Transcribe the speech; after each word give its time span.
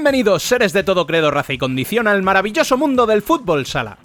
Bienvenidos, 0.00 0.44
seres 0.44 0.72
de 0.72 0.82
todo 0.82 1.06
credo, 1.06 1.30
raza 1.30 1.52
y 1.52 1.58
condición, 1.58 2.08
al 2.08 2.22
maravilloso 2.22 2.78
mundo 2.78 3.04
del 3.04 3.20
fútbol 3.20 3.66
sala. 3.66 3.98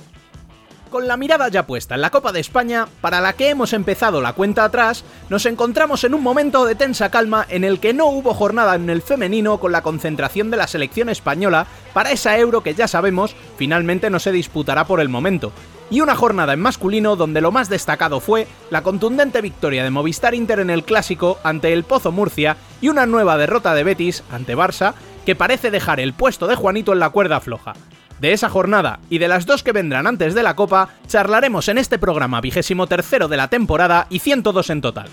Con 0.90 1.08
la 1.08 1.16
mirada 1.16 1.48
ya 1.48 1.66
puesta 1.66 1.96
en 1.96 2.02
la 2.02 2.10
Copa 2.10 2.34
de 2.34 2.42
España, 2.42 2.86
para 3.00 3.22
la 3.22 3.32
que 3.32 3.48
hemos 3.48 3.72
empezado 3.72 4.20
la 4.22 4.34
cuenta 4.34 4.66
atrás, 4.66 5.06
nos 5.30 5.46
encontramos 5.46 6.04
en 6.04 6.14
un 6.14 6.22
momento 6.22 6.66
de 6.66 6.76
tensa 6.76 7.10
calma 7.12 7.46
en 7.48 7.64
el 7.64 7.80
que 7.80 7.94
no 7.94 8.08
hubo 8.08 8.34
jornada 8.34 8.76
en 8.76 8.90
el 8.90 9.02
femenino 9.02 9.58
con 9.58 9.72
la 9.72 9.84
concentración 9.84 10.52
de 10.52 10.58
la 10.58 10.68
selección 10.68 11.08
española 11.08 11.66
para 11.94 12.12
esa 12.12 12.38
euro 12.38 12.62
que 12.62 12.76
ya 12.76 12.90
sabemos 12.90 13.34
finalmente 13.56 14.10
no 14.10 14.20
se 14.20 14.34
disputará 14.34 14.86
por 14.86 15.00
el 15.00 15.08
momento, 15.08 15.54
y 15.90 16.02
una 16.02 16.16
jornada 16.16 16.52
en 16.52 16.60
masculino 16.60 17.16
donde 17.16 17.40
lo 17.40 17.54
más 17.54 17.70
destacado 17.70 18.20
fue 18.20 18.48
la 18.70 18.84
contundente 18.84 19.40
victoria 19.40 19.86
de 19.86 19.92
Movistar 19.92 20.36
Inter 20.36 20.60
en 20.60 20.72
el 20.72 20.84
clásico 20.84 21.40
ante 21.44 21.72
el 21.72 21.86
Pozo 21.86 22.12
Murcia 22.12 22.58
y 22.82 22.90
una 22.90 23.06
nueva 23.06 23.38
derrota 23.38 23.74
de 23.74 23.86
Betis 23.86 24.24
ante 24.30 24.58
Barça 24.58 24.94
que 25.26 25.36
parece 25.36 25.72
dejar 25.72 26.00
el 26.00 26.14
puesto 26.14 26.48
de 26.48 26.56
Juanito 26.56 26.94
en 26.94 27.00
la 27.00 27.10
cuerda 27.10 27.40
floja. 27.40 27.74
De 28.20 28.32
esa 28.32 28.50
jornada 28.50 29.00
y 29.10 29.18
de 29.18 29.28
las 29.28 29.46
dos 29.46 29.64
que 29.64 29.74
vendrán 29.74 30.08
antes 30.08 30.34
de 30.34 30.44
la 30.44 30.56
Copa, 30.56 30.90
charlaremos 31.08 31.68
en 31.68 31.78
este 31.78 32.00
programa 32.00 32.40
vigésimo 32.40 32.88
tercero 32.88 33.28
de 33.28 33.38
la 33.38 33.50
temporada 33.50 34.08
y 34.10 34.20
102 34.20 34.70
en 34.70 34.82
total. 34.82 35.10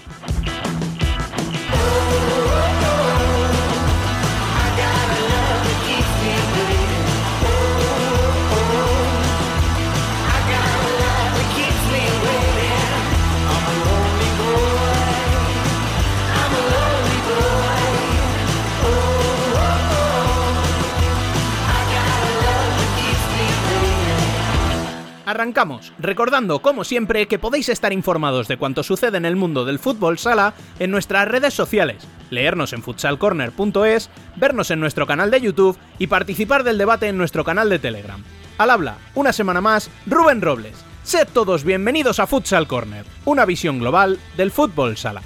Arrancamos, 25.33 25.95
recordando 25.99 26.61
como 26.61 26.85
siempre 26.85 27.27
que 27.27 27.39
podéis 27.39 27.71
estar 27.71 27.91
informados 27.95 28.49
de 28.49 28.59
cuanto 28.59 28.83
sucede 28.83 29.17
en 29.17 29.25
el 29.25 29.35
mundo 29.35 29.65
del 29.65 29.79
fútbol 29.79 30.19
sala 30.19 30.53
en 30.79 30.91
nuestras 30.91 31.27
redes 31.27 31.55
sociales, 31.55 32.07
leernos 32.29 32.75
en 32.75 32.83
futsalcorner.es, 32.83 34.11
vernos 34.37 34.71
en 34.71 34.81
nuestro 34.81 35.07
canal 35.07 35.31
de 35.31 35.41
YouTube 35.41 35.79
y 35.99 36.09
participar 36.09 36.65
del 36.65 36.77
debate 36.77 37.09
en 37.09 37.17
nuestro 37.17 37.45
canal 37.45 37.71
de 37.71 37.79
Telegram. 37.79 38.23
Al 38.59 38.69
habla, 38.69 38.99
una 39.15 39.33
semana 39.33 39.63
más, 39.63 39.89
Rubén 40.05 40.43
Robles. 40.43 40.77
Sed 41.03 41.27
todos 41.33 41.65
bienvenidos 41.65 42.21
a 42.21 42.27
Futsal 42.27 42.69
Corner, 42.69 43.07
una 43.25 43.47
visión 43.47 43.79
global 43.79 44.21
del 44.37 44.51
fútbol 44.51 44.99
sala. 44.99 45.23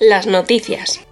Las 0.00 0.26
noticias. 0.26 1.06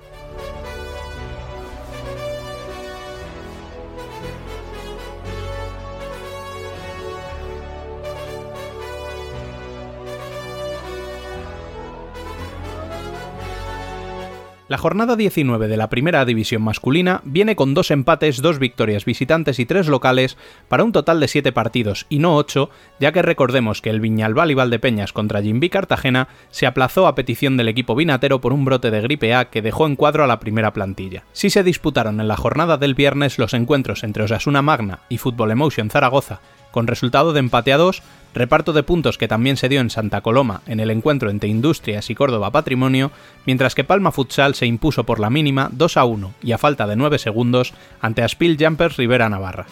La 14.69 14.77
jornada 14.77 15.17
19 15.17 15.67
de 15.67 15.79
la 15.79 15.89
primera 15.89 16.27
división 16.27 16.61
masculina 16.61 17.23
viene 17.25 17.57
con 17.57 17.73
dos 17.73 17.91
empates, 17.91 18.43
dos 18.43 18.59
victorias 18.59 19.07
visitantes 19.07 19.59
y 19.61 19.65
tres 19.65 19.89
locales 19.89 20.37
para 20.69 20.85
un 20.85 20.93
total 20.93 21.21
de 21.21 21.29
7 21.29 21.53
partidos 21.53 22.05
y 22.11 22.19
no 22.19 22.37
8, 22.37 22.69
ya 23.01 23.11
que 23.11 23.23
recordemos 23.23 23.81
que 23.81 23.89
el 23.89 24.01
Viñalbal 24.01 24.51
y 24.51 24.55
Valdepeñas 24.55 25.15
contra 25.15 25.41
Jimby 25.41 25.71
Cartagena 25.71 26.29
se 26.51 26.67
aplazó 26.67 27.07
a 27.07 27.15
petición 27.15 27.57
del 27.57 27.69
equipo 27.69 27.95
vinatero 27.95 28.43
por 28.43 28.53
un 28.53 28.67
brote 28.67 28.91
de 28.91 29.01
gripe 29.01 29.35
A 29.35 29.47
que 29.47 29.63
dejó 29.63 29.87
en 29.87 29.97
cuadro 29.97 30.23
a 30.23 30.27
la 30.27 30.39
primera 30.39 30.75
plantilla. 30.75 31.25
Sí 31.33 31.49
se 31.49 31.63
disputaron 31.63 32.21
en 32.21 32.29
la 32.29 32.37
jornada 32.37 32.77
del 32.77 32.95
viernes 32.95 33.39
los 33.39 33.55
encuentros 33.55 34.05
entre 34.05 34.25
Osasuna 34.25 34.61
Magna 34.61 34.99
y 35.09 35.17
Fútbol 35.17 35.51
Emotion 35.51 35.89
Zaragoza, 35.89 36.43
con 36.73 36.87
resultado 36.87 37.33
de 37.33 37.41
empate 37.41 37.73
a 37.73 37.79
2 37.79 38.03
reparto 38.35 38.73
de 38.73 38.83
puntos 38.83 39.19
que 39.19 39.29
también 39.29 39.57
se 39.57 39.69
dio 39.69 39.81
en 39.81 39.91
Santa 39.91 40.21
Coloma 40.21 40.63
en 40.67 40.81
el 40.81 40.91
encuentro 40.91 41.31
entre 41.31 41.49
Industrias 41.49 42.11
y 42.11 42.15
Córdoba 42.15 42.51
Patrimonio, 42.51 43.11
mientras 43.47 43.75
que 43.75 43.85
Palma 43.85 44.13
Futsal 44.13 44.55
se 44.55 44.67
impuso 44.67 45.05
por 45.05 45.21
la 45.21 45.31
mínima 45.31 45.69
2 45.73 45.97
a 45.97 46.05
1 46.05 46.35
y 46.43 46.53
a 46.53 46.59
falta 46.59 46.87
de 46.87 46.97
9 46.97 47.19
segundos 47.19 47.73
ante 48.01 48.23
Aspil 48.23 48.57
Jumpers 48.59 48.97
Rivera 48.97 49.29
Navarra. 49.29 49.67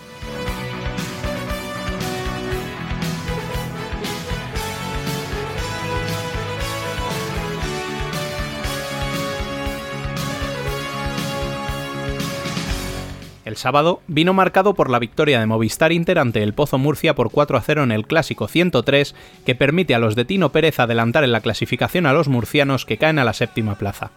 El 13.57 13.61
sábado 13.61 14.03
vino 14.07 14.35
marcado 14.35 14.75
por 14.75 14.91
la 14.91 14.99
victoria 14.99 15.41
de 15.41 15.47
Movistar 15.47 15.91
Inter 15.91 16.19
ante 16.19 16.43
el 16.43 16.53
Pozo 16.53 16.77
Murcia 16.77 17.15
por 17.15 17.31
4 17.31 17.57
a 17.57 17.63
0 17.63 17.85
en 17.85 17.91
el 17.91 18.07
Clásico 18.07 18.49
103, 18.49 19.15
que 19.47 19.55
permite 19.55 19.95
a 19.95 19.99
los 19.99 20.15
de 20.15 20.27
Tino 20.27 20.53
Pérez 20.53 20.79
adelantar 20.79 21.25
en 21.25 21.33
la 21.33 21.41
clasificación 21.41 22.05
a 22.05 22.13
los 22.13 22.29
murcianos 22.29 22.85
que 22.85 22.99
caen 22.99 23.19
a 23.19 23.25
la 23.25 23.33
séptima 23.33 23.77
plaza. 23.77 24.11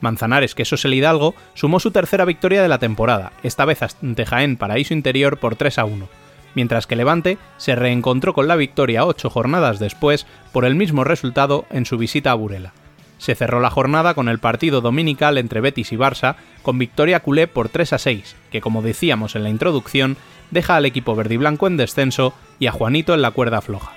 Manzanares, 0.00 0.54
que 0.54 0.62
es 0.62 0.84
el 0.86 0.94
Hidalgo, 0.94 1.34
sumó 1.52 1.80
su 1.80 1.90
tercera 1.90 2.24
victoria 2.24 2.62
de 2.62 2.68
la 2.68 2.78
temporada, 2.78 3.32
esta 3.42 3.66
vez 3.66 3.82
ante 3.82 4.24
Jaén 4.24 4.56
Paraíso 4.56 4.94
Interior 4.94 5.36
por 5.36 5.56
3 5.56 5.80
a 5.80 5.84
1, 5.84 6.08
mientras 6.54 6.86
que 6.86 6.96
Levante 6.96 7.36
se 7.58 7.76
reencontró 7.76 8.32
con 8.32 8.48
la 8.48 8.56
victoria 8.56 9.04
ocho 9.04 9.28
jornadas 9.28 9.80
después 9.80 10.26
por 10.50 10.64
el 10.64 10.76
mismo 10.76 11.04
resultado 11.04 11.66
en 11.68 11.84
su 11.84 11.98
visita 11.98 12.30
a 12.30 12.36
Burela. 12.36 12.72
Se 13.18 13.34
cerró 13.34 13.60
la 13.60 13.70
jornada 13.70 14.14
con 14.14 14.28
el 14.28 14.38
partido 14.38 14.80
dominical 14.80 15.38
entre 15.38 15.60
Betis 15.60 15.92
y 15.92 15.96
Barça, 15.96 16.36
con 16.62 16.78
victoria 16.78 17.20
culé 17.20 17.46
por 17.46 17.68
3 17.68 17.92
a 17.92 17.98
6, 17.98 18.36
que 18.50 18.60
como 18.60 18.82
decíamos 18.82 19.36
en 19.36 19.42
la 19.42 19.50
introducción, 19.50 20.16
deja 20.50 20.76
al 20.76 20.86
equipo 20.86 21.14
verde 21.14 21.34
y 21.34 21.38
blanco 21.38 21.66
en 21.66 21.76
descenso 21.76 22.32
y 22.58 22.66
a 22.66 22.72
Juanito 22.72 23.14
en 23.14 23.22
la 23.22 23.32
cuerda 23.32 23.60
floja. 23.60 23.92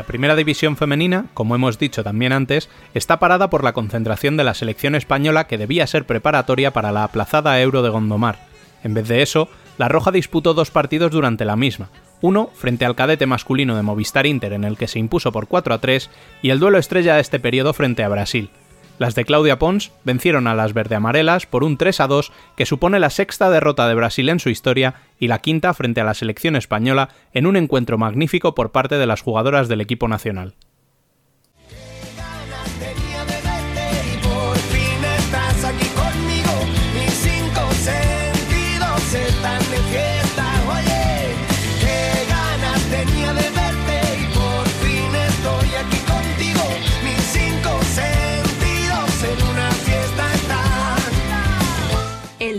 La 0.00 0.06
primera 0.06 0.34
división 0.34 0.78
femenina, 0.78 1.26
como 1.34 1.54
hemos 1.54 1.78
dicho 1.78 2.02
también 2.02 2.32
antes, 2.32 2.70
está 2.94 3.18
parada 3.18 3.50
por 3.50 3.62
la 3.62 3.74
concentración 3.74 4.38
de 4.38 4.44
la 4.44 4.54
selección 4.54 4.94
española 4.94 5.46
que 5.46 5.58
debía 5.58 5.86
ser 5.86 6.06
preparatoria 6.06 6.70
para 6.70 6.90
la 6.90 7.04
aplazada 7.04 7.60
Euro 7.60 7.82
de 7.82 7.90
Gondomar. 7.90 8.38
En 8.82 8.94
vez 8.94 9.08
de 9.08 9.20
eso, 9.20 9.50
la 9.76 9.90
Roja 9.90 10.10
disputó 10.10 10.54
dos 10.54 10.70
partidos 10.70 11.10
durante 11.10 11.44
la 11.44 11.54
misma, 11.54 11.90
uno 12.22 12.48
frente 12.54 12.86
al 12.86 12.96
cadete 12.96 13.26
masculino 13.26 13.76
de 13.76 13.82
Movistar 13.82 14.24
Inter 14.24 14.54
en 14.54 14.64
el 14.64 14.78
que 14.78 14.88
se 14.88 14.98
impuso 14.98 15.32
por 15.32 15.48
4 15.48 15.74
a 15.74 15.78
3 15.82 16.08
y 16.40 16.48
el 16.48 16.60
duelo 16.60 16.78
estrella 16.78 17.16
de 17.16 17.20
este 17.20 17.38
periodo 17.38 17.74
frente 17.74 18.02
a 18.02 18.08
Brasil. 18.08 18.48
Las 19.00 19.14
de 19.14 19.24
Claudia 19.24 19.58
Pons 19.58 19.92
vencieron 20.04 20.46
a 20.46 20.54
las 20.54 20.74
verde-amarelas 20.74 21.46
por 21.46 21.64
un 21.64 21.78
3 21.78 22.00
a 22.00 22.06
2 22.06 22.32
que 22.54 22.66
supone 22.66 23.00
la 23.00 23.08
sexta 23.08 23.48
derrota 23.48 23.88
de 23.88 23.94
Brasil 23.94 24.28
en 24.28 24.40
su 24.40 24.50
historia 24.50 24.96
y 25.18 25.28
la 25.28 25.38
quinta 25.38 25.72
frente 25.72 26.02
a 26.02 26.04
la 26.04 26.12
selección 26.12 26.54
española 26.54 27.08
en 27.32 27.46
un 27.46 27.56
encuentro 27.56 27.96
magnífico 27.96 28.54
por 28.54 28.72
parte 28.72 28.98
de 28.98 29.06
las 29.06 29.22
jugadoras 29.22 29.68
del 29.68 29.80
equipo 29.80 30.06
nacional. 30.06 30.54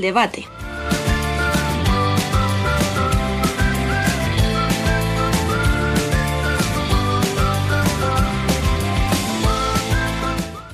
debate. 0.02 0.46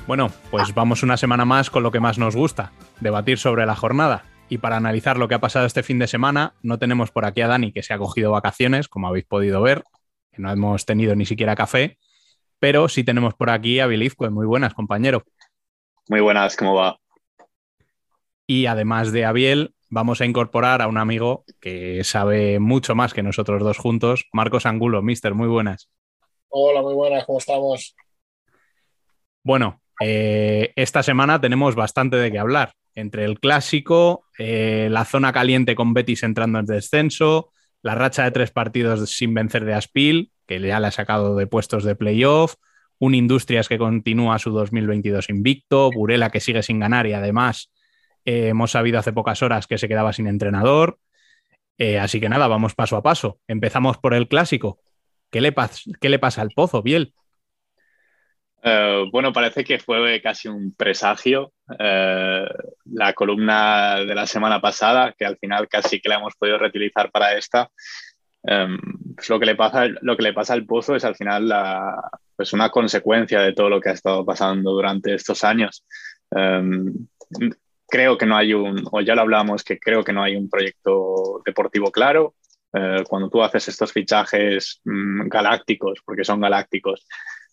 Bueno, 0.08 0.30
pues 0.50 0.72
vamos 0.74 1.02
una 1.02 1.18
semana 1.18 1.44
más 1.44 1.68
con 1.68 1.82
lo 1.82 1.90
que 1.90 2.00
más 2.00 2.16
nos 2.16 2.34
gusta, 2.34 2.72
debatir 2.98 3.36
sobre 3.36 3.66
la 3.66 3.76
jornada. 3.76 4.24
Y 4.48 4.56
para 4.56 4.78
analizar 4.78 5.18
lo 5.18 5.28
que 5.28 5.34
ha 5.34 5.40
pasado 5.40 5.66
este 5.66 5.82
fin 5.82 5.98
de 5.98 6.06
semana, 6.06 6.54
no 6.62 6.78
tenemos 6.78 7.10
por 7.10 7.26
aquí 7.26 7.42
a 7.42 7.46
Dani, 7.46 7.72
que 7.72 7.82
se 7.82 7.92
ha 7.92 7.98
cogido 7.98 8.32
vacaciones, 8.32 8.88
como 8.88 9.08
habéis 9.08 9.26
podido 9.26 9.60
ver, 9.60 9.84
que 10.32 10.40
no 10.40 10.50
hemos 10.50 10.86
tenido 10.86 11.14
ni 11.14 11.26
siquiera 11.26 11.54
café, 11.54 11.98
pero 12.58 12.88
sí 12.88 13.04
tenemos 13.04 13.34
por 13.34 13.50
aquí 13.50 13.80
a 13.80 13.86
Bilizco. 13.86 14.30
Muy 14.30 14.46
buenas, 14.46 14.72
compañero. 14.72 15.24
Muy 16.08 16.20
buenas, 16.20 16.56
¿cómo 16.56 16.74
va? 16.74 16.98
Y 18.50 18.64
además 18.64 19.12
de 19.12 19.26
Abiel, 19.26 19.74
vamos 19.90 20.22
a 20.22 20.24
incorporar 20.24 20.80
a 20.80 20.88
un 20.88 20.96
amigo 20.96 21.44
que 21.60 22.02
sabe 22.02 22.58
mucho 22.58 22.94
más 22.94 23.12
que 23.12 23.22
nosotros 23.22 23.62
dos 23.62 23.76
juntos, 23.76 24.24
Marcos 24.32 24.64
Angulo. 24.64 25.02
Mister, 25.02 25.34
muy 25.34 25.48
buenas. 25.48 25.90
Hola, 26.48 26.80
muy 26.80 26.94
buenas, 26.94 27.26
¿cómo 27.26 27.40
estamos? 27.40 27.94
Bueno, 29.44 29.82
eh, 30.00 30.72
esta 30.76 31.02
semana 31.02 31.38
tenemos 31.42 31.74
bastante 31.74 32.16
de 32.16 32.32
qué 32.32 32.38
hablar. 32.38 32.72
Entre 32.94 33.26
el 33.26 33.38
clásico, 33.38 34.24
eh, 34.38 34.88
la 34.90 35.04
zona 35.04 35.30
caliente 35.30 35.74
con 35.74 35.92
Betis 35.92 36.22
entrando 36.22 36.58
en 36.58 36.64
descenso, 36.64 37.52
la 37.82 37.96
racha 37.96 38.24
de 38.24 38.30
tres 38.30 38.50
partidos 38.50 39.10
sin 39.10 39.34
vencer 39.34 39.66
de 39.66 39.74
Aspil, 39.74 40.32
que 40.46 40.58
ya 40.58 40.80
le 40.80 40.86
ha 40.86 40.90
sacado 40.90 41.36
de 41.36 41.46
puestos 41.46 41.84
de 41.84 41.96
playoff, 41.96 42.54
un 42.98 43.14
Industrias 43.14 43.68
que 43.68 43.76
continúa 43.76 44.38
su 44.38 44.52
2022 44.52 45.28
invicto, 45.28 45.90
Burela 45.90 46.30
que 46.30 46.40
sigue 46.40 46.62
sin 46.62 46.80
ganar 46.80 47.06
y 47.06 47.12
además 47.12 47.70
eh, 48.28 48.48
hemos 48.48 48.72
sabido 48.72 48.98
hace 48.98 49.12
pocas 49.12 49.42
horas 49.42 49.66
que 49.66 49.78
se 49.78 49.88
quedaba 49.88 50.12
sin 50.12 50.26
entrenador. 50.26 50.98
así 52.00 52.20
que 52.20 52.28
nada, 52.28 52.48
vamos 52.48 52.74
paso 52.74 52.96
a 52.96 53.02
paso. 53.02 53.38
Empezamos 53.46 53.98
por 53.98 54.12
el 54.12 54.28
clásico. 54.28 54.78
¿Qué 55.30 55.40
le, 55.40 55.54
qué 56.00 56.08
le 56.08 56.18
pasa 56.18 56.42
al 56.42 56.50
Pozo, 56.50 56.82
Biel? 56.82 57.14
Eh, 58.62 59.04
bueno, 59.12 59.32
parece 59.32 59.64
que 59.64 59.78
fue 59.78 60.20
casi 60.20 60.48
un 60.48 60.74
presagio 60.74 61.52
eh, 61.78 62.46
la 62.86 63.12
columna 63.12 64.00
de 64.00 64.14
la 64.14 64.26
semana 64.26 64.60
pasada, 64.60 65.14
que 65.16 65.24
al 65.24 65.38
final 65.38 65.68
casi 65.68 66.00
que 66.00 66.08
la 66.08 66.16
hemos 66.16 66.34
podido 66.34 66.58
reutilizar 66.58 67.10
para 67.10 67.36
esta. 67.36 67.70
Em, 68.42 68.78
pues 69.14 69.28
lo, 69.30 69.38
que 69.38 69.46
le 69.46 69.56
pasa, 69.56 69.86
lo 70.02 70.16
que 70.16 70.22
le 70.22 70.32
pasa 70.32 70.54
al 70.54 70.66
pozo 70.66 70.96
es 70.96 71.04
al 71.04 71.16
final 71.16 71.52
pues 72.36 72.52
una 72.52 72.70
consecuencia 72.70 73.40
de 73.40 73.52
todo 73.52 73.68
lo 73.68 73.80
que 73.80 73.90
ha 73.90 73.92
estado 73.92 74.24
pasando 74.24 74.72
durante 74.72 75.14
estos 75.14 75.44
años. 75.44 75.84
Em, 76.30 76.92
creo 77.88 78.18
que 78.18 78.26
no 78.26 78.36
hay 78.36 78.52
un, 78.54 78.84
o 78.90 79.00
ya 79.00 79.14
lo 79.14 79.22
hablamos, 79.22 79.64
que 79.64 79.78
creo 79.78 80.04
que 80.04 80.12
no 80.12 80.22
hay 80.22 80.36
un 80.36 80.48
proyecto 80.48 81.42
deportivo 81.44 81.90
claro. 81.90 82.34
Eh, 82.72 83.02
cuando 83.08 83.30
tú 83.30 83.42
haces 83.42 83.66
estos 83.68 83.92
fichajes 83.92 84.80
mm, 84.84 85.28
galácticos, 85.28 86.00
porque 86.04 86.24
son 86.24 86.40
galácticos, 86.40 87.06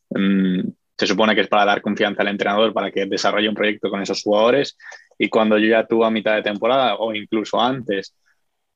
mm, 0.10 0.60
se 0.98 1.08
supone 1.08 1.36
que 1.36 1.42
es 1.42 1.48
para 1.48 1.66
dar 1.66 1.82
confianza 1.82 2.22
al 2.22 2.30
entrenador 2.30 2.74
para 2.74 2.92
que 2.92 3.06
desarrolle 3.06 3.50
un 3.50 3.56
proyecto 3.56 3.90
con 3.90 4.02
esos 4.02 4.22
jugadores 4.22 4.78
y 5.18 5.30
cuando 5.30 5.58
ya 5.58 5.86
tuve 5.86 6.06
a 6.06 6.10
mitad 6.10 6.36
de 6.36 6.44
temporada 6.44 6.96
o 6.96 7.14
incluso 7.14 7.60
antes 7.60 8.16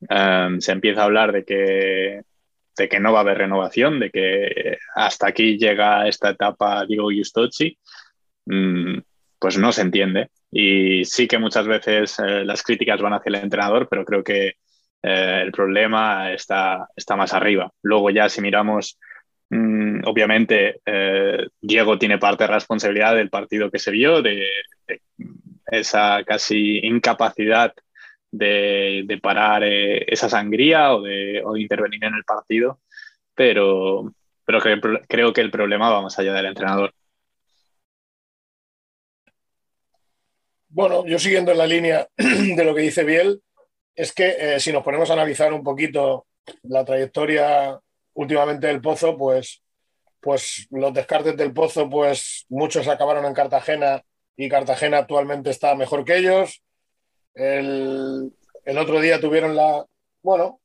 em, 0.10 0.60
se 0.62 0.72
empieza 0.72 1.02
a 1.02 1.06
hablar 1.06 1.32
de 1.32 1.44
que, 1.46 2.22
de 2.78 2.90
que 2.90 3.00
no 3.00 3.14
va 3.14 3.20
a 3.20 3.22
haber 3.22 3.38
renovación, 3.38 4.00
de 4.00 4.10
que 4.10 4.78
hasta 4.96 5.28
aquí 5.28 5.58
llega 5.58 6.08
esta 6.08 6.32
etapa 6.32 6.86
Diego 6.86 7.10
Giustozzi, 7.10 7.78
mm, 8.46 9.00
pues 9.40 9.58
no 9.58 9.72
se 9.72 9.82
entiende. 9.82 10.30
Y 10.52 11.06
sí 11.06 11.28
que 11.28 11.38
muchas 11.38 11.68
veces 11.68 12.20
eh, 12.20 12.44
las 12.46 12.64
críticas 12.64 13.02
van 13.02 13.14
hacia 13.14 13.30
el 13.30 13.36
entrenador, 13.36 13.88
pero 13.90 14.06
creo 14.06 14.24
que 14.24 14.56
eh, 15.04 15.42
el 15.44 15.52
problema 15.52 16.32
está, 16.34 16.88
está 16.96 17.16
más 17.16 17.34
arriba. 17.34 17.72
Luego 17.82 18.10
ya 18.10 18.30
si 18.30 18.42
miramos 18.42 18.98
Mm, 19.50 20.02
obviamente, 20.06 20.80
eh, 20.86 21.48
Diego 21.62 21.98
tiene 21.98 22.18
parte 22.20 22.44
de 22.44 22.54
responsabilidad 22.54 23.16
del 23.16 23.30
partido 23.30 23.72
que 23.72 23.80
se 23.80 23.92
vio, 23.92 24.22
de, 24.22 24.48
esa 25.68 26.24
casi 26.26 26.80
incapacidad 26.84 27.74
de, 28.32 29.20
parar 29.22 29.64
eh, 29.64 30.06
esa 30.08 30.30
sangría 30.30 30.94
o 30.94 31.02
de, 31.02 31.44
intervenir 31.58 32.04
en 32.06 32.16
el 32.16 32.24
partido, 32.24 32.80
pero, 33.36 34.14
pero 34.46 34.60
creo 35.08 35.34
que 35.34 35.42
el 35.42 35.52
problema 35.52 35.90
va 35.90 36.02
más 36.02 36.18
allá 36.20 36.34
del 36.34 36.48
entrenador. 36.48 36.94
Bueno, 40.70 41.06
yo 41.06 41.18
siguiendo 41.18 41.52
en 41.52 41.58
la 41.58 41.68
línea 41.68 42.08
de 42.18 42.64
lo 42.64 42.76
que 42.76 42.82
dice 42.82 43.04
Biel, 43.04 43.42
es 43.96 44.14
que 44.14 44.36
eh, 44.40 44.60
si 44.60 44.72
nos 44.72 44.84
ponemos 44.84 45.10
a 45.10 45.14
analizar 45.14 45.52
un 45.52 45.64
poquito 45.64 46.28
la 46.64 46.86
trayectoria 46.86 47.80
últimamente 48.14 48.68
del 48.68 48.80
Pozo, 48.80 49.18
pues, 49.18 49.64
pues 50.22 50.68
los 50.70 50.94
descartes 50.94 51.36
del 51.36 51.54
Pozo, 51.54 51.90
pues 51.90 52.46
muchos 52.50 52.88
acabaron 52.88 53.26
en 53.26 53.34
Cartagena 53.34 54.04
y 54.38 54.48
Cartagena 54.48 55.00
actualmente 55.00 55.50
está 55.50 55.76
mejor 55.76 56.06
que 56.06 56.18
ellos. 56.18 56.62
El, 57.34 58.32
otro 58.78 59.02
día 59.02 59.20
tuvieron 59.20 59.56
la, 59.56 59.86
bueno, 60.22 60.62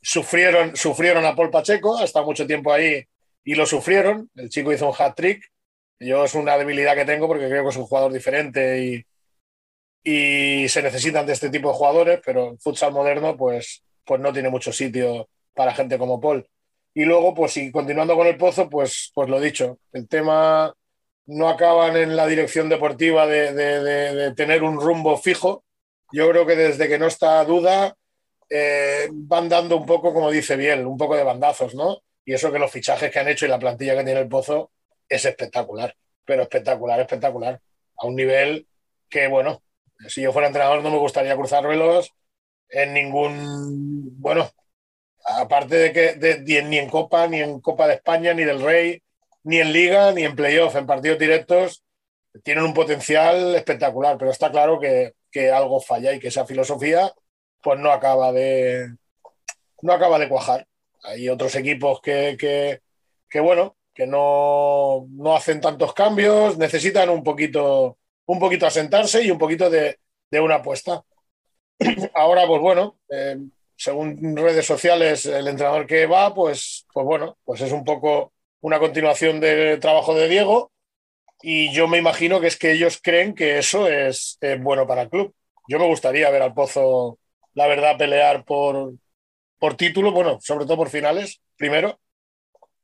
sufrieron, 0.00 0.76
sufrieron 0.76 1.24
a 1.24 1.34
Paul 1.34 1.50
Pacheco, 1.50 1.98
hasta 1.98 2.22
mucho 2.22 2.46
tiempo 2.46 2.72
ahí 2.72 3.04
y 3.44 3.54
lo 3.54 3.66
sufrieron. 3.66 4.30
El 4.36 4.48
chico 4.48 4.72
hizo 4.72 4.88
un 4.88 4.94
hat 4.96 5.16
trick. 5.16 5.44
Yo 6.00 6.24
es 6.24 6.34
una 6.34 6.56
debilidad 6.56 6.94
que 6.94 7.04
tengo 7.04 7.28
porque 7.28 7.48
creo 7.48 7.62
que 7.62 7.68
es 7.68 7.76
un 7.76 7.84
jugador 7.84 8.12
diferente 8.12 8.82
y, 8.82 9.04
y 10.02 10.68
se 10.68 10.82
necesitan 10.82 11.26
de 11.26 11.34
este 11.34 11.50
tipo 11.50 11.68
de 11.68 11.74
jugadores, 11.74 12.20
pero 12.24 12.52
el 12.52 12.58
futsal 12.58 12.92
moderno 12.92 13.36
pues, 13.36 13.82
pues 14.04 14.20
no 14.20 14.32
tiene 14.32 14.48
mucho 14.48 14.72
sitio 14.72 15.28
para 15.54 15.74
gente 15.74 15.98
como 15.98 16.20
Paul. 16.20 16.48
Y 16.94 17.04
luego, 17.04 17.34
pues 17.34 17.52
si 17.52 17.70
continuando 17.70 18.16
con 18.16 18.26
el 18.26 18.36
pozo, 18.36 18.68
pues, 18.68 19.12
pues 19.14 19.28
lo 19.28 19.40
dicho, 19.40 19.78
el 19.92 20.08
tema 20.08 20.74
no 21.26 21.48
acaban 21.48 21.96
en 21.96 22.16
la 22.16 22.26
dirección 22.26 22.68
deportiva 22.68 23.26
de, 23.26 24.32
tener 24.36 24.62
un 24.62 24.80
rumbo 24.80 25.16
fijo. 25.18 25.64
Yo 26.12 26.28
creo 26.30 26.46
que 26.46 26.56
desde 26.56 26.88
que 26.88 26.98
no 26.98 27.06
está 27.06 27.44
duda, 27.44 27.94
eh, 28.48 29.08
van 29.12 29.48
dando 29.48 29.76
un 29.76 29.86
poco, 29.86 30.12
como 30.12 30.30
dice 30.30 30.56
Biel, 30.56 30.86
un 30.86 30.96
poco 30.98 31.16
de 31.16 31.24
bandazos, 31.24 31.74
¿no? 31.74 31.98
Y 32.24 32.34
eso 32.34 32.50
que 32.50 32.58
los 32.58 32.70
fichajes 32.72 33.10
que 33.10 33.18
han 33.18 33.28
hecho 33.28 33.46
y 33.46 33.48
la 33.48 33.58
plantilla 33.58 33.96
que 33.96 34.04
tiene 34.04 34.20
el 34.20 34.28
Pozo 34.28 34.70
es 35.10 35.24
espectacular, 35.26 35.94
pero 36.24 36.42
espectacular, 36.42 37.00
espectacular. 37.00 37.60
A 37.98 38.06
un 38.06 38.16
nivel 38.16 38.66
que, 39.10 39.26
bueno, 39.28 39.62
si 40.08 40.22
yo 40.22 40.32
fuera 40.32 40.48
entrenador 40.48 40.82
no 40.82 40.90
me 40.90 40.98
gustaría 40.98 41.36
cruzar 41.36 41.66
velos 41.66 42.14
en 42.70 42.94
ningún, 42.94 44.18
bueno, 44.20 44.50
aparte 45.24 45.76
de 45.76 45.92
que 45.92 46.62
ni 46.62 46.78
en 46.78 46.88
Copa, 46.88 47.26
ni 47.26 47.40
en 47.40 47.60
Copa 47.60 47.86
de 47.86 47.94
España, 47.94 48.32
ni 48.32 48.44
del 48.44 48.62
Rey, 48.62 49.02
ni 49.42 49.58
en 49.58 49.72
Liga, 49.72 50.12
ni 50.12 50.24
en 50.24 50.36
Playoff, 50.36 50.76
en 50.76 50.86
partidos 50.86 51.18
directos, 51.18 51.82
tienen 52.44 52.64
un 52.64 52.74
potencial 52.74 53.54
espectacular, 53.54 54.16
pero 54.18 54.30
está 54.30 54.50
claro 54.50 54.78
que, 54.80 55.14
algo 55.52 55.80
falla 55.80 56.12
y 56.12 56.18
que 56.18 56.28
esa 56.28 56.44
filosofía 56.44 57.12
pues 57.62 57.78
no 57.78 57.92
acaba 57.92 58.32
de 58.32 58.96
no 59.82 59.92
acaba 59.92 60.18
de 60.18 60.28
cuajar. 60.28 60.66
Hay 61.04 61.28
otros 61.28 61.54
equipos 61.54 62.00
que, 62.00 62.80
que, 63.28 63.40
bueno, 63.40 63.76
que 63.94 64.06
no, 64.06 65.06
no, 65.10 65.36
hacen 65.36 65.60
tantos 65.60 65.92
cambios, 65.92 66.58
necesitan 66.58 67.10
un 67.10 67.22
poquito, 67.22 67.98
un 68.26 68.38
poquito 68.38 68.66
asentarse 68.66 69.22
y 69.22 69.30
un 69.30 69.38
poquito 69.38 69.68
de, 69.68 69.98
una 70.32 70.56
apuesta. 70.56 71.02
Ahora, 72.14 72.46
pues 72.46 72.60
bueno, 72.60 72.98
eh, 73.08 73.36
según 73.76 74.36
redes 74.36 74.66
sociales, 74.66 75.26
el 75.26 75.48
entrenador 75.48 75.86
que 75.86 76.06
va, 76.06 76.34
pues, 76.34 76.86
pues 76.92 77.06
bueno, 77.06 77.38
pues 77.44 77.60
es 77.62 77.72
un 77.72 77.84
poco 77.84 78.32
una 78.60 78.78
continuación 78.78 79.40
del 79.40 79.80
trabajo 79.80 80.14
de 80.14 80.28
Diego. 80.28 80.70
Y 81.42 81.72
yo 81.72 81.88
me 81.88 81.98
imagino 81.98 82.40
que 82.40 82.48
es 82.48 82.58
que 82.58 82.72
ellos 82.72 83.00
creen 83.02 83.34
que 83.34 83.58
eso 83.58 83.88
es, 83.88 84.38
bueno 84.60 84.86
para 84.86 85.02
el 85.02 85.10
club. 85.10 85.34
Yo 85.68 85.78
me 85.78 85.86
gustaría 85.86 86.30
ver 86.30 86.42
al 86.42 86.52
Pozo, 86.52 87.18
la 87.54 87.66
verdad, 87.66 87.96
pelear 87.96 88.44
por, 88.44 88.92
por 89.58 89.76
título, 89.76 90.12
bueno, 90.12 90.38
sobre 90.42 90.66
todo 90.66 90.76
por 90.76 90.90
finales, 90.90 91.40
primero, 91.56 91.98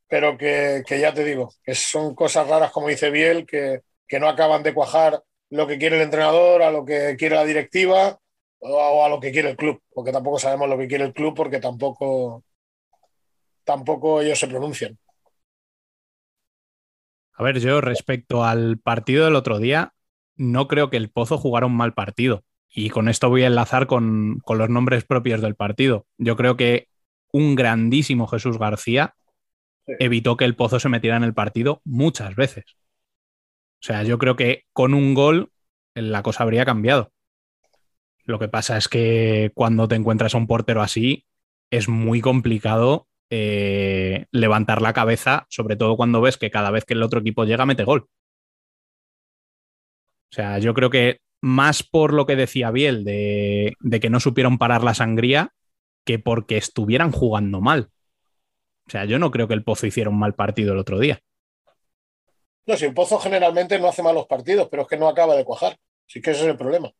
pero 0.08 0.36
que, 0.38 0.84
ya 0.88 1.12
te 1.12 1.24
digo, 1.24 1.52
que 1.62 1.74
son 1.74 2.14
cosas 2.14 2.48
raras, 2.48 2.70
como 2.70 2.88
dice 2.88 3.10
Biel, 3.10 3.46
que, 3.46 3.80
que 4.06 4.20
no 4.20 4.28
acaban 4.28 4.62
de 4.62 4.74
cuajar 4.74 5.22
lo 5.50 5.66
que 5.66 5.78
quiere 5.78 5.96
el 5.96 6.02
entrenador, 6.02 6.62
a 6.62 6.70
lo 6.70 6.84
que 6.84 7.16
quiere 7.18 7.36
la 7.36 7.44
directiva 7.44 8.18
o 8.58 9.04
a 9.04 9.08
lo 9.08 9.20
que 9.20 9.32
quiere 9.32 9.50
el 9.50 9.56
club, 9.56 9.80
porque 9.92 10.12
tampoco 10.12 10.38
sabemos 10.38 10.68
lo 10.68 10.78
que 10.78 10.88
quiere 10.88 11.04
el 11.04 11.12
club 11.12 11.34
porque 11.34 11.60
tampoco, 11.60 12.44
tampoco 13.64 14.20
ellos 14.20 14.38
se 14.38 14.48
pronuncian. 14.48 14.98
A 17.34 17.42
ver, 17.42 17.60
yo 17.60 17.80
respecto 17.80 18.44
al 18.44 18.78
partido 18.78 19.26
del 19.26 19.36
otro 19.36 19.58
día, 19.58 19.92
no 20.36 20.68
creo 20.68 20.88
que 20.88 20.96
el 20.96 21.10
Pozo 21.10 21.36
jugara 21.36 21.66
un 21.66 21.76
mal 21.76 21.92
partido. 21.92 22.44
Y 22.68 22.90
con 22.90 23.08
esto 23.08 23.28
voy 23.28 23.42
a 23.42 23.46
enlazar 23.46 23.86
con, 23.86 24.40
con 24.42 24.58
los 24.58 24.70
nombres 24.70 25.04
propios 25.04 25.40
del 25.42 25.54
partido. 25.54 26.06
Yo 26.16 26.36
creo 26.36 26.56
que 26.56 26.88
un 27.32 27.54
grandísimo 27.54 28.26
Jesús 28.26 28.58
García 28.58 29.14
evitó 29.86 30.36
que 30.36 30.44
el 30.44 30.56
Pozo 30.56 30.80
se 30.80 30.88
metiera 30.88 31.16
en 31.16 31.24
el 31.24 31.34
partido 31.34 31.80
muchas 31.84 32.34
veces. 32.34 32.64
O 33.80 33.86
sea, 33.86 34.02
yo 34.02 34.18
creo 34.18 34.36
que 34.36 34.64
con 34.72 34.94
un 34.94 35.14
gol 35.14 35.52
la 35.94 36.22
cosa 36.22 36.42
habría 36.42 36.64
cambiado. 36.64 37.12
Lo 38.24 38.38
que 38.38 38.48
pasa 38.48 38.76
es 38.76 38.88
que 38.88 39.52
cuando 39.54 39.86
te 39.86 39.94
encuentras 39.94 40.34
a 40.34 40.38
un 40.38 40.46
portero 40.48 40.82
así, 40.82 41.24
es 41.70 41.88
muy 41.88 42.20
complicado 42.20 43.08
eh, 43.30 44.26
levantar 44.32 44.82
la 44.82 44.92
cabeza, 44.92 45.46
sobre 45.48 45.76
todo 45.76 45.96
cuando 45.96 46.20
ves 46.20 46.36
que 46.36 46.50
cada 46.50 46.70
vez 46.70 46.84
que 46.84 46.94
el 46.94 47.02
otro 47.02 47.20
equipo 47.20 47.44
llega 47.44 47.66
mete 47.66 47.84
gol. 47.84 48.08
O 50.30 50.34
sea, 50.34 50.58
yo 50.58 50.74
creo 50.74 50.90
que 50.90 51.20
más 51.40 51.82
por 51.82 52.12
lo 52.12 52.26
que 52.26 52.34
decía 52.34 52.70
Biel 52.70 53.04
de 53.04 54.00
que 54.00 54.10
no 54.10 54.18
supieron 54.18 54.58
parar 54.58 54.82
la 54.82 54.94
sangría 54.94 55.52
que 56.04 56.18
porque 56.18 56.56
estuvieran 56.56 57.12
jugando 57.12 57.60
mal. 57.60 57.90
O 58.86 58.90
sea, 58.90 59.04
yo 59.04 59.18
no 59.18 59.30
creo 59.30 59.48
que 59.48 59.54
el 59.54 59.64
Pozo 59.64 59.86
hiciera 59.86 60.10
un 60.10 60.18
mal 60.18 60.34
partido 60.34 60.72
el 60.72 60.78
otro 60.78 60.98
día. 60.98 61.20
No, 62.66 62.76
si 62.76 62.84
el 62.84 62.94
Pozo 62.94 63.18
generalmente 63.18 63.78
no 63.78 63.88
hace 63.88 64.02
malos 64.02 64.26
partidos, 64.26 64.68
pero 64.70 64.82
es 64.82 64.88
que 64.88 64.96
no 64.96 65.08
acaba 65.08 65.34
de 65.34 65.44
cuajar. 65.44 65.76
Sí 66.06 66.20
que 66.20 66.30
ese 66.30 66.42
es 66.42 66.48
el 66.48 66.56
problema. 66.56 66.92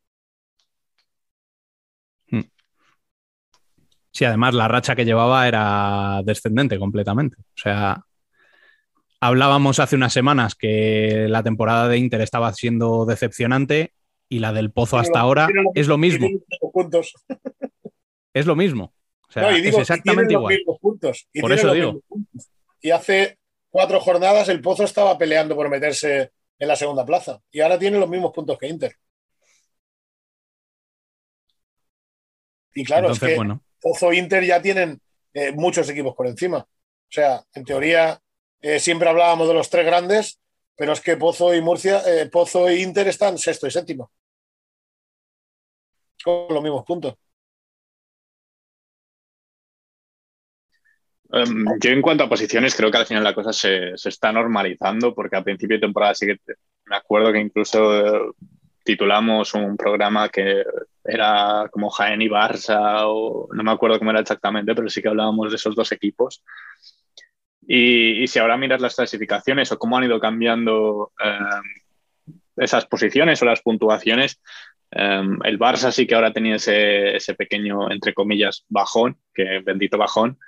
Sí, 4.17 4.25
además 4.25 4.55
la 4.55 4.67
racha 4.67 4.97
que 4.97 5.05
llevaba 5.05 5.47
era 5.47 6.23
descendente 6.25 6.79
completamente. 6.79 7.37
O 7.39 7.59
sea, 7.59 8.03
hablábamos 9.21 9.79
hace 9.79 9.95
unas 9.95 10.15
semanas 10.15 10.55
que 10.55 11.27
la 11.29 11.43
temporada 11.43 11.87
de 11.87 11.99
Inter 11.99 12.23
estaba 12.23 12.51
siendo 12.55 13.05
decepcionante 13.05 13.93
y 14.31 14.39
la 14.39 14.55
del 14.55 14.73
Pozo 14.73 14.97
hasta 14.97 15.21
ahora 15.21 15.49
es 15.75 15.87
lo 15.87 15.99
mismo. 15.99 16.29
Es 18.33 18.47
lo 18.47 18.57
mismo. 18.57 18.95
O 19.29 19.33
sea, 19.33 19.51
es 19.51 19.77
exactamente 19.77 20.35
igual. 20.35 20.59
Y 21.33 21.41
por 21.41 21.53
eso 21.53 21.73
digo. 21.73 22.01
Y 22.81 22.91
hace 22.91 23.39
cuatro 23.71 24.01
jornadas 24.01 24.49
el 24.49 24.61
Pozo 24.61 24.85
estaba 24.85 25.19
peleando 25.19 25.57
por 25.57 25.69
meterse 25.69 26.33
en 26.59 26.69
la 26.69 26.77
segunda 26.77 27.05
plaza 27.05 27.41
y 27.51 27.61
ahora 27.61 27.79
tiene 27.79 27.99
los 27.99 28.09
mismos 28.09 28.33
puntos 28.33 28.59
que 28.59 28.69
Inter. 28.69 28.97
Y 32.75 32.85
claro, 32.85 33.11
es 33.11 33.19
que 33.19 33.37
bueno. 33.37 33.63
Pozo 33.81 34.13
e 34.13 34.17
Inter 34.17 34.45
ya 34.45 34.61
tienen 34.61 35.01
eh, 35.33 35.53
muchos 35.53 35.89
equipos 35.89 36.15
por 36.15 36.27
encima. 36.27 36.59
O 36.59 37.11
sea, 37.11 37.43
en 37.55 37.65
teoría 37.65 38.21
eh, 38.61 38.81
siempre 38.81 39.09
hablábamos 39.09 39.49
de 39.49 39.55
los 39.55 39.71
tres 39.71 39.87
grandes, 39.87 40.41
pero 40.75 40.93
es 40.93 41.01
que 41.01 41.17
Pozo 41.17 41.55
y 41.55 41.61
Murcia, 41.61 42.03
eh, 42.07 42.29
Pozo 42.29 42.69
e 42.69 42.81
Inter 42.81 43.09
están 43.09 43.39
sexto 43.39 43.67
y 43.67 43.71
séptimo. 43.71 44.11
Con 46.23 46.53
los 46.53 46.63
mismos 46.63 46.85
puntos. 46.85 47.15
Em, 51.33 51.65
yo 51.81 51.91
en 51.91 52.03
cuanto 52.03 52.25
a 52.25 52.29
posiciones 52.29 52.75
creo 52.75 52.91
que 52.91 52.99
al 52.99 53.07
final 53.07 53.25
la 53.25 53.35
cosa 53.35 53.53
se, 53.53 53.95
está 53.95 54.33
normalizando 54.33 55.15
porque 55.15 55.37
al 55.37 55.45
principio 55.45 55.77
de 55.77 55.81
temporada 55.81 56.15
sí 56.15 56.27
que 56.27 56.39
me 56.85 56.97
acuerdo 56.97 57.33
que 57.33 57.41
incluso 57.41 58.35
titulamos 58.85 59.53
un 59.55 59.77
programa 59.77 60.29
que 60.29 60.63
era 61.05 61.69
como 61.73 61.91
Jaén 61.91 62.23
y 62.23 62.29
Barça, 62.29 63.03
o 63.07 63.49
no 63.53 63.63
me 63.65 63.73
acuerdo 63.73 63.99
cómo 63.99 64.13
era 64.13 64.21
exactamente, 64.21 64.75
pero 64.75 64.89
sí 64.89 65.03
que 65.03 65.09
hablábamos 65.09 65.51
de 65.51 65.57
esos 65.57 65.75
dos 65.75 65.91
equipos. 65.91 66.45
Y, 67.69 68.29
si 68.29 68.39
ahora 68.39 68.57
miras 68.57 68.81
las 68.81 68.95
clasificaciones 68.95 69.73
o 69.73 69.79
cómo 69.79 69.99
han 69.99 70.05
ido 70.05 70.21
cambiando 70.21 71.13
eh, 71.23 72.33
esas 72.57 72.87
posiciones 72.87 73.43
o 73.43 73.45
las 73.45 73.61
puntuaciones, 73.61 74.41
eh, 74.93 75.23
el 75.43 75.59
Barça 75.59 75.91
sí 75.91 76.07
que 76.07 76.15
ahora 76.15 76.33
tenía 76.33 76.55
ese, 76.57 77.17
ese, 77.17 77.35
pequeño, 77.35 77.91
entre 77.91 78.15
comillas, 78.15 78.65
bajón, 78.69 79.19
que 79.35 79.61
bendito 79.65 79.99
bajón, 79.99 80.39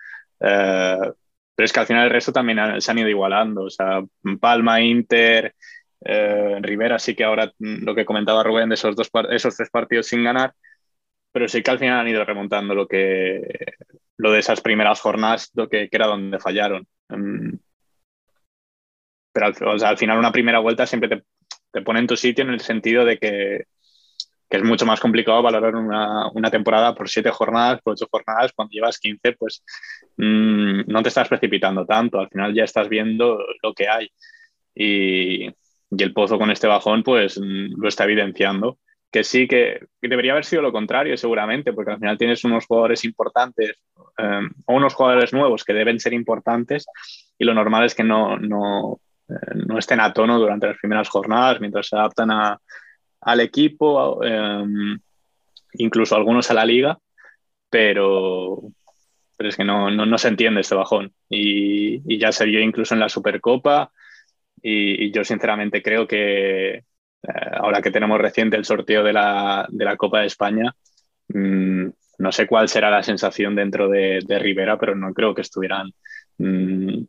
eh, 0.40 1.12
pero 1.54 1.64
es 1.64 1.72
que 1.72 1.80
al 1.80 1.86
final 1.86 2.04
el 2.04 2.10
resto 2.10 2.32
también 2.32 2.80
se 2.80 2.90
han 2.90 2.98
ido 2.98 3.08
igualando. 3.08 3.64
O 3.64 3.70
sea, 3.70 4.02
Palma, 4.40 4.80
Inter, 4.80 5.54
eh, 6.04 6.58
Rivera 6.60 6.98
sí 6.98 7.14
que 7.14 7.24
ahora 7.24 7.52
mm, 7.58 7.84
lo 7.84 7.94
que 7.94 8.04
comentaba 8.04 8.44
Rubén 8.44 8.68
de 8.68 8.76
esos, 8.76 8.94
dos, 8.94 9.10
esos 9.30 9.56
tres 9.56 9.70
partidos 9.70 10.06
sin 10.06 10.22
ganar, 10.24 10.54
pero 11.32 11.48
sí 11.48 11.62
que 11.62 11.70
al 11.70 11.78
final 11.78 12.00
han 12.00 12.08
ido 12.08 12.24
remontando 12.24 12.74
lo 12.74 12.86
que 12.86 13.42
lo 14.18 14.32
de 14.32 14.40
esas 14.40 14.60
primeras 14.60 15.00
jornadas, 15.00 15.50
lo 15.54 15.68
que, 15.68 15.88
era 15.90 16.06
donde 16.06 16.38
fallaron. 16.40 16.86
Mm. 17.08 17.56
pero 19.32 19.46
al, 19.84 19.98
final 19.98 20.18
una 20.18 20.32
primera 20.32 20.58
vuelta 20.58 20.86
siempre 20.86 21.08
te, 21.08 21.24
te, 21.72 21.82
pone 21.82 22.00
en 22.00 22.06
tu 22.06 22.16
sitio 22.16 22.44
en 22.44 22.50
el 22.50 22.60
sentido 22.60 23.04
de 23.04 23.18
que, 23.18 23.64
que 24.48 24.56
es 24.56 24.62
mucho 24.62 24.86
más 24.86 25.00
complicado 25.00 25.42
valorar 25.42 25.76
una, 25.76 26.30
una, 26.30 26.50
temporada 26.50 26.94
por 26.94 27.08
siete 27.08 27.30
jornadas, 27.30 27.80
por 27.82 27.92
ocho 27.92 28.08
jornadas, 28.10 28.52
cuando 28.54 28.72
llevas 28.72 28.98
15, 28.98 29.32
pues 29.32 29.62
mm, 30.16 30.82
no 30.86 31.02
te 31.02 31.08
estás 31.08 31.28
precipitando 31.28 31.84
tanto, 31.84 32.18
al 32.18 32.28
final 32.28 32.54
ya 32.54 32.64
estás 32.64 32.88
viendo 32.88 33.38
lo 33.62 33.74
que 33.74 33.88
hay. 33.88 34.10
Y, 34.74 35.48
y 35.90 36.02
el 36.02 36.12
Pozo 36.12 36.38
con 36.38 36.50
este 36.50 36.66
bajón 36.66 37.02
pues 37.02 37.38
mm, 37.38 37.80
lo 37.80 37.88
está 37.88 38.04
evidenciando. 38.04 38.78
Que 39.10 39.24
sí, 39.24 39.48
que, 39.48 39.86
debería 40.02 40.32
haber 40.32 40.44
sido 40.44 40.60
lo 40.60 40.70
contrario 40.70 41.16
seguramente, 41.16 41.72
porque 41.72 41.92
al 41.92 41.98
final 41.98 42.18
tienes 42.18 42.44
unos 42.44 42.66
jugadores 42.66 43.04
importantes 43.04 43.82
em, 44.18 44.50
o 44.66 44.74
unos 44.74 44.94
jugadores 44.94 45.32
nuevos 45.32 45.64
que 45.64 45.72
deben 45.72 45.98
ser 45.98 46.12
importantes 46.12 46.86
y 47.38 47.44
lo 47.44 47.54
normal 47.54 47.86
es 47.86 47.94
que 47.94 48.04
no, 48.04 48.36
no, 48.36 49.00
eh, 49.30 49.54
no 49.66 49.78
estén 49.78 50.00
a 50.00 50.12
tono 50.12 50.38
durante 50.38 50.66
las 50.66 50.76
primeras 50.76 51.08
jornadas 51.08 51.58
mientras 51.58 51.86
se 51.86 51.96
adaptan 51.96 52.30
a, 52.30 52.60
al 53.20 53.40
equipo, 53.40 54.22
em, 54.24 54.98
incluso 55.74 56.16
algunos 56.16 56.50
a 56.50 56.54
la 56.54 56.64
liga, 56.64 56.98
pero, 57.70 58.62
pero 59.36 59.48
es 59.48 59.56
que 59.56 59.64
no, 59.64 59.90
no, 59.90 60.06
no 60.06 60.18
se 60.18 60.28
entiende 60.28 60.60
este 60.60 60.74
bajón. 60.74 61.12
Y, 61.28 62.18
ya 62.18 62.32
se 62.32 62.46
vio 62.46 62.60
incluso 62.60 62.94
en 62.94 63.00
la 63.00 63.08
Supercopa 63.08 63.92
y, 64.62 65.10
yo 65.12 65.24
sinceramente 65.24 65.82
creo 65.82 66.06
que 66.06 66.74
eh, 66.74 66.84
ahora 67.54 67.82
que 67.82 67.90
tenemos 67.90 68.18
reciente 68.20 68.56
el 68.56 68.64
sorteo 68.64 69.02
de 69.04 69.12
la, 69.12 69.66
de 69.70 69.84
la 69.84 69.96
Copa 69.96 70.20
de 70.20 70.26
España, 70.26 70.74
mmm, 71.28 71.88
no 72.18 72.32
sé 72.32 72.46
cuál 72.46 72.68
será 72.68 72.90
la 72.90 73.02
sensación 73.02 73.54
dentro 73.54 73.88
de, 73.88 74.20
de 74.26 74.38
Rivera, 74.38 74.78
pero 74.78 74.94
no 74.96 75.14
creo 75.14 75.34
que 75.34 75.42
estuvieran 75.42 75.92
mmm, 76.38 77.02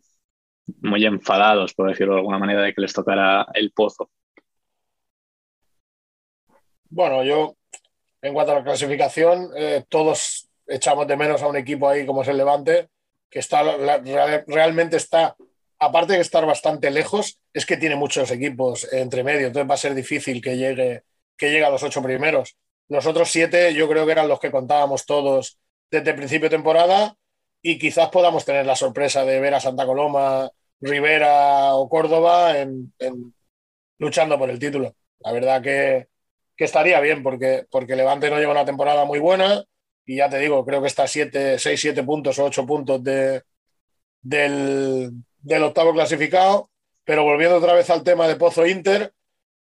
muy 0.81 1.05
enfadados, 1.05 1.73
por 1.73 1.89
decirlo 1.89 2.13
de 2.13 2.19
alguna 2.19 2.39
manera, 2.39 2.61
de 2.61 2.73
que 2.73 2.81
les 2.81 2.93
tocara 2.93 3.47
el 3.53 3.71
pozo. 3.71 4.09
Bueno, 6.89 7.23
yo, 7.23 7.55
en 8.21 8.33
cuanto 8.33 8.51
a 8.51 8.55
la 8.55 8.63
clasificación, 8.63 9.51
eh, 9.55 9.83
todos 9.89 10.49
echamos 10.67 11.07
de 11.07 11.17
menos 11.17 11.41
a 11.41 11.47
un 11.47 11.57
equipo 11.57 11.87
ahí 11.87 12.05
como 12.05 12.21
es 12.21 12.27
el 12.27 12.37
Levante, 12.37 12.89
que 13.29 13.39
está, 13.39 13.63
realmente 14.47 14.97
está 14.97 15.35
aparte 15.79 16.13
de 16.13 16.19
estar 16.19 16.45
bastante 16.45 16.91
lejos, 16.91 17.39
es 17.53 17.65
que 17.65 17.77
tiene 17.77 17.95
muchos 17.95 18.29
equipos 18.31 18.91
entre 18.91 19.23
medio, 19.23 19.47
entonces 19.47 19.69
va 19.69 19.75
a 19.75 19.77
ser 19.77 19.95
difícil 19.95 20.41
que 20.41 20.57
llegue, 20.57 21.03
que 21.37 21.49
llegue 21.49 21.65
a 21.65 21.69
los 21.69 21.83
ocho 21.83 22.03
primeros. 22.03 22.57
Los 22.89 23.05
otros 23.05 23.31
siete 23.31 23.73
yo 23.73 23.87
creo 23.87 24.05
que 24.05 24.11
eran 24.11 24.27
los 24.27 24.39
que 24.39 24.51
contábamos 24.51 25.05
todos 25.05 25.59
desde 25.89 26.09
el 26.11 26.15
principio 26.15 26.49
de 26.49 26.55
temporada 26.55 27.15
y 27.61 27.79
quizás 27.79 28.09
podamos 28.09 28.45
tener 28.45 28.65
la 28.65 28.75
sorpresa 28.75 29.23
de 29.23 29.39
ver 29.39 29.53
a 29.53 29.59
Santa 29.59 29.85
Coloma, 29.85 30.49
Rivera 30.81 31.75
o 31.75 31.89
Córdoba 31.89 32.57
en, 32.57 32.93
luchando 33.99 34.37
por 34.37 34.49
el 34.49 34.59
título. 34.59 34.95
La 35.19 35.31
verdad 35.31 35.61
que, 35.61 36.07
que, 36.59 36.65
estaría 36.65 36.99
bien 36.99 37.23
porque, 37.23 37.65
porque 37.71 37.95
Levante 37.95 38.29
no 38.29 38.37
lleva 38.37 38.51
una 38.51 38.65
temporada 38.65 39.05
muy 39.05 39.19
buena 39.19 39.63
y 40.05 40.17
ya 40.17 40.29
te 40.29 40.39
digo, 40.39 40.65
creo 40.65 40.81
que 40.81 40.87
está 40.87 41.07
siete, 41.07 41.57
seis, 41.57 41.79
siete 41.79 42.03
puntos 42.03 42.37
o 42.39 42.45
ocho 42.45 42.65
puntos 42.65 43.03
de, 43.03 43.43
del, 44.21 45.11
del 45.37 45.63
octavo 45.63 45.93
clasificado, 45.93 46.69
pero 47.03 47.23
volviendo 47.23 47.57
otra 47.57 47.73
vez 47.73 47.89
al 47.89 48.03
tema 48.03 48.27
de 48.27 48.35
Pozo 48.35 48.65
Inter, 48.65 49.13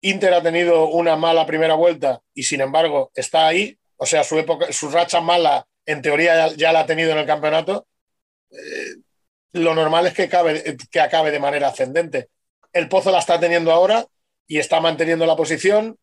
Inter 0.02 0.34
ha 0.34 0.42
tenido 0.42 0.88
una 0.88 1.16
mala 1.16 1.46
primera 1.46 1.74
vuelta 1.74 2.20
y 2.34 2.42
sin 2.42 2.60
embargo 2.60 3.10
está 3.14 3.46
ahí, 3.46 3.78
o 3.96 4.06
sea, 4.06 4.22
su, 4.22 4.38
época, 4.38 4.70
su 4.70 4.90
racha 4.90 5.20
mala 5.20 5.66
en 5.86 6.02
teoría 6.02 6.48
ya, 6.48 6.72
la 6.72 6.80
ha 6.80 6.86
tenido 6.86 7.12
en 7.12 7.18
el 7.18 7.26
campeonato. 7.26 7.86
Eh, 8.50 8.96
lo 9.52 9.74
normal 9.74 10.06
es 10.06 10.14
que, 10.14 10.28
que 10.90 11.00
acabe 11.00 11.30
de 11.30 11.38
manera 11.38 11.68
ascendente. 11.68 12.28
El 12.72 12.88
Pozo 12.88 13.10
la 13.10 13.20
está 13.20 13.40
teniendo 13.40 13.72
ahora 13.72 14.06
y 14.46 14.58
está 14.58 14.80
manteniendo 14.80 15.26
la 15.26 15.36
posición 15.36 15.98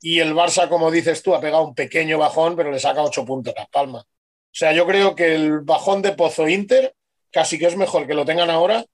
y 0.00 0.20
el 0.20 0.34
Barça, 0.34 0.68
como 0.68 0.90
dices 0.90 1.22
tú, 1.22 1.34
ha 1.34 1.40
pegado 1.40 1.64
un 1.64 1.74
pequeño 1.74 2.18
bajón, 2.18 2.56
pero 2.56 2.70
le 2.70 2.78
saca 2.78 3.02
ocho 3.02 3.24
puntos 3.24 3.54
a 3.56 3.66
Palma. 3.66 4.00
O 4.00 4.52
sea, 4.52 4.72
yo 4.72 4.86
creo 4.86 5.14
que 5.14 5.34
el 5.34 5.60
bajón 5.60 6.02
de 6.02 6.12
Pozo 6.12 6.48
Inter 6.48 6.94
casi 7.30 7.58
que 7.58 7.66
es 7.66 7.76
mejor 7.76 8.06
que 8.06 8.14
lo 8.14 8.24
tengan 8.24 8.50
ahora 8.50 8.84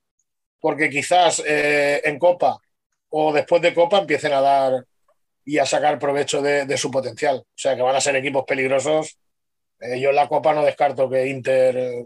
porque 0.61 0.91
quizás 0.91 1.43
eh, 1.47 2.03
en 2.05 2.19
Copa 2.19 2.59
o 3.11 3.33
después 3.33 3.63
de 3.63 3.75
Copa 3.75 3.99
empiecen 3.99 4.33
a 4.33 4.41
dar 4.41 4.85
y 5.45 5.59
a 5.59 5.67
sacar 5.67 5.99
provecho 5.99 6.43
de, 6.43 6.77
su 6.77 6.91
potencial. 6.91 7.37
O 7.39 7.47
sea, 7.55 7.77
que 7.77 7.83
van 7.83 7.95
a 7.95 8.01
ser 8.01 8.17
equipos 8.17 8.45
peligrosos. 8.45 9.17
Eh, 9.79 10.01
yo 10.01 10.11
en 10.11 10.17
la 10.17 10.29
Copa 10.29 10.53
no 10.53 10.65
descarto 10.65 11.09
que 11.09 11.29
Inter 11.29 12.05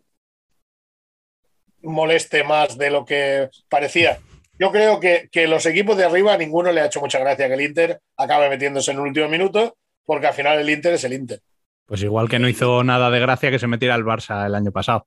moleste 1.82 2.44
más 2.44 2.76
de 2.76 2.90
lo 2.90 3.04
que 3.04 3.48
parecía. 3.68 4.20
Yo 4.60 4.70
creo 4.70 5.00
que, 5.00 5.28
que, 5.32 5.48
los 5.48 5.64
equipos 5.64 5.96
de 5.96 6.04
arriba, 6.04 6.36
ninguno 6.36 6.70
le 6.70 6.82
ha 6.82 6.86
hecho 6.86 7.00
mucha 7.00 7.18
gracia 7.18 7.48
que 7.48 7.54
el 7.54 7.62
Inter 7.62 7.98
acabe 8.16 8.50
metiéndose 8.50 8.90
en 8.90 8.98
el 8.98 9.04
último 9.04 9.26
minuto, 9.26 9.78
porque 10.04 10.26
al 10.26 10.34
final 10.34 10.58
el 10.58 10.68
Inter 10.68 10.94
es 10.94 11.04
el 11.04 11.14
Inter. 11.14 11.40
Pues 11.86 12.02
igual 12.02 12.28
que 12.28 12.38
no 12.38 12.48
hizo 12.48 12.84
nada 12.84 13.10
de 13.10 13.20
gracia 13.20 13.50
que 13.50 13.58
se 13.58 13.66
metiera 13.66 13.94
el 13.94 14.04
Barça 14.04 14.46
el 14.46 14.54
año 14.54 14.70
pasado. 14.70 15.06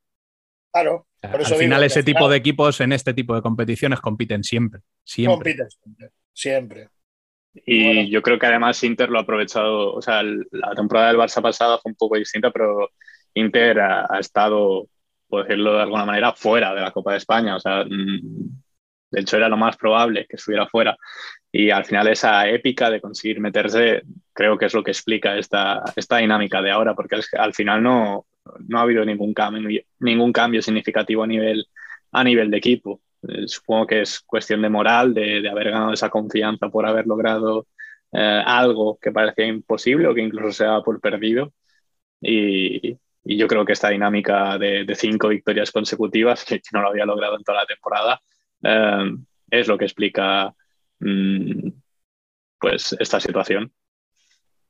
Claro. 0.72 1.06
Al 1.22 1.46
final 1.46 1.84
ese 1.84 2.02
tipo 2.04 2.28
de 2.28 2.38
equipos 2.38 2.82
en 2.82 2.92
este 2.92 3.14
tipo 3.14 3.36
de 3.36 3.42
competiciones 3.44 4.02
compiten 4.02 4.44
siempre. 4.44 4.82
siempre. 5.06 5.36
Compiten 5.36 5.68
siempre. 6.34 6.90
Y 7.54 8.10
yo 8.10 8.22
creo 8.24 8.40
que 8.40 8.48
además 8.48 8.84
Inter 8.84 9.10
lo 9.10 9.20
ha 9.20 9.22
aprovechado, 9.22 9.94
o 9.94 10.02
sea, 10.02 10.24
la 10.24 10.74
temporada 10.76 11.10
del 11.10 11.18
Barça 11.18 11.42
pasada 11.42 11.78
fue 11.78 11.92
un 11.92 11.96
poco 11.96 12.18
distinta, 12.18 12.50
pero 12.50 12.90
Inter 13.36 13.80
ha, 13.80 14.20
estado, 14.20 14.88
por 15.28 15.44
decirlo 15.44 15.76
de 15.76 15.84
alguna 15.84 16.06
manera, 16.06 16.34
fuera 16.34 16.74
de 16.74 16.82
la 16.82 16.92
Copa 16.92 17.12
de 17.12 17.18
España. 17.20 17.56
O 17.56 17.60
sea, 17.60 17.86
mm, 17.86 18.63
De 19.14 19.22
hecho, 19.22 19.38
era 19.38 19.48
lo 19.48 19.58
más 19.58 19.78
probable 19.78 20.26
que 20.28 20.38
estuviera 20.38 20.68
fuera. 20.68 20.98
Y 21.52 21.70
al 21.70 21.86
final 21.86 22.08
esa 22.08 22.50
épica 22.50 22.90
de 22.90 23.00
conseguir 23.00 23.40
meterse 23.40 24.02
creo 24.34 24.58
que 24.58 24.66
es 24.66 24.74
lo 24.74 24.84
que 24.84 24.90
explica 24.90 25.38
esta, 25.38 25.84
esta 25.96 26.18
dinámica 26.18 26.64
de 26.64 26.72
ahora, 26.72 26.96
porque 26.96 27.18
al 27.38 27.54
final 27.54 27.84
no, 27.84 28.26
no 28.68 28.80
ha 28.80 28.82
habido 28.82 29.06
ningún 29.06 29.36
cambio, 29.36 29.82
ningún 30.00 30.34
cambio 30.34 30.64
significativo 30.64 31.22
a 31.24 31.28
nivel, 31.28 31.68
a 32.12 32.24
nivel 32.24 32.50
de 32.50 32.58
equipo. 32.58 33.02
Eh, 33.28 33.48
supongo 33.48 33.86
que 33.86 34.02
es 34.02 34.20
cuestión 34.22 34.64
de 34.64 34.70
moral, 34.70 35.14
de, 35.14 35.42
de 35.42 35.50
haber 35.50 35.70
ganado 35.70 35.94
esa 35.94 36.10
confianza 36.10 36.70
por 36.70 36.88
haber 36.88 37.06
logrado 37.06 37.68
eh, 38.12 38.42
algo 38.44 38.98
que 39.00 39.12
parecía 39.12 39.46
imposible 39.46 40.08
o 40.08 40.16
que 40.16 40.22
incluso 40.22 40.52
se 40.54 40.66
daba 40.66 40.84
por 40.84 41.00
perdido. 41.00 41.54
Y, 42.20 42.98
y 43.26 43.38
yo 43.38 43.48
creo 43.48 43.64
que 43.64 43.74
esta 43.74 43.90
dinámica 43.90 44.58
de, 44.58 44.86
de 44.86 44.96
cinco 44.96 45.30
victorias 45.30 45.72
consecutivas, 45.72 46.44
que, 46.46 46.62
no 46.74 46.82
lo 46.82 46.90
había 46.90 47.06
logrado 47.06 47.38
en 47.38 47.44
toda 47.44 47.60
la 47.60 47.68
temporada, 47.68 48.22
eh, 48.64 49.16
es 49.52 49.68
lo 49.68 49.78
que 49.78 49.86
explica 49.86 50.54
mm, 51.00 51.70
pues 52.60 52.96
esta 53.00 53.20
situación. 53.20 53.72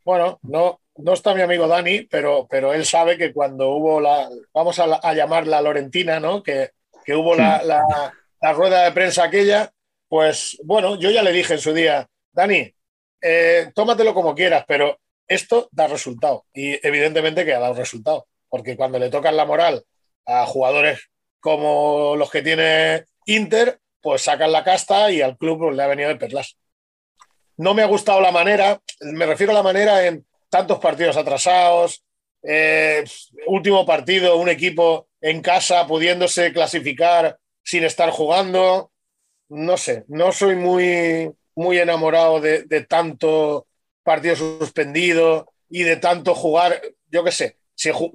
Bueno, 0.03 0.39
no, 0.43 0.81
no 0.97 1.13
está 1.13 1.33
mi 1.33 1.41
amigo 1.41 1.67
Dani, 1.67 2.01
pero, 2.01 2.47
pero 2.49 2.73
él 2.73 2.85
sabe 2.85 3.17
que 3.17 3.31
cuando 3.31 3.69
hubo 3.69 4.01
la, 4.01 4.29
vamos 4.53 4.79
a, 4.79 4.85
a 4.95 5.13
llamarla 5.13 5.61
Lorentina, 5.61 6.19
¿no? 6.19 6.43
Que, 6.43 6.71
que 7.05 7.15
hubo 7.15 7.35
la, 7.35 7.63
la, 7.63 8.13
la, 8.41 8.53
rueda 8.53 8.83
de 8.83 8.91
prensa 8.91 9.23
aquella, 9.23 9.71
pues 10.07 10.57
bueno, 10.63 10.97
yo 10.97 11.09
ya 11.11 11.23
le 11.23 11.31
dije 11.31 11.53
en 11.53 11.59
su 11.59 11.73
día, 11.73 12.07
Dani, 12.31 12.73
eh, 13.21 13.71
tómatelo 13.73 14.13
como 14.13 14.35
quieras, 14.35 14.65
pero 14.67 14.99
esto 15.27 15.69
da 15.71 15.87
resultado. 15.87 16.45
Y 16.53 16.85
evidentemente 16.85 17.45
que 17.45 17.53
ha 17.53 17.59
dado 17.59 17.75
resultado 17.75 18.27
porque 18.53 18.77
cuando 18.77 18.99
le 18.99 19.09
tocan 19.09 19.35
la 19.35 19.45
moral 19.45 19.83
a 20.27 20.45
jugadores 20.45 21.09
como 21.39 22.15
los 22.15 22.29
que 22.29 22.43
tiene 22.43 23.05
Inter, 23.25 23.79
pues 24.03 24.21
sacan 24.21 24.51
la 24.51 24.65
casta 24.65 25.09
y 25.09 25.21
al 25.21 25.37
club 25.37 25.71
le 25.71 25.81
ha 25.81 25.87
venido 25.87 26.09
de 26.09 26.17
perlas. 26.17 26.57
No 27.55 27.73
me 27.73 27.83
ha 27.83 27.87
gustado 27.87 28.19
la 28.19 28.31
manera, 28.31 28.81
me 28.99 29.25
refiero 29.25 29.53
a 29.53 29.55
la 29.55 29.63
manera 29.63 30.05
en 30.05 30.25
tantos 30.49 30.79
partidos 30.79 31.15
atrasados, 31.15 32.03
eh, 32.43 33.05
último 33.47 33.85
partido, 33.85 34.35
un 34.35 34.49
equipo 34.49 35.07
en 35.21 35.41
casa 35.41 35.87
pudiéndose 35.87 36.51
clasificar 36.51 37.39
sin 37.63 37.85
estar 37.85 38.09
jugando. 38.09 38.91
No 39.47 39.77
sé, 39.77 40.03
no 40.09 40.33
soy 40.33 40.55
muy, 40.55 41.31
muy 41.55 41.79
enamorado 41.79 42.41
de, 42.41 42.63
de 42.63 42.83
tanto 42.83 43.67
partido 44.03 44.35
suspendido 44.35 45.53
y 45.69 45.83
de 45.83 45.95
tanto 45.95 46.35
jugar, 46.35 46.81
yo 47.09 47.23
qué 47.23 47.31
sé, 47.31 47.57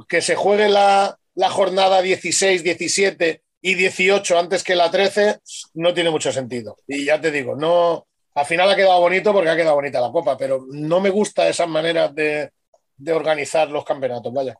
que 0.06 0.20
se 0.20 0.36
juegue 0.36 0.68
la, 0.68 1.18
la 1.34 1.48
jornada 1.48 2.02
16, 2.02 2.62
17 2.62 3.42
y 3.68 3.74
18 3.74 4.38
antes 4.38 4.64
que 4.64 4.74
la 4.74 4.90
13 4.90 5.40
no 5.74 5.92
tiene 5.92 6.10
mucho 6.10 6.32
sentido. 6.32 6.76
Y 6.86 7.04
ya 7.04 7.20
te 7.20 7.30
digo, 7.30 7.54
no, 7.54 8.06
al 8.34 8.46
final 8.46 8.70
ha 8.70 8.76
quedado 8.76 9.00
bonito 9.00 9.32
porque 9.32 9.50
ha 9.50 9.56
quedado 9.56 9.74
bonita 9.74 10.00
la 10.00 10.10
copa, 10.10 10.38
pero 10.38 10.64
no 10.70 11.00
me 11.00 11.10
gusta 11.10 11.48
esas 11.48 11.68
maneras 11.68 12.14
de, 12.14 12.50
de 12.96 13.12
organizar 13.12 13.70
los 13.70 13.84
campeonatos, 13.84 14.32
vaya. 14.32 14.56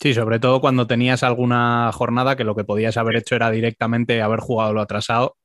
Sí, 0.00 0.14
sobre 0.14 0.40
todo 0.40 0.60
cuando 0.60 0.86
tenías 0.86 1.22
alguna 1.22 1.90
jornada 1.92 2.34
que 2.34 2.42
lo 2.44 2.56
que 2.56 2.64
podías 2.64 2.96
haber 2.96 3.16
hecho 3.16 3.36
era 3.36 3.50
directamente 3.50 4.20
haber 4.22 4.40
jugado 4.40 4.72
lo 4.72 4.80
atrasado 4.80 5.36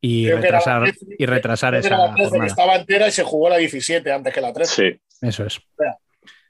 y 0.00 0.26
Creo 0.26 0.38
retrasar, 0.40 0.82
13, 0.84 1.06
y 1.18 1.26
retrasar 1.26 1.74
esa 1.74 1.98
la 1.98 2.14
13, 2.14 2.28
jornada. 2.30 2.46
estaba 2.46 2.76
entera 2.76 3.08
y 3.08 3.10
se 3.10 3.24
jugó 3.24 3.50
la 3.50 3.56
17 3.58 4.10
antes 4.12 4.32
que 4.32 4.40
la 4.40 4.52
13. 4.52 4.74
Sí. 4.74 5.00
Eso 5.26 5.44
es. 5.44 5.58
O 5.58 5.62
sea, 5.76 5.98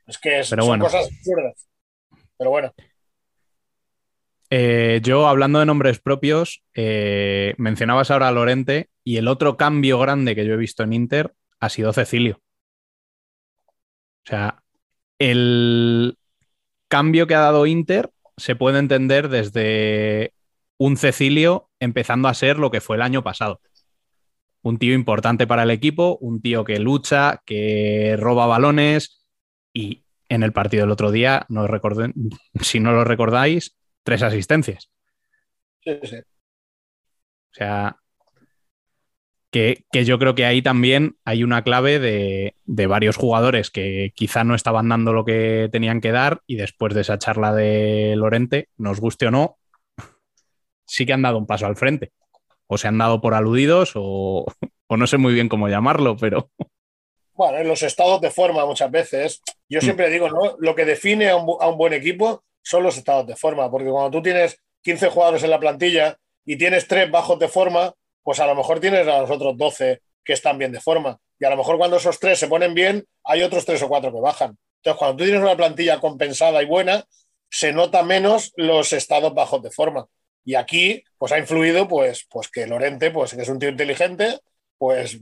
es 0.07 0.19
que 0.19 0.41
es, 0.41 0.49
son 0.49 0.61
bueno. 0.61 0.85
cosas 0.85 1.07
absurdas. 1.07 1.67
Pero 2.37 2.51
bueno. 2.51 2.73
Eh, 4.53 5.01
yo, 5.05 5.29
hablando 5.29 5.61
de 5.61 5.67
nombres 5.67 6.01
propios, 6.01 6.63
eh, 6.75 7.55
mencionabas 7.57 8.11
ahora 8.11 8.29
a 8.29 8.33
Lorente 8.33 8.91
y 9.05 9.17
el 9.17 9.29
otro 9.29 9.57
cambio 9.57 9.99
grande 10.01 10.35
que 10.35 10.45
yo 10.45 10.55
he 10.55 10.57
visto 10.57 10.83
en 10.83 10.93
Inter 10.93 11.33
ha 11.61 11.69
sido 11.69 11.93
Cecilio. 11.93 12.41
O 14.27 14.29
sea, 14.29 14.63
el 15.19 16.19
cambio 16.89 17.27
que 17.29 17.35
ha 17.37 17.41
dado 17.41 17.67
Inter 17.67 18.11
se 18.37 18.57
puede 18.57 18.81
entender 18.81 19.29
desde 19.29 20.35
un 20.79 20.97
Cecilio 20.97 21.71
empezando 21.79 22.29
a 22.29 22.35
ser 22.35 22.59
lo 22.59 22.71
que 22.71 22.81
fue 22.81 22.97
el 22.97 23.03
año 23.03 23.23
pasado. 23.23 23.61
Un 24.63 24.79
tío 24.79 24.95
importante 24.95 25.47
para 25.47 25.63
el 25.63 25.71
equipo, 25.71 26.19
un 26.21 26.43
tío 26.43 26.65
que 26.65 26.81
lucha, 26.81 27.41
que 27.47 28.17
roba 28.19 28.47
balones, 28.47 29.25
y 29.73 30.05
en 30.29 30.43
el 30.43 30.53
partido 30.53 30.83
del 30.83 30.91
otro 30.91 31.13
día, 31.13 31.47
si 32.61 32.81
no 32.81 32.93
lo 32.93 33.05
recordáis, 33.05 33.77
tres 34.03 34.23
asistencias. 34.23 34.91
Sí, 35.81 35.99
sí. 36.03 36.17
O 36.17 37.55
sea, 37.55 37.97
que, 39.51 39.85
que, 39.91 40.05
yo 40.05 40.19
creo 40.19 40.35
que 40.35 40.45
ahí 40.45 40.63
también 40.63 41.17
hay 41.25 41.43
una 41.43 41.65
clave 41.65 41.99
de, 41.99 42.55
de, 42.65 42.87
varios 42.87 43.17
jugadores 43.17 43.71
que 43.71 44.13
quizá 44.15 44.45
no 44.45 44.55
estaban 44.55 44.89
dando 44.89 45.13
lo 45.13 45.25
que 45.25 45.69
tenían 45.73 46.01
que 46.01 46.13
dar 46.13 46.43
y 46.47 46.57
después 46.57 46.95
de 46.95 47.01
esa 47.01 47.19
charla 47.19 47.53
de 47.53 48.15
Lorente, 48.17 48.69
nos 48.77 49.01
guste 49.01 49.27
o 49.27 49.31
no, 49.31 49.59
sí 50.87 51.07
que 51.07 51.13
han 51.13 51.23
dado 51.23 51.39
un 51.39 51.47
paso 51.47 51.67
al 51.67 51.77
frente. 51.77 52.13
O 52.67 52.79
se 52.79 52.87
han 52.87 52.99
dado 52.99 53.21
por 53.21 53.35
aludidos 53.35 53.93
o, 53.97 54.47
o 54.87 54.97
no 54.97 55.07
sé 55.07 55.17
muy 55.17 55.35
bien 55.35 55.49
cómo 55.49 55.69
llamarlo, 55.69 56.17
pero 56.17 56.51
bueno, 57.41 57.57
en 57.57 57.69
los 57.69 57.83
estados 57.83 58.21
de 58.21 58.31
forma 58.31 58.67
muchas 58.67 58.91
veces. 58.91 59.43
Yo 59.67 59.79
mm. 59.79 59.83
siempre 59.83 60.11
digo, 60.11 60.29
¿no? 60.29 60.57
Lo 60.59 60.75
que 60.75 60.85
define 60.85 61.31
a 61.31 61.37
un, 61.37 61.57
a 61.59 61.69
un, 61.69 61.79
buen 61.79 61.95
equipo 61.95 62.45
son 62.63 62.83
los 62.83 62.97
estados 62.97 63.27
de 63.27 63.37
forma, 63.37 63.71
porque 63.71 63.89
cuando 63.89 64.11
tú 64.11 64.23
tienes 64.23 64.59
15 64.83 65.09
jugadores 65.09 65.43
en 65.43 65.51
la 65.51 65.61
plantilla 65.61 66.17
y 66.45 66.57
tienes 66.57 66.87
tres 66.87 67.11
bajos 67.11 67.39
de 67.39 67.49
forma, 67.49 67.95
pues 68.23 68.41
a 68.41 68.47
lo 68.47 68.55
mejor 68.55 68.81
tienes 68.81 69.07
a 69.07 69.21
los 69.21 69.31
otros 69.31 69.57
12 69.57 70.01
que 70.25 70.33
están 70.33 70.59
bien 70.59 70.73
de 70.73 70.81
forma. 70.81 71.19
Y 71.39 71.45
a 71.45 71.51
lo 71.51 71.57
mejor 71.57 71.79
cuando 71.79 71.97
esos 71.97 72.19
tres 72.19 72.39
se 72.39 72.49
ponen 72.49 72.75
bien, 72.75 73.05
hay 73.25 73.43
otros 73.43 73.65
tres 73.65 73.83
o 73.83 73.89
cuatro 73.89 74.13
que 74.13 74.21
bajan. 74.21 74.59
Entonces, 74.77 74.99
cuando 74.99 75.17
tú 75.17 75.25
tienes 75.25 75.43
una 75.43 75.57
plantilla 75.57 76.01
compensada 76.01 76.63
y 76.63 76.67
buena, 76.67 77.05
se 77.51 77.73
nota 77.73 78.03
menos 78.03 78.53
los 78.57 78.93
estados 78.93 79.35
bajos 79.35 79.63
de 79.63 79.71
forma. 79.71 80.07
Y 80.45 80.55
aquí, 80.55 81.03
pues 81.19 81.33
ha 81.33 81.39
influido, 81.39 81.89
pues, 81.89 82.27
pues 82.31 82.49
que 82.49 82.67
Lorente, 82.67 83.11
pues 83.11 83.35
que 83.35 83.43
es 83.43 83.49
un 83.49 83.59
tío 83.59 83.69
inteligente, 83.69 84.39
pues 84.79 85.19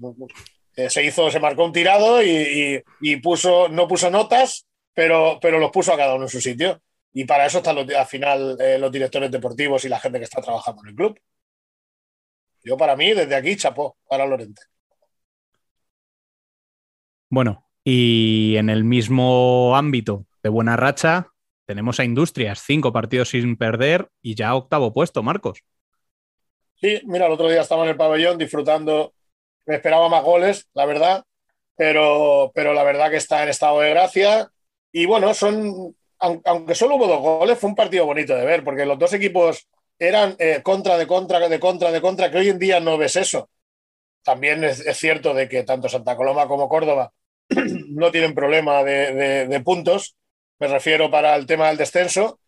eh, 0.77 0.91
se 0.91 1.05
hizo, 1.05 1.31
se 1.31 1.41
marcó 1.41 1.65
un 1.65 1.73
tirado 1.73 2.23
y, 2.23 2.31
y, 2.31 2.83
y, 3.01 3.17
puso, 3.17 3.69
no 3.69 3.89
puso 3.89 4.11
notas, 4.11 4.67
pero, 4.95 5.39
pero 5.41 5.59
los 5.59 5.71
puso 5.73 5.93
a 5.93 5.97
cada 5.97 6.15
uno 6.15 6.25
en 6.25 6.31
su 6.31 6.41
sitio. 6.41 6.81
Y 7.13 7.25
para 7.25 7.47
eso 7.47 7.59
están 7.59 7.77
los, 7.77 7.89
al 7.91 8.07
final 8.07 8.57
eh, 8.61 8.79
los 8.79 8.93
directores 8.93 9.31
deportivos 9.31 9.85
y 9.85 9.89
la 9.89 9.99
gente 9.99 10.19
que 10.19 10.25
está 10.25 10.41
trabajando 10.41 10.83
en 10.83 10.91
el 10.91 10.95
club. 10.95 11.21
Yo 12.63 12.77
para 12.77 12.97
mí, 12.97 13.13
desde 13.15 13.35
aquí, 13.35 13.57
chapó 13.57 13.97
para 14.09 14.27
Lorente. 14.27 14.63
Bueno, 17.31 17.67
y 17.85 18.57
en 18.57 18.71
el 18.71 18.85
mismo 18.85 19.77
ámbito 19.77 20.27
de 20.43 20.51
buena 20.51 20.77
racha, 20.77 21.29
tenemos 21.67 22.01
a 22.01 22.05
Industrias, 22.05 22.63
cinco 22.65 22.93
partidos 22.93 23.31
sin 23.31 23.57
perder 23.57 24.11
y 24.23 24.35
ya 24.35 24.55
octavo 24.55 24.93
puesto, 24.93 25.23
Marcos. 25.23 25.63
Sí, 26.77 27.01
mira, 27.07 27.27
el 27.27 27.33
otro 27.33 27.49
día 27.49 27.63
estaba 27.63 27.85
en 27.85 27.91
el 27.91 27.97
pabellón 27.97 28.39
disfrutando 28.39 29.13
me 29.69 29.75
esperaba 29.75 30.09
más 30.09 30.25
goles, 30.25 30.67
la 30.73 30.87
verdad, 30.87 31.25
pero, 31.77 32.51
pero 32.55 32.73
la 32.73 32.83
verdad 32.85 33.11
que 33.11 33.19
está 33.19 33.43
en 33.43 33.51
estado 33.51 33.81
de 33.81 33.91
gracia. 33.91 34.51
Y 34.91 35.05
bueno, 35.05 35.35
son, 35.35 35.95
aunque 36.21 36.75
solo 36.75 36.97
hubo 36.97 37.07
dos 37.07 37.21
goles, 37.21 37.59
fue 37.59 37.71
un 37.71 37.77
partido 37.77 38.07
bonito 38.07 38.35
de 38.35 38.45
ver, 38.45 38.65
porque 38.65 38.87
los 38.87 38.99
dos 38.99 39.13
equipos 39.13 39.69
eran 39.99 40.37
eh, 40.39 40.61
contra 40.63 40.97
de 40.97 41.07
contra, 41.07 41.49
de 41.49 41.61
contra, 41.61 41.91
de 41.91 42.01
contra, 42.01 42.31
que 42.31 42.39
hoy 42.39 42.49
en 42.49 42.59
día 42.59 42.81
no 42.81 42.99
ves 42.99 43.17
eso. 43.17 43.51
También 44.23 44.65
es, 44.65 44.81
es 44.81 44.97
cierto 44.97 45.35
de 45.35 45.49
que 45.49 45.63
tanto 45.65 45.89
Santa 45.89 46.17
Coloma 46.17 46.47
como 46.47 46.69
Córdoba 46.69 47.13
no 47.89 48.11
tienen 48.11 48.35
problema 48.35 48.83
de, 48.85 49.15
de, 49.15 49.47
de, 49.47 49.61
puntos, 49.61 50.17
me 50.59 50.69
refiero 50.69 51.11
para 51.11 51.35
el 51.37 51.47
tema 51.47 51.69
del 51.69 51.77
descenso. 51.77 52.41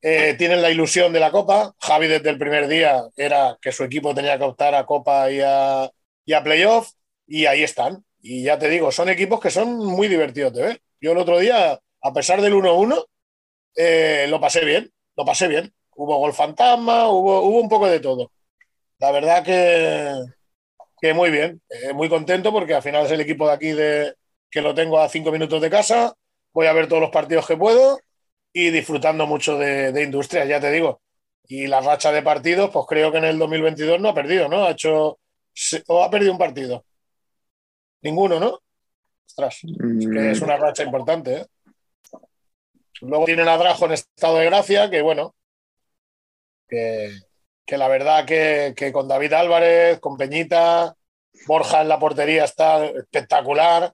Eh, 0.00 0.34
tienen 0.38 0.62
la 0.62 0.70
ilusión 0.70 1.12
de 1.12 1.20
la 1.20 1.30
Copa. 1.30 1.74
Javi 1.80 2.06
desde 2.06 2.30
el 2.30 2.38
primer 2.38 2.68
día 2.68 3.02
era 3.16 3.58
que 3.60 3.72
su 3.72 3.84
equipo 3.84 4.14
tenía 4.14 4.38
que 4.38 4.44
optar 4.44 4.74
a 4.74 4.86
Copa 4.86 5.30
y 5.30 5.40
a, 5.40 5.90
y 6.24 6.32
a 6.32 6.42
playoff, 6.42 6.92
y 7.26 7.46
ahí 7.46 7.62
están. 7.62 8.04
Y 8.20 8.42
ya 8.44 8.58
te 8.58 8.68
digo, 8.68 8.90
son 8.90 9.08
equipos 9.08 9.40
que 9.40 9.50
son 9.50 9.76
muy 9.76 10.08
divertidos 10.08 10.52
de 10.54 10.62
ver. 10.62 10.82
Yo 11.00 11.12
el 11.12 11.18
otro 11.18 11.38
día, 11.38 11.78
a 12.06 12.12
pesar 12.12 12.40
del 12.40 12.54
1-1, 12.54 13.04
eh, 13.74 14.26
lo 14.28 14.40
pasé 14.40 14.64
bien, 14.64 14.90
lo 15.16 15.24
pasé 15.24 15.48
bien. 15.48 15.72
Hubo 15.94 16.18
gol 16.18 16.32
fantasma, 16.32 17.08
hubo, 17.08 17.40
hubo 17.42 17.60
un 17.60 17.68
poco 17.68 17.88
de 17.88 18.00
todo. 18.00 18.30
La 18.98 19.10
verdad 19.10 19.42
que, 19.44 20.12
que 21.00 21.14
muy 21.14 21.30
bien, 21.30 21.60
eh, 21.68 21.92
muy 21.92 22.08
contento 22.08 22.52
porque 22.52 22.74
al 22.74 22.82
final 22.82 23.06
es 23.06 23.12
el 23.12 23.20
equipo 23.20 23.46
de 23.46 23.54
aquí 23.54 23.72
de, 23.72 24.14
que 24.50 24.60
lo 24.62 24.74
tengo 24.74 24.98
a 25.00 25.08
cinco 25.08 25.32
minutos 25.32 25.60
de 25.60 25.70
casa. 25.70 26.14
Voy 26.52 26.66
a 26.66 26.72
ver 26.72 26.88
todos 26.88 27.02
los 27.02 27.10
partidos 27.10 27.46
que 27.46 27.56
puedo 27.56 27.98
y 28.52 28.70
disfrutando 28.70 29.26
mucho 29.26 29.58
de, 29.58 29.92
de 29.92 30.02
Industrias, 30.02 30.48
ya 30.48 30.60
te 30.60 30.70
digo. 30.70 31.00
Y 31.48 31.66
la 31.66 31.80
racha 31.80 32.12
de 32.12 32.22
partidos, 32.22 32.70
pues 32.70 32.86
creo 32.88 33.12
que 33.12 33.18
en 33.18 33.24
el 33.24 33.38
2022 33.38 34.00
no 34.00 34.10
ha 34.10 34.14
perdido, 34.14 34.48
¿no? 34.48 34.64
Ha 34.64 34.70
hecho 34.70 35.18
o 35.88 36.02
ha 36.02 36.10
perdido 36.10 36.32
un 36.32 36.38
partido. 36.38 36.84
Ninguno, 38.02 38.38
¿no? 38.40 38.60
Ostras, 39.26 39.60
es 39.64 40.08
que 40.08 40.30
es 40.30 40.40
una 40.40 40.56
racha 40.56 40.82
importante. 40.82 41.34
¿eh? 41.34 41.46
Luego 43.00 43.24
tienen 43.26 43.48
a 43.48 43.56
Drajo 43.56 43.86
en 43.86 43.92
estado 43.92 44.38
de 44.38 44.46
gracia, 44.46 44.90
que 44.90 45.02
bueno, 45.02 45.34
que, 46.68 47.10
la 47.68 47.88
verdad 47.88 48.24
que, 48.24 48.90
con 48.92 49.08
David 49.08 49.32
Álvarez, 49.32 50.00
con 50.00 50.16
Peñita, 50.16 50.96
Borja 51.46 51.82
en 51.82 51.88
la 51.88 51.98
portería 51.98 52.44
está 52.44 52.84
espectacular. 52.86 53.92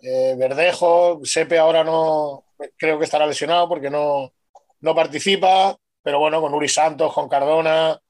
Eh, 0.00 0.34
Verdejo, 0.36 1.20
Sepe 1.24 1.58
ahora 1.58 1.84
no 1.84 2.44
creo 2.76 2.98
que 2.98 3.04
estará 3.04 3.26
lesionado 3.26 3.68
porque 3.68 3.88
no, 3.88 4.32
no 4.80 4.94
participa, 4.94 5.76
pero 6.02 6.18
bueno, 6.18 6.40
con 6.40 6.54
Uri 6.54 6.68
Santos, 6.68 7.12
con 7.12 7.28
Cardona, 7.28 8.00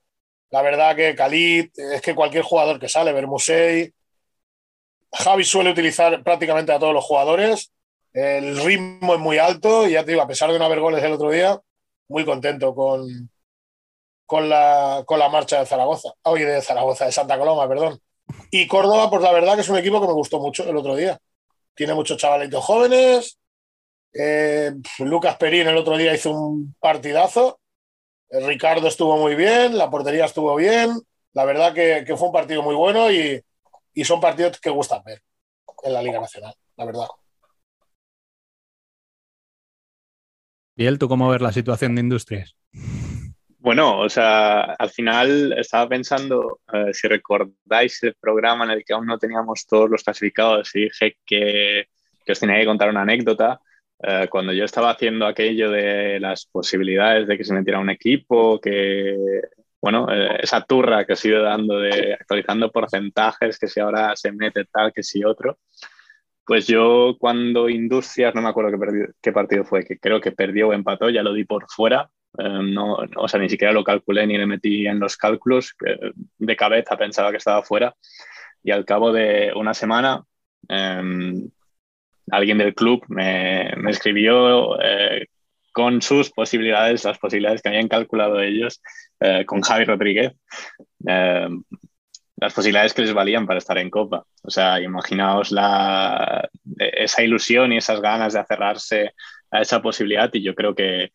la 0.51 0.63
verdad 0.63 0.97
que 0.97 1.15
Khalid, 1.15 1.71
es 1.77 2.03
que 2.03 2.15
cualquier 2.15 2.43
jugador 2.43 2.79
que 2.79 2.89
sale, 2.89 3.13
Bermusei, 3.13 3.93
Javi 5.13 5.45
suele 5.45 5.71
utilizar 5.71 6.23
prácticamente 6.23 6.73
a 6.73 6.79
todos 6.79 6.95
los 6.95 7.05
jugadores, 7.05 7.73
el 8.13 8.63
ritmo 8.63 9.15
es 9.15 9.21
muy 9.21 9.39
alto 9.39 9.87
y 9.87 9.93
ya 9.93 10.05
te 10.05 10.13
digo, 10.13 10.23
a 10.23 10.27
pesar 10.27 10.53
de 10.53 10.59
no 10.59 10.65
haber 10.65 10.81
goles 10.81 11.03
el 11.03 11.13
otro 11.13 11.31
día, 11.31 11.59
muy 12.09 12.25
contento 12.25 12.75
con, 12.75 13.31
con, 14.27 14.49
la, 14.49 15.03
con 15.07 15.19
la 15.19 15.29
marcha 15.29 15.61
de 15.61 15.67
Zaragoza, 15.67 16.11
hoy 16.23 16.43
de 16.43 16.61
Zaragoza, 16.63 17.07
de 17.07 17.13
Santa 17.13 17.39
Coloma, 17.39 17.69
perdón. 17.69 18.01
Y 18.51 18.67
Córdoba, 18.67 19.11
pues 19.11 19.23
la 19.23 19.33
verdad 19.33 19.55
que 19.55 19.63
es 19.63 19.69
un 19.69 19.79
equipo 19.79 20.01
que 20.01 20.07
me 20.07 20.13
gustó 20.13 20.41
mucho 20.41 20.69
el 20.69 20.77
otro 20.77 20.95
día. 20.97 21.19
Tiene 21.75 21.95
muchos 21.95 22.19
chavalitos 22.19 22.65
jóvenes. 22.65 23.39
Eh, 24.13 24.73
Lucas 24.99 25.37
Perín 25.37 25.69
el 25.69 25.77
otro 25.77 25.97
día 25.97 26.15
hizo 26.15 26.31
un 26.31 26.75
partidazo. 26.79 27.61
Eh, 28.31 28.41
Ricardo 28.47 28.89
estuvo 28.89 29.17
muy 29.17 29.35
bien, 29.35 29.77
la 29.77 29.91
portería 29.91 30.27
estuvo 30.27 30.55
bien. 30.57 30.91
La 31.33 31.45
verdad 31.45 31.73
que, 31.75 32.05
fue 32.17 32.29
un 32.29 32.33
partido 32.33 32.63
muy 32.63 32.75
bueno 32.75 33.11
y, 33.11 33.43
y 33.95 34.05
son 34.05 34.21
partidos 34.21 34.61
que 34.61 34.71
gustan 34.71 35.03
ver 35.05 35.23
en 35.83 35.93
la 35.95 36.03
Liga 36.03 36.21
Nacional, 36.21 36.55
la 36.77 36.85
verdad. 36.85 37.07
Biel, 40.75 40.99
¿tú 40.99 41.09
cómo 41.09 41.29
ves 41.31 41.43
la 41.43 41.53
situación 41.53 41.95
de 41.95 42.01
Industrias? 42.01 42.57
Bueno, 43.59 44.01
o 44.01 44.09
sea, 44.09 44.63
al 44.63 44.91
final 44.91 45.53
estaba 45.57 45.89
pensando, 45.89 46.61
eh, 46.73 46.93
si 46.93 47.07
recordáis 47.07 48.03
el 48.03 48.15
programa 48.15 48.65
en 48.65 48.73
el 48.73 48.85
que 48.85 48.93
aún 48.93 49.07
no 49.07 49.19
teníamos 49.19 49.67
todos 49.67 49.89
los 49.89 50.03
clasificados 50.03 50.75
y 50.75 50.85
dije 50.85 51.17
que, 51.25 51.87
os 52.29 52.41
tenía 52.41 52.59
que 52.59 52.67
contar 52.67 52.89
una 52.89 53.03
anécdota, 53.03 53.61
eh, 54.03 54.27
cuando 54.29 54.53
yo 54.53 54.65
estaba 54.65 54.91
haciendo 54.91 55.27
aquello 55.27 55.71
de 55.71 56.19
las 56.19 56.47
posibilidades 56.47 57.29
de 57.29 57.39
que 57.39 57.45
se 57.45 57.55
metiera 57.55 57.79
un 57.79 57.91
equipo, 57.91 58.61
que, 58.61 59.43
bueno, 59.81 60.09
eh, 60.11 60.39
esa 60.43 60.63
turra 60.65 61.05
que 61.05 61.13
os 61.13 61.25
he 61.25 61.29
ido 61.29 61.43
dando 61.43 61.79
de 61.79 62.15
actualizando 62.15 62.73
porcentajes, 62.73 63.59
que 63.61 63.69
si 63.69 63.79
ahora 63.79 64.17
se 64.17 64.33
mete 64.33 64.65
tal, 64.65 64.93
que 64.93 65.05
si 65.05 65.23
otro, 65.23 65.59
pues 66.45 66.67
yo 66.67 67.17
cuando 67.19 67.69
Industrias, 67.69 68.35
no 68.35 68.43
me 68.43 68.49
acuerdo 68.49 68.79
qué, 69.21 69.33
partido 69.33 69.65
fue, 69.65 69.85
que 69.85 69.99
creo 69.99 70.21
que 70.21 70.33
perdió 70.33 70.69
o 70.69 70.73
empató, 70.73 71.11
ya 71.11 71.23
lo 71.23 71.33
di 71.33 71.45
por 71.45 71.67
fuera. 71.69 72.11
Em, 72.39 72.73
no, 72.73 72.97
o 73.17 73.29
sea, 73.29 73.41
ni 73.41 73.49
siquiera 73.49 73.73
lo 73.73 73.85
calculé 73.85 74.27
ni 74.27 74.39
le 74.39 74.47
metí 74.47 74.87
en 74.87 74.99
los 74.99 75.17
cálculos. 75.17 75.75
de 76.39 76.57
cabeza 76.57 76.97
pensaba 76.97 77.31
que 77.31 77.37
estaba 77.39 77.63
fuera. 77.63 77.95
Y 78.63 78.71
al 78.71 78.85
cabo 78.85 79.13
de 79.13 79.53
una 79.55 79.75
semana, 79.75 80.25
em, 80.69 81.51
alguien 82.31 82.59
del 82.59 82.75
club 82.75 83.05
me, 83.09 83.73
me 83.77 83.91
escribió 83.91 84.81
eh, 84.83 85.27
con 85.73 86.03
sus 86.03 86.31
posibilidades, 86.31 87.05
las 87.05 87.19
posibilidades 87.19 87.63
que 87.63 87.69
habían 87.71 87.89
calculado 87.89 88.41
ellos 88.41 88.83
eh, 89.21 89.45
con 89.47 89.63
Javi 89.63 89.85
Rodríguez. 89.85 90.33
Las 92.43 92.55
posibilidades 92.55 92.93
que 92.93 93.03
les 93.03 93.15
valían 93.15 93.47
para 93.47 93.59
estar 93.59 93.79
en 93.79 93.89
Copa. 93.89 94.25
O 94.43 94.51
sea, 94.51 94.81
imaginaos 94.81 95.53
la, 95.53 96.51
esa 96.77 97.23
ilusión 97.23 97.73
y 97.73 97.77
esas 97.77 98.01
ganas 98.01 98.33
de 98.33 98.41
aferrarse 98.41 99.15
a 99.49 99.61
esa 99.61 99.81
posibilidad 99.81 100.29
y 100.33 100.43
yo 100.43 100.53
creo 100.53 100.75
que, 100.75 101.13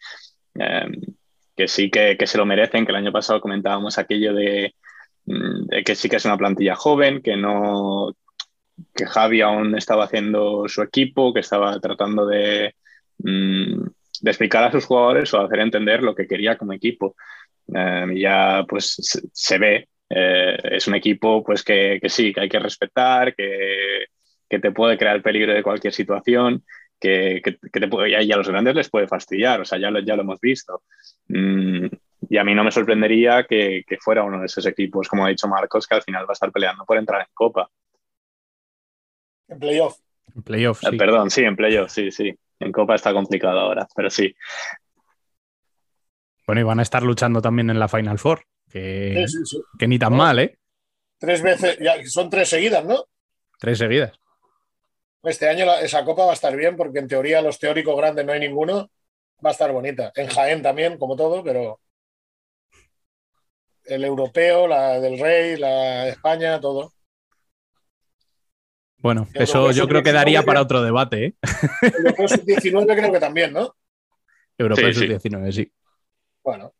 em, 0.55 1.01
que 1.53 1.67
sí 1.67 1.89
que, 1.91 2.15
que, 2.17 2.27
se 2.27 2.37
lo 2.37 2.45
merecen, 2.45 2.85
que 2.85 2.93
el 2.93 2.99
año 2.99 3.11
pasado 3.11 3.41
comentábamos 3.41 3.97
aquello 3.97 4.33
de, 4.33 4.73
mm, 5.25 5.67
que 5.85 5.95
sí 5.95 6.07
que 6.07 6.15
es 6.15 6.23
una 6.23 6.37
plantilla 6.37 6.75
joven, 6.75 7.21
que 7.21 7.35
no 7.35 8.15
que 8.95 9.05
Javi 9.05 9.41
aún 9.41 9.75
estaba 9.75 10.05
haciendo 10.05 10.69
su 10.69 10.81
equipo, 10.81 11.33
que 11.33 11.41
estaba 11.41 11.77
tratando 11.81 12.25
de, 12.25 12.73
mm, 13.17 13.83
de 14.21 14.31
explicar 14.31 14.63
a 14.63 14.71
sus 14.71 14.85
jugadores 14.85 15.33
o 15.33 15.41
hacer 15.41 15.59
entender 15.59 16.03
lo 16.03 16.15
que 16.15 16.25
quería 16.25 16.57
como 16.57 16.71
equipo. 16.71 17.17
Em, 17.67 18.15
ya 18.15 18.63
pues 18.65 18.95
se 19.33 19.57
ve 19.57 19.89
eh, 20.09 20.57
es 20.63 20.87
un 20.87 20.95
equipo 20.95 21.43
pues 21.43 21.63
que, 21.63 21.99
sí, 22.07 22.33
que 22.33 22.41
hay 22.41 22.49
que 22.49 22.59
respetar, 22.59 23.35
que, 23.35 24.05
te 24.49 24.71
puede 24.71 24.97
crear 24.97 25.21
peligro 25.21 25.53
de 25.53 25.63
cualquier 25.63 25.93
situación, 25.93 26.63
que, 26.99 27.41
te 27.71 27.87
puede, 27.87 28.23
y 28.23 28.31
a 28.31 28.37
los 28.37 28.47
grandes 28.47 28.75
les 28.75 28.89
puede 28.89 29.07
fastidiar, 29.07 29.61
o 29.61 29.65
sea, 29.65 29.77
ya 29.77 29.91
lo, 29.91 29.99
ya 29.99 30.15
lo 30.15 30.21
hemos 30.21 30.39
visto. 30.39 30.83
Mm, 31.27 31.87
y 32.29 32.37
a 32.37 32.43
mí 32.43 32.55
no 32.55 32.63
me 32.63 32.71
sorprendería 32.71 33.45
que, 33.45 33.83
fuera 33.99 34.23
uno 34.23 34.39
de 34.39 34.45
esos 34.45 34.65
equipos, 34.65 35.07
como 35.07 35.25
ha 35.25 35.29
dicho 35.29 35.47
Marcos, 35.47 35.87
que 35.87 35.95
al 35.95 36.01
final 36.01 36.23
va 36.23 36.31
a 36.31 36.33
estar 36.33 36.51
peleando 36.51 36.85
por 36.85 36.97
entrar 36.97 37.21
en 37.21 37.27
Copa. 37.33 37.69
En 39.47 39.59
playoff. 39.59 39.97
En 40.35 40.43
playoff, 40.43 40.83
eh, 40.83 40.97
perdón, 40.97 41.29
sí, 41.29 41.43
en 41.43 41.55
playoff, 41.55 41.91
sí, 41.91 42.11
sí. 42.11 42.37
En 42.59 42.71
Copa 42.71 42.95
está 42.95 43.13
complicado 43.13 43.59
ahora, 43.59 43.87
pero 43.95 44.09
sí. 44.09 44.35
Bueno, 46.45 46.61
y 46.61 46.63
van 46.63 46.79
a 46.79 46.83
estar 46.83 47.03
luchando 47.03 47.41
también 47.41 47.69
en 47.69 47.79
la 47.79 47.87
Final 47.87 48.19
Four. 48.19 48.41
Que, 48.69 49.25
que 49.79 49.87
ni 49.87 49.97
tan 49.97 50.13
mal, 50.13 50.39
¿eh? 50.39 50.57
Tres 51.17 51.41
veces, 51.41 51.77
ya, 51.79 51.95
son 52.05 52.29
tres 52.29 52.49
seguidas, 52.49 52.85
¿no? 52.85 53.05
Tres 53.59 53.77
seguidas. 53.77 54.19
Este 55.23 55.49
año 55.49 55.65
esa 55.81 56.05
copa 56.05 56.25
va 56.25 56.31
a 56.31 56.35
estar 56.35 56.55
bien 56.55 56.75
porque 56.75 56.99
en 56.99 57.07
teoría 57.07 57.41
los 57.41 57.59
teóricos 57.59 57.97
grandes 57.97 58.25
no 58.25 58.33
hay 58.33 58.39
ninguno. 58.39 58.89
Va 59.45 59.49
a 59.49 59.51
estar 59.51 59.71
bonita. 59.71 60.11
En 60.15 60.27
Jaén 60.27 60.61
también, 60.61 60.97
como 60.97 61.15
todo, 61.15 61.43
pero 61.43 61.79
el 63.85 64.03
europeo, 64.03 64.67
la 64.67 64.99
del 64.99 65.19
Rey, 65.19 65.57
la 65.57 66.03
de 66.03 66.09
España, 66.09 66.59
todo. 66.59 66.93
Bueno, 68.99 69.27
eso 69.33 69.71
yo 69.71 69.87
creo 69.87 70.01
que 70.01 70.11
daría 70.11 70.43
para 70.43 70.61
otro 70.61 70.81
debate. 70.81 71.25
¿eh? 71.25 71.35
Europeo 71.81 72.27
sub-19 72.27 72.95
creo 72.95 73.11
que 73.11 73.19
también, 73.19 73.53
¿no? 73.53 73.75
Europeo 74.57 74.93
sub-19, 74.93 75.51
sí. 75.51 75.71
Bueno, 76.43 76.73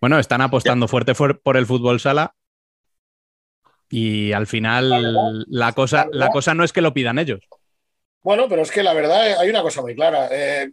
bueno, 0.00 0.18
están 0.18 0.40
apostando 0.40 0.88
fuerte 0.88 1.14
por 1.14 1.56
el 1.56 1.66
fútbol 1.66 2.00
sala 2.00 2.34
y 3.90 4.32
al 4.32 4.46
final 4.46 5.44
la 5.48 5.72
cosa, 5.72 6.06
la 6.12 6.30
cosa 6.30 6.54
no 6.54 6.62
es 6.62 6.72
que 6.72 6.80
lo 6.80 6.94
pidan 6.94 7.18
ellos. 7.18 7.40
Bueno, 8.22 8.48
pero 8.48 8.62
es 8.62 8.70
que 8.70 8.82
la 8.82 8.94
verdad 8.94 9.28
eh, 9.28 9.36
hay 9.38 9.50
una 9.50 9.62
cosa 9.62 9.82
muy 9.82 9.94
clara. 9.94 10.28
Eh, 10.30 10.70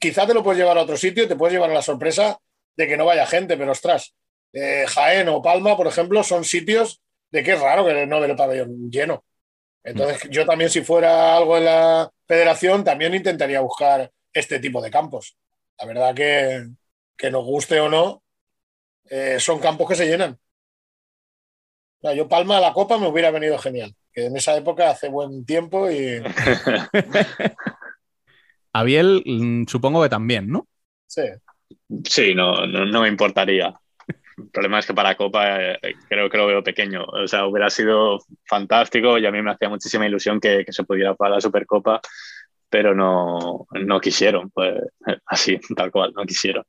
quizá 0.00 0.26
te 0.26 0.34
lo 0.34 0.42
puedes 0.42 0.58
llevar 0.58 0.78
a 0.78 0.82
otro 0.82 0.96
sitio, 0.96 1.28
te 1.28 1.36
puedes 1.36 1.52
llevar 1.52 1.70
a 1.70 1.74
la 1.74 1.82
sorpresa 1.82 2.38
de 2.76 2.88
que 2.88 2.96
no 2.96 3.04
vaya 3.04 3.26
gente, 3.26 3.56
pero 3.56 3.72
ostras, 3.72 4.14
eh, 4.52 4.86
Jaén 4.88 5.28
o 5.28 5.42
Palma, 5.42 5.76
por 5.76 5.86
ejemplo, 5.86 6.22
son 6.22 6.44
sitios 6.44 7.02
de 7.30 7.42
que 7.42 7.52
es 7.52 7.60
raro 7.60 7.84
que 7.84 8.06
no 8.06 8.20
ve 8.20 8.26
el 8.26 8.36
pabellón 8.36 8.90
lleno. 8.90 9.24
Entonces, 9.82 10.28
yo 10.30 10.46
también, 10.46 10.70
si 10.70 10.82
fuera 10.82 11.36
algo 11.36 11.56
en 11.56 11.64
la 11.64 12.10
federación, 12.26 12.84
también 12.84 13.14
intentaría 13.14 13.60
buscar 13.60 14.10
este 14.32 14.60
tipo 14.60 14.80
de 14.80 14.90
campos. 14.90 15.36
La 15.78 15.86
verdad 15.86 16.14
que, 16.14 16.66
que 17.16 17.30
nos 17.30 17.44
guste 17.44 17.80
o 17.80 17.88
no, 17.88 18.22
eh, 19.10 19.40
son 19.40 19.58
campos 19.58 19.88
que 19.88 19.96
se 19.96 20.06
llenan. 20.06 20.38
yo 22.14 22.28
Palma 22.28 22.58
a 22.58 22.60
la 22.60 22.72
Copa 22.72 22.96
me 22.96 23.08
hubiera 23.08 23.32
venido 23.32 23.58
genial, 23.58 23.92
que 24.12 24.26
en 24.26 24.36
esa 24.36 24.56
época 24.56 24.88
hace 24.88 25.08
buen 25.08 25.44
tiempo 25.44 25.90
y... 25.90 26.22
Abiel, 28.72 29.22
mm, 29.26 29.64
supongo 29.66 30.00
que 30.02 30.08
también, 30.08 30.48
¿no? 30.48 30.68
Sí. 31.08 31.24
Sí, 32.04 32.34
no, 32.36 32.66
no, 32.66 33.02
me 33.02 33.08
importaría. 33.08 33.74
El 34.38 34.48
problema 34.50 34.78
es 34.78 34.86
que 34.86 34.94
para 34.94 35.16
Copa 35.16 35.60
eh, 35.60 35.78
creo 36.08 36.30
que 36.30 36.38
lo 36.38 36.46
veo 36.46 36.62
pequeño. 36.62 37.04
O 37.04 37.26
sea, 37.26 37.46
hubiera 37.46 37.68
sido 37.68 38.20
fantástico 38.46 39.18
y 39.18 39.26
a 39.26 39.32
mí 39.32 39.42
me 39.42 39.50
hacía 39.50 39.68
muchísima 39.68 40.06
ilusión 40.06 40.40
que, 40.40 40.64
se 40.68 40.84
pudiera 40.84 41.16
para 41.16 41.34
la 41.34 41.40
Supercopa, 41.40 42.00
pero 42.68 42.94
no, 42.94 43.66
no 43.72 44.00
quisieron, 44.00 44.50
pues 44.50 44.74
así, 45.26 45.58
tal 45.76 45.90
cual, 45.90 46.12
no 46.14 46.24
quisieron. 46.24 46.64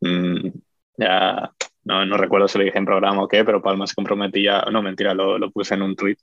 Mm, 0.00 0.48
ya 0.96 1.52
no, 1.84 2.06
no, 2.06 2.16
recuerdo 2.16 2.48
si 2.48 2.58
lo 2.58 2.64
dije 2.64 2.78
en 2.78 2.84
programa 2.84 3.22
o 3.22 3.28
qué, 3.28 3.44
pero 3.44 3.62
Palma 3.62 3.86
se 3.86 3.94
comprometía, 3.94 4.64
no 4.70 4.82
mentira, 4.82 5.14
lo, 5.14 5.38
lo 5.38 5.50
puse 5.50 5.74
en 5.74 5.82
un 5.82 5.96
tweet, 5.96 6.16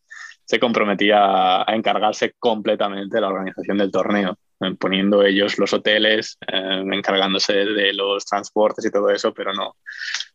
se 0.46 0.60
comprometía 0.60 1.62
a 1.62 1.76
encargarse 1.76 2.34
completamente 2.40 3.18
de 3.18 3.22
la 3.22 3.28
organización 3.28 3.78
del 3.78 3.92
torneo, 3.92 4.38
eh, 4.62 4.76
poniendo 4.80 5.24
ellos 5.24 5.60
los 5.60 5.74
hoteles, 5.74 6.38
eh, 6.48 6.84
encargándose 6.92 7.54
de 7.54 7.94
los 7.94 8.26
transportes 8.26 8.86
y 8.86 8.92
todo 8.92 9.10
eso, 9.10 9.34
pero 9.34 9.54
no, 9.54 9.76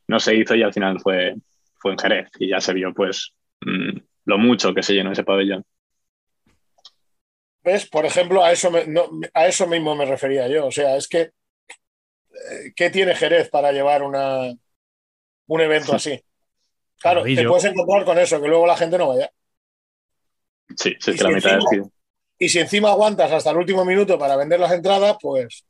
no 0.07 0.21
se 0.21 0.35
hizo 0.37 0.55
y 0.55 0.63
al 0.63 0.73
final 0.73 1.01
fue, 1.01 1.35
fue 1.75 1.93
en 1.93 1.99
Jerez 1.99 2.29
y 2.39 2.49
ya 2.51 2.61
se 2.61 2.75
vio 2.75 2.95
pues 2.95 3.35
mm, 3.63 3.99
lo 4.27 4.39
mucho 4.39 4.73
que 4.73 4.83
se 4.83 4.95
llenó 4.95 5.11
ese 5.13 5.25
pabellón. 5.25 5.65
¿Ves? 7.65 7.87
Por 7.87 8.05
ejemplo, 8.05 8.45
a 8.45 8.53
eso, 8.53 8.71
a 9.33 9.47
eso 9.47 9.67
mismo 9.67 9.97
me 9.97 10.05
refería 10.05 10.47
yo. 10.49 10.67
O 10.67 10.71
sea, 10.71 10.97
es 10.97 11.09
que, 11.09 11.21
eh, 11.21 11.33
¿qué 12.77 12.91
tiene 12.91 13.15
Jerez 13.15 13.49
para 13.49 13.73
llevar 13.73 14.03
una, 14.03 14.53
un 15.46 15.61
evento 15.61 15.94
así. 15.94 16.20
Claro, 16.98 17.22
te 17.22 17.44
puedes 17.46 17.64
encontrar 17.64 18.04
con 18.04 18.18
eso, 18.18 18.40
que 18.40 18.48
luego 18.48 18.66
la 18.66 18.76
gente 18.76 18.96
no 18.98 19.09
vaya. 19.09 19.30
Sí, 20.76 20.94
sí, 20.98 21.16
la 21.18 21.28
mitad 21.30 21.59
Y 22.38 22.48
si 22.48 22.59
encima 22.59 22.90
aguantas 22.90 23.30
hasta 23.30 23.50
el 23.50 23.59
último 23.59 23.85
minuto 23.85 24.18
para 24.18 24.37
vender 24.37 24.59
las 24.61 24.72
entradas, 24.72 25.16
pues, 25.20 25.64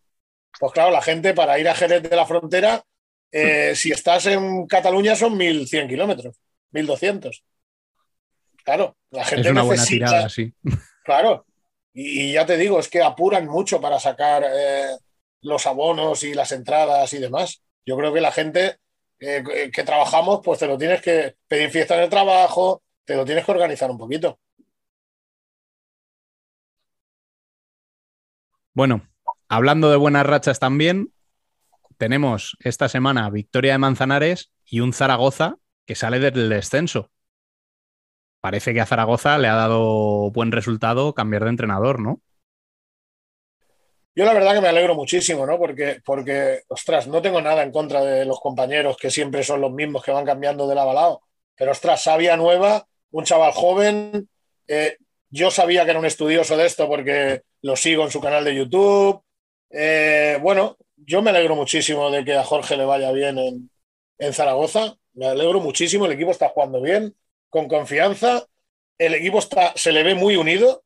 pues 0.58 0.72
claro, 0.72 0.90
la 0.90 1.02
gente 1.02 1.34
para 1.34 1.58
ir 1.58 1.68
a 1.68 1.74
Jerez 1.74 2.02
de 2.02 2.16
la 2.16 2.26
Frontera 2.26 2.84
Eh, 3.37 3.74
si 3.74 3.90
estás 3.90 4.26
en 4.26 4.64
Cataluña 4.68 5.16
son 5.16 5.37
1.100 5.37 5.88
kilómetros, 5.88 6.37
1.200. 6.70 7.42
Claro, 8.64 8.96
la 9.10 9.24
gente 9.24 9.48
es 9.48 9.50
una 9.52 9.62
buena 9.64 9.82
necesita- 9.82 10.06
tirada, 10.06 10.28
sí. 10.28 10.52
Claro, 11.04 11.44
y, 11.92 12.30
y 12.30 12.32
ya 12.32 12.46
te 12.46 12.56
digo, 12.56 12.78
es 12.78 12.88
que 12.88 13.02
apuran 13.02 13.46
mucho 13.46 13.80
para 13.80 13.98
sacar 13.98 14.44
eh, 14.46 14.96
los 15.42 15.66
abonos 15.66 16.22
y 16.22 16.32
las 16.32 16.52
entradas 16.52 17.12
y 17.12 17.18
demás. 17.18 17.60
Yo 17.84 17.96
creo 17.96 18.12
que 18.12 18.20
la 18.20 18.30
gente 18.30 18.76
eh, 19.20 19.42
que- 19.46 19.70
que 19.70 19.85
trabajamos, 19.85 20.40
pues 20.44 20.59
te 20.59 20.66
lo 20.66 20.79
tienes 20.79 21.00
que 21.03 21.37
pedir 21.48 21.70
fiesta 21.70 21.96
en 21.96 22.03
el 22.05 22.11
trabajo, 22.11 22.83
te 23.05 23.16
lo 23.16 23.24
tienes 23.24 23.44
que 23.44 23.53
organizar 23.53 23.90
un 23.90 23.98
poquito. 23.98 24.38
Bueno, 28.72 29.03
hablando 29.48 29.90
de 29.90 29.96
buenas 29.96 30.27
rachas 30.27 30.59
también, 30.59 31.12
tenemos 31.98 32.57
esta 32.61 32.88
semana 32.88 33.31
victoria 33.31 33.72
de 33.72 33.79
Manzanares 33.79 34.53
y 34.64 34.81
un 34.81 34.92
Zaragoza 34.92 35.57
que 35.87 35.94
sale 35.94 36.18
del 36.20 36.48
descenso. 36.48 37.11
Parece 38.40 38.74
que 38.74 38.81
a 38.81 38.87
Zaragoza 38.87 39.38
le 39.38 39.48
ha 39.48 39.55
dado 39.55 40.31
buen 40.31 40.53
resultado 40.53 41.14
cambiar 41.14 41.44
de 41.44 41.50
entrenador, 41.50 41.98
¿no? 42.00 42.20
Yo 44.16 44.24
la 44.24 44.33
verdad 44.33 44.55
que 44.55 44.61
me 44.61 44.68
alegro 44.68 44.94
muchísimo, 44.94 45.44
¿no? 45.46 45.59
Porque, 45.59 46.00
porque, 46.05 46.62
ostras, 46.68 47.09
no 47.09 47.20
tengo 47.20 47.40
nada 47.40 47.62
en 47.62 47.72
contra 47.72 48.00
de 48.05 48.24
los 48.24 48.38
compañeros 48.40 48.96
que 48.96 49.11
siempre 49.11 49.42
son 49.42 49.61
los 49.61 49.72
mismos 49.72 50.05
que 50.05 50.12
van 50.12 50.24
cambiando 50.24 50.68
de 50.68 50.74
lado. 50.77 51.22
Pero, 51.57 51.72
ostras, 51.72 52.03
sabia 52.03 52.37
nueva, 52.37 52.87
un 53.11 53.24
chaval 53.24 53.53
joven. 53.53 54.29
eh, 54.68 54.96
yo 55.31 55.50
sabía 55.50 55.85
que 55.85 55.90
era 55.90 55.98
un 55.98 56.07
estudioso 56.07 56.57
de 56.57 56.66
esto 56.66 56.87
porque 56.87 57.42
lo 57.62 57.74
sigo 57.74 58.05
en 58.05 58.11
su 58.12 58.20
canal 58.20 58.44
de 58.44 58.55
YouTube. 58.55 59.20
Eh, 59.70 60.38
bueno, 60.40 60.77
yo 60.96 61.22
me 61.22 61.31
alegro 61.31 61.57
muchísimo 61.57 62.09
de 62.11 62.24
que 62.24 62.35
a 62.35 62.44
Jorge 62.44 62.77
le 62.77 62.85
vaya 62.85 63.11
bien 63.11 63.38
en, 63.38 63.70
en 64.18 64.33
Zaragoza. 64.33 64.96
Me 65.14 65.27
alegro 65.27 65.61
muchísimo. 65.61 66.07
El 66.07 66.12
equipo 66.12 66.31
está 66.31 66.50
jugando 66.50 66.81
bien, 66.81 67.16
con 67.50 67.66
confianza. 67.66 68.46
El 68.96 69.14
equipo 69.14 69.40
está, 69.40 69.72
se 69.77 69.90
le 69.90 70.05
ve 70.05 70.14
muy 70.14 70.37
unido 70.37 70.85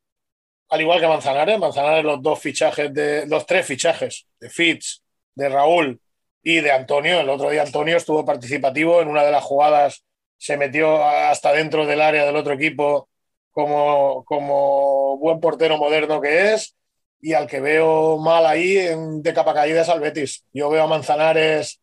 al 0.68 0.80
igual 0.80 1.00
que 1.00 1.08
Manzanares, 1.08 1.58
Manzanares 1.58 2.04
los 2.04 2.22
dos 2.22 2.38
fichajes 2.38 2.92
de 2.92 3.26
los 3.26 3.46
tres 3.46 3.66
fichajes 3.66 4.26
de 4.40 4.50
Fitz, 4.50 5.02
de 5.34 5.48
Raúl 5.48 6.00
y 6.42 6.60
de 6.60 6.70
Antonio. 6.72 7.20
El 7.20 7.28
otro 7.30 7.50
día 7.50 7.62
Antonio 7.62 7.96
estuvo 7.96 8.24
participativo 8.24 9.00
en 9.00 9.08
una 9.08 9.24
de 9.24 9.32
las 9.32 9.44
jugadas, 9.44 10.04
se 10.36 10.56
metió 10.56 11.02
hasta 11.04 11.52
dentro 11.52 11.86
del 11.86 12.00
área 12.00 12.24
del 12.24 12.36
otro 12.36 12.54
equipo 12.54 13.08
como, 13.50 14.24
como 14.24 15.18
buen 15.18 15.40
portero 15.40 15.78
moderno 15.78 16.20
que 16.20 16.54
es. 16.54 16.74
Y 17.20 17.32
al 17.32 17.48
que 17.48 17.60
veo 17.60 18.18
mal 18.18 18.46
ahí 18.46 18.78
en, 18.78 19.22
de 19.22 19.34
capa 19.34 19.52
caída 19.52 19.82
al 19.82 20.00
Betis. 20.00 20.44
Yo 20.52 20.70
veo 20.70 20.84
a 20.84 20.86
Manzanares 20.86 21.80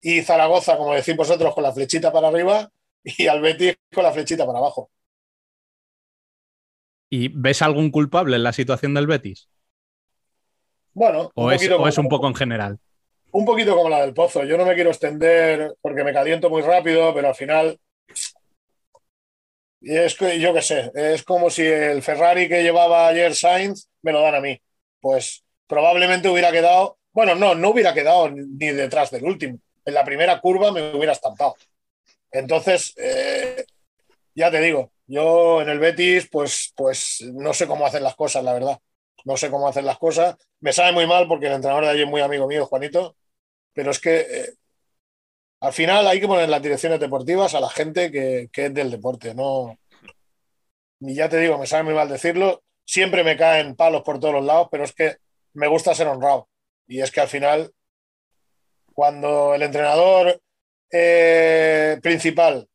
y 0.00 0.22
Zaragoza, 0.22 0.78
como 0.78 0.94
decís 0.94 1.14
vosotros, 1.16 1.54
con 1.54 1.62
la 1.62 1.72
flechita 1.74 2.10
para 2.12 2.28
arriba 2.28 2.70
y 3.04 3.26
al 3.26 3.40
Betis 3.42 3.76
con 3.92 4.04
la 4.04 4.12
flechita 4.12 4.46
para 4.46 4.58
abajo. 4.58 4.90
¿Y 7.10 7.28
ves 7.28 7.62
algún 7.62 7.90
culpable 7.90 8.36
en 8.36 8.42
la 8.42 8.52
situación 8.52 8.94
del 8.94 9.06
Betis? 9.06 9.48
Bueno, 10.92 11.30
¿O 11.34 11.50
es, 11.50 11.68
o 11.70 12.00
un 12.00 12.08
poco 12.08 12.26
en 12.26 12.34
general? 12.34 12.78
un 13.30 13.44
poquito 13.44 13.76
como 13.76 13.88
la 13.88 14.00
del 14.02 14.14
pozo. 14.14 14.44
Yo 14.44 14.56
no 14.56 14.64
me 14.64 14.74
quiero 14.74 14.90
extender 14.90 15.74
porque 15.80 16.04
me 16.04 16.12
caliento 16.12 16.50
muy 16.50 16.62
rápido, 16.62 17.14
pero 17.14 17.28
al 17.28 17.34
final. 17.34 17.78
Y 19.80 19.96
es 19.96 20.14
que 20.16 20.40
yo 20.40 20.52
qué 20.52 20.62
sé, 20.62 20.90
es 20.94 21.22
como 21.22 21.50
si 21.50 21.62
el 21.62 22.02
Ferrari 22.02 22.48
que 22.48 22.62
llevaba 22.62 23.06
ayer 23.06 23.34
Sainz 23.34 23.88
me 24.02 24.12
lo 24.12 24.20
dan 24.20 24.34
a 24.34 24.40
mí. 24.40 24.60
Pues 25.00 25.44
probablemente 25.66 26.28
hubiera 26.28 26.50
quedado. 26.50 26.98
Bueno, 27.12 27.34
no, 27.34 27.54
no 27.54 27.70
hubiera 27.70 27.94
quedado 27.94 28.30
ni 28.30 28.68
detrás 28.68 29.10
del 29.10 29.24
último. 29.24 29.58
En 29.84 29.94
la 29.94 30.04
primera 30.04 30.40
curva 30.40 30.72
me 30.72 30.94
hubiera 30.94 31.12
estampado. 31.12 31.54
Entonces, 32.30 32.94
eh, 32.96 33.64
ya 34.34 34.50
te 34.50 34.60
digo, 34.60 34.90
yo 35.08 35.62
en 35.62 35.70
el 35.70 35.78
Betis, 35.78 36.28
pues, 36.30 36.72
pues 36.76 37.22
no 37.32 37.54
sé 37.54 37.66
cómo 37.66 37.86
hacen 37.86 38.02
las 38.02 38.14
cosas, 38.14 38.44
la 38.44 38.52
verdad. 38.52 38.78
No 39.24 39.36
sé 39.36 39.50
cómo 39.50 39.66
hacen 39.66 39.86
las 39.86 39.98
cosas. 39.98 40.36
Me 40.60 40.72
sabe 40.72 40.92
muy 40.92 41.06
mal 41.06 41.26
porque 41.26 41.46
el 41.46 41.54
entrenador 41.54 41.84
de 41.84 41.90
allí 41.90 42.02
es 42.02 42.08
muy 42.08 42.20
amigo 42.20 42.46
mío, 42.46 42.66
Juanito, 42.66 43.16
pero 43.72 43.90
es 43.90 44.00
que 44.00 44.20
eh, 44.20 44.52
al 45.60 45.72
final 45.72 46.06
hay 46.06 46.20
que 46.20 46.28
poner 46.28 46.48
las 46.48 46.62
direcciones 46.62 47.00
deportivas 47.00 47.54
a 47.54 47.60
la 47.60 47.70
gente 47.70 48.12
que, 48.12 48.48
que 48.52 48.66
es 48.66 48.74
del 48.74 48.90
deporte, 48.90 49.34
no. 49.34 49.78
Y 51.00 51.14
ya 51.14 51.28
te 51.28 51.38
digo, 51.38 51.56
me 51.56 51.66
sabe 51.66 51.84
muy 51.84 51.94
mal 51.94 52.08
decirlo, 52.08 52.62
siempre 52.84 53.24
me 53.24 53.36
caen 53.36 53.76
palos 53.76 54.02
por 54.02 54.20
todos 54.20 54.34
los 54.34 54.44
lados, 54.44 54.68
pero 54.70 54.84
es 54.84 54.92
que 54.92 55.16
me 55.54 55.68
gusta 55.68 55.94
ser 55.94 56.06
honrado. 56.08 56.48
Y 56.86 57.00
es 57.00 57.10
que 57.10 57.20
al 57.20 57.28
final, 57.28 57.72
cuando 58.92 59.54
el 59.54 59.62
entrenador 59.62 60.38
eh, 60.90 61.98
principal 62.02 62.68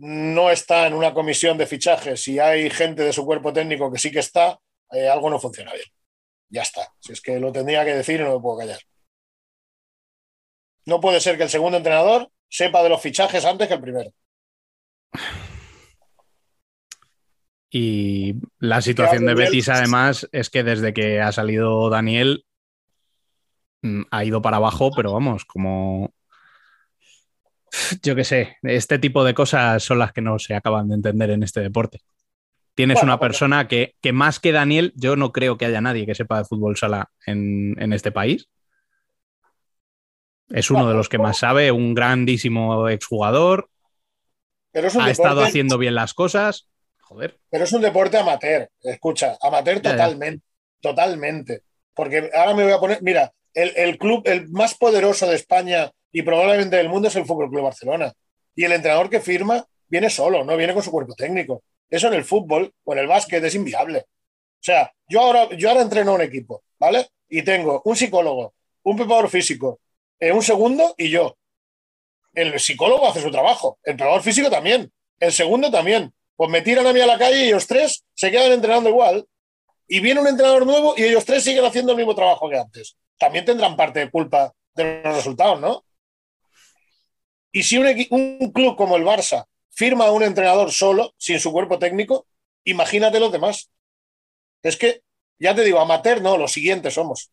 no 0.00 0.50
está 0.50 0.86
en 0.86 0.94
una 0.94 1.12
comisión 1.12 1.58
de 1.58 1.66
fichajes 1.66 2.26
y 2.28 2.38
hay 2.38 2.70
gente 2.70 3.02
de 3.02 3.12
su 3.12 3.26
cuerpo 3.26 3.52
técnico 3.52 3.92
que 3.92 3.98
sí 3.98 4.10
que 4.10 4.20
está, 4.20 4.58
eh, 4.90 5.08
algo 5.08 5.28
no 5.28 5.38
funciona 5.38 5.72
bien. 5.72 5.86
Ya 6.48 6.62
está. 6.62 6.88
Si 6.98 7.12
es 7.12 7.20
que 7.20 7.38
lo 7.38 7.52
tendría 7.52 7.84
que 7.84 7.94
decir 7.94 8.20
y 8.20 8.24
no 8.24 8.34
me 8.34 8.40
puedo 8.40 8.58
callar. 8.58 8.80
No 10.86 11.00
puede 11.00 11.20
ser 11.20 11.36
que 11.36 11.42
el 11.42 11.50
segundo 11.50 11.76
entrenador 11.76 12.30
sepa 12.48 12.82
de 12.82 12.88
los 12.88 13.02
fichajes 13.02 13.44
antes 13.44 13.68
que 13.68 13.74
el 13.74 13.80
primero. 13.80 14.10
Y 17.70 18.36
la 18.58 18.80
situación 18.80 19.26
de 19.26 19.34
Betis, 19.34 19.68
además, 19.68 20.28
es 20.32 20.48
que 20.50 20.64
desde 20.64 20.94
que 20.94 21.20
ha 21.20 21.30
salido 21.30 21.90
Daniel 21.90 22.46
mm, 23.82 24.02
ha 24.10 24.24
ido 24.24 24.40
para 24.40 24.56
abajo, 24.56 24.90
pero 24.96 25.12
vamos, 25.12 25.44
como. 25.44 26.12
Yo 28.02 28.14
qué 28.16 28.24
sé, 28.24 28.56
este 28.62 28.98
tipo 28.98 29.22
de 29.24 29.34
cosas 29.34 29.82
son 29.82 29.98
las 29.98 30.12
que 30.12 30.20
no 30.20 30.38
se 30.38 30.54
acaban 30.54 30.88
de 30.88 30.96
entender 30.96 31.30
en 31.30 31.42
este 31.42 31.60
deporte. 31.60 32.00
Tienes 32.74 32.96
Bueno, 32.96 33.12
una 33.12 33.18
porque- 33.18 33.28
persona 33.28 33.68
que, 33.68 33.94
que 34.00 34.12
más 34.12 34.40
que 34.40 34.52
Daniel, 34.52 34.92
yo 34.96 35.16
no 35.16 35.32
creo 35.32 35.56
que 35.58 35.66
haya 35.66 35.80
nadie 35.80 36.06
que 36.06 36.14
sepa 36.14 36.38
de 36.38 36.44
fútbol 36.44 36.76
sala 36.76 37.10
en, 37.26 37.76
en 37.80 37.92
este 37.92 38.10
país. 38.12 38.48
Es 40.48 40.70
uno 40.70 40.88
de 40.88 40.94
los 40.94 41.08
que 41.08 41.18
más 41.18 41.38
sabe, 41.38 41.70
un 41.70 41.94
grandísimo 41.94 42.88
exjugador, 42.88 43.70
Pero 44.72 44.88
es 44.88 44.94
un 44.94 45.02
ha 45.02 45.06
deporte, 45.06 45.22
estado 45.22 45.42
haciendo 45.44 45.78
bien 45.78 45.94
las 45.94 46.12
cosas. 46.14 46.66
Joder. 47.02 47.38
pero 47.50 47.64
es 47.64 47.72
un 47.72 47.82
deporte 47.82 48.18
amateur. 48.18 48.68
Escucha, 48.82 49.36
amateur 49.42 49.80
totalmente. 49.80 50.44
Totalmente. 50.80 51.62
Porque 51.94 52.30
ahora 52.34 52.54
me 52.54 52.62
voy 52.64 52.72
a 52.72 52.78
poner. 52.78 53.02
Mira, 53.02 53.32
el, 53.52 53.72
el 53.76 53.98
club, 53.98 54.22
el 54.26 54.48
más 54.48 54.74
poderoso 54.74 55.28
de 55.28 55.34
España 55.36 55.90
y 56.12 56.22
probablemente 56.22 56.76
del 56.76 56.88
mundo 56.88 57.08
es 57.08 57.16
el 57.16 57.24
Fútbol 57.24 57.50
Club 57.50 57.64
Barcelona. 57.64 58.12
Y 58.54 58.64
el 58.64 58.72
entrenador 58.72 59.08
que 59.08 59.20
firma 59.20 59.64
viene 59.88 60.10
solo, 60.10 60.44
no 60.44 60.56
viene 60.56 60.74
con 60.74 60.82
su 60.82 60.90
cuerpo 60.90 61.14
técnico. 61.14 61.62
Eso 61.88 62.08
en 62.08 62.14
el 62.14 62.24
fútbol 62.24 62.72
o 62.84 62.92
en 62.92 63.00
el 63.00 63.06
básquet 63.06 63.42
es 63.42 63.54
inviable. 63.54 63.98
O 63.98 64.62
sea, 64.62 64.92
yo 65.08 65.20
ahora, 65.20 65.48
yo 65.56 65.68
ahora 65.68 65.82
entreno 65.82 66.14
un 66.14 66.20
equipo, 66.20 66.62
¿vale? 66.78 67.08
Y 67.28 67.42
tengo 67.42 67.82
un 67.84 67.96
psicólogo, 67.96 68.54
un 68.82 68.96
preparador 68.96 69.30
físico, 69.30 69.80
eh, 70.18 70.32
un 70.32 70.42
segundo 70.42 70.94
y 70.96 71.10
yo. 71.10 71.36
El 72.34 72.58
psicólogo 72.60 73.08
hace 73.08 73.20
su 73.20 73.30
trabajo, 73.30 73.78
el 73.82 73.94
preparador 73.96 74.22
físico 74.22 74.50
también, 74.50 74.92
el 75.18 75.32
segundo 75.32 75.70
también. 75.70 76.12
Pues 76.36 76.50
me 76.50 76.62
tiran 76.62 76.86
a 76.86 76.92
mí 76.92 77.00
a 77.00 77.06
la 77.06 77.18
calle 77.18 77.44
y 77.44 77.48
ellos 77.48 77.66
tres 77.66 78.04
se 78.14 78.30
quedan 78.30 78.52
entrenando 78.52 78.88
igual. 78.88 79.26
Y 79.88 80.00
viene 80.00 80.20
un 80.20 80.28
entrenador 80.28 80.64
nuevo 80.64 80.94
y 80.96 81.04
ellos 81.04 81.24
tres 81.24 81.42
siguen 81.42 81.64
haciendo 81.64 81.92
el 81.92 81.98
mismo 81.98 82.14
trabajo 82.14 82.48
que 82.48 82.56
antes. 82.56 82.96
También 83.18 83.44
tendrán 83.44 83.76
parte 83.76 84.00
de 84.00 84.10
culpa 84.10 84.52
de 84.74 85.02
los 85.02 85.16
resultados, 85.16 85.60
¿no? 85.60 85.84
Y 87.52 87.62
si 87.64 87.78
un, 87.78 88.52
club 88.52 88.76
como 88.76 88.96
el 88.96 89.04
Barça 89.04 89.46
firma 89.70 90.06
a 90.06 90.12
un 90.12 90.22
entrenador 90.22 90.70
solo, 90.72 91.14
sin 91.18 91.40
su 91.40 91.52
cuerpo 91.52 91.78
técnico, 91.78 92.26
imagínate 92.64 93.18
los 93.18 93.32
demás. 93.32 93.70
Es 94.62 94.76
que, 94.76 95.02
ya 95.38 95.54
te 95.54 95.64
digo, 95.64 95.80
amateur 95.80 96.22
no, 96.22 96.36
los 96.36 96.52
siguientes 96.52 96.94
somos. 96.94 97.30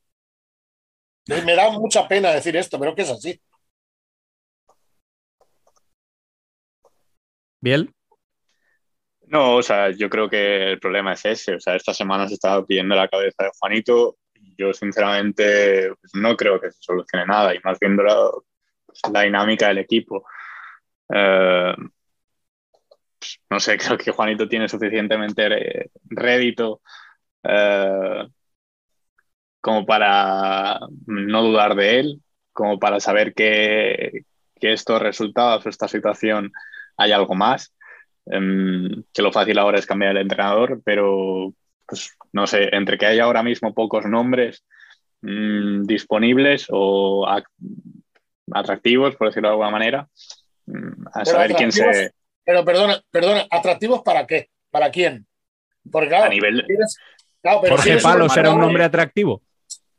Me 1.27 1.55
da 1.55 1.69
mucha 1.71 2.07
pena 2.07 2.31
decir 2.31 2.55
esto, 2.55 2.79
pero 2.79 2.95
que 2.95 3.01
es 3.01 3.09
así. 3.09 3.39
Biel, 7.59 7.93
No, 9.27 9.55
o 9.57 9.63
sea, 9.63 9.89
yo 9.91 10.09
creo 10.09 10.29
que 10.29 10.71
el 10.71 10.79
problema 10.79 11.13
es 11.13 11.25
ese. 11.25 11.55
O 11.55 11.59
sea, 11.59 11.75
esta 11.75 11.93
semana 11.93 12.27
se 12.27 12.35
estaba 12.35 12.65
pidiendo 12.65 12.95
la 12.95 13.09
cabeza 13.09 13.43
de 13.43 13.49
Juanito. 13.59 14.17
y 14.35 14.55
Yo, 14.57 14.73
sinceramente, 14.73 15.89
pues, 15.99 16.11
no 16.13 16.37
creo 16.37 16.61
que 16.61 16.71
se 16.71 16.77
solucione 16.81 17.25
nada. 17.25 17.53
Y 17.53 17.59
más 17.63 17.77
viendo 17.79 18.03
la, 19.11 19.21
dinámica 19.21 19.67
del 19.67 19.79
equipo. 19.79 20.25
Eh, 21.13 21.73
no 23.49 23.59
sé, 23.59 23.77
creo 23.77 23.97
que 23.97 24.11
Juanito 24.11 24.47
tiene 24.47 24.67
suficientemente 24.67 25.89
rédito 26.05 26.81
eh, 27.43 28.27
como 29.61 29.85
para 29.85 30.79
no 31.05 31.43
dudar 31.43 31.75
de 31.75 31.99
él, 31.99 32.21
como 32.53 32.79
para 32.79 32.99
saber 32.99 33.33
que, 33.33 34.23
que 34.59 34.73
estos 34.73 35.01
resultados 35.01 35.65
o 35.65 35.69
esta 35.69 35.87
situación 35.87 36.51
hay 36.97 37.11
algo 37.11 37.35
más. 37.35 37.73
Em, 38.25 39.03
que 39.13 39.21
lo 39.21 39.31
fácil 39.31 39.57
ahora 39.57 39.79
es 39.79 39.85
cambiar 39.85 40.11
el 40.11 40.23
entrenador, 40.23 40.81
pero 40.83 41.53
pues 41.87 42.17
no 42.33 42.45
sé, 42.45 42.69
entre 42.75 42.97
que 42.97 43.05
hay 43.05 43.19
ahora 43.19 43.41
mismo 43.43 43.73
pocos 43.73 44.05
nombres 44.05 44.65
mm, 45.21 45.83
disponibles 45.83 46.67
o 46.69 47.25
atractivos, 48.51 49.15
por 49.15 49.27
decirlo 49.27 49.49
de 49.49 49.53
alguna 49.53 49.71
manera, 49.71 50.09
mm, 50.65 51.07
a 51.13 51.25
saber 51.25 51.53
quién 51.55 51.71
se... 51.71 52.11
Pero 52.43 52.63
perdona, 52.63 53.03
perdona, 53.11 53.45
¿atractivos 53.49 54.01
para 54.03 54.25
qué? 54.25 54.49
¿Para 54.71 54.89
quién? 54.89 55.27
Porque 55.91 56.09
claro, 56.09 56.25
a 56.25 56.29
nivel... 56.29 56.65
Jorge 57.43 57.97
Palos 57.97 58.35
era 58.35 58.51
un 58.51 58.59
nombre 58.59 58.83
atractivo. 58.83 59.41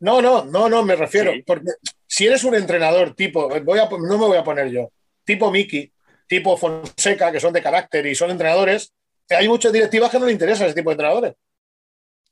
No, 0.01 0.23
no, 0.23 0.45
no, 0.45 0.69
no, 0.69 0.85
me 0.85 0.97
refiero. 0.97 1.33
Porque 1.47 1.73
si 2.07 2.27
eres 2.27 2.45
un 2.45 2.55
entrenador 2.55 3.15
tipo, 3.15 3.49
voy 3.49 3.79
a, 3.79 3.89
no 3.89 4.19
me 4.19 4.27
voy 4.27 4.37
a 4.37 4.45
poner 4.45 4.71
yo, 4.71 4.93
tipo 5.25 5.51
Miki, 5.51 5.93
tipo 6.27 6.57
Fonseca, 6.57 7.33
que 7.33 7.41
son 7.41 7.53
de 7.53 7.63
carácter 7.63 8.07
y 8.07 8.15
son 8.15 8.31
entrenadores, 8.31 8.93
hay 9.31 9.49
muchas 9.49 9.73
directivas 9.73 10.11
que 10.11 10.19
no 10.19 10.27
le 10.27 10.33
interesan 10.33 10.67
ese 10.67 10.75
tipo 10.75 10.91
de 10.91 10.95
entrenadores. 10.95 11.35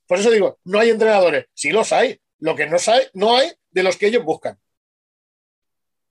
Por 0.07 0.19
eso 0.19 0.31
digo, 0.31 0.59
no 0.65 0.79
hay 0.79 0.91
entrenadores. 0.91 1.47
Sí 1.53 1.71
los 1.71 1.93
hay. 1.93 2.19
Lo 2.39 2.55
que 2.55 2.67
no 2.67 2.77
hay, 2.77 3.03
no 3.15 3.37
hay 3.37 3.51
de 3.71 3.83
los 3.83 3.97
que 3.97 4.07
ellos 4.07 4.25
buscan. 4.25 4.59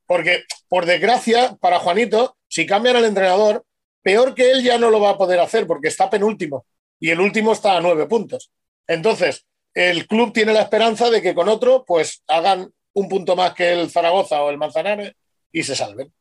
Porque, 0.06 0.44
por 0.68 0.86
desgracia, 0.86 1.58
para 1.60 1.80
Juanito, 1.80 2.38
si 2.48 2.66
cambian 2.66 2.96
al 2.96 3.06
entrenador, 3.06 3.66
peor 4.02 4.36
que 4.36 4.52
él 4.52 4.64
ya 4.64 4.78
no 4.78 4.90
lo 4.90 5.00
va 5.00 5.12
a 5.12 5.18
poder 5.18 5.40
hacer 5.40 5.66
porque 5.66 5.88
está 5.88 6.10
penúltimo 6.10 6.66
y 7.00 7.10
el 7.10 7.20
último 7.20 7.54
está 7.54 7.76
a 7.76 7.82
nueve 7.82 8.06
puntos. 8.06 8.52
Entonces, 8.88 9.46
el 9.74 10.08
club 10.08 10.32
tiene 10.32 10.54
la 10.54 10.62
esperanza 10.62 11.10
de 11.10 11.22
que 11.22 11.34
con 11.34 11.50
otro, 11.50 11.84
pues 11.86 12.24
hagan 12.28 12.72
un 12.94 13.10
punto 13.10 13.36
más 13.36 13.54
que 13.54 13.74
el 13.74 13.90
Zaragoza 13.90 14.42
o 14.42 14.50
el 14.50 14.58
Manzanares 14.58 15.14
y 15.52 15.64
se 15.64 15.76
salven. 15.76 16.14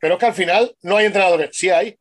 Pero 0.00 0.14
es 0.14 0.20
que 0.20 0.26
al 0.26 0.34
final 0.34 0.76
no 0.82 0.96
hay 0.96 1.06
entrenadores. 1.06 1.50
Sí 1.52 1.70
hay. 1.70 1.96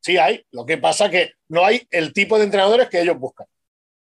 Sí 0.00 0.18
hay. 0.18 0.44
Lo 0.50 0.66
que 0.66 0.76
pasa 0.76 1.08
que 1.08 1.32
no 1.48 1.64
hay 1.64 1.86
el 1.90 2.12
tipo 2.12 2.38
de 2.38 2.44
entrenadores 2.44 2.88
que 2.88 3.00
ellos 3.00 3.18
buscan. 3.18 3.46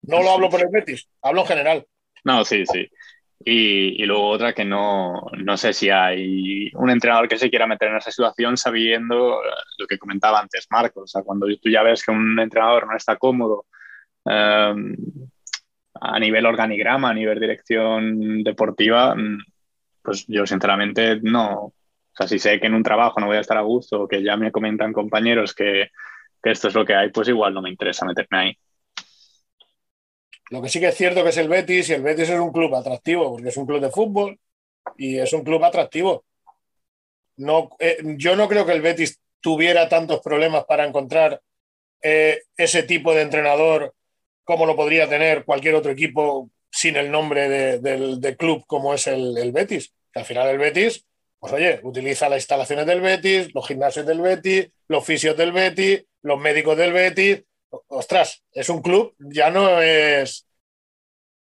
No 0.04 0.23
lo 0.23 0.32
hablo 0.32 0.49
por 0.49 0.62
el 0.62 0.69
Betis, 0.69 1.08
hablo 1.21 1.41
en 1.41 1.47
general. 1.47 1.88
No, 2.23 2.43
sí, 2.43 2.65
sí. 2.65 2.89
Y, 3.45 4.01
y, 4.01 4.06
luego 4.06 4.29
otra 4.29 4.53
que 4.53 4.63
no, 4.63 5.25
no 5.38 5.58
sé 5.58 5.73
si 5.73 5.89
hay 5.89 6.71
un 6.75 6.89
entrenador 6.89 7.27
que 7.27 7.38
se 7.38 7.49
quiera 7.49 7.67
meter 7.67 7.89
en 7.89 7.97
esa 7.97 8.10
situación 8.10 8.56
sabiendo 8.56 9.41
lo 9.77 9.88
que 9.88 9.97
comentaba 9.97 10.39
antes 10.39 10.67
Marcos. 10.69 11.03
O 11.03 11.08
sea, 11.08 11.23
cuando 11.23 11.47
tú 11.62 11.69
ya 11.69 11.84
ves 11.84 12.03
que 12.03 12.12
un 12.12 12.39
entrenador 12.39 12.88
no 12.88 12.95
está 12.95 13.17
cómodo 13.17 13.65
um, 14.23 14.95
a 15.99 16.19
nivel 16.19 16.45
organigrama, 16.45 17.10
a 17.10 17.13
nivel 17.13 17.39
dirección 17.39 18.43
deportiva, 18.43 19.15
mm, 19.15 19.39
pues 20.01 20.25
yo 20.27 20.45
sinceramente 20.45 21.19
no. 21.21 21.53
O 21.65 21.73
sea, 22.15 22.27
si 22.27 22.39
sé 22.39 22.60
que 22.60 22.67
en 22.67 22.75
un 22.75 22.84
trabajo 22.84 23.19
no 23.19 23.27
voy 23.27 23.38
a 23.38 23.41
estar 23.41 23.58
a 23.58 23.62
gusto, 23.62 24.03
o 24.03 24.08
que 24.08 24.23
ya 24.23 24.38
me 24.38 24.51
comentan 24.51 24.93
compañeros 24.93 25.53
que, 25.53 25.89
que 26.41 26.51
esto 26.51 26.67
es 26.69 26.75
lo 26.75 26.86
que 26.86 26.95
hay, 26.95 27.10
pues 27.12 27.27
igual 27.29 27.53
no 27.53 27.62
me 27.62 27.69
interesa 27.69 28.06
meterme 28.06 28.38
ahí. 28.38 28.58
Lo 30.53 30.61
que 30.61 30.69
sí 30.69 30.79
que 30.79 30.89
es 30.89 30.95
cierto 30.95 31.23
que 31.23 31.31
es 31.31 31.37
el 31.37 31.49
Betis 31.49 31.89
y 31.89 31.93
el 31.93 32.03
Betis 32.03 32.29
es 32.29 32.39
un 32.39 32.51
club 32.51 32.75
atractivo 32.75 33.31
porque 33.31 33.49
es 33.49 33.57
un 33.57 33.65
club 33.65 33.81
de 33.81 33.89
fútbol 33.89 34.39
y 34.99 35.17
es 35.17 35.33
un 35.33 35.43
club 35.43 35.63
atractivo. 35.63 36.25
No, 37.37 37.71
eh, 37.79 37.97
yo 38.17 38.35
no 38.35 38.47
creo 38.47 38.63
que 38.63 38.73
el 38.73 38.83
Betis 38.83 39.19
tuviera 39.41 39.89
tantos 39.89 40.21
problemas 40.21 40.65
para 40.65 40.85
encontrar 40.85 41.41
eh, 42.03 42.43
ese 42.55 42.83
tipo 42.83 43.15
de 43.15 43.23
entrenador 43.23 43.95
como 44.43 44.67
lo 44.67 44.75
podría 44.75 45.09
tener 45.09 45.43
cualquier 45.43 45.73
otro 45.73 45.91
equipo 45.91 46.51
sin 46.69 46.97
el 46.97 47.09
nombre 47.09 47.49
del 47.79 48.37
club 48.37 48.63
como 48.67 48.93
es 48.93 49.07
el, 49.07 49.51
Betis. 49.51 49.91
Al 50.13 50.25
final 50.25 50.49
el 50.49 50.59
Betis, 50.59 51.03
pues 51.39 51.51
oye, 51.51 51.79
utiliza 51.81 52.29
las 52.29 52.43
instalaciones 52.43 52.85
del 52.85 53.01
Betis, 53.01 53.49
los 53.55 53.67
gimnasios 53.67 54.05
del 54.05 54.21
Betis, 54.21 54.69
los 54.87 55.03
fisios 55.03 55.35
del 55.35 55.51
Betis, 55.51 56.05
los 56.21 56.39
médicos 56.39 56.77
del 56.77 56.93
Betis, 56.93 57.43
ostras, 57.88 58.43
es 58.51 58.69
un 58.69 58.81
club, 58.81 59.15
ya 59.19 59.49
no 59.49 59.81
es, 59.81 60.47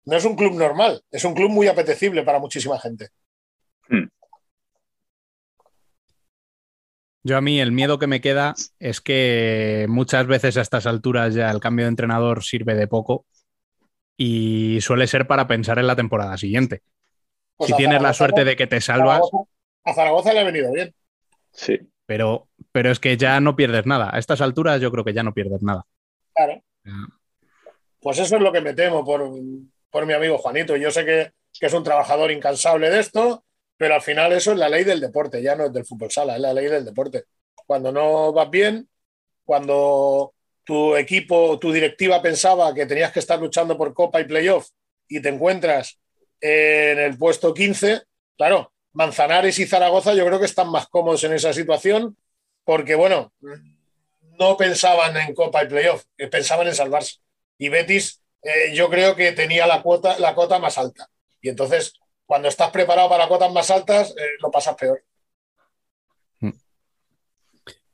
no 0.04 0.16
es 0.16 0.24
un 0.24 0.36
club 0.36 0.54
normal, 0.54 1.02
es 1.10 1.24
un 1.24 1.34
club 1.34 1.50
muy 1.50 1.68
apetecible 1.68 2.22
para 2.22 2.38
muchísima 2.38 2.78
gente. 2.78 3.08
Hmm. 3.88 4.08
Yo 7.24 7.36
a 7.36 7.40
mí 7.40 7.60
el 7.60 7.70
miedo 7.70 7.98
que 7.98 8.08
me 8.08 8.20
queda 8.20 8.54
es 8.80 9.00
que 9.00 9.86
muchas 9.88 10.26
veces 10.26 10.56
a 10.56 10.62
estas 10.62 10.86
alturas 10.86 11.34
ya 11.34 11.50
el 11.50 11.60
cambio 11.60 11.84
de 11.84 11.90
entrenador 11.90 12.42
sirve 12.42 12.74
de 12.74 12.88
poco 12.88 13.26
y 14.16 14.80
suele 14.80 15.06
ser 15.06 15.26
para 15.26 15.46
pensar 15.46 15.78
en 15.78 15.86
la 15.86 15.96
temporada 15.96 16.36
siguiente. 16.36 16.82
Pues 17.56 17.70
si 17.70 17.76
tienes 17.76 18.02
la 18.02 18.12
suerte 18.12 18.44
de 18.44 18.56
que 18.56 18.66
te 18.66 18.80
salvas... 18.80 19.20
A 19.84 19.94
Zaragoza 19.94 20.32
le 20.32 20.40
ha 20.40 20.44
venido 20.44 20.72
bien. 20.72 20.94
Sí. 21.52 21.78
Pero, 22.06 22.48
pero 22.72 22.90
es 22.90 22.98
que 22.98 23.16
ya 23.16 23.40
no 23.40 23.54
pierdes 23.54 23.86
nada. 23.86 24.10
A 24.12 24.18
estas 24.18 24.40
alturas 24.40 24.80
yo 24.80 24.90
creo 24.90 25.04
que 25.04 25.14
ya 25.14 25.22
no 25.22 25.32
pierdes 25.32 25.62
nada. 25.62 25.86
Claro. 26.34 26.62
Pues 28.00 28.18
eso 28.18 28.36
es 28.36 28.42
lo 28.42 28.52
que 28.52 28.60
me 28.60 28.74
temo 28.74 29.04
por, 29.04 30.06
mi 30.06 30.12
amigo 30.12 30.38
Juanito. 30.38 30.76
Yo 30.76 30.90
sé 30.90 31.04
que, 31.04 31.32
es 31.60 31.72
un 31.72 31.84
trabajador 31.84 32.30
incansable 32.32 32.90
de 32.90 33.00
esto, 33.00 33.44
pero 33.76 33.94
al 33.94 34.02
final 34.02 34.32
eso 34.32 34.52
es 34.52 34.58
la 34.58 34.68
ley 34.68 34.84
del 34.84 35.00
deporte, 35.00 35.42
ya 35.42 35.54
no 35.54 35.66
es 35.66 35.72
del 35.72 35.84
fútbol 35.84 36.10
sala, 36.10 36.34
es 36.34 36.40
la 36.40 36.52
ley 36.52 36.66
del 36.66 36.84
deporte. 36.84 37.24
Cuando 37.66 37.92
no 37.92 38.32
vas 38.32 38.50
bien, 38.50 38.88
cuando 39.44 40.34
tu 40.64 40.96
equipo, 40.96 41.58
tu 41.58 41.72
directiva 41.72 42.22
pensaba 42.22 42.74
que 42.74 42.86
tenías 42.86 43.12
que 43.12 43.20
estar 43.20 43.38
luchando 43.38 43.76
por 43.76 43.92
Copa 43.94 44.20
y 44.20 44.24
Playoff 44.24 44.68
y 45.08 45.20
te 45.20 45.28
encuentras 45.28 45.98
en 46.40 46.98
el 46.98 47.16
puesto 47.16 47.54
15, 47.54 48.02
claro, 48.36 48.72
Manzanares 48.92 49.58
y 49.58 49.66
Zaragoza 49.66 50.14
yo 50.14 50.26
creo 50.26 50.38
que 50.38 50.46
están 50.46 50.70
más 50.70 50.88
cómodos 50.88 51.22
en 51.24 51.32
esa 51.32 51.52
situación 51.52 52.16
porque, 52.64 52.94
bueno, 52.94 53.32
no 54.38 54.56
pensaban 54.56 55.16
en 55.16 55.34
Copa 55.34 55.64
y 55.64 55.68
Playoff, 55.68 56.04
eh, 56.16 56.28
pensaban 56.28 56.66
en 56.66 56.74
salvarse. 56.74 57.16
Y 57.58 57.68
Betis, 57.68 58.22
eh, 58.42 58.74
yo 58.74 58.88
creo 58.88 59.14
que 59.14 59.32
tenía 59.32 59.66
la 59.66 59.82
cuota, 59.82 60.18
la 60.18 60.34
cota 60.34 60.58
más 60.58 60.78
alta. 60.78 61.08
Y 61.40 61.48
entonces, 61.48 61.94
cuando 62.24 62.48
estás 62.48 62.70
preparado 62.70 63.08
para 63.08 63.28
cuotas 63.28 63.52
más 63.52 63.70
altas, 63.70 64.10
eh, 64.10 64.36
lo 64.40 64.50
pasas 64.50 64.76
peor. 64.76 65.02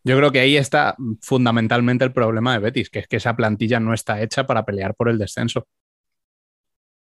Yo 0.05 0.17
creo 0.17 0.31
que 0.31 0.41
ahí 0.41 0.57
está 0.57 0.97
fundamentalmente 1.21 2.05
el 2.05 2.13
problema 2.13 2.55
de 2.55 2.61
Betis, 2.61 2.89
que 2.89 3.01
es 3.01 3.09
que 3.09 3.17
esa 3.17 3.37
plantilla 3.37 3.79
no 3.79 3.93
está 3.93 4.23
hecha 4.23 4.47
para 4.47 4.65
pelear 4.65 4.95
por 4.95 5.11
el 5.11 5.19
descenso. 5.19 5.67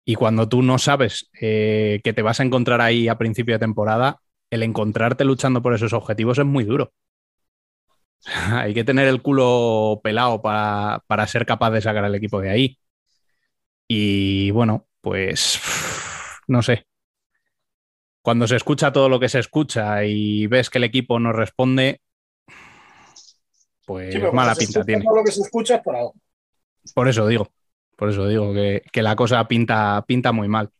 Y 0.06 0.14
cuando 0.14 0.48
tú 0.48 0.62
no 0.62 0.78
sabes 0.78 1.28
que 1.32 2.00
te 2.02 2.22
vas 2.22 2.40
a 2.40 2.44
encontrar 2.44 2.80
ahí 2.80 3.08
a 3.08 3.18
principio 3.18 3.56
de 3.56 3.58
temporada, 3.58 4.20
el 4.48 4.62
encontrarte 4.62 5.24
luchando 5.24 5.60
por 5.60 5.74
esos 5.74 5.92
objetivos 5.92 6.38
es 6.38 6.46
muy 6.46 6.64
duro. 6.64 6.92
Hay 8.52 8.74
que 8.74 8.84
tener 8.84 9.06
el 9.08 9.22
culo 9.22 10.00
pelado 10.02 10.40
para, 10.40 11.26
ser 11.26 11.46
capaz 11.46 11.70
de 11.70 11.80
sacar 11.80 12.04
al 12.04 12.14
equipo 12.14 12.40
de 12.40 12.50
ahí. 12.50 12.78
Y 13.88 14.50
bueno, 14.50 14.86
pues 15.00 15.60
no 16.48 16.62
sé. 16.62 16.86
Cuando 18.22 18.46
se 18.46 18.56
escucha 18.56 18.92
todo 18.92 19.08
lo 19.08 19.20
que 19.20 19.28
se 19.28 19.38
escucha 19.38 20.04
y 20.04 20.46
ves 20.46 20.70
que 20.70 20.78
el 20.78 20.84
equipo 20.84 21.18
no 21.20 21.32
responde, 21.32 22.00
pues 23.84 24.32
mala 24.32 24.54
pinta 24.54 24.82
tiene. 24.82 25.04
Lo 25.04 25.22
que 25.22 25.30
se 25.30 25.42
escucha 25.42 25.82
por, 25.82 25.94
por 26.94 27.08
eso 27.08 27.26
digo, 27.26 27.52
por 27.96 28.08
eso 28.08 28.26
digo 28.26 28.54
que, 28.54 29.02
la 29.02 29.14
cosa 29.14 29.46
pinta, 29.46 30.02
pinta 30.08 30.32
muy 30.32 30.48
mal. 30.48 30.70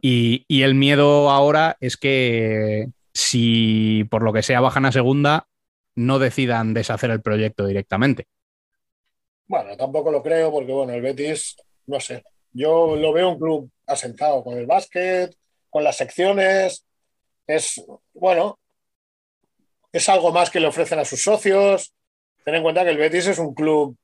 Y, 0.00 0.44
y, 0.46 0.62
el 0.62 0.76
miedo 0.76 1.30
ahora 1.30 1.76
es 1.80 1.96
que 1.96 2.90
si 3.12 4.04
por 4.10 4.22
lo 4.22 4.32
que 4.32 4.42
sea 4.42 4.60
bajan 4.60 4.84
a 4.84 4.92
segunda, 4.92 5.48
no 5.94 6.18
decidan 6.18 6.74
deshacer 6.74 7.10
el 7.10 7.22
proyecto 7.22 7.66
directamente. 7.66 8.26
Bueno, 9.46 9.76
tampoco 9.76 10.10
lo 10.10 10.22
creo 10.22 10.50
porque, 10.50 10.72
bueno, 10.72 10.92
el 10.92 11.02
Betis, 11.02 11.56
no 11.86 12.00
sé, 12.00 12.24
yo 12.52 12.96
lo 12.96 13.12
veo 13.12 13.30
un 13.30 13.38
club 13.38 13.70
asentado 13.86 14.42
con 14.42 14.56
el 14.56 14.66
básquet, 14.66 15.36
con 15.70 15.84
las 15.84 15.96
secciones, 15.96 16.84
es, 17.46 17.84
bueno, 18.14 18.58
es 19.92 20.08
algo 20.08 20.32
más 20.32 20.50
que 20.50 20.60
le 20.60 20.66
ofrecen 20.66 20.98
a 20.98 21.04
sus 21.04 21.22
socios. 21.22 21.94
Ten 22.44 22.56
en 22.56 22.62
cuenta 22.62 22.84
que 22.84 22.90
el 22.90 22.98
Betis 22.98 23.26
es 23.26 23.38
un 23.38 23.54
club 23.54 23.96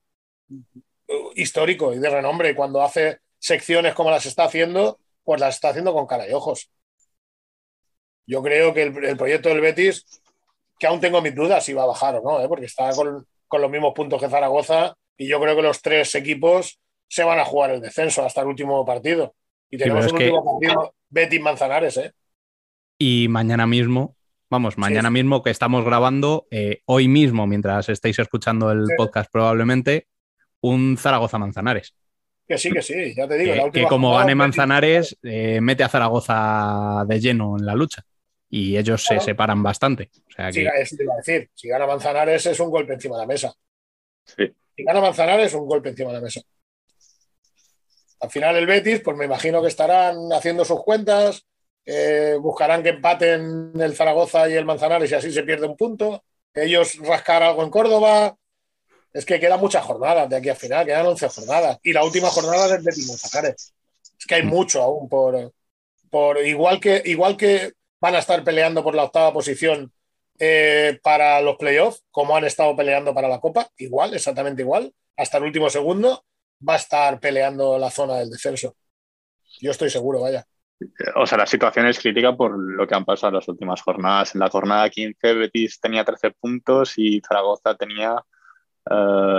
histórico 1.35 1.93
y 1.93 1.99
de 1.99 2.09
renombre 2.09 2.51
y 2.51 2.55
cuando 2.55 2.81
hace 2.81 3.19
secciones 3.39 3.93
como 3.93 4.11
las 4.11 4.25
está 4.25 4.45
haciendo, 4.45 4.99
pues 5.23 5.41
las 5.41 5.55
está 5.55 5.69
haciendo 5.69 5.93
con 5.93 6.07
cara 6.07 6.29
y 6.29 6.33
ojos. 6.33 6.71
Yo 8.25 8.41
creo 8.41 8.73
que 8.73 8.83
el, 8.83 9.03
el 9.03 9.17
proyecto 9.17 9.49
del 9.49 9.61
Betis 9.61 10.20
que 10.81 10.87
aún 10.87 10.99
tengo 10.99 11.21
mis 11.21 11.35
dudas 11.35 11.63
si 11.63 11.73
va 11.73 11.83
a 11.83 11.85
bajar 11.85 12.15
o 12.15 12.23
no, 12.23 12.43
¿eh? 12.43 12.47
porque 12.47 12.65
está 12.65 12.89
con, 12.95 13.23
los 13.61 13.71
mismos 13.71 13.93
puntos 13.93 14.19
que 14.19 14.27
Zaragoza 14.27 14.95
y 15.15 15.27
yo 15.27 15.39
creo 15.39 15.55
que 15.55 15.61
los 15.61 15.79
tres 15.79 16.15
equipos 16.15 16.79
se 17.07 17.23
van 17.23 17.37
a 17.37 17.45
jugar 17.45 17.69
el 17.69 17.81
descenso 17.81 18.25
hasta 18.25 18.41
el 18.41 18.47
último 18.47 18.83
partido. 18.83 19.35
Y 19.69 19.77
tenemos 19.77 20.07
un 20.07 20.13
último 20.13 20.43
partido 20.43 20.95
Betis 21.07 21.39
Manzanares. 21.39 21.97
¿eh? 21.97 22.13
Y 22.97 23.27
mañana 23.29 23.67
mismo, 23.67 24.15
vamos, 24.49 24.79
mañana 24.79 25.11
mismo 25.11 25.43
que 25.43 25.51
estamos 25.51 25.85
grabando, 25.85 26.47
eh, 26.49 26.81
hoy 26.85 27.07
mismo, 27.07 27.45
mientras 27.45 27.87
estáis 27.89 28.17
escuchando 28.17 28.71
el 28.71 28.87
podcast 28.97 29.31
probablemente, 29.31 30.07
un 30.61 30.97
Zaragoza 30.97 31.37
Manzanares. 31.37 31.93
Que 32.47 32.57
sí, 32.57 32.71
que 32.71 32.81
sí, 32.81 33.13
ya 33.15 33.27
te 33.27 33.37
digo. 33.37 33.71
que 33.71 33.83
como 33.83 34.15
gane 34.15 34.33
Manzanares, 34.33 35.15
eh, 35.21 35.61
mete 35.61 35.83
a 35.83 35.89
Zaragoza 35.89 37.05
de 37.07 37.19
lleno 37.19 37.55
en 37.59 37.67
la 37.67 37.75
lucha 37.75 38.03
y 38.51 38.77
ellos 38.77 39.03
se 39.03 39.19
separan 39.19 39.63
bastante. 39.63 40.11
O 40.27 40.31
sea 40.31 40.51
que... 40.51 40.85
sí, 40.85 40.97
iba 40.99 41.13
a 41.13 41.17
decir, 41.17 41.49
si 41.55 41.67
gana 41.69 41.87
Manzanares 41.87 42.45
es 42.45 42.59
un 42.59 42.69
golpe 42.69 42.93
encima 42.93 43.15
de 43.15 43.21
la 43.21 43.27
mesa. 43.27 43.53
Si 44.37 44.83
gana 44.83 45.01
Manzanares 45.01 45.47
es 45.47 45.53
un 45.55 45.65
golpe 45.65 45.89
encima 45.89 46.09
de 46.09 46.15
la 46.15 46.21
mesa. 46.21 46.41
Al 48.19 48.29
final 48.29 48.55
el 48.57 48.67
Betis, 48.67 48.99
pues 48.99 49.17
me 49.17 49.25
imagino 49.25 49.61
que 49.61 49.69
estarán 49.69 50.15
haciendo 50.31 50.63
sus 50.63 50.83
cuentas 50.83 51.45
eh, 51.85 52.37
buscarán 52.39 52.83
que 52.83 52.89
empaten 52.89 53.73
el 53.79 53.95
Zaragoza 53.95 54.47
y 54.47 54.53
el 54.53 54.65
Manzanares 54.65 55.09
y 55.11 55.15
así 55.15 55.31
se 55.31 55.43
pierde 55.43 55.67
un 55.67 55.75
punto. 55.75 56.23
Ellos 56.53 56.97
rascar 56.99 57.43
algo 57.43 57.63
en 57.63 57.69
Córdoba. 57.69 58.35
Es 59.13 59.25
que 59.25 59.39
quedan 59.39 59.59
muchas 59.59 59.83
jornadas 59.83 60.29
de 60.29 60.37
aquí 60.37 60.49
a 60.49 60.55
final, 60.55 60.85
quedan 60.85 61.05
11 61.05 61.27
jornadas. 61.29 61.79
Y 61.83 61.91
la 61.91 62.03
última 62.03 62.29
jornada 62.29 62.75
es 62.75 62.83
de 62.83 62.91
Manzanares. 63.07 63.73
Es 64.17 64.25
que 64.25 64.35
hay 64.35 64.43
mucho 64.43 64.81
aún 64.81 65.09
por, 65.09 65.53
por 66.09 66.37
igual 66.45 66.79
que 66.79 67.01
igual 67.05 67.35
que 67.35 67.73
van 68.01 68.15
a 68.15 68.19
estar 68.19 68.43
peleando 68.43 68.83
por 68.83 68.95
la 68.95 69.03
octava 69.03 69.31
posición 69.31 69.93
eh, 70.39 70.99
para 71.03 71.39
los 71.41 71.55
playoffs, 71.55 72.03
como 72.09 72.35
han 72.35 72.43
estado 72.45 72.75
peleando 72.75 73.13
para 73.13 73.29
la 73.29 73.39
Copa, 73.39 73.69
igual, 73.77 74.13
exactamente 74.15 74.63
igual, 74.63 74.91
hasta 75.15 75.37
el 75.37 75.43
último 75.43 75.69
segundo, 75.69 76.25
va 76.67 76.73
a 76.73 76.77
estar 76.77 77.19
peleando 77.19 77.77
la 77.77 77.91
zona 77.91 78.17
del 78.17 78.31
descenso. 78.31 78.75
Yo 79.61 79.69
estoy 79.69 79.91
seguro, 79.91 80.21
vaya. 80.21 80.43
O 81.15 81.27
sea, 81.27 81.37
la 81.37 81.45
situación 81.45 81.85
es 81.85 81.99
crítica 81.99 82.35
por 82.35 82.57
lo 82.57 82.87
que 82.87 82.95
han 82.95 83.05
pasado 83.05 83.29
en 83.29 83.35
las 83.35 83.47
últimas 83.47 83.81
jornadas. 83.83 84.33
En 84.33 84.39
la 84.39 84.49
jornada 84.49 84.89
15, 84.89 85.33
Betis 85.35 85.79
tenía 85.79 86.03
13 86.03 86.31
puntos 86.31 86.93
y 86.97 87.21
Zaragoza 87.21 87.75
tenía 87.75 88.15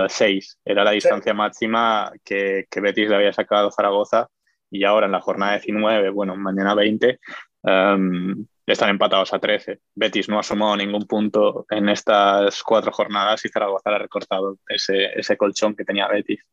6. 0.07 0.59
Eh, 0.65 0.71
Era 0.71 0.85
la 0.85 0.91
distancia 0.91 1.33
máxima 1.33 2.13
que, 2.23 2.65
que, 2.71 2.79
Betis 2.79 3.09
le 3.09 3.15
había 3.15 3.33
sacado 3.33 3.67
a 3.67 3.71
Zaragoza. 3.71 4.29
Y 4.71 4.85
ahora 4.85 5.07
en 5.07 5.11
la 5.11 5.19
jornada 5.19 5.53
19, 5.53 6.11
bueno, 6.11 6.37
mañana 6.37 6.73
20, 6.75 7.19
um, 7.63 8.45
están 8.71 8.89
empatados 8.89 9.33
a 9.33 9.39
13. 9.39 9.81
Betis 9.95 10.29
no 10.29 10.39
ha 10.39 10.43
sumado 10.43 10.77
ningún 10.77 11.05
punto 11.05 11.65
en 11.69 11.89
estas 11.89 12.63
cuatro 12.63 12.91
jornadas 12.91 13.43
y 13.45 13.49
Zaragoza 13.49 13.89
le 13.89 13.95
ha 13.97 13.99
recortado 13.99 14.57
ese, 14.67 15.05
ese 15.19 15.37
colchón 15.37 15.75
que 15.75 15.83
tenía 15.83 16.07
Betis. 16.07 16.45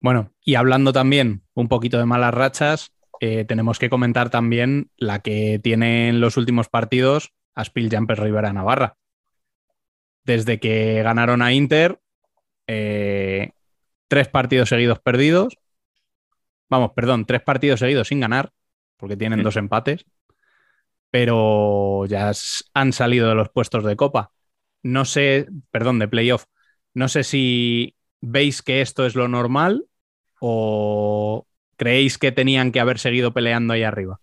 Bueno, 0.00 0.32
y 0.44 0.54
hablando 0.54 0.92
también 0.92 1.42
un 1.54 1.68
poquito 1.68 1.98
de 1.98 2.06
malas 2.06 2.32
rachas, 2.32 2.92
eh, 3.20 3.44
tenemos 3.44 3.78
que 3.78 3.90
comentar 3.90 4.30
también 4.30 4.90
la 4.96 5.20
que 5.20 5.58
tiene 5.62 6.08
en 6.08 6.20
los 6.20 6.36
últimos 6.36 6.68
partidos 6.68 7.32
Aspil 7.54 7.90
Jumper 7.90 8.20
Rivera 8.20 8.52
Navarra. 8.52 8.96
Desde 10.24 10.60
que 10.60 11.02
ganaron 11.02 11.42
a 11.42 11.52
Inter, 11.52 12.00
eh, 12.68 13.50
tres 14.06 14.28
partidos 14.28 14.68
seguidos 14.68 15.00
perdidos. 15.00 15.56
Vamos, 16.68 16.92
perdón, 16.94 17.24
tres 17.24 17.42
partidos 17.42 17.80
seguidos 17.80 18.08
sin 18.08 18.20
ganar, 18.20 18.52
porque 18.96 19.16
tienen 19.16 19.42
dos 19.42 19.56
empates, 19.56 20.04
pero 21.10 22.04
ya 22.06 22.32
han 22.74 22.92
salido 22.92 23.28
de 23.28 23.34
los 23.34 23.48
puestos 23.48 23.84
de 23.84 23.96
copa. 23.96 24.32
No 24.82 25.04
sé, 25.04 25.46
perdón, 25.70 25.98
de 25.98 26.08
playoff. 26.08 26.44
No 26.94 27.08
sé 27.08 27.24
si 27.24 27.96
veis 28.20 28.62
que 28.62 28.80
esto 28.80 29.06
es 29.06 29.14
lo 29.14 29.28
normal 29.28 29.86
o 30.40 31.46
creéis 31.76 32.18
que 32.18 32.32
tenían 32.32 32.72
que 32.72 32.80
haber 32.80 32.98
seguido 32.98 33.32
peleando 33.32 33.74
ahí 33.74 33.82
arriba? 33.82 34.20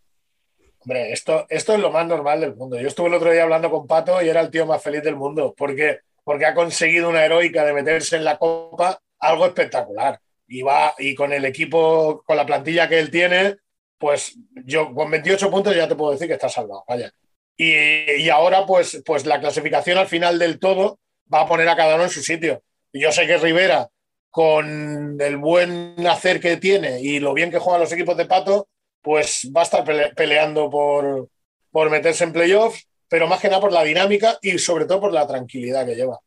Hombre, 0.80 1.12
esto, 1.12 1.48
esto 1.50 1.74
es 1.74 1.80
lo 1.80 1.90
más 1.90 2.06
normal 2.06 2.42
del 2.42 2.56
mundo. 2.56 2.80
Yo 2.80 2.88
estuve 2.88 3.08
el 3.08 3.16
otro 3.16 3.32
día 3.32 3.44
hablando 3.44 3.72
con 3.72 3.88
Pato 3.88 4.22
y 4.22 4.30
era 4.30 4.42
el 4.42 4.52
tío 4.52 4.68
más 4.68 4.84
feliz 4.84 5.02
del 5.02 5.16
mundo 5.16 5.56
porque, 5.58 6.02
porque 6.24 6.46
ha 6.46 6.54
conseguido 6.54 7.10
una 7.10 7.26
heroica 7.26 7.66
de 7.66 7.74
meterse 7.74 8.18
en 8.18 8.24
la 8.24 8.38
copa, 8.38 9.00
algo 9.20 9.48
espectacular. 9.48 10.20
Y 10.48 10.62
va, 10.62 10.94
y 10.98 11.16
con 11.16 11.34
el 11.34 11.46
equipo, 11.46 12.24
con 12.26 12.38
la 12.38 12.46
plantilla 12.46 12.88
que 12.88 13.00
él 13.00 13.10
tiene, 13.10 13.58
pues 13.98 14.38
yo 14.66 14.94
con 14.94 15.10
28 15.10 15.50
puntos 15.50 15.76
ya 15.76 15.88
te 15.88 15.96
puedo 15.96 16.12
decir 16.12 16.28
que 16.28 16.34
está 16.34 16.50
salvado, 16.50 16.84
vaya. 16.88 17.12
Y, 17.58 17.74
y, 18.22 18.30
ahora, 18.30 18.66
pues, 18.66 19.02
pues 19.06 19.26
la 19.26 19.40
clasificación 19.40 19.98
al 19.98 20.08
final 20.08 20.38
del 20.38 20.60
todo 20.60 21.00
va 21.34 21.42
a 21.42 21.48
poner 21.48 21.70
a 21.70 21.76
cada 21.76 21.96
uno 21.96 22.04
en 22.04 22.10
su 22.10 22.22
sitio. 22.22 22.64
Yo 22.92 23.12
sé 23.12 23.26
que 23.26 23.38
Rivera 23.38 23.90
con 24.30 25.18
el 25.22 25.38
buen 25.38 25.96
hacer 26.08 26.42
que 26.42 26.58
tiene 26.58 27.00
y 27.00 27.20
lo 27.20 27.34
bien 27.34 27.52
que 27.52 27.60
juegan 27.60 27.80
los 27.80 27.92
equipos 27.94 28.18
de 28.18 28.26
Pato, 28.26 28.68
pues 29.02 29.50
va 29.56 29.62
a 29.62 29.64
estar 29.64 29.86
peleando 30.14 30.70
por, 30.70 31.30
por 31.72 31.90
meterse 31.90 32.26
en 32.26 32.34
playoffs, 32.34 32.86
pero 33.08 33.28
más 33.28 33.40
que 33.40 33.48
nada 33.48 33.62
por 33.62 33.72
la 33.72 33.84
dinámica 33.84 34.38
y 34.42 34.58
sobre 34.60 34.86
todo 34.86 35.00
por 35.00 35.14
la 35.14 35.26
tranquilidad 35.26 35.86
que 35.86 35.96
lleva. 35.96 36.20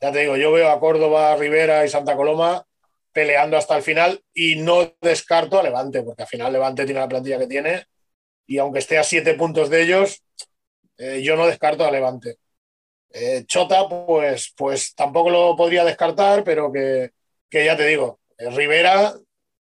Ya 0.00 0.10
te 0.10 0.20
digo, 0.20 0.36
yo 0.36 0.50
veo 0.50 0.70
a 0.70 0.80
Córdoba, 0.80 1.36
Rivera 1.36 1.84
y 1.84 1.88
Santa 1.88 2.16
Coloma 2.16 2.66
peleando 3.16 3.56
hasta 3.56 3.74
el 3.74 3.82
final 3.82 4.22
y 4.34 4.56
no 4.56 4.94
descarto 5.00 5.58
a 5.58 5.62
Levante, 5.62 6.02
porque 6.02 6.24
al 6.24 6.28
final 6.28 6.52
Levante 6.52 6.84
tiene 6.84 7.00
la 7.00 7.08
plantilla 7.08 7.38
que 7.38 7.46
tiene 7.46 7.86
y 8.46 8.58
aunque 8.58 8.80
esté 8.80 8.98
a 8.98 9.04
siete 9.04 9.32
puntos 9.32 9.70
de 9.70 9.82
ellos, 9.84 10.22
eh, 10.98 11.22
yo 11.22 11.34
no 11.34 11.46
descarto 11.46 11.86
a 11.86 11.90
Levante. 11.90 12.36
Eh, 13.08 13.44
Chota, 13.46 13.88
pues, 13.88 14.52
pues 14.54 14.94
tampoco 14.94 15.30
lo 15.30 15.56
podría 15.56 15.82
descartar, 15.82 16.44
pero 16.44 16.70
que, 16.70 17.12
que 17.48 17.64
ya 17.64 17.74
te 17.74 17.86
digo, 17.86 18.20
eh, 18.36 18.50
Rivera 18.50 19.14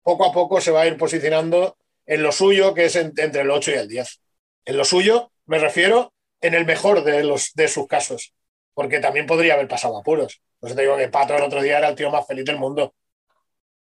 poco 0.03 0.25
a 0.25 0.33
poco 0.33 0.59
se 0.59 0.71
va 0.71 0.81
a 0.81 0.87
ir 0.87 0.97
posicionando 0.97 1.77
en 2.05 2.21
lo 2.21 2.33
suyo, 2.33 2.73
que 2.73 2.85
es 2.85 2.97
entre 2.97 3.43
el 3.43 3.51
8 3.51 3.71
y 3.71 3.75
el 3.75 3.87
10. 3.87 4.21
En 4.65 4.75
lo 4.75 4.83
suyo, 4.83 5.31
me 5.45 5.59
refiero, 5.59 6.11
en 6.41 6.55
el 6.55 6.65
mejor 6.65 7.05
de, 7.05 7.23
los, 7.23 7.53
de 7.53 7.69
sus 7.69 7.87
casos, 7.87 8.33
porque 8.73 8.99
también 8.99 9.25
podría 9.25 9.53
haber 9.53 9.69
pasado 9.69 9.97
apuros. 9.97 10.41
Por 10.59 10.75
te 10.75 10.81
digo 10.81 10.97
que 10.97 11.07
Pato 11.07 11.37
el 11.37 11.43
otro 11.43 11.61
día 11.61 11.77
era 11.77 11.87
el 11.87 11.95
tío 11.95 12.09
más 12.09 12.27
feliz 12.27 12.43
del 12.43 12.57
mundo 12.57 12.93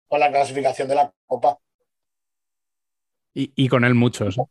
con 0.07 0.19
la 0.19 0.31
clasificación 0.31 0.87
de 0.87 0.95
la 0.95 1.11
Copa. 1.25 1.57
Y, 3.33 3.67
con 3.67 3.85
él 3.85 3.93
muchos, 3.93 4.39
¿eh? 4.39 4.41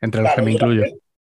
entre 0.00 0.22
los 0.22 0.32
que 0.32 0.42
me 0.42 0.52
incluyo, 0.52 0.82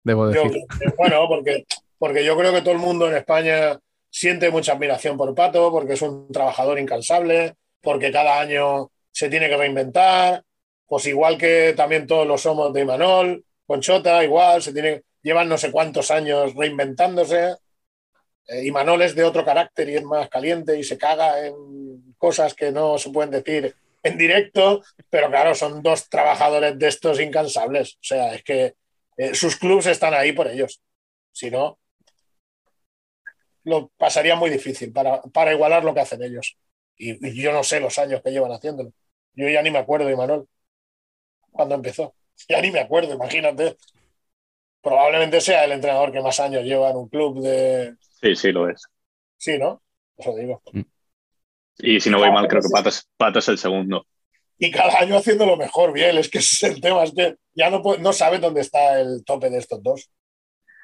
debo 0.05 0.27
decir. 0.27 0.65
bueno, 0.99 1.27
porque, 1.27 1.65
porque 1.97 2.23
yo 2.23 2.37
creo 2.37 2.53
que 2.53 2.61
todo 2.61 2.73
el 2.73 2.79
mundo 2.79 3.09
en 3.09 3.17
España 3.17 3.79
siente 4.11 4.51
mucha 4.51 4.73
admiración 4.73 5.17
por 5.17 5.35
Pato 5.35 5.71
porque 5.71 5.95
es 5.95 6.03
un 6.03 6.31
trabajador 6.31 6.79
incansable, 6.79 7.55
porque 7.81 8.13
cada 8.13 8.39
año 8.39 8.91
se 9.11 9.31
tiene 9.31 9.49
que 9.49 9.57
reinventar, 9.57 10.45
pues 10.87 11.07
igual 11.07 11.39
que 11.39 11.73
también 11.75 12.07
todos 12.07 12.27
lo 12.27 12.37
somos 12.37 12.73
de 12.73 12.83
Imanol, 12.83 13.45
Conchota, 13.67 14.25
igual, 14.25 14.63
se 14.63 14.73
tiene, 14.73 15.03
llevan 15.23 15.49
no 15.49 15.59
sé 15.59 15.71
cuántos 15.71 16.11
años 16.11 16.55
reinventándose. 16.55 17.57
Eh, 18.49 18.67
Imanol 18.67 19.03
es 19.03 19.15
de 19.15 19.25
otro 19.25 19.45
carácter 19.45 19.89
y 19.89 19.97
es 19.97 20.05
más 20.05 20.29
caliente 20.29 20.79
y 20.79 20.83
se 20.83 20.99
caga 20.99 21.47
en 21.47 22.15
cosas 22.19 22.55
que 22.55 22.73
no 22.73 22.99
se 22.99 23.11
pueden 23.11 23.31
decir 23.31 23.75
en 24.03 24.17
directo, 24.17 24.83
pero 25.11 25.29
claro, 25.29 25.55
son 25.55 25.83
dos 25.83 26.09
trabajadores 26.09 26.79
de 26.79 26.89
estos 26.89 27.21
incansables. 27.21 27.95
O 27.95 28.05
sea, 28.05 28.35
es 28.35 28.43
que 28.43 28.75
eh, 29.17 29.35
sus 29.35 29.57
clubes 29.57 29.87
están 29.87 30.15
ahí 30.15 30.33
por 30.33 30.49
ellos. 30.49 30.81
Si 31.33 31.51
no, 31.51 31.79
lo 33.65 33.89
pasaría 33.97 34.35
muy 34.35 34.51
difícil 34.51 34.93
para, 34.93 35.21
para 35.23 35.53
igualar 35.53 35.85
lo 35.85 35.95
que 35.95 36.01
hacen 36.01 36.23
ellos. 36.23 36.57
Y, 36.97 37.41
yo 37.41 37.53
no 37.53 37.63
sé 37.63 37.81
los 37.81 37.99
años 37.99 38.23
que 38.23 38.31
llevan 38.31 38.53
haciéndolo. 38.53 38.93
Yo 39.35 39.49
ya 39.49 39.63
ni 39.63 39.71
me 39.71 39.79
acuerdo, 39.79 40.11
Imanol, 40.11 40.49
cuando 41.51 41.75
empezó. 41.75 42.15
Ya 42.49 42.61
ni 42.63 42.71
me 42.71 42.79
acuerdo, 42.79 43.13
imagínate. 43.13 43.77
Probablemente 44.81 45.41
sea 45.41 45.65
el 45.65 45.73
entrenador 45.73 46.13
que 46.13 46.21
más 46.21 46.39
años 46.39 46.63
lleva 46.63 46.91
en 46.91 46.97
un 46.97 47.09
club 47.09 47.41
de. 47.43 47.97
Sí, 48.21 48.35
sí, 48.35 48.53
lo 48.53 48.69
es. 48.69 48.83
Sí, 49.37 49.59
¿no? 49.59 49.83
Eso 50.17 50.35
digo. 50.35 50.63
Mm. 50.73 50.83
Y 51.79 52.01
si 52.01 52.11
no 52.11 52.19
voy 52.19 52.31
mal, 52.33 52.49
creo 52.49 52.61
que 52.61 52.69
Pato 52.71 52.89
es, 52.89 53.09
Pato 53.17 53.39
es 53.39 53.49
el 53.49 53.59
segundo. 53.59 54.05
Y 54.59 54.71
cada 54.71 54.99
año 54.99 55.17
haciendo 55.17 55.47
lo 55.47 55.57
mejor, 55.57 55.93
bien. 55.93 56.19
Es 56.19 56.29
que 56.29 56.39
ese 56.39 56.67
es 56.67 56.75
el 56.75 56.81
tema, 56.81 57.05
es 57.05 57.13
que 57.13 57.37
ya 57.55 57.71
no, 57.71 57.83
no 57.99 58.13
sabe 58.13 58.39
dónde 58.39 58.61
está 58.61 59.01
el 59.01 59.25
tope 59.25 59.51
de 59.51 59.59
estos 59.59 59.83
dos. 59.83 60.11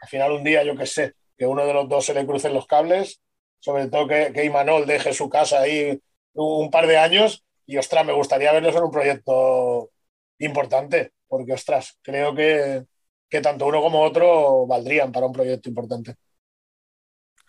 Al 0.02 0.08
final, 0.08 0.32
un 0.32 0.44
día, 0.44 0.62
yo 0.62 0.76
qué 0.76 0.86
sé, 0.86 1.14
que 1.36 1.46
uno 1.46 1.66
de 1.66 1.74
los 1.74 1.88
dos 1.88 2.04
se 2.04 2.14
le 2.14 2.26
crucen 2.26 2.54
los 2.54 2.66
cables, 2.66 3.20
sobre 3.58 3.88
todo 3.88 4.06
que, 4.06 4.32
que 4.32 4.44
Imanol 4.44 4.86
deje 4.86 5.12
su 5.12 5.28
casa 5.28 5.60
ahí 5.60 5.98
un 6.34 6.70
par 6.70 6.86
de 6.86 6.98
años 6.98 7.44
y, 7.66 7.76
ostras, 7.78 8.04
me 8.04 8.12
gustaría 8.12 8.52
verlos 8.52 8.76
en 8.76 8.82
un 8.82 8.90
proyecto 8.90 9.90
importante, 10.38 11.12
porque, 11.26 11.54
ostras, 11.54 11.98
creo 12.02 12.34
que, 12.34 12.84
que 13.28 13.40
tanto 13.40 13.66
uno 13.66 13.80
como 13.80 14.02
otro 14.02 14.66
valdrían 14.66 15.10
para 15.10 15.26
un 15.26 15.32
proyecto 15.32 15.68
importante. 15.68 16.14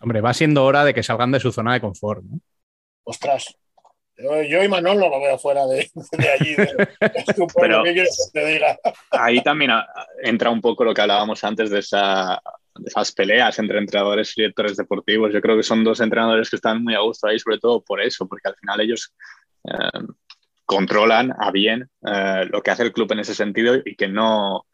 Hombre, 0.00 0.20
va 0.20 0.34
siendo 0.34 0.64
hora 0.64 0.84
de 0.84 0.94
que 0.94 1.02
salgan 1.02 1.32
de 1.32 1.40
su 1.40 1.52
zona 1.52 1.74
de 1.74 1.80
confort. 1.80 2.22
¿no? 2.22 2.40
Ostras, 3.04 3.56
yo, 4.18 4.62
y 4.62 4.68
Manuel 4.68 4.98
no 4.98 5.10
lo 5.10 5.20
veo 5.20 5.38
fuera 5.38 5.66
de, 5.66 5.90
allí. 6.40 6.56
Pero 7.60 7.82
ahí 9.10 9.42
también 9.42 9.72
entra 10.22 10.50
un 10.50 10.60
poco 10.60 10.84
lo 10.84 10.94
que 10.94 11.02
hablábamos 11.02 11.44
antes 11.44 11.70
de 11.70 11.80
esa 11.80 12.40
de 12.78 12.88
esas 12.88 13.12
peleas 13.12 13.58
entre 13.58 13.78
entrenadores 13.78 14.32
y 14.36 14.42
directores 14.42 14.76
deportivos. 14.76 15.32
Yo 15.32 15.40
creo 15.40 15.56
que 15.56 15.62
son 15.62 15.84
dos 15.84 16.00
entrenadores 16.00 16.50
que 16.50 16.56
están 16.56 16.82
muy 16.82 16.94
a 16.94 17.00
gusto 17.00 17.26
ahí, 17.26 17.38
sobre 17.38 17.58
todo 17.58 17.82
por 17.82 18.00
eso, 18.00 18.26
porque 18.26 18.48
al 18.48 18.56
final 18.56 18.80
ellos 18.80 19.14
eh, 19.64 20.04
controlan 20.64 21.32
a 21.38 21.50
bien 21.50 21.88
eh, 22.06 22.44
lo 22.50 22.62
que 22.62 22.70
hace 22.70 22.82
el 22.82 22.92
club 22.92 23.12
en 23.12 23.20
ese 23.20 23.34
sentido 23.34 23.76
y 23.84 23.96
que 23.96 24.08
no, 24.08 24.66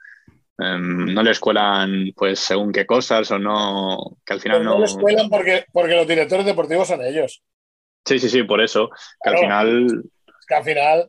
eh, 0.59 0.79
no 0.79 1.23
les 1.23 1.41
cuelan 1.41 2.13
pues 2.15 2.39
según 2.41 2.73
qué 2.73 2.87
cosas 2.87 3.31
o 3.31 3.39
no, 3.39 4.19
que 4.25 4.35
al 4.35 4.41
final 4.41 4.65
no... 4.65 4.75
No 4.75 4.81
les 4.81 4.95
cuelan 4.95 5.29
porque, 5.29 5.65
porque 5.73 5.97
los 5.97 6.07
directores 6.07 6.47
deportivos 6.47 6.89
son 6.89 7.03
ellos. 7.03 7.43
Sí, 8.05 8.19
sí, 8.19 8.29
sí, 8.29 8.43
por 8.43 8.61
eso, 8.61 8.91
que 9.23 9.31
al 9.31 9.39
final... 9.39 10.03
Que 10.47 10.55
al 10.55 10.65
final... 10.65 11.09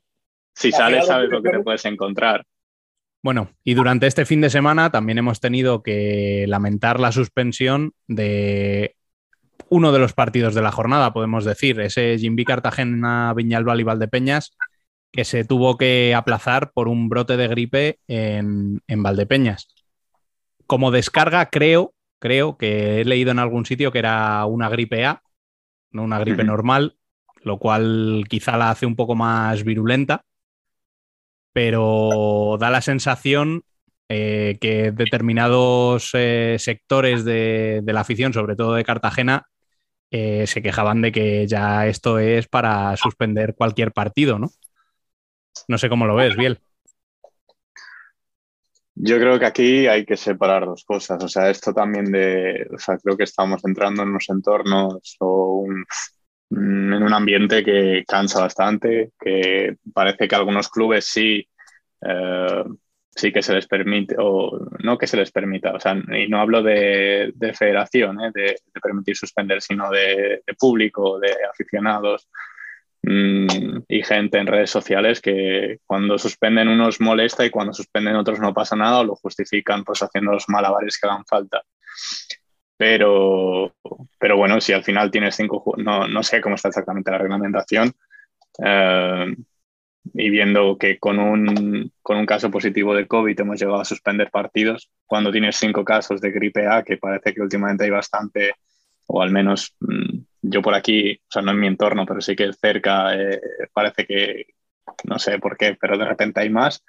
Si 0.55 0.71
sales 0.71 1.07
sabes 1.07 1.29
lo 1.29 1.41
que 1.41 1.49
te 1.49 1.59
puedes 1.59 1.83
encontrar. 1.85 2.43
Bueno, 3.23 3.51
y 3.63 3.73
durante 3.73 4.05
este 4.05 4.25
fin 4.25 4.41
de 4.41 4.49
semana 4.49 4.91
también 4.91 5.17
hemos 5.17 5.39
tenido 5.39 5.81
que 5.81 6.45
lamentar 6.47 6.99
la 6.99 7.11
suspensión 7.11 7.93
de 8.07 8.95
uno 9.69 9.91
de 9.91 9.99
los 9.99 10.13
partidos 10.13 10.53
de 10.53 10.61
la 10.61 10.71
jornada, 10.71 11.13
podemos 11.13 11.45
decir, 11.45 11.79
ese 11.79 12.17
Jimby 12.19 12.45
Cartagena 12.45 13.33
Viñalbal 13.33 13.79
y 13.79 13.83
Valdepeñas, 13.83 14.55
que 15.13 15.25
se 15.25 15.45
tuvo 15.45 15.77
que 15.77 16.15
aplazar 16.15 16.71
por 16.73 16.87
un 16.87 17.07
brote 17.07 17.37
de 17.37 17.47
gripe 17.47 17.99
en, 18.07 18.81
Valdepeñas. 18.87 19.67
Como 20.65 20.89
descarga, 20.89 21.45
creo, 21.51 21.93
creo 22.17 22.57
que 22.57 22.99
he 22.99 23.05
leído 23.05 23.29
en 23.29 23.37
algún 23.37 23.67
sitio 23.67 23.91
que 23.91 23.99
era 23.99 24.43
una 24.47 24.69
gripe 24.69 25.05
A, 25.05 25.21
no 25.91 26.03
una 26.03 26.17
gripe 26.17 26.43
normal, 26.43 26.97
lo 27.43 27.59
cual 27.59 28.25
quizá 28.27 28.57
la 28.57 28.71
hace 28.71 28.87
un 28.87 28.95
poco 28.95 29.13
más 29.13 29.63
virulenta, 29.63 30.25
pero 31.53 32.57
da 32.59 32.71
la 32.71 32.81
sensación 32.81 33.63
eh, 34.09 34.57
que 34.59 34.91
determinados 34.91 36.09
eh, 36.13 36.55
sectores 36.57 37.23
de, 37.23 37.83
la 37.85 38.01
afición, 38.01 38.33
sobre 38.33 38.55
todo 38.55 38.73
de 38.73 38.83
Cartagena, 38.83 39.45
eh, 40.09 40.47
se 40.47 40.63
quejaban 40.63 41.03
de 41.03 41.11
que 41.11 41.45
ya 41.45 41.85
esto 41.85 42.17
es 42.17 42.47
para 42.47 42.97
suspender 42.97 43.53
cualquier 43.53 43.91
partido, 43.91 44.39
¿no? 44.39 44.49
No 45.67 45.77
sé 45.77 45.89
cómo 45.89 46.05
lo 46.05 46.15
ves, 46.15 46.35
Biel. 46.35 46.59
Yo 48.95 49.17
creo 49.17 49.39
que 49.39 49.45
aquí 49.45 49.87
hay 49.87 50.05
que 50.05 50.17
separar 50.17 50.65
dos 50.65 50.83
cosas. 50.85 51.23
O 51.23 51.27
sea, 51.27 51.49
esto 51.49 51.73
también 51.73 52.11
de. 52.11 52.67
O 52.73 52.77
sea, 52.77 52.97
creo 52.97 53.17
que 53.17 53.23
estamos 53.23 53.63
entrando 53.65 54.03
en 54.03 54.09
unos 54.09 54.29
entornos 54.29 55.15
o 55.19 55.65
en 56.51 56.93
un 56.93 57.13
ambiente 57.13 57.63
que 57.63 58.03
cansa 58.07 58.41
bastante, 58.41 59.11
que 59.19 59.77
parece 59.93 60.27
que 60.27 60.35
algunos 60.35 60.69
clubes 60.69 61.05
sí 61.05 61.47
sí 63.15 63.31
que 63.31 63.41
se 63.41 63.53
les 63.53 63.67
permite, 63.67 64.15
o 64.17 64.67
no 64.79 64.97
que 64.97 65.07
se 65.07 65.17
les 65.17 65.31
permita, 65.31 65.73
o 65.73 65.79
sea, 65.79 65.95
y 65.95 66.27
no 66.27 66.39
hablo 66.39 66.63
de, 66.63 67.33
federación, 67.57 68.19
¿eh? 68.21 68.31
de, 68.33 68.55
permitir 68.81 69.15
suspender, 69.15 69.61
sino 69.61 69.89
de, 69.91 70.43
público, 70.57 71.19
de 71.19 71.35
aficionados 71.49 72.27
y 73.05 74.03
gente 74.03 74.37
en 74.37 74.47
redes 74.47 74.69
sociales 74.69 75.19
que 75.19 75.79
cuando 75.85 76.17
suspenden 76.17 76.69
unos 76.69 77.01
molesta 77.01 77.45
y 77.45 77.49
cuando 77.49 77.73
suspenden 77.73 78.15
otros 78.15 78.39
no 78.39 78.53
pasa 78.53 78.77
nada 78.77 78.99
o 78.99 79.03
lo 79.03 79.15
justifican 79.15 79.83
pues 79.83 80.01
haciendo 80.01 80.31
los 80.31 80.47
malabares 80.47 80.97
que 80.97 81.07
hagan 81.07 81.25
falta. 81.25 81.61
Pero, 82.77 83.75
pero 84.17 84.37
bueno, 84.37 84.61
si 84.61 84.73
al 84.73 84.83
final 84.83 85.11
tienes 85.11 85.35
cinco, 85.35 85.75
no, 85.77 86.07
no 86.07 86.23
sé 86.23 86.41
cómo 86.41 86.55
está 86.55 86.69
exactamente 86.69 87.11
la 87.11 87.17
reglamentación, 87.17 87.93
eh, 88.63 89.35
y 90.13 90.29
viendo 90.29 90.77
que 90.77 90.99
con 90.99 91.19
un, 91.19 91.91
con 92.01 92.17
un 92.17 92.25
caso 92.25 92.51
positivo 92.51 92.93
de 92.93 93.07
COVID 93.07 93.39
hemos 93.39 93.59
llegado 93.59 93.79
a 93.79 93.85
suspender 93.85 94.31
partidos, 94.31 94.89
cuando 95.05 95.31
tienes 95.31 95.55
cinco 95.55 95.85
casos 95.85 96.19
de 96.19 96.31
gripe 96.31 96.67
A, 96.67 96.83
que 96.83 96.97
parece 96.97 97.33
que 97.33 97.41
últimamente 97.41 97.85
hay 97.85 97.89
bastante, 97.89 98.55
o 99.07 99.21
al 99.21 99.31
menos 99.31 99.75
mm, 99.79 100.19
yo 100.43 100.61
por 100.61 100.75
aquí, 100.75 101.13
o 101.13 101.31
sea, 101.31 101.41
no 101.41 101.51
en 101.51 101.59
mi 101.59 101.67
entorno, 101.67 102.05
pero 102.05 102.21
sí 102.21 102.35
que 102.35 102.51
cerca, 102.53 103.15
eh, 103.15 103.41
parece 103.73 104.05
que, 104.05 104.45
no 105.05 105.17
sé 105.17 105.39
por 105.39 105.57
qué, 105.57 105.75
pero 105.79 105.97
de 105.97 106.05
repente 106.05 106.41
hay 106.41 106.49
más, 106.49 106.83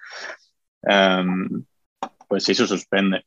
em, 0.83 1.65
pues 2.29 2.45
sí 2.45 2.55
se 2.55 2.67
suspende. 2.67 3.25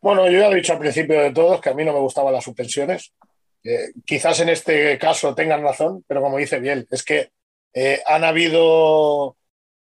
Bueno, 0.00 0.30
yo 0.30 0.38
ya 0.38 0.48
he 0.48 0.54
dicho 0.54 0.72
al 0.72 0.78
principio 0.78 1.20
de 1.20 1.32
todos 1.32 1.60
que 1.60 1.70
a 1.70 1.74
mí 1.74 1.84
no 1.84 1.92
me 1.92 1.98
gustaban 1.98 2.32
las 2.32 2.44
suspensiones. 2.44 3.12
Eh, 3.64 3.88
quizás 4.04 4.38
en 4.40 4.50
este 4.50 4.96
caso 4.98 5.34
tengan 5.34 5.62
razón, 5.62 6.04
pero 6.06 6.22
como 6.22 6.38
dice 6.38 6.60
Biel, 6.60 6.86
es 6.90 7.02
que 7.02 7.30
eh, 7.74 8.00
han 8.06 8.22
habido 8.22 9.36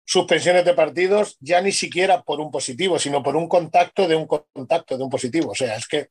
suspensiones 0.05 0.65
de 0.65 0.75
partidos 0.75 1.37
ya 1.41 1.61
ni 1.61 1.73
siquiera 1.73 2.23
por 2.23 2.41
un 2.41 2.51
positivo, 2.51 2.99
sino 2.99 3.23
por 3.23 3.37
un 3.37 3.49
contacto 3.49 4.07
de 4.09 4.17
un 4.17 4.27
contacto 4.27 4.97
de 4.97 5.05
un 5.05 5.11
positivo. 5.11 5.53
O 5.53 5.55
sea, 5.55 5.77
es 5.77 5.87
que 5.87 6.09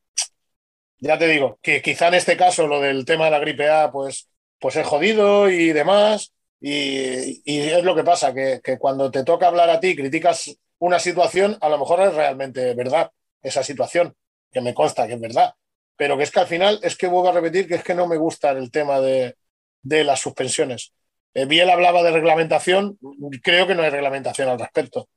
ya 0.99 1.17
te 1.17 1.27
digo 1.27 1.59
que 1.61 1.81
quizá 1.81 2.07
en 2.07 2.15
este 2.15 2.37
caso 2.37 2.67
lo 2.67 2.79
del 2.79 3.05
tema 3.05 3.25
de 3.25 3.31
la 3.31 3.39
gripe 3.39 3.69
A, 3.69 3.91
pues, 3.91 4.29
pues 4.59 4.75
es 4.75 4.87
jodido 4.87 5.49
y 5.49 5.73
demás. 5.73 6.33
Y, 6.59 7.41
es 7.45 7.83
lo 7.83 7.93
que 7.93 8.03
pasa, 8.05 8.33
que, 8.33 8.61
que, 8.63 8.77
cuando 8.77 9.11
te 9.11 9.25
toca 9.25 9.47
hablar 9.47 9.69
a 9.69 9.81
ti, 9.81 9.95
criticas 9.95 10.55
una 10.79 10.97
situación, 10.99 11.57
a 11.59 11.67
lo 11.69 11.77
mejor 11.77 12.01
es 12.01 12.13
realmente 12.13 12.73
verdad 12.73 13.11
esa 13.41 13.63
situación, 13.63 14.15
que 14.51 14.61
me 14.61 14.73
consta 14.73 15.05
que 15.07 15.13
es 15.15 15.19
verdad 15.19 15.53
pero 15.95 16.17
que 16.17 16.23
es 16.23 16.31
que 16.31 16.39
al 16.39 16.47
final 16.47 16.79
es 16.83 16.97
que 16.97 17.07
vuelvo 17.07 17.29
a 17.29 17.33
repetir 17.33 17.67
que 17.67 17.75
es 17.75 17.83
que 17.83 17.93
no 17.93 18.07
me 18.07 18.17
gusta 18.17 18.51
el 18.51 18.71
tema 18.71 18.99
de, 18.99 19.35
las 19.83 20.19
suspensiones. 20.19 20.93
Eh, 21.33 21.45
Biel 21.45 21.69
hablaba 21.69 22.03
de 22.03 22.11
reglamentación, 22.11 22.97
creo 23.41 23.67
que 23.67 23.75
no 23.75 23.83
hay 23.83 23.89
reglamentación 23.89 24.49
al 24.49 24.59
respecto. 24.59 25.09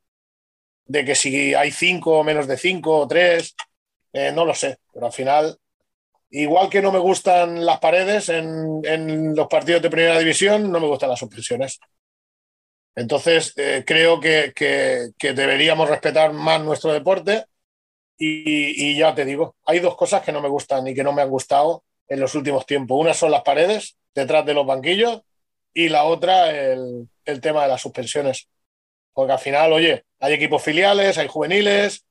De 0.84 1.04
que 1.04 1.14
si 1.14 1.54
hay 1.54 1.70
cinco 1.72 2.18
o 2.18 2.24
menos 2.24 2.46
de 2.46 2.56
cinco 2.56 2.98
o 2.98 3.08
tres, 3.08 3.54
eh, 4.12 4.32
no 4.32 4.44
lo 4.44 4.54
sé, 4.54 4.78
pero 4.92 5.06
al 5.06 5.12
final, 5.12 5.58
igual 6.30 6.70
que 6.70 6.82
no 6.82 6.92
me 6.92 6.98
gustan 6.98 7.64
las 7.66 7.80
paredes 7.80 8.28
en, 8.28 9.34
los 9.34 9.48
partidos 9.48 9.82
de 9.82 9.90
primera 9.90 10.18
división, 10.18 10.70
no 10.70 10.80
me 10.80 10.86
gustan 10.86 11.10
las 11.10 11.18
suspensiones. 11.18 11.80
Entonces, 12.94 13.52
eh, 13.56 13.84
creo 13.86 14.20
que, 14.20 14.52
que 14.54 15.32
deberíamos 15.34 15.88
respetar 15.90 16.32
más 16.32 16.62
nuestro 16.62 16.92
deporte 16.92 17.44
y, 18.18 18.96
ya 18.96 19.14
te 19.14 19.24
digo, 19.24 19.56
hay 19.64 19.80
dos 19.80 19.96
cosas 19.96 20.22
que 20.22 20.32
no 20.32 20.40
me 20.40 20.48
gustan 20.48 20.86
y 20.86 20.94
que 20.94 21.04
no 21.04 21.12
me 21.12 21.22
han 21.22 21.30
gustado 21.30 21.84
en 22.08 22.20
los 22.20 22.34
últimos 22.34 22.64
tiempos. 22.66 22.98
Una 22.98 23.14
son 23.14 23.30
las 23.30 23.42
paredes 23.42 23.96
detrás 24.14 24.46
de 24.46 24.54
los 24.54 24.66
banquillos 24.66 25.22
y 25.76 25.90
la 25.90 26.04
otra 26.04 26.50
el, 26.50 27.06
tema 27.42 27.64
de 27.64 27.68
las 27.68 27.82
suspensiones. 27.82 28.48
Porque 29.12 29.34
al 29.34 29.38
final, 29.38 29.74
oye, 29.74 30.06
hay 30.18 30.32
equipos 30.32 30.62
filiales, 30.62 31.18
hay 31.18 31.28
juveniles. 31.28 32.06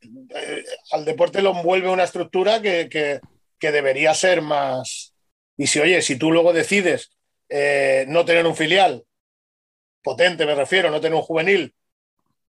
Eh, 0.00 0.64
al 0.92 1.04
deporte 1.04 1.42
lo 1.42 1.50
envuelve 1.50 1.88
una 1.88 2.04
estructura 2.04 2.62
que, 2.62 3.20
debería 3.60 4.14
ser 4.14 4.40
más. 4.40 5.14
Y 5.56 5.66
si, 5.66 5.80
oye, 5.80 6.00
si 6.00 6.14
tú 6.14 6.30
luego 6.30 6.52
decides 6.52 7.10
eh, 7.48 8.04
no 8.06 8.24
tener 8.24 8.46
un 8.46 8.54
filial 8.54 9.04
potente, 10.00 10.46
me 10.46 10.54
refiero, 10.54 10.88
no 10.88 11.00
tener 11.00 11.16
un 11.16 11.22
juvenil 11.22 11.74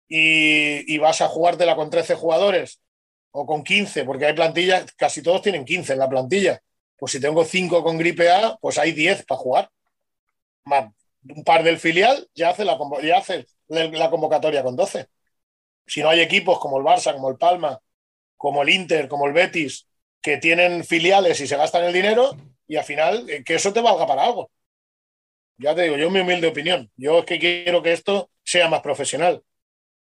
y, 0.09 0.96
vas 0.96 1.20
a 1.20 1.28
jugártela 1.28 1.76
con 1.76 1.90
13 1.90 2.14
jugadores 2.14 2.80
o 3.32 3.44
con 3.44 3.62
15, 3.62 4.05
porque 4.05 4.24
hay 4.24 4.32
plantillas, 4.32 4.90
casi 4.94 5.20
todos 5.20 5.42
tienen 5.42 5.66
15 5.66 5.92
en 5.92 5.99
la 5.99 6.09
plantilla. 6.09 6.59
Pues 6.96 7.12
si 7.12 7.20
tengo 7.20 7.44
5 7.44 7.84
con 7.84 7.99
gripe 7.99 8.30
A, 8.30 8.57
pues 8.62 8.78
hay 8.78 8.92
10 8.92 9.26
para 9.26 9.38
jugar. 9.38 9.70
Un 11.34 11.44
par 11.44 11.62
del 11.62 11.78
filial 11.78 12.28
ya 12.34 12.50
hace, 12.50 12.64
la, 12.64 12.78
ya 13.02 13.18
hace 13.18 13.46
la 13.68 14.10
convocatoria 14.10 14.62
con 14.62 14.76
12. 14.76 15.06
Si 15.86 16.02
no 16.02 16.10
hay 16.10 16.20
equipos 16.20 16.58
como 16.58 16.78
el 16.78 16.84
Barça, 16.84 17.12
como 17.12 17.30
el 17.30 17.36
Palma, 17.36 17.80
como 18.36 18.62
el 18.62 18.70
Inter, 18.70 19.08
como 19.08 19.26
el 19.26 19.32
Betis, 19.32 19.88
que 20.20 20.38
tienen 20.38 20.84
filiales 20.84 21.40
y 21.40 21.46
se 21.46 21.56
gastan 21.56 21.84
el 21.84 21.92
dinero, 21.92 22.36
y 22.66 22.76
al 22.76 22.84
final 22.84 23.28
eh, 23.30 23.42
que 23.44 23.54
eso 23.54 23.72
te 23.72 23.80
valga 23.80 24.06
para 24.06 24.24
algo. 24.24 24.50
Ya 25.58 25.74
te 25.74 25.82
digo, 25.82 25.96
yo 25.96 26.10
mi 26.10 26.20
humilde 26.20 26.46
opinión. 26.46 26.90
Yo 26.96 27.20
es 27.20 27.24
que 27.24 27.38
quiero 27.38 27.82
que 27.82 27.92
esto 27.92 28.30
sea 28.44 28.68
más 28.68 28.80
profesional. 28.80 29.42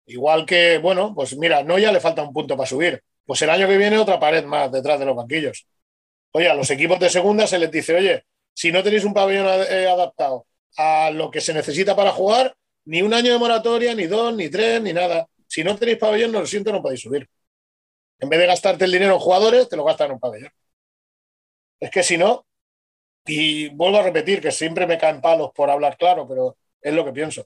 Igual 0.05 0.45
que, 0.45 0.77
bueno, 0.79 1.13
pues 1.15 1.37
mira, 1.37 1.63
no 1.63 1.79
ya 1.79 1.91
le 1.91 1.99
falta 1.99 2.23
un 2.23 2.33
punto 2.33 2.57
para 2.57 2.67
subir. 2.67 3.03
Pues 3.25 3.41
el 3.41 3.49
año 3.49 3.67
que 3.67 3.77
viene 3.77 3.97
otra 3.97 4.19
pared 4.19 4.45
más 4.45 4.71
detrás 4.71 4.99
de 4.99 5.05
los 5.05 5.15
banquillos. 5.15 5.67
Oye, 6.31 6.49
a 6.49 6.53
los 6.53 6.69
equipos 6.71 6.99
de 6.99 7.09
segunda 7.09 7.47
se 7.47 7.59
les 7.59 7.71
dice, 7.71 7.95
oye, 7.95 8.25
si 8.57 8.71
no 8.71 8.81
tenéis 8.81 9.05
un 9.05 9.13
pabellón 9.13 9.45
eh, 9.69 9.87
adaptado 9.87 10.47
a 10.77 11.11
lo 11.11 11.29
que 11.29 11.41
se 11.41 11.53
necesita 11.53 11.95
para 11.95 12.11
jugar, 12.11 12.55
ni 12.85 13.03
un 13.03 13.13
año 13.13 13.31
de 13.31 13.37
moratoria, 13.37 13.93
ni 13.93 14.07
dos, 14.07 14.33
ni 14.35 14.49
tres, 14.49 14.81
ni 14.81 14.93
nada. 14.93 15.27
Si 15.45 15.63
no 15.63 15.75
tenéis 15.75 15.99
pabellón, 15.99 16.31
no 16.31 16.39
lo 16.39 16.47
siento, 16.47 16.71
no 16.71 16.81
podéis 16.81 17.01
subir. 17.01 17.29
En 18.17 18.29
vez 18.29 18.39
de 18.39 18.47
gastarte 18.47 18.85
el 18.85 18.91
dinero 18.91 19.13
en 19.13 19.19
jugadores, 19.19 19.69
te 19.69 19.77
lo 19.77 19.83
gastan 19.83 20.07
en 20.07 20.13
un 20.13 20.19
pabellón. 20.19 20.49
Es 21.79 21.91
que 21.91 22.01
si 22.01 22.17
no, 22.17 22.47
y 23.27 23.69
vuelvo 23.69 23.99
a 23.99 24.03
repetir 24.03 24.41
que 24.41 24.51
siempre 24.51 24.87
me 24.87 24.97
caen 24.97 25.21
palos 25.21 25.51
por 25.53 25.69
hablar 25.69 25.95
claro, 25.95 26.27
pero 26.27 26.57
es 26.81 26.93
lo 26.95 27.05
que 27.05 27.11
pienso. 27.11 27.45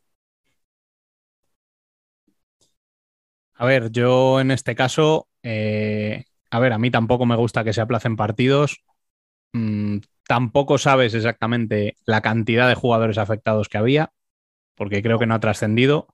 A 3.56 3.66
ver, 3.66 3.92
yo 3.92 4.40
en 4.40 4.52
este 4.52 4.76
caso, 4.76 5.28
eh, 5.44 6.24
a 6.50 6.60
ver, 6.60 6.72
a 6.72 6.78
mí 6.78 6.90
tampoco 6.90 7.26
me 7.26 7.36
gusta 7.36 7.66
que 7.66 7.74
se 7.74 7.82
aplacen 7.82 8.16
partidos. 8.16 8.82
Mm, 9.54 9.98
tampoco 10.28 10.78
sabes 10.78 11.14
exactamente 11.14 11.96
la 12.06 12.22
cantidad 12.22 12.68
de 12.68 12.76
jugadores 12.76 13.18
afectados 13.18 13.70
que 13.70 13.78
había, 13.78 14.12
porque 14.76 15.02
creo 15.02 15.20
que 15.20 15.26
no 15.26 15.36
ha 15.36 15.40
trascendido. 15.40 16.08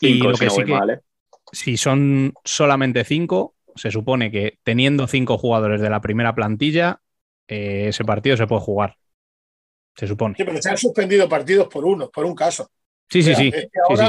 Y 0.00 0.14
lo 0.14 0.34
que 0.34 0.50
sí 0.50 0.64
que, 0.64 0.72
¿eh? 0.72 1.00
si 1.52 1.76
son 1.76 2.34
solamente 2.44 3.04
cinco, 3.04 3.54
se 3.76 3.90
supone 3.90 4.30
que 4.30 4.58
teniendo 4.64 5.06
cinco 5.06 5.38
jugadores 5.38 5.80
de 5.80 5.90
la 5.90 6.00
primera 6.00 6.34
plantilla, 6.34 7.00
eh, 7.46 7.86
ese 7.88 8.04
partido 8.04 8.36
se 8.36 8.46
puede 8.46 8.62
jugar. 8.62 8.96
Se 9.94 10.06
supone. 10.06 10.34
Sí, 10.36 10.44
pero 10.44 10.60
se 10.60 10.70
han 10.70 10.78
suspendido 10.78 11.28
partidos 11.28 11.68
por 11.68 11.84
uno, 11.84 12.10
por 12.10 12.24
un 12.24 12.34
caso. 12.34 12.70
Sí, 13.08 13.22
sí, 13.22 13.34
sí. 13.34 13.52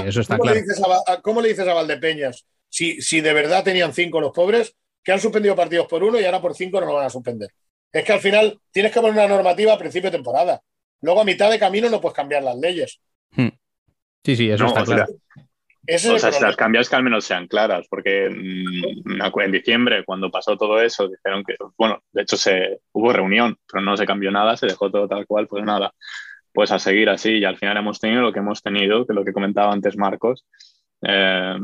eso 0.06 0.22
está 0.22 0.38
¿cómo 0.38 0.50
claro. 0.50 0.66
Le 0.66 1.14
a, 1.14 1.22
¿Cómo 1.22 1.42
le 1.42 1.50
dices 1.50 1.68
a 1.68 1.74
Valdepeñas 1.74 2.46
si, 2.70 3.02
si 3.02 3.20
de 3.20 3.34
verdad 3.34 3.64
tenían 3.64 3.94
cinco 3.94 4.22
los 4.22 4.32
pobres, 4.32 4.76
que 5.04 5.12
han 5.12 5.20
suspendido 5.20 5.56
partidos 5.56 5.88
por 5.88 6.04
uno 6.04 6.20
y 6.20 6.24
ahora 6.24 6.42
por 6.42 6.56
cinco 6.56 6.80
no 6.80 6.88
lo 6.88 6.94
van 6.94 7.08
a 7.08 7.10
suspender? 7.10 7.50
Es 7.94 8.04
que 8.04 8.12
al 8.12 8.20
final 8.20 8.60
tienes 8.72 8.92
que 8.92 9.00
poner 9.00 9.14
una 9.14 9.36
normativa 9.36 9.74
a 9.74 9.78
principio 9.78 10.10
de 10.10 10.18
temporada. 10.18 10.62
Luego 11.02 11.22
a 11.22 11.26
mitad 11.26 11.52
de 11.52 11.60
camino 11.60 11.90
no 11.90 12.02
puedes 12.02 12.16
cambiar 12.16 12.44
las 12.44 12.58
leyes. 12.58 13.00
Hmm. 13.32 13.50
Sí, 14.26 14.36
sí, 14.36 14.50
eso 14.50 14.66
está 14.66 14.84
claro. 14.84 15.06
o 15.06 16.20
sea, 16.20 16.32
si 16.32 16.42
las 16.42 16.56
cambias 16.56 16.90
que 16.90 16.96
al 16.96 17.04
menos 17.04 17.26
sean 17.26 17.48
claras, 17.48 17.86
porque 17.90 18.30
mm, 18.30 19.42
en 19.42 19.52
diciembre, 19.52 20.04
cuando 20.06 20.32
pasó 20.32 20.58
todo 20.58 20.82
eso, 20.82 21.08
dijeron 21.08 21.44
que, 21.44 21.56
bueno, 21.78 22.02
de 22.12 22.22
hecho 22.24 22.38
se, 22.38 22.80
hubo 22.94 23.14
reunión, 23.14 23.58
pero 23.72 23.84
no 23.84 23.96
se 23.96 24.06
cambió 24.06 24.32
nada, 24.32 24.58
se 24.58 24.66
dejó 24.66 24.90
todo 24.90 25.08
tal 25.08 25.28
cual, 25.28 25.48
pues 25.48 25.64
nada, 25.64 25.94
pues 26.54 26.72
a 26.72 26.80
seguir 26.80 27.10
así 27.10 27.34
y 27.34 27.46
al 27.46 27.58
final 27.58 27.78
hemos 27.78 28.00
tenido 28.00 28.22
lo 28.22 28.32
que 28.32 28.40
hemos 28.40 28.62
tenido, 28.62 29.06
que 29.06 29.14
lo 29.14 29.26
que 29.26 29.34
comentaba 29.34 29.74
antes 29.74 29.98
Marcos, 29.98 30.46
eh, 31.02 31.58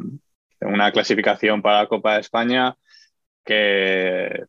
una 0.61 0.91
clasificación 0.91 1.61
para 1.61 1.83
la 1.83 1.87
Copa 1.87 2.15
de 2.15 2.19
España 2.19 2.75
que, 3.45 4.43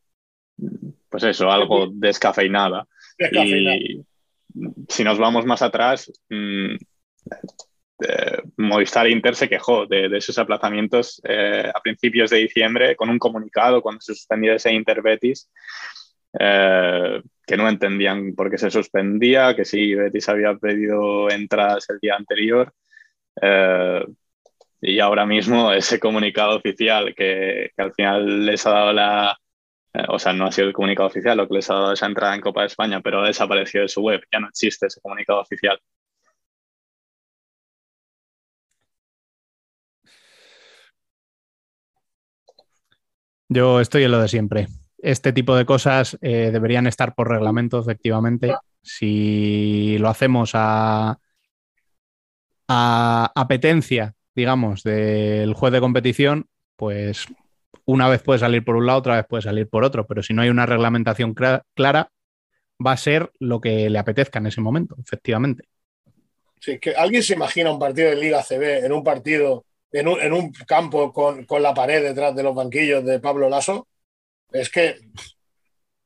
pues 1.10 1.24
eso, 1.24 1.50
algo 1.50 1.88
descafeinada. 1.92 2.86
Y 3.18 4.02
si 4.88 5.04
nos 5.04 5.18
vamos 5.18 5.44
más 5.44 5.62
atrás, 5.62 6.10
mmm, 6.28 6.76
Movistar 8.56 9.08
Inter 9.08 9.34
se 9.34 9.48
quejó 9.48 9.86
de, 9.86 10.06
esos 10.16 10.38
aplazamientos 10.38 11.20
eh, 11.24 11.70
a 11.72 11.80
principios 11.80 12.30
de 12.30 12.38
diciembre 12.38 12.96
con 12.96 13.10
un 13.10 13.18
comunicado 13.18 13.82
cuando 13.82 14.00
se 14.00 14.14
suspendía 14.14 14.54
ese 14.54 14.72
Inter 14.72 15.02
Betis, 15.02 15.50
eh, 16.38 17.20
que 17.46 17.56
no 17.56 17.68
entendían 17.68 18.34
por 18.34 18.50
qué 18.50 18.56
se 18.56 18.70
suspendía, 18.70 19.54
que 19.54 19.66
sí, 19.66 19.94
Betis 19.94 20.28
había 20.28 20.54
pedido 20.54 21.30
entradas 21.30 21.90
el 21.90 21.98
día 21.98 22.14
anterior. 22.16 22.72
y 24.80 24.98
ahora 24.98 25.26
mismo 25.26 25.72
ese 25.74 25.98
comunicado 25.98 26.56
oficial 26.56 27.14
que, 27.14 27.70
que 27.76 27.82
al 27.82 27.92
final 27.92 28.46
les 28.46 28.66
ha 28.66 28.70
dado 28.70 28.92
la, 28.92 29.38
eh, 29.94 30.04
o 30.08 30.18
sea, 30.18 30.32
no 30.32 30.46
ha 30.46 30.52
sido 30.52 30.68
el 30.68 30.74
comunicado 30.74 31.08
oficial 31.08 31.36
lo 31.36 31.48
que 31.48 31.54
les 31.54 31.70
ha 31.70 31.74
dado 31.74 31.92
esa 31.92 32.06
entrada 32.06 32.34
en 32.34 32.40
Copa 32.40 32.62
de 32.62 32.68
España, 32.68 33.00
pero 33.00 33.20
ha 33.22 33.26
desaparecido 33.26 33.82
de 33.82 33.88
su 33.88 34.02
web, 34.02 34.20
ya 34.32 34.40
no 34.40 34.48
existe 34.48 34.86
ese 34.86 35.00
comunicado 35.00 35.40
oficial. 35.40 35.78
Yo 43.48 43.80
estoy 43.80 44.04
en 44.04 44.12
lo 44.12 44.20
de 44.20 44.28
siempre. 44.28 44.68
Este 44.98 45.32
tipo 45.32 45.56
de 45.56 45.66
cosas 45.66 46.16
eh, 46.20 46.50
deberían 46.52 46.86
estar 46.86 47.14
por 47.14 47.28
reglamento, 47.28 47.80
efectivamente. 47.80 48.54
Si 48.80 49.98
lo 49.98 50.08
hacemos 50.08 50.52
a, 50.54 51.18
a 52.68 53.32
apetencia, 53.34 54.14
digamos, 54.36 54.84
del 54.84 55.54
juez 55.54 55.72
de 55.72 55.80
competición, 55.80 56.46
pues 56.76 57.26
una 57.90 58.08
vez 58.08 58.22
puede 58.22 58.38
salir 58.38 58.64
por 58.64 58.76
un 58.76 58.86
lado, 58.86 59.00
otra 59.00 59.16
vez 59.16 59.26
puede 59.28 59.42
salir 59.42 59.68
por 59.68 59.82
otro, 59.82 60.06
pero 60.06 60.22
si 60.22 60.32
no 60.32 60.42
hay 60.42 60.48
una 60.48 60.64
reglamentación 60.64 61.34
clara, 61.34 62.12
va 62.84 62.92
a 62.92 62.96
ser 62.96 63.32
lo 63.40 63.60
que 63.60 63.90
le 63.90 63.98
apetezca 63.98 64.38
en 64.38 64.46
ese 64.46 64.60
momento, 64.60 64.94
efectivamente. 65.04 65.64
Sí, 66.60 66.78
que 66.78 66.94
alguien 66.94 67.24
se 67.24 67.34
imagina 67.34 67.72
un 67.72 67.80
partido 67.80 68.10
de 68.10 68.16
Liga 68.16 68.44
CB 68.44 68.84
en 68.84 68.92
un 68.92 69.02
partido, 69.02 69.64
en 69.90 70.06
un, 70.32 70.52
campo 70.68 71.12
con, 71.12 71.44
la 71.60 71.74
pared 71.74 72.00
detrás 72.00 72.34
de 72.36 72.44
los 72.44 72.54
banquillos 72.54 73.04
de 73.04 73.18
Pablo 73.18 73.48
Lasso. 73.48 73.88
Es 74.52 74.70
que 74.70 74.96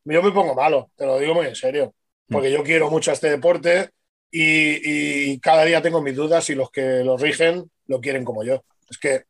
yo 0.05 0.23
me 0.23 0.33
pongo 0.33 0.55
malo, 0.55 0.91
te 0.97 1.05
lo 1.05 1.19
digo 1.19 1.35
muy 1.35 1.47
en 1.47 1.55
serio, 1.55 1.95
porque 2.29 2.51
yo 2.51 2.63
quiero 2.63 2.89
mucho 2.89 3.13
este 3.13 3.29
deporte 3.29 3.91
y, 4.31 5.33
y 5.33 5.39
cada 5.39 5.67
día 5.67 5.83
tengo 5.83 6.01
mis 6.01 6.17
dudas 6.17 6.45
si 6.45 6.55
los 6.55 6.71
que 6.71 7.05
lo 7.05 7.19
rigen 7.19 7.71
lo 7.87 8.01
quieren 8.01 8.25
como 8.25 8.43
yo. 8.43 8.65
Es 8.89 8.97
que, 8.97 9.25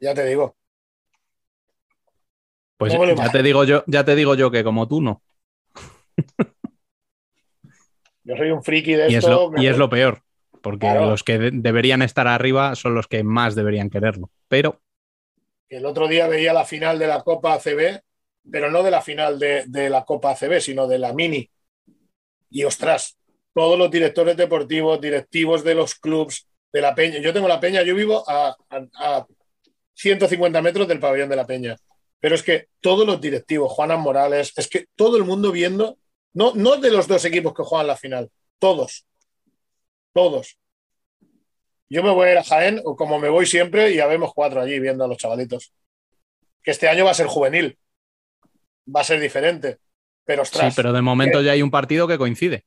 ya 0.00 0.14
te 0.14 0.24
digo, 0.24 0.56
pues 2.80 2.94
ya 2.94 3.30
te 3.30 3.42
digo 3.42 3.64
yo, 3.64 3.84
ya 3.86 4.04
te 4.06 4.16
digo 4.16 4.34
yo 4.34 4.50
que 4.50 4.64
como 4.64 4.88
tú 4.88 5.02
no. 5.02 5.22
Yo 8.24 8.36
soy 8.36 8.50
un 8.50 8.62
friki 8.62 8.94
de 8.94 9.10
y 9.10 9.16
esto. 9.16 9.28
Es 9.28 9.52
lo, 9.52 9.62
y 9.62 9.66
es 9.66 9.76
lo 9.76 9.90
peor, 9.90 10.22
porque 10.62 10.88
los 10.94 11.22
que 11.22 11.50
deberían 11.52 12.00
estar 12.00 12.26
arriba 12.26 12.74
son 12.76 12.94
los 12.94 13.06
que 13.06 13.22
más 13.22 13.54
deberían 13.54 13.90
quererlo. 13.90 14.30
Pero. 14.48 14.80
El 15.68 15.84
otro 15.84 16.08
día 16.08 16.26
veía 16.26 16.54
la 16.54 16.64
final 16.64 16.98
de 16.98 17.06
la 17.06 17.22
Copa 17.22 17.52
ACB, 17.52 18.00
pero 18.50 18.70
no 18.70 18.82
de 18.82 18.90
la 18.90 19.02
final 19.02 19.38
de, 19.38 19.90
la 19.90 20.06
Copa 20.06 20.30
ACB, 20.30 20.60
sino 20.60 20.88
de 20.88 20.98
la 20.98 21.12
Mini. 21.12 21.50
Y 22.48 22.64
ostras, 22.64 23.18
todos 23.52 23.78
los 23.78 23.90
directores 23.90 24.38
deportivos, 24.38 25.02
directivos 25.02 25.62
de 25.64 25.74
los 25.74 25.96
clubs, 25.96 26.48
de 26.72 26.80
la 26.80 26.94
Peña. 26.94 27.18
Yo 27.18 27.34
tengo 27.34 27.46
la 27.46 27.60
Peña, 27.60 27.82
yo 27.82 27.94
vivo 27.94 28.24
a, 28.26 28.56
a 28.70 29.26
150 29.92 30.62
metros 30.62 30.88
del 30.88 30.98
pabellón 30.98 31.28
de 31.28 31.36
la 31.36 31.46
Peña. 31.46 31.76
Pero 32.20 32.34
es 32.34 32.42
que 32.42 32.68
todos 32.80 33.06
los 33.06 33.20
directivos, 33.20 33.72
Juanan 33.72 34.00
Morales, 34.00 34.52
es 34.56 34.68
que 34.68 34.86
todo 34.94 35.16
el 35.16 35.24
mundo 35.24 35.50
viendo, 35.50 35.98
no, 36.34 36.52
no 36.54 36.76
de 36.76 36.90
los 36.90 37.08
dos 37.08 37.24
equipos 37.24 37.54
que 37.54 37.62
juegan 37.62 37.86
la 37.86 37.96
final, 37.96 38.30
todos, 38.58 39.06
todos. 40.12 40.58
Yo 41.88 42.04
me 42.04 42.10
voy 42.10 42.28
a 42.28 42.32
ir 42.32 42.38
a 42.38 42.44
Jaén, 42.44 42.80
o 42.84 42.94
como 42.94 43.18
me 43.18 43.30
voy 43.30 43.46
siempre, 43.46 43.90
y 43.90 43.96
ya 43.96 44.06
vemos 44.06 44.32
cuatro 44.34 44.60
allí 44.60 44.78
viendo 44.78 45.02
a 45.02 45.08
los 45.08 45.16
chavalitos. 45.16 45.72
Que 46.62 46.70
este 46.70 46.88
año 46.88 47.04
va 47.04 47.10
a 47.10 47.14
ser 47.14 47.26
juvenil, 47.26 47.76
va 48.94 49.00
a 49.00 49.04
ser 49.04 49.18
diferente. 49.18 49.78
Pero 50.24 50.42
ostras, 50.42 50.72
Sí, 50.72 50.76
pero 50.76 50.92
de 50.92 51.02
momento 51.02 51.40
ya 51.40 51.52
hay 51.52 51.62
un 51.62 51.70
partido 51.70 52.06
que 52.06 52.18
coincide. 52.18 52.64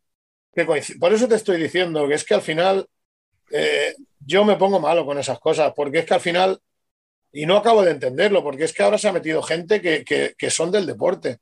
Por 1.00 1.14
eso 1.14 1.28
te 1.28 1.36
estoy 1.36 1.62
diciendo 1.62 2.08
que 2.08 2.16
es 2.16 2.26
que 2.26 2.34
al 2.34 2.42
final 2.42 2.88
eh, 3.52 3.96
yo 4.20 4.44
me 4.44 4.56
pongo 4.56 4.80
malo 4.80 5.06
con 5.06 5.18
esas 5.18 5.40
cosas, 5.40 5.74
porque 5.76 6.00
es 6.00 6.06
que 6.06 6.14
al 6.14 6.20
final 6.20 6.60
y 7.36 7.48
no 7.48 7.58
acabo 7.58 7.82
de 7.82 7.92
entenderlo, 7.92 8.44
porque 8.44 8.66
es 8.66 8.74
que 8.74 8.84
ahora 8.84 9.00
se 9.00 9.10
ha 9.10 9.12
metido 9.12 9.42
gente 9.42 9.82
que, 9.82 10.50
son 10.52 10.72
del 10.72 10.86
deporte. 10.86 11.40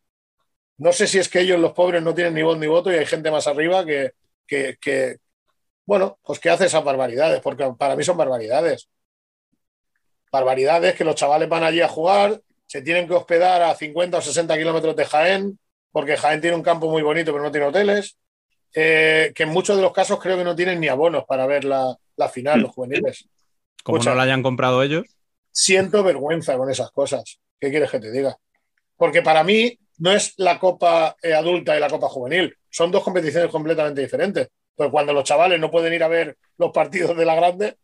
No 0.78 0.94
sé 0.94 1.06
si 1.06 1.20
es 1.20 1.28
que 1.28 1.42
ellos, 1.42 1.60
los 1.60 1.74
pobres, 1.74 2.02
no 2.02 2.16
tienen 2.16 2.34
ni 2.34 2.42
voz 2.42 2.58
ni 2.58 2.66
voto 2.66 2.92
y 2.92 2.96
hay 2.96 3.06
gente 3.06 3.30
más 3.30 3.46
arriba 3.46 3.86
que, 3.86 4.14
que, 4.48 5.18
bueno, 5.86 6.18
pues 6.24 6.39
que 6.39 6.50
hace 6.50 6.68
esas 6.68 6.84
barbaridades, 6.84 7.42
porque 7.42 7.70
para 7.78 7.98
mí 7.98 8.06
son 8.06 8.16
barbaridades. 8.16 8.88
Barbaridades 10.32 10.96
que 10.96 11.04
los 11.04 11.16
chavales 11.16 11.50
van 11.50 11.64
allí 11.64 11.82
a 11.82 11.89
jugar, 11.89 12.42
se 12.66 12.82
tienen 12.82 13.06
que 13.06 13.14
hospedar 13.14 13.62
a 13.62 13.76
50 13.76 14.18
o 14.18 14.22
60 14.22 14.58
kilómetros 14.58 14.96
de 14.96 15.06
Jaén, 15.06 15.60
porque 15.92 16.16
Jaén 16.16 16.39
tiene 16.39 16.56
un 16.56 16.64
campo 16.64 16.89
muy 16.89 17.02
bonito, 17.02 17.34
pero 17.34 17.44
no 17.44 17.52
tiene 17.52 17.68
hoteles. 17.68 18.18
Eh, 18.74 19.34
que 19.36 19.44
en 19.44 19.50
muchos 19.50 19.76
de 19.76 19.82
los 19.82 19.92
casos 19.92 20.18
creo 20.22 20.38
que 20.38 20.46
no 20.46 20.56
tienen 20.56 20.80
ni 20.80 20.88
abonos 20.88 21.26
para 21.26 21.46
ver 21.46 21.66
la, 21.66 21.98
final, 22.32 22.62
los 22.62 22.72
juveniles. 22.72 23.28
Como 23.84 23.98
no 23.98 24.16
la 24.16 24.24
hayan 24.24 24.42
comprado 24.42 24.82
ellos 24.82 25.06
siento 25.52 26.04
vergüenza 26.04 26.58
con 26.58 26.70
esas 26.70 26.91
cosas. 26.91 27.39
¿Qué 27.60 27.70
quieres 27.70 27.91
que 27.91 27.99
te 27.99 28.12
diga? 28.12 28.36
Porque 28.97 29.22
para 29.22 29.43
mí 29.43 29.78
no 29.97 30.12
es 30.12 30.34
la 30.38 30.60
Copa 30.60 31.16
eh, 31.22 31.34
Adulta 31.34 31.78
y 31.78 31.80
la 31.80 31.89
Copa 31.89 32.10
Juvenil. 32.10 32.56
Son 32.70 32.91
dos 32.91 33.04
competiciones 33.04 33.52
completamente 33.52 34.02
diferentes. 34.02 34.49
Pues 34.76 34.89
cuando 34.89 35.14
los 35.14 35.24
chavales 35.24 35.60
no 35.60 35.70
pueden 35.70 35.93
ir 35.93 36.04
a 36.04 36.08
ver 36.08 36.38
los 36.58 36.72
partidos 36.72 37.16
de 37.16 37.26
la 37.26 37.36
grande. 37.36 37.78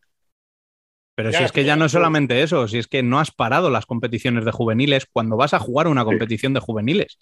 Pero 1.14 1.32
si 1.32 1.42
es 1.42 1.52
que 1.52 1.64
ya 1.64 1.76
no 1.76 1.86
es 1.86 1.92
solamente 1.92 2.42
eso, 2.42 2.68
si 2.68 2.78
es 2.78 2.86
que 2.86 3.02
no 3.02 3.18
has 3.18 3.30
parado 3.30 3.70
las 3.70 3.86
competiciones 3.86 4.44
de 4.44 4.52
juveniles 4.52 5.06
cuando 5.10 5.36
vas 5.36 5.52
a 5.52 5.58
jugar 5.58 5.88
una 5.88 6.04
competición 6.04 6.54
de 6.54 6.60
juveniles. 6.60 7.18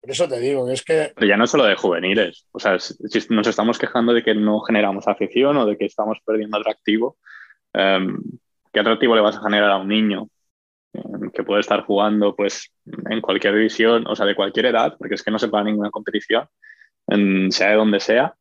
Por 0.00 0.10
eso 0.10 0.28
te 0.28 0.38
digo, 0.38 0.68
es 0.70 0.84
que. 0.84 1.12
Pero 1.14 1.26
ya 1.26 1.36
no 1.36 1.46
solo 1.46 1.64
de 1.64 1.74
juveniles. 1.74 2.46
O 2.52 2.58
sea, 2.58 2.78
si 2.78 3.26
nos 3.30 3.46
estamos 3.46 3.78
quejando 3.78 4.12
de 4.12 4.22
que 4.22 4.34
no 4.34 4.60
generamos 4.60 5.08
afición 5.08 5.56
o 5.56 5.66
de 5.66 5.76
que 5.76 5.84
estamos 5.84 6.18
perdiendo 6.24 6.58
atractivo. 6.58 7.16
Em, 7.72 8.18
¿qué 8.76 8.80
atractivo 8.80 9.16
le 9.16 9.22
vas 9.22 9.38
a 9.38 9.40
generar 9.40 9.70
a 9.70 9.78
un 9.78 9.88
niño 9.88 10.28
eh, 10.92 11.00
que 11.32 11.42
puede 11.44 11.62
estar 11.62 11.86
jugando 11.86 12.36
pues, 12.36 12.70
en 12.84 13.22
cualquier 13.22 13.54
división, 13.54 14.06
o 14.06 14.14
sea, 14.14 14.26
de 14.26 14.34
cualquier 14.34 14.66
edad, 14.66 14.94
porque 14.98 15.14
es 15.14 15.22
que 15.22 15.30
no 15.30 15.38
se 15.38 15.48
paga 15.48 15.64
ninguna 15.64 15.90
competición, 15.90 16.46
sea 17.48 17.70
de 17.70 17.74
donde 17.74 18.00
sea? 18.00 18.34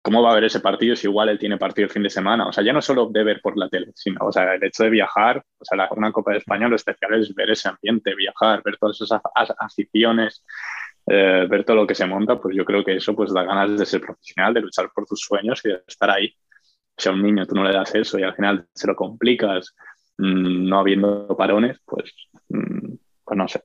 ¿Cómo 0.00 0.22
va 0.22 0.32
a 0.32 0.34
ver 0.34 0.44
ese 0.44 0.60
partido 0.60 0.96
si 0.96 1.08
igual 1.08 1.28
él 1.28 1.38
tiene 1.38 1.58
partido 1.58 1.84
el 1.84 1.92
fin 1.92 2.02
de 2.02 2.08
semana? 2.08 2.48
O 2.48 2.52
sea, 2.52 2.64
ya 2.64 2.72
no 2.72 2.80
solo 2.80 3.10
de 3.10 3.22
ver 3.22 3.42
por 3.42 3.58
la 3.58 3.68
tele, 3.68 3.92
sino 3.94 4.24
o 4.24 4.32
sea, 4.32 4.54
el 4.54 4.64
hecho 4.64 4.84
de 4.84 4.88
viajar, 4.88 5.44
o 5.58 5.64
sea, 5.64 5.90
una 5.90 6.10
Copa 6.10 6.32
de 6.32 6.38
España 6.38 6.66
lo 6.66 6.76
especial 6.76 7.12
es 7.12 7.34
ver 7.34 7.50
ese 7.50 7.68
ambiente, 7.68 8.14
viajar, 8.14 8.62
ver 8.64 8.78
todas 8.78 8.98
esas 8.98 9.20
aficiones, 9.58 10.42
eh, 11.06 11.46
ver 11.50 11.64
todo 11.64 11.76
lo 11.76 11.86
que 11.86 11.94
se 11.94 12.06
monta, 12.06 12.40
pues 12.40 12.56
yo 12.56 12.64
creo 12.64 12.82
que 12.82 12.96
eso 12.96 13.14
pues 13.14 13.30
da 13.34 13.44
ganas 13.44 13.78
de 13.78 13.84
ser 13.84 14.00
profesional, 14.00 14.54
de 14.54 14.62
luchar 14.62 14.90
por 14.94 15.04
tus 15.04 15.20
sueños 15.20 15.60
y 15.64 15.68
de 15.68 15.82
estar 15.86 16.10
ahí 16.10 16.34
si 16.96 17.08
a 17.08 17.12
un 17.12 17.22
niño 17.22 17.46
tú 17.46 17.54
no 17.54 17.64
le 17.64 17.74
das 17.74 17.94
eso 17.94 18.18
y 18.18 18.22
al 18.22 18.34
final 18.34 18.66
se 18.74 18.86
lo 18.86 18.94
complicas 18.94 19.74
mm, 20.18 20.68
no 20.68 20.78
habiendo 20.78 21.36
parones, 21.36 21.78
pues, 21.84 22.12
mm, 22.48 22.94
pues 23.24 23.36
no 23.36 23.48
sé. 23.48 23.62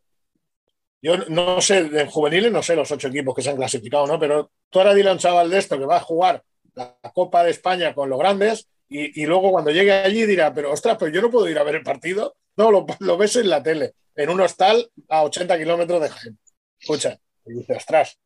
Yo 1.02 1.18
no 1.30 1.62
sé, 1.62 1.78
en 1.80 2.08
juveniles 2.08 2.52
no 2.52 2.62
sé 2.62 2.76
los 2.76 2.92
ocho 2.92 3.08
equipos 3.08 3.34
que 3.34 3.42
se 3.42 3.50
han 3.50 3.56
clasificado, 3.56 4.06
¿no? 4.06 4.20
Pero 4.20 4.52
tú 4.70 4.80
ahora 4.80 4.94
dile 4.94 5.10
a 5.10 5.14
un 5.14 5.20
chaval 5.20 5.50
de 5.50 5.58
esto 5.58 5.78
que 5.78 5.86
va 5.86 5.98
a 5.98 6.02
jugar 6.02 6.44
la 6.76 6.98
Copa 7.14 7.44
de 7.44 7.52
España 7.52 7.94
con 7.94 8.10
los 8.10 8.20
grandes 8.20 8.70
y, 8.92 9.26
luego 9.28 9.52
cuando 9.52 9.70
llegue 9.70 9.92
allí 9.92 10.26
dirá, 10.26 10.52
pero 10.52 10.72
ostras, 10.72 10.98
pues 10.98 11.14
yo 11.14 11.22
no 11.22 11.30
puedo 11.30 11.48
ir 11.48 11.60
a 11.60 11.64
ver 11.64 11.76
el 11.76 11.84
partido. 11.84 12.36
No, 12.58 12.72
lo, 12.72 12.88
lo 13.00 13.18
ves 13.18 13.36
en 13.36 13.48
la 13.48 13.62
tele, 13.62 13.94
en 14.16 14.30
un 14.32 14.42
hostal 14.42 14.90
a 15.10 15.24
80 15.24 15.60
kilómetros 15.60 16.02
de 16.02 16.10
Jaén. 16.10 16.40
Escucha, 16.80 17.20
y 17.46 17.54
dice, 17.54 17.76
ostras, 17.76 18.20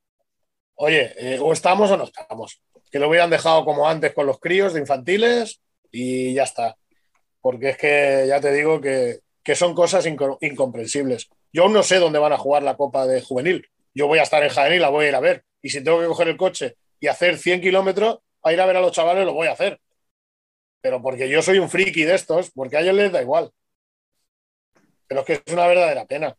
oye, 0.76 1.14
eh, 1.18 1.40
o 1.42 1.52
estamos 1.52 1.92
o 1.92 1.98
no 1.98 2.06
estamos 2.06 2.62
que 2.94 3.00
lo 3.00 3.10
hubieran 3.10 3.32
dejado 3.32 3.66
como 3.66 3.90
antes 3.90 4.14
con 4.14 4.28
los 4.28 4.40
críos 4.40 4.72
de 4.72 4.80
infantiles 4.80 5.60
y 5.92 6.36
ya 6.36 6.44
está. 6.44 6.78
Porque 7.42 7.70
es 7.70 7.78
que 7.78 8.26
ya 8.28 8.40
te 8.40 8.52
digo 8.52 8.80
que, 8.80 9.20
son 9.56 9.74
cosas 9.74 10.06
incomprensibles. 10.06 11.28
Yo 11.52 11.64
aún 11.64 11.74
no 11.74 11.82
sé 11.82 11.98
dónde 11.98 12.20
van 12.20 12.34
a 12.34 12.38
jugar 12.38 12.62
la 12.62 12.78
Copa 12.78 13.08
de 13.08 13.20
Juvenil. 13.20 13.68
Yo 13.96 14.06
voy 14.06 14.20
a 14.20 14.22
estar 14.22 14.44
en 14.44 14.50
Jaén 14.50 14.74
y 14.74 14.80
la 14.80 14.90
voy 14.90 15.06
a 15.06 15.10
ir 15.10 15.16
a 15.16 15.22
ver. 15.22 15.44
Y 15.60 15.72
si 15.72 15.84
tengo 15.84 16.02
que 16.02 16.06
coger 16.06 16.28
el 16.28 16.38
coche 16.38 16.76
y 17.00 17.08
hacer 17.08 17.40
100 17.40 17.62
kilómetros 17.62 18.20
a 18.44 18.54
ir 18.54 18.62
a 18.62 18.66
ver 18.68 18.78
a 18.78 18.82
los 18.82 18.92
chavales, 18.92 19.26
lo 19.26 19.34
voy 19.34 19.48
a 19.48 19.54
hacer. 19.54 19.82
pero 20.80 21.02
porque 21.02 21.28
yo 21.28 21.42
soy 21.42 21.58
un 21.58 21.72
friki 21.72 22.04
de 22.04 22.14
estos, 22.14 22.52
porque 22.52 22.78
a 22.78 22.82
ellos 22.82 22.94
les 22.94 23.12
da 23.12 23.24
igual. 23.24 23.50
Pero 25.08 25.22
es 25.22 25.26
que 25.26 25.34
es 25.34 25.42
una 25.52 25.66
verdadera 25.66 26.06
pena. 26.06 26.38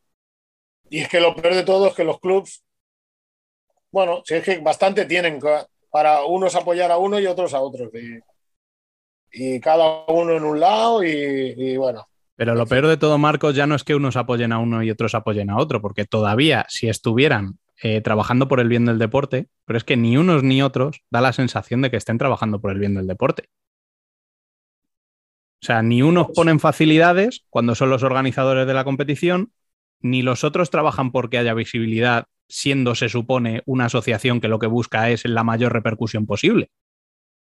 Y 0.89 1.01
es 1.01 1.09
que 1.09 1.19
lo 1.19 1.35
peor 1.35 1.57
de 1.57 1.65
todo 1.65 1.89
es 1.89 1.95
que 1.95 2.05
los 2.05 2.21
clubs, 2.21 2.63
bueno, 3.91 4.23
si 4.25 4.35
es 4.35 4.45
que 4.45 4.59
bastante 4.59 5.05
tienen 5.05 5.41
para 5.95 6.25
unos 6.25 6.57
apoyar 6.57 6.91
a 6.91 6.99
uno 6.99 7.21
y 7.21 7.27
otros 7.27 7.55
a 7.55 7.61
otros. 7.61 7.89
Y, 9.31 9.61
cada 9.61 10.05
uno 10.09 10.33
en 10.33 10.43
un 10.43 10.59
lado 10.59 11.05
y, 11.05 11.77
bueno. 11.77 12.09
Pero 12.35 12.57
lo 12.57 12.67
peor 12.67 12.89
de 12.89 12.97
todo, 12.97 13.17
Marcos, 13.17 13.55
ya 13.55 13.69
no 13.69 13.77
es 13.77 13.85
que 13.85 13.95
unos 13.95 14.17
apoyen 14.17 14.51
a 14.51 14.59
uno 14.59 14.83
y 14.83 14.91
otros 14.91 15.15
apoyen 15.15 15.51
a 15.51 15.57
otro, 15.57 15.81
porque 15.81 16.05
todavía 16.05 16.67
si 16.69 16.89
estuvieran 16.89 17.61
eh, 17.81 18.01
trabajando 18.01 18.49
por 18.49 18.59
el 18.59 18.69
bien 18.69 18.87
del 18.87 18.99
deporte, 18.99 19.47
pero 19.67 19.77
es 19.77 19.85
que 19.85 19.97
ni 19.97 20.17
unos 20.17 20.43
ni 20.43 20.63
otros 20.63 21.05
da 21.11 21.21
la 21.21 21.33
sensación 21.33 21.81
de 21.81 21.93
que 21.93 21.97
estén 21.97 22.19
trabajando 22.19 22.61
por 22.61 22.73
el 22.73 22.81
bien 22.81 22.97
del 22.97 23.07
deporte. 23.07 23.51
O 25.63 25.67
sea, 25.67 25.81
ni 25.83 26.03
unos 26.03 26.27
ponen 26.35 26.59
facilidades 26.59 27.45
cuando 27.51 27.77
son 27.77 27.89
los 27.89 28.03
organizadores 28.03 28.67
de 28.67 28.75
la 28.75 28.83
competición, 28.83 29.53
ni 30.05 30.21
los 30.21 30.45
otros 30.45 30.69
trabajan 30.69 31.11
porque 31.11 31.39
haya 31.39 31.55
visibilidad, 31.55 32.27
siendo, 32.47 32.95
se 32.95 33.09
supone, 33.09 33.63
una 33.65 33.87
asociación 33.87 34.39
que 34.39 34.49
lo 34.49 34.59
que 34.59 34.67
busca 34.67 35.09
es 35.09 35.25
la 35.25 35.45
mayor 35.45 35.73
repercusión 35.73 36.27
posible. 36.27 36.71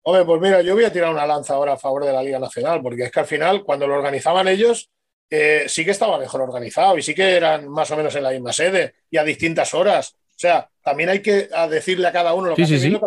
Hombre, 0.03 0.25
pues 0.25 0.41
mira, 0.41 0.61
yo 0.61 0.75
voy 0.75 0.83
a 0.83 0.93
tirar 0.93 1.11
una 1.11 1.25
lanza 1.25 1.55
ahora 1.55 1.73
a 1.73 1.77
favor 1.77 2.05
de 2.05 2.13
la 2.13 2.21
Liga 2.21 2.37
Nacional, 2.37 2.81
porque 2.83 3.03
es 3.03 3.11
que 3.11 3.19
al 3.19 3.25
final, 3.25 3.63
cuando 3.63 3.87
lo 3.87 3.95
organizaban 3.95 4.47
ellos, 4.47 4.91
eh, 5.27 5.63
sí 5.67 5.83
que 5.83 5.89
estaba 5.89 6.19
mejor 6.19 6.41
organizado 6.41 6.97
y 6.99 7.01
sí 7.01 7.15
que 7.15 7.35
eran 7.35 7.67
más 7.67 7.89
o 7.89 7.97
menos 7.97 8.15
en 8.15 8.23
la 8.23 8.29
misma 8.29 8.53
sede 8.53 8.93
y 9.09 9.17
a 9.17 9.23
distintas 9.23 9.73
horas. 9.73 10.15
O 10.29 10.39
sea, 10.41 10.69
también 10.83 11.09
hay 11.09 11.21
que 11.21 11.49
decirle 11.67 12.07
a 12.07 12.11
cada 12.11 12.35
uno 12.35 12.49
lo 12.49 12.55
que 12.55 12.65
sí, 12.65 12.79
sí, 12.79 12.91
sí. 12.91 12.99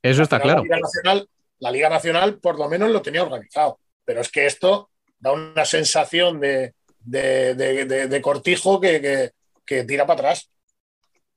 Eso 0.00 0.22
está 0.22 0.40
claro. 0.40 0.62
La 1.58 1.70
Liga, 1.72 1.88
Nacional, 1.88 2.38
por 2.38 2.56
lo 2.56 2.68
menos 2.68 2.90
lo 2.90 3.02
tenía 3.02 3.24
organizado, 3.24 3.80
pero 4.04 4.20
es 4.20 4.30
que 4.30 4.46
esto 4.46 4.90
da 5.18 5.32
una 5.32 5.64
sensación 5.64 6.38
de, 6.38 6.74
cortijo 8.22 8.80
que, 8.80 9.32
que 9.64 9.84
tira 9.84 10.06
para 10.06 10.20
atrás. 10.20 10.50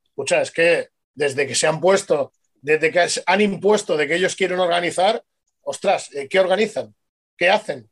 Escucha, 0.03 0.41
es 0.41 0.51
que 0.51 0.89
desde 1.13 1.47
que 1.47 1.55
se 1.55 1.67
han 1.67 1.79
puesto 1.79 2.31
desde 2.61 2.91
que 2.91 3.07
han 3.25 3.41
impuesto 3.41 3.97
de 3.97 4.07
que 4.07 4.15
ellos 4.15 4.35
quieren 4.35 4.59
organizar, 4.59 5.23
ostras, 5.61 6.13
eh, 6.13 6.27
¿qué 6.29 6.39
organizan? 6.39 6.93
¿Qué 7.37 7.49
hacen? 7.49 7.89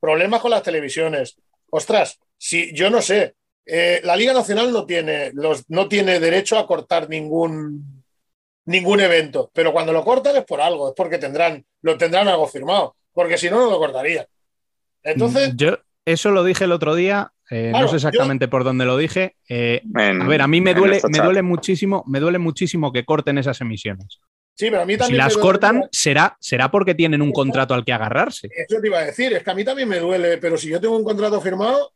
Problemas 0.00 0.40
con 0.40 0.50
las 0.50 0.62
televisiones. 0.62 1.36
Ostras, 1.70 2.18
si 2.38 2.74
yo 2.74 2.90
no 2.90 3.02
sé, 3.02 3.34
eh, 3.64 4.00
la 4.04 4.16
Liga 4.16 4.32
Nacional 4.32 4.72
no 4.72 4.86
tiene, 4.86 5.32
los, 5.34 5.68
no 5.68 5.88
tiene 5.88 6.20
derecho 6.20 6.58
a 6.58 6.66
cortar 6.66 7.08
ningún, 7.08 8.04
ningún 8.64 9.00
evento, 9.00 9.50
pero 9.52 9.72
cuando 9.72 9.92
lo 9.92 10.04
cortan 10.04 10.36
es 10.36 10.44
por 10.44 10.60
algo, 10.60 10.88
es 10.88 10.94
porque 10.96 11.18
tendrán, 11.18 11.64
lo 11.82 11.98
tendrán 11.98 12.28
algo 12.28 12.46
firmado, 12.46 12.96
porque 13.12 13.38
si 13.38 13.50
no, 13.50 13.58
no 13.58 13.70
lo 13.70 13.78
cortaría. 13.78 14.26
Entonces. 15.02 15.52
Yo 15.56 15.78
eso 16.06 16.30
lo 16.30 16.42
dije 16.42 16.64
el 16.64 16.72
otro 16.72 16.94
día 16.94 17.32
eh, 17.50 17.72
no 17.72 17.86
sé 17.88 17.96
exactamente 17.96 18.48
por 18.48 18.64
dónde 18.64 18.84
lo 18.84 18.96
dije. 18.96 19.36
Eh, 19.48 19.82
a 19.94 20.26
ver, 20.26 20.42
a 20.42 20.48
mí 20.48 20.60
me 20.60 20.74
duele, 20.74 21.00
me 21.08 21.18
duele 21.18 21.42
muchísimo, 21.42 22.02
me 22.06 22.18
duele 22.18 22.38
muchísimo 22.38 22.92
que 22.92 23.04
corten 23.04 23.38
esas 23.38 23.60
emisiones. 23.60 24.20
Sí, 24.54 24.70
pero 24.70 24.82
a 24.82 24.86
mí 24.86 24.96
también. 24.96 25.20
Si 25.20 25.24
las 25.24 25.36
cortan, 25.36 25.86
será, 25.92 26.36
será 26.40 26.70
porque 26.70 26.94
tienen 26.94 27.22
un 27.22 27.30
contrato 27.30 27.74
al 27.74 27.84
que 27.84 27.92
agarrarse. 27.92 28.48
Eso 28.50 28.80
te 28.80 28.88
iba 28.88 28.98
a 28.98 29.04
decir, 29.04 29.32
es 29.32 29.42
que 29.42 29.50
a 29.50 29.54
mí 29.54 29.64
también 29.64 29.88
me 29.88 30.00
duele, 30.00 30.38
pero 30.38 30.56
si 30.56 30.70
yo 30.70 30.80
tengo 30.80 30.96
un 30.96 31.04
contrato 31.04 31.40
firmado, 31.40 31.92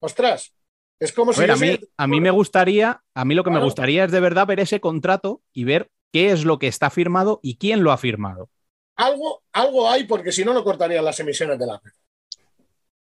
ostras, 0.00 0.52
es 0.98 1.12
como 1.12 1.32
si. 1.32 1.42
a, 1.44 1.56
mí, 1.56 1.78
a 1.96 2.06
mí 2.06 2.20
me 2.20 2.30
gustaría, 2.30 3.02
a 3.14 3.24
mí 3.24 3.34
lo 3.34 3.44
que 3.44 3.50
me 3.50 3.62
gustaría 3.62 4.04
es 4.04 4.12
de 4.12 4.20
verdad 4.20 4.46
ver 4.46 4.60
ese 4.60 4.80
contrato 4.80 5.42
y 5.52 5.64
ver 5.64 5.90
qué 6.12 6.32
es 6.32 6.44
lo 6.44 6.58
que 6.58 6.66
está 6.66 6.90
firmado 6.90 7.40
y 7.42 7.56
quién 7.56 7.82
lo 7.82 7.92
ha 7.92 7.98
firmado. 7.98 8.50
Algo, 8.96 9.42
algo 9.52 9.88
hay, 9.88 10.04
porque 10.04 10.32
si 10.32 10.44
no, 10.44 10.52
no 10.52 10.62
cortarían 10.64 11.04
las 11.04 11.18
emisiones 11.20 11.58
de 11.58 11.66
la 11.66 11.80
red. 11.82 11.92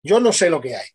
Yo 0.05 0.19
no 0.19 0.31
sé 0.31 0.51
lo 0.51 0.61
que 0.61 0.75
hay. 0.75 0.87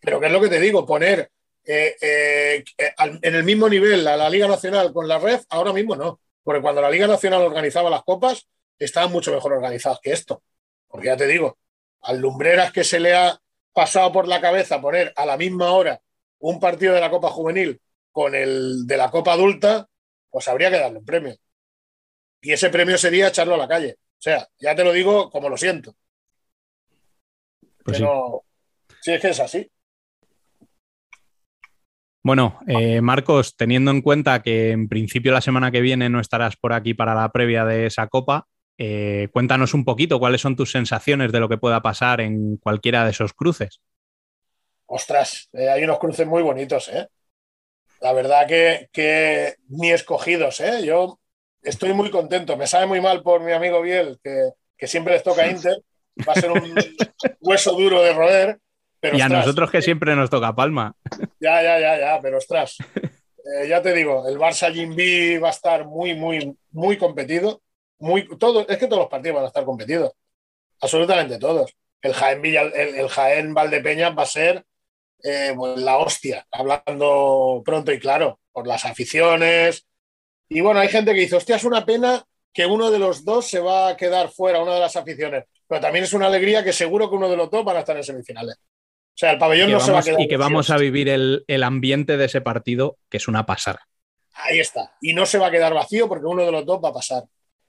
Pero 0.00 0.20
¿qué 0.20 0.26
es 0.26 0.32
lo 0.32 0.40
que 0.40 0.50
te 0.50 0.60
digo? 0.60 0.84
Poner 0.84 1.30
eh, 1.64 1.96
eh, 1.98 2.64
en 2.98 3.34
el 3.34 3.42
mismo 3.42 3.70
nivel 3.70 4.06
a 4.06 4.18
la 4.18 4.28
Liga 4.28 4.46
Nacional 4.46 4.92
con 4.92 5.08
la 5.08 5.18
red, 5.18 5.40
ahora 5.48 5.72
mismo 5.72 5.96
no. 5.96 6.20
Porque 6.42 6.60
cuando 6.60 6.82
la 6.82 6.90
Liga 6.90 7.06
Nacional 7.06 7.40
organizaba 7.40 7.88
las 7.88 8.02
copas, 8.02 8.46
estaban 8.78 9.10
mucho 9.10 9.32
mejor 9.32 9.54
organizadas 9.54 10.00
que 10.02 10.12
esto. 10.12 10.42
Porque 10.88 11.06
ya 11.06 11.16
te 11.16 11.26
digo, 11.26 11.56
al 12.02 12.18
Lumbreras 12.18 12.70
que 12.70 12.84
se 12.84 13.00
le 13.00 13.14
ha 13.14 13.40
pasado 13.72 14.12
por 14.12 14.28
la 14.28 14.42
cabeza 14.42 14.78
poner 14.78 15.14
a 15.16 15.24
la 15.24 15.38
misma 15.38 15.72
hora 15.72 15.98
un 16.40 16.60
partido 16.60 16.92
de 16.94 17.00
la 17.00 17.10
Copa 17.10 17.30
Juvenil 17.30 17.80
con 18.12 18.34
el 18.34 18.86
de 18.86 18.96
la 18.98 19.10
Copa 19.10 19.32
Adulta, 19.32 19.88
pues 20.28 20.48
habría 20.48 20.70
que 20.70 20.80
darle 20.80 20.98
un 20.98 21.06
premio. 21.06 21.34
Y 22.42 22.52
ese 22.52 22.68
premio 22.68 22.98
sería 22.98 23.28
echarlo 23.28 23.54
a 23.54 23.58
la 23.58 23.68
calle. 23.68 23.96
O 24.18 24.22
sea, 24.22 24.46
ya 24.58 24.74
te 24.74 24.84
lo 24.84 24.92
digo 24.92 25.30
como 25.30 25.48
lo 25.48 25.56
siento. 25.56 25.94
Pues 27.82 27.96
Pero 27.96 28.42
sí. 28.44 28.49
Es 29.06 29.20
que 29.20 29.28
es 29.28 29.40
así. 29.40 29.70
Bueno, 32.22 32.58
eh, 32.66 33.00
Marcos, 33.00 33.56
teniendo 33.56 33.90
en 33.90 34.02
cuenta 34.02 34.42
que 34.42 34.72
en 34.72 34.88
principio 34.88 35.32
la 35.32 35.40
semana 35.40 35.70
que 35.70 35.80
viene 35.80 36.10
no 36.10 36.20
estarás 36.20 36.56
por 36.56 36.74
aquí 36.74 36.92
para 36.92 37.14
la 37.14 37.30
previa 37.30 37.64
de 37.64 37.86
esa 37.86 38.08
copa, 38.08 38.46
eh, 38.76 39.28
cuéntanos 39.32 39.72
un 39.72 39.84
poquito 39.84 40.18
cuáles 40.18 40.42
son 40.42 40.56
tus 40.56 40.70
sensaciones 40.70 41.32
de 41.32 41.40
lo 41.40 41.48
que 41.48 41.56
pueda 41.56 41.80
pasar 41.80 42.20
en 42.20 42.58
cualquiera 42.58 43.04
de 43.04 43.10
esos 43.10 43.32
cruces. 43.32 43.80
Ostras, 44.86 45.48
eh, 45.52 45.68
hay 45.68 45.84
unos 45.84 45.98
cruces 45.98 46.26
muy 46.26 46.42
bonitos, 46.42 46.88
¿eh? 46.88 47.06
La 48.00 48.12
verdad 48.12 48.46
que, 48.46 49.56
ni 49.68 49.90
escogidos, 49.90 50.60
¿eh? 50.60 50.84
Yo 50.84 51.20
estoy 51.62 51.92
muy 51.92 52.10
contento. 52.10 52.56
Me 52.56 52.66
sabe 52.66 52.86
muy 52.86 53.00
mal 53.00 53.22
por 53.22 53.42
mi 53.42 53.52
amigo 53.52 53.82
Biel, 53.82 54.18
que, 54.22 54.50
que 54.76 54.86
siempre 54.86 55.14
les 55.14 55.22
toca 55.22 55.46
Inter. 55.46 55.82
Va 56.26 56.32
a 56.32 56.40
ser 56.40 56.50
un 56.50 56.74
hueso 57.40 57.72
duro 57.72 58.02
de 58.02 58.12
roer, 58.14 58.58
y 59.02 59.20
a 59.20 59.28
nosotros 59.28 59.70
que 59.70 59.78
eh, 59.78 59.82
siempre 59.82 60.14
nos 60.14 60.30
toca 60.30 60.54
Palma. 60.54 60.94
Ya, 61.40 61.62
ya, 61.62 61.80
ya, 61.80 61.98
ya, 61.98 62.20
pero 62.20 62.38
ostras. 62.38 62.76
Eh, 63.42 63.68
ya 63.68 63.80
te 63.80 63.94
digo, 63.94 64.28
el 64.28 64.38
Barça 64.38 64.70
Jimby 64.72 65.38
va 65.38 65.48
a 65.48 65.52
estar 65.52 65.86
muy, 65.86 66.14
muy, 66.14 66.56
muy 66.72 66.98
competido. 66.98 67.62
Muy, 67.98 68.28
todo, 68.38 68.68
es 68.68 68.78
que 68.78 68.86
todos 68.86 69.00
los 69.00 69.08
partidos 69.08 69.36
van 69.36 69.44
a 69.44 69.48
estar 69.48 69.64
competidos. 69.64 70.12
Absolutamente 70.80 71.38
todos. 71.38 71.74
El 72.02 72.14
Jaén, 72.14 72.42
Villa, 72.42 72.62
el, 72.62 73.08
Jaén 73.08 73.52
Valdepeña 73.54 74.10
va 74.10 74.22
a 74.22 74.26
ser 74.26 74.64
eh, 75.22 75.52
pues, 75.56 75.78
la 75.78 75.98
hostia, 75.98 76.46
hablando 76.50 77.62
pronto 77.64 77.92
y 77.92 77.98
claro, 77.98 78.40
por 78.52 78.66
las 78.66 78.84
aficiones. 78.84 79.86
Y 80.48 80.60
bueno, 80.60 80.80
hay 80.80 80.88
gente 80.88 81.14
que 81.14 81.20
dice, 81.20 81.36
hostia, 81.36 81.56
es 81.56 81.64
una 81.64 81.84
pena 81.84 82.24
que 82.52 82.66
uno 82.66 82.90
de 82.90 82.98
los 82.98 83.24
dos 83.24 83.46
se 83.46 83.60
va 83.60 83.88
a 83.88 83.96
quedar 83.96 84.30
fuera, 84.30 84.62
una 84.62 84.74
de 84.74 84.80
las 84.80 84.96
aficiones. 84.96 85.44
Pero 85.66 85.80
también 85.80 86.04
es 86.04 86.12
una 86.12 86.26
alegría 86.26 86.64
que 86.64 86.72
seguro 86.72 87.08
que 87.08 87.16
uno 87.16 87.28
de 87.28 87.36
los 87.36 87.50
dos 87.50 87.64
van 87.64 87.76
a 87.76 87.80
estar 87.80 87.96
en 87.96 88.04
semifinales. 88.04 88.56
O 89.20 89.22
sea, 89.22 89.32
el 89.32 89.38
pabellón 89.38 89.70
no 89.70 89.80
se 89.80 89.92
va 89.92 89.98
a 89.98 90.02
quedar. 90.02 90.18
Y 90.18 90.28
que 90.28 90.38
vamos 90.38 90.70
a 90.70 90.78
vivir 90.78 91.10
el, 91.10 91.62
ambiente 91.62 92.16
de 92.16 92.24
ese 92.24 92.40
partido, 92.40 92.96
que 93.10 93.18
es 93.18 93.28
una 93.28 93.44
pasada. 93.44 93.86
Ahí 94.32 94.60
está. 94.60 94.96
Y 95.02 95.12
no 95.12 95.26
se 95.26 95.36
va 95.36 95.48
a 95.48 95.50
quedar 95.50 95.74
vacío 95.74 96.08
porque 96.08 96.24
uno 96.24 96.42
de 96.42 96.50
los 96.50 96.64
dos 96.64 96.80
va 96.82 96.88
a 96.88 96.94
pasar. 96.94 97.24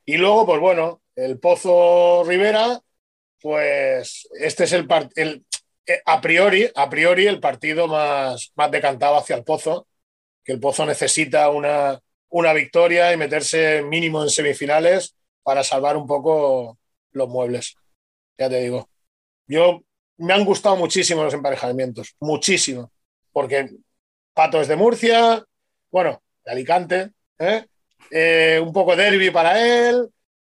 Y 0.06 0.16
luego, 0.16 0.46
pues 0.46 0.62
bueno, 0.62 1.02
el 1.14 1.40
Pozo 1.40 2.24
Rivera, 2.26 2.80
pues 3.42 4.30
este 4.40 4.64
es 4.64 4.72
el, 4.72 4.88
el 5.18 5.44
eh, 5.86 6.02
a 6.06 6.22
priori, 6.22 6.72
a 6.74 6.90
priori 6.90 7.28
el 7.28 7.42
partido 7.42 7.86
más, 7.86 8.54
más 8.56 8.72
decantado 8.72 9.18
hacia 9.18 9.36
el 9.36 9.44
Pozo, 9.44 9.88
que 10.46 10.54
el 10.54 10.60
Pozo 10.62 10.86
necesita 10.86 11.50
una, 11.50 12.00
una 12.30 12.54
victoria 12.54 13.12
y 13.12 13.18
meterse 13.18 13.82
mínimo 13.82 14.24
en 14.24 14.30
semifinales 14.30 15.18
para 15.44 15.66
salvar 15.66 15.98
un 15.98 16.08
poco 16.08 16.78
los 17.12 17.28
muebles. 17.28 17.76
Ya 18.38 18.50
te 18.50 18.62
digo. 18.62 18.88
Yo 19.48 19.84
me 20.22 20.34
han 20.34 20.46
gustado 20.46 20.76
muchísimo 20.76 21.24
los 21.24 21.34
emparejamientos, 21.34 22.16
muchísimo, 22.20 22.92
porque 23.32 23.70
Pato 24.34 24.62
es 24.62 24.68
de 24.68 24.76
Murcia, 24.76 25.44
bueno, 25.90 26.22
de 26.46 26.52
Alicante, 26.52 27.12
¿eh? 27.40 27.66
Eh, 28.12 28.62
un 28.64 28.72
poco 28.72 28.96
derby 28.96 29.32
para 29.32 29.60
él, 29.60 30.10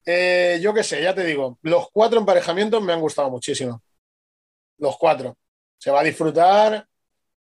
eh, 0.06 0.60
yo 0.62 0.74
qué 0.74 0.84
sé, 0.84 1.02
ya 1.02 1.16
te 1.16 1.24
digo, 1.24 1.58
los 1.64 1.90
cuatro 1.92 2.20
emparejamientos 2.20 2.82
me 2.84 2.94
han 2.94 3.02
gustado 3.02 3.30
muchísimo, 3.30 3.82
los 4.78 4.98
cuatro, 4.98 5.38
se 5.78 5.90
va 5.90 6.02
a 6.02 6.04
disfrutar 6.04 6.88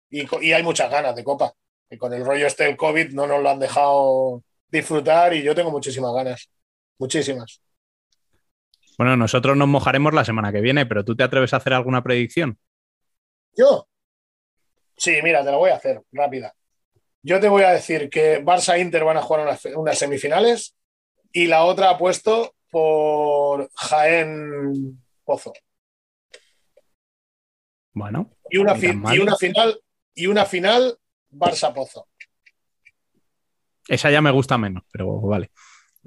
y, 0.10 0.54
hay 0.54 0.64
muchas 0.64 0.92
ganas 0.92 1.16
de 1.16 1.24
copa, 1.24 1.54
y 1.90 1.98
con 1.98 2.14
el 2.14 2.24
rollo 2.24 2.46
este 2.46 2.66
del 2.66 2.78
COVID 2.78 3.14
no 3.14 3.26
nos 3.26 3.42
lo 3.42 3.50
han 3.50 3.60
dejado 3.60 4.44
disfrutar 4.70 5.34
y 5.34 5.42
yo 5.42 5.56
tengo 5.56 5.72
muchísimas 5.72 6.14
ganas, 6.14 6.50
muchísimas. 7.00 7.62
Bueno, 8.98 9.18
nosotros 9.18 9.58
nos 9.58 9.68
mojaremos 9.68 10.14
la 10.14 10.26
semana 10.26 10.52
que 10.52 10.62
viene, 10.62 10.86
pero 10.86 11.04
¿tú 11.04 11.16
te 11.16 11.24
atreves 11.24 11.54
a 11.54 11.58
hacer 11.58 11.74
alguna 11.74 12.04
predicción? 12.04 12.58
¿Yo? 13.56 13.88
Sí, 14.96 15.20
mira, 15.24 15.44
te 15.44 15.52
lo 15.52 15.58
voy 15.58 15.72
a 15.72 15.76
hacer 15.76 16.02
rápida. 16.12 16.54
Yo 17.24 17.40
te 17.40 17.50
voy 17.50 17.64
a 17.64 17.72
decir 17.72 18.10
que 18.10 18.44
Barça 18.44 18.76
e 18.76 18.82
Inter 18.82 19.04
van 19.04 19.18
a 19.18 19.22
jugar 19.22 19.48
unas, 19.76 19.98
semifinales 19.98 20.76
y 21.32 21.48
la 21.48 21.64
otra 21.64 21.92
ha 21.92 21.98
puesto 21.98 22.56
por 22.70 23.70
Jaén 23.76 25.02
Pozo. 25.24 25.54
Bueno. 27.94 28.32
Y 28.50 28.58
una, 28.58 28.76
y 28.78 29.20
una 29.20 29.36
final 29.36 29.82
y 30.14 30.28
una 30.28 30.46
final 30.46 30.98
Barça 31.32 31.74
Pozo. 31.74 32.08
Esa 33.88 34.12
ya 34.12 34.22
me 34.22 34.32
gusta 34.32 34.58
menos, 34.58 34.84
pero 34.92 35.22
vale. 35.22 35.52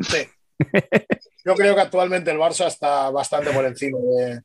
Sí. 0.00 0.26
yo 1.44 1.54
creo 1.54 1.74
que 1.74 1.80
actualmente 1.80 2.30
el 2.30 2.38
Barça 2.38 2.66
está 2.66 3.10
bastante 3.10 3.50
por 3.50 3.64
encima 3.64 3.98
de, 3.98 4.42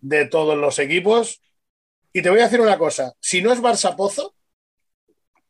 de 0.00 0.26
todos 0.26 0.56
los 0.56 0.78
equipos. 0.78 1.42
Y 2.12 2.22
te 2.22 2.30
voy 2.30 2.40
a 2.40 2.44
decir 2.44 2.60
una 2.60 2.78
cosa, 2.78 3.12
si 3.20 3.42
no 3.42 3.52
es 3.52 3.60
Barça 3.60 3.94
Pozo, 3.94 4.34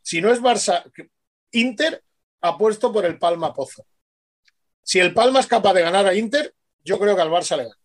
si 0.03 0.21
no 0.21 0.31
es 0.33 0.43
Barça 0.43 0.83
Inter, 1.53 2.03
apuesto 2.41 2.93
por 2.93 3.05
el 3.05 3.19
Palma 3.19 3.55
Pozo. 3.55 3.85
Si 4.83 4.99
el 4.99 5.15
Palma 5.15 5.41
es 5.41 5.47
capaz 5.47 5.75
de 5.75 5.83
ganar 5.83 6.07
a 6.07 6.15
Inter, 6.15 6.55
yo 6.85 6.99
creo 6.99 7.15
que 7.15 7.23
al 7.23 7.31
Barça 7.31 7.57
le 7.57 7.65
gana. 7.65 7.77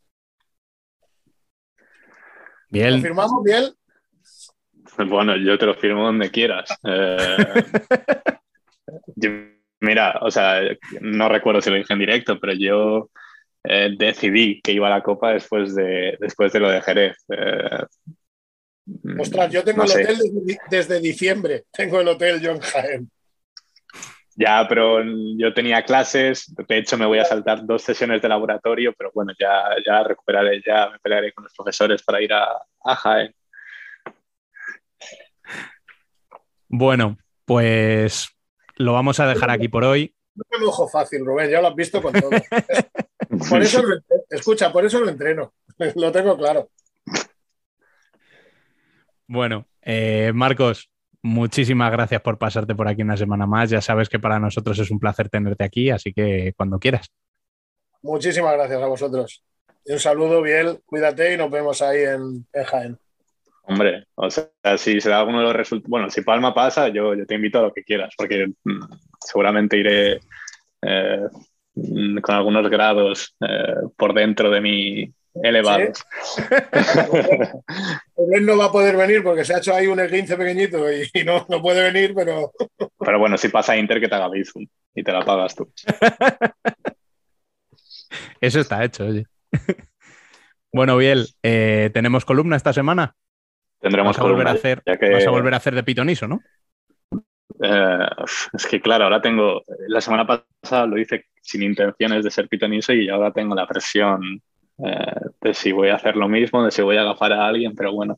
Bien. 2.69 2.93
¿Confirmamos, 2.93 3.43
bien? 3.43 3.75
Bueno, 5.07 5.35
yo 5.37 5.57
te 5.57 5.65
lo 5.65 5.75
firmo 5.75 6.05
donde 6.05 6.31
quieras. 6.31 6.69
Eh, 6.83 7.37
mira, 9.83 10.17
o 10.21 10.31
sea, 10.31 10.61
no 11.01 11.29
recuerdo 11.29 11.61
si 11.61 11.69
lo 11.69 11.75
dije 11.75 11.93
en 11.93 11.99
directo, 11.99 12.39
pero 12.39 12.53
yo 12.53 13.09
eh, 13.63 13.89
decidí 13.97 14.61
que 14.61 14.71
iba 14.71 14.87
a 14.87 14.97
la 14.97 15.03
Copa 15.03 15.33
después 15.33 15.75
de, 15.75 16.17
después 16.19 16.51
de 16.53 16.59
lo 16.59 16.69
de 16.69 16.81
Jerez. 16.81 17.17
Eh, 17.29 17.85
Ostras, 19.19 19.51
yo 19.51 19.63
tengo 19.63 19.79
no 19.79 19.83
el 19.83 19.89
sé. 19.89 20.03
hotel 20.03 20.17
desde, 20.17 20.59
desde 20.69 20.99
diciembre. 20.99 21.63
Tengo 21.71 22.01
el 22.01 22.07
hotel 22.07 22.41
John 22.43 22.59
Jaén. 22.59 23.09
Ya, 24.35 24.65
pero 24.67 25.03
yo 25.37 25.53
tenía 25.53 25.83
clases, 25.83 26.51
de 26.55 26.77
hecho 26.77 26.97
me 26.97 27.05
voy 27.05 27.19
a 27.19 27.25
saltar 27.25 27.65
dos 27.65 27.83
sesiones 27.83 28.19
de 28.19 28.29
laboratorio, 28.29 28.91
pero 28.97 29.11
bueno, 29.13 29.31
ya, 29.39 29.63
ya 29.85 30.03
recuperaré, 30.03 30.59
ya 30.65 30.89
me 30.89 30.97
pelearé 30.99 31.31
con 31.33 31.43
los 31.43 31.53
profesores 31.53 32.01
para 32.01 32.19
ir 32.19 32.33
a, 32.33 32.47
a 32.83 32.95
Jaén. 32.95 33.35
Bueno, 36.67 37.15
pues 37.45 38.27
lo 38.75 38.93
vamos 38.93 39.19
a 39.19 39.27
dejar 39.27 39.49
aquí 39.49 39.67
por 39.67 39.83
hoy. 39.83 40.15
No 40.35 40.43
me 40.51 40.65
mojo 40.65 40.87
fácil, 40.87 41.25
Rubén, 41.25 41.49
ya 41.49 41.61
lo 41.61 41.67
has 41.67 41.75
visto 41.75 42.01
con 42.01 42.13
todo. 42.13 42.29
Por 43.49 43.61
eso 43.61 43.81
lo 43.81 43.95
entreno. 43.95 44.23
Escucha, 44.29 44.71
por 44.71 44.85
eso 44.85 44.99
lo 44.99 45.09
entreno. 45.09 45.53
Lo 45.95 46.11
tengo 46.11 46.37
claro. 46.37 46.69
Bueno, 49.27 49.65
eh, 49.81 50.31
Marcos, 50.35 50.91
muchísimas 51.23 51.91
gracias 51.91 52.21
por 52.21 52.37
pasarte 52.37 52.75
por 52.75 52.87
aquí 52.87 53.01
una 53.01 53.17
semana 53.17 53.47
más. 53.47 53.71
Ya 53.71 53.81
sabes 53.81 54.09
que 54.09 54.19
para 54.19 54.39
nosotros 54.39 54.77
es 54.77 54.91
un 54.91 54.99
placer 54.99 55.29
tenerte 55.29 55.63
aquí, 55.63 55.89
así 55.89 56.13
que 56.13 56.53
cuando 56.55 56.77
quieras. 56.77 57.07
Muchísimas 58.03 58.53
gracias 58.53 58.81
a 58.81 58.87
vosotros. 58.87 59.43
Y 59.85 59.93
un 59.93 59.99
saludo, 59.99 60.41
Biel, 60.41 60.81
cuídate 60.85 61.33
y 61.33 61.37
nos 61.37 61.49
vemos 61.49 61.81
ahí 61.81 62.03
en, 62.03 62.45
en 62.53 62.63
Jaén. 62.63 62.99
Hombre, 63.63 64.05
o 64.15 64.29
sea, 64.29 64.49
si 64.77 64.99
se 64.99 65.09
da 65.09 65.19
alguno 65.19 65.39
de 65.39 65.45
los 65.45 65.55
resultados, 65.55 65.89
bueno, 65.89 66.09
si 66.09 66.21
Palma 66.21 66.53
pasa, 66.53 66.89
yo, 66.89 67.15
yo 67.15 67.25
te 67.25 67.35
invito 67.35 67.59
a 67.59 67.63
lo 67.63 67.73
que 67.73 67.83
quieras, 67.83 68.13
porque 68.17 68.47
mm, 68.63 68.83
seguramente 69.19 69.77
iré 69.77 70.19
eh, 70.81 71.27
con 72.21 72.35
algunos 72.35 72.69
grados 72.69 73.35
eh, 73.39 73.75
por 73.97 74.13
dentro 74.13 74.49
de 74.49 74.61
mi 74.61 75.13
elevados. 75.41 76.05
Rubén 78.15 78.45
no 78.45 78.57
va 78.57 78.65
a 78.65 78.71
poder 78.71 78.95
venir 78.95 79.23
porque 79.23 79.43
se 79.43 79.55
ha 79.55 79.57
hecho 79.57 79.73
ahí 79.73 79.87
un 79.87 79.99
esguince 79.99 80.37
pequeñito 80.37 80.91
y, 80.91 81.09
y 81.13 81.23
no, 81.23 81.45
no 81.49 81.61
puede 81.61 81.91
venir, 81.91 82.13
pero 82.13 82.51
Pero 83.03 83.19
bueno, 83.19 83.37
si 83.37 83.49
pasa 83.49 83.77
Inter, 83.77 83.99
que 83.99 84.07
te 84.07 84.15
haga 84.15 84.29
Bizum 84.29 84.65
y 84.95 85.03
te 85.03 85.11
la 85.11 85.25
pagas 85.25 85.55
tú. 85.55 85.71
Eso 88.39 88.59
está 88.59 88.83
hecho, 88.83 89.05
oye. 89.05 89.25
Bueno, 90.75 90.97
Biel, 90.97 91.27
eh, 91.43 91.91
¿tenemos 91.93 92.25
columna 92.25 92.55
esta 92.55 92.73
semana? 92.73 93.15
Tendremos 93.83 94.17
a, 94.19 94.23
volver 94.23 94.47
a 94.47 94.51
hacer, 94.51 94.83
que- 94.85 94.97
vas 95.11 95.27
a 95.27 95.31
volver 95.31 95.53
a 95.53 95.57
hacer 95.57 95.75
de 95.75 95.83
pitoniso, 95.83 96.27
¿no? 96.27 96.43
Eh, 97.61 98.07
es 98.53 98.65
que 98.67 98.81
claro, 98.81 99.05
ahora 99.05 99.21
tengo, 99.21 99.61
la 99.87 100.01
semana 100.01 100.25
pasada 100.25 100.85
lo 100.87 100.97
hice 100.97 101.25
sin 101.41 101.63
intenciones 101.63 102.23
de 102.23 102.31
ser 102.31 102.47
pitoniso 102.47 102.93
y 102.93 103.09
ahora 103.09 103.31
tengo 103.31 103.55
la 103.55 103.67
presión 103.67 104.41
eh, 104.79 105.15
de 105.41 105.53
si 105.53 105.71
voy 105.71 105.89
a 105.89 105.95
hacer 105.95 106.15
lo 106.15 106.27
mismo, 106.27 106.63
de 106.65 106.71
si 106.71 106.81
voy 106.81 106.97
a 106.97 107.01
agafar 107.01 107.33
a 107.33 107.45
alguien, 107.47 107.75
pero 107.75 107.93
bueno, 107.93 108.17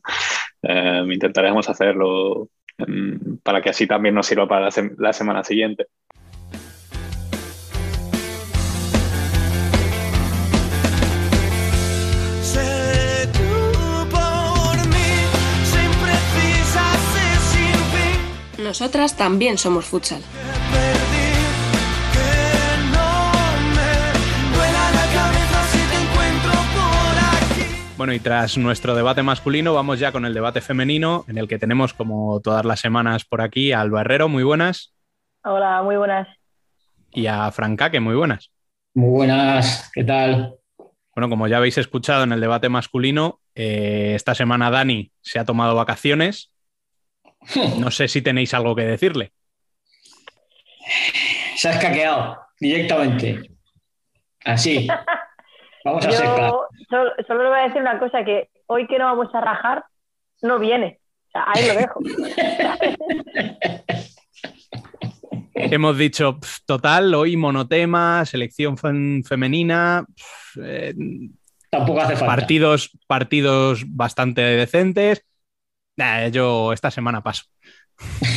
eh, 0.62 1.02
intentaremos 1.12 1.68
hacerlo 1.68 2.48
mm, 2.78 3.36
para 3.42 3.60
que 3.62 3.70
así 3.70 3.86
también 3.86 4.14
nos 4.14 4.26
sirva 4.26 4.48
para 4.48 4.62
la, 4.66 4.70
sem- 4.70 4.94
la 4.98 5.12
semana 5.12 5.44
siguiente. 5.44 5.86
Nosotras 18.66 19.16
también 19.16 19.58
somos 19.58 19.84
futsal. 19.84 20.20
Que 20.20 20.26
que. 27.60 27.96
Bueno, 27.96 28.12
y 28.12 28.18
tras 28.18 28.58
nuestro 28.58 28.96
debate 28.96 29.22
masculino, 29.22 29.72
vamos 29.72 30.00
ya 30.00 30.10
con 30.10 30.26
el 30.26 30.34
debate 30.34 30.60
femenino, 30.60 31.24
en 31.28 31.38
el 31.38 31.46
que 31.46 31.60
tenemos, 31.60 31.94
como 31.94 32.40
todas 32.40 32.64
las 32.64 32.80
semanas 32.80 33.24
por 33.24 33.40
aquí, 33.40 33.70
a 33.70 33.82
Alba 33.82 34.00
Herrero, 34.00 34.28
muy 34.28 34.42
buenas, 34.42 34.92
Hola, 35.44 35.84
muy 35.84 35.96
buenas. 35.96 36.26
y 37.12 37.28
a 37.28 37.48
Francaque, 37.52 38.00
muy 38.00 38.16
buenas. 38.16 38.50
Muy 38.94 39.10
buenas, 39.10 39.92
¿qué 39.94 40.02
tal? 40.02 40.56
Bueno, 41.14 41.28
como 41.28 41.46
ya 41.46 41.58
habéis 41.58 41.78
escuchado 41.78 42.24
en 42.24 42.32
el 42.32 42.40
debate 42.40 42.68
masculino, 42.68 43.38
eh, 43.54 44.14
esta 44.16 44.34
semana 44.34 44.72
Dani 44.72 45.12
se 45.20 45.38
ha 45.38 45.44
tomado 45.44 45.76
vacaciones. 45.76 46.50
No 47.78 47.90
sé 47.90 48.08
si 48.08 48.22
tenéis 48.22 48.52
algo 48.54 48.74
que 48.74 48.82
decirle. 48.82 49.32
Se 51.56 51.68
ha 51.68 51.72
escaqueado 51.72 52.38
directamente. 52.60 53.50
Así. 54.44 54.86
Vamos 55.84 56.06
a 56.06 56.10
ser 56.10 56.20
claros. 56.34 56.60
Yo 56.78 56.86
solo, 56.90 57.10
solo 57.26 57.42
le 57.44 57.48
voy 57.48 57.58
a 57.58 57.62
decir 57.62 57.80
una 57.80 57.98
cosa, 57.98 58.24
que 58.24 58.48
hoy 58.66 58.86
que 58.86 58.98
no 58.98 59.04
vamos 59.06 59.34
a 59.34 59.40
rajar, 59.40 59.84
no 60.42 60.58
viene. 60.58 61.00
O 61.28 61.30
sea, 61.32 61.44
ahí 61.52 61.66
lo 61.66 61.74
dejo. 61.74 62.00
Hemos 65.54 65.96
dicho, 65.96 66.38
pf, 66.38 66.58
total, 66.66 67.14
hoy 67.14 67.36
monotema, 67.36 68.24
selección 68.26 68.76
fem- 68.76 69.24
femenina, 69.26 70.04
pf, 70.06 70.60
eh, 70.62 70.94
Tampoco 71.70 72.00
hace 72.02 72.14
falta. 72.16 72.26
partidos, 72.36 72.90
partidos 73.06 73.84
bastante 73.86 74.42
decentes. 74.42 75.24
Nah, 75.96 76.28
yo 76.28 76.72
esta 76.72 76.90
semana 76.90 77.22
paso. 77.22 77.44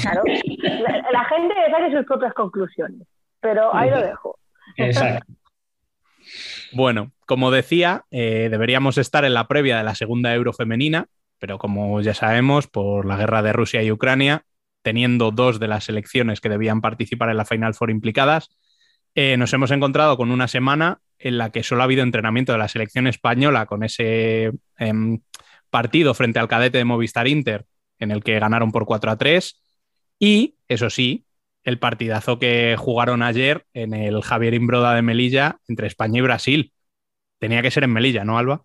Claro. 0.01 0.23
La, 0.63 1.11
la 1.11 1.25
gente 1.25 1.53
saque 1.71 1.95
sus 1.95 2.05
propias 2.05 2.33
conclusiones, 2.33 3.07
pero 3.39 3.75
ahí 3.75 3.89
lo 3.89 4.01
dejo. 4.01 4.39
Exacto. 4.77 5.33
Bueno, 6.71 7.11
como 7.25 7.51
decía, 7.51 8.05
eh, 8.11 8.47
deberíamos 8.51 8.97
estar 8.97 9.25
en 9.25 9.33
la 9.33 9.47
previa 9.47 9.77
de 9.77 9.83
la 9.83 9.95
segunda 9.95 10.33
Euro 10.33 10.53
femenina, 10.53 11.07
pero 11.39 11.57
como 11.57 12.01
ya 12.01 12.13
sabemos, 12.13 12.67
por 12.67 13.05
la 13.05 13.17
guerra 13.17 13.41
de 13.41 13.53
Rusia 13.53 13.81
y 13.81 13.91
Ucrania, 13.91 14.43
teniendo 14.81 15.31
dos 15.31 15.59
de 15.59 15.67
las 15.67 15.85
selecciones 15.85 16.41
que 16.41 16.49
debían 16.49 16.81
participar 16.81 17.29
en 17.29 17.37
la 17.37 17.45
Final 17.45 17.73
Four 17.73 17.91
implicadas, 17.91 18.49
eh, 19.15 19.37
nos 19.37 19.51
hemos 19.53 19.71
encontrado 19.71 20.17
con 20.17 20.31
una 20.31 20.47
semana 20.47 20.99
en 21.17 21.37
la 21.37 21.51
que 21.51 21.63
solo 21.63 21.81
ha 21.81 21.85
habido 21.85 22.03
entrenamiento 22.03 22.51
de 22.51 22.59
la 22.59 22.67
selección 22.67 23.07
española 23.07 23.65
con 23.65 23.83
ese 23.83 24.51
em, 24.77 25.19
partido 25.69 26.13
frente 26.13 26.39
al 26.39 26.47
cadete 26.47 26.77
de 26.77 26.85
Movistar 26.85 27.27
Inter, 27.27 27.65
en 27.99 28.11
el 28.11 28.23
que 28.23 28.39
ganaron 28.39 28.71
por 28.71 28.85
4 28.85 29.11
a 29.11 29.17
3, 29.17 29.61
y, 30.19 30.55
eso 30.67 30.89
sí, 30.89 31.25
el 31.63 31.79
partidazo 31.79 32.39
que 32.39 32.75
jugaron 32.77 33.21
ayer 33.21 33.65
en 33.73 33.93
el 33.93 34.21
Javier 34.21 34.53
Imbroda 34.53 34.93
de 34.93 35.01
Melilla 35.01 35.57
entre 35.67 35.87
España 35.87 36.19
y 36.19 36.21
Brasil. 36.21 36.73
Tenía 37.39 37.61
que 37.61 37.71
ser 37.71 37.83
en 37.83 37.93
Melilla, 37.93 38.23
¿no, 38.23 38.37
Alba? 38.37 38.61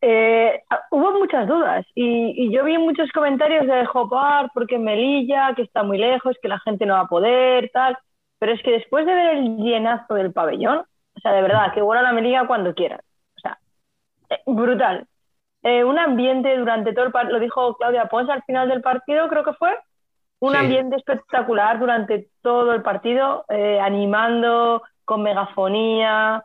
Eh, 0.00 0.62
hubo 0.90 1.12
muchas 1.12 1.48
dudas 1.48 1.84
y, 1.94 2.52
yo 2.52 2.64
vi 2.64 2.78
muchos 2.78 3.10
comentarios 3.12 3.66
de 3.66 3.86
Jopar 3.86 4.50
porque 4.54 4.78
Melilla, 4.78 5.54
que 5.54 5.62
está 5.62 5.82
muy 5.82 5.98
lejos, 5.98 6.36
que 6.40 6.48
la 6.48 6.60
gente 6.60 6.86
no 6.86 6.94
va 6.94 7.00
a 7.00 7.08
poder, 7.08 7.70
tal. 7.72 7.96
Pero 8.38 8.52
es 8.52 8.62
que 8.62 8.72
después 8.72 9.06
de 9.06 9.14
ver 9.14 9.36
el 9.38 9.56
llenazo 9.56 10.14
del 10.14 10.32
pabellón, 10.32 10.78
o 11.14 11.20
sea, 11.20 11.32
de 11.32 11.42
verdad, 11.42 11.72
que 11.72 11.82
vuelan 11.82 12.06
a 12.06 12.12
Melilla 12.12 12.46
cuando 12.46 12.74
quieran. 12.74 13.00
Brutal. 14.46 15.06
Eh, 15.62 15.84
un 15.84 15.98
ambiente 15.98 16.56
durante 16.56 16.92
todo 16.92 17.06
el 17.06 17.12
partido, 17.12 17.34
lo 17.38 17.44
dijo 17.44 17.76
Claudia 17.76 18.06
Pons 18.06 18.30
al 18.30 18.42
final 18.44 18.68
del 18.68 18.82
partido, 18.82 19.28
creo 19.28 19.44
que 19.44 19.54
fue. 19.54 19.76
Un 20.38 20.52
Sí. 20.52 20.58
ambiente 20.58 20.96
espectacular 20.96 21.78
durante 21.78 22.28
todo 22.42 22.72
el 22.72 22.82
partido, 22.82 23.44
eh, 23.48 23.80
animando, 23.80 24.82
con 25.04 25.22
megafonía. 25.22 26.44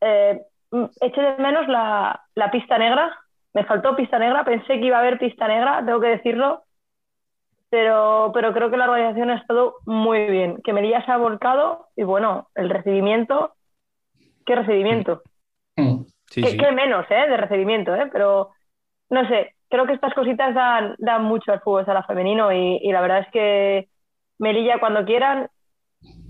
Eh, 0.00 0.40
mm, 0.70 0.84
eché 1.00 1.20
de 1.20 1.36
menos 1.42 1.66
la, 1.68 2.22
la 2.34 2.50
pista 2.50 2.78
negra. 2.78 3.10
Me 3.52 3.64
faltó 3.64 3.94
pista 3.96 4.18
negra, 4.18 4.44
pensé 4.44 4.78
que 4.78 4.86
iba 4.86 4.96
a 4.96 5.00
haber 5.00 5.18
pista 5.18 5.46
negra, 5.48 5.82
tengo 5.84 6.00
que 6.00 6.08
decirlo. 6.08 6.62
Pero, 7.70 8.30
pero 8.32 8.52
creo 8.52 8.70
que 8.70 8.76
la 8.76 8.84
organización 8.88 9.30
ha 9.30 9.36
estado 9.36 9.76
muy 9.84 10.26
bien. 10.26 10.60
Que 10.62 10.72
Melilla 10.72 11.04
se 11.04 11.10
ha 11.10 11.16
volcado 11.16 11.88
y 11.96 12.04
bueno, 12.04 12.48
el 12.54 12.70
recibimiento. 12.70 13.52
¿Qué 14.46 14.54
recibimiento? 14.54 15.22
Mm. 15.76 16.04
Sí, 16.34 16.42
¿Qué, 16.42 16.50
sí. 16.50 16.56
qué 16.56 16.72
menos, 16.72 17.06
¿eh? 17.10 17.28
De 17.28 17.36
recibimiento, 17.36 17.94
¿eh? 17.94 18.08
Pero 18.12 18.50
no 19.08 19.28
sé, 19.28 19.54
creo 19.68 19.86
que 19.86 19.92
estas 19.92 20.12
cositas 20.14 20.52
dan, 20.52 20.96
dan 20.98 21.22
mucho 21.22 21.52
al 21.52 21.60
fútbol 21.60 21.86
sala 21.86 22.02
femenino 22.02 22.52
y, 22.52 22.80
y 22.82 22.90
la 22.90 23.00
verdad 23.00 23.20
es 23.20 23.28
que 23.32 23.88
Melilla, 24.38 24.80
cuando 24.80 25.04
quieran, 25.04 25.48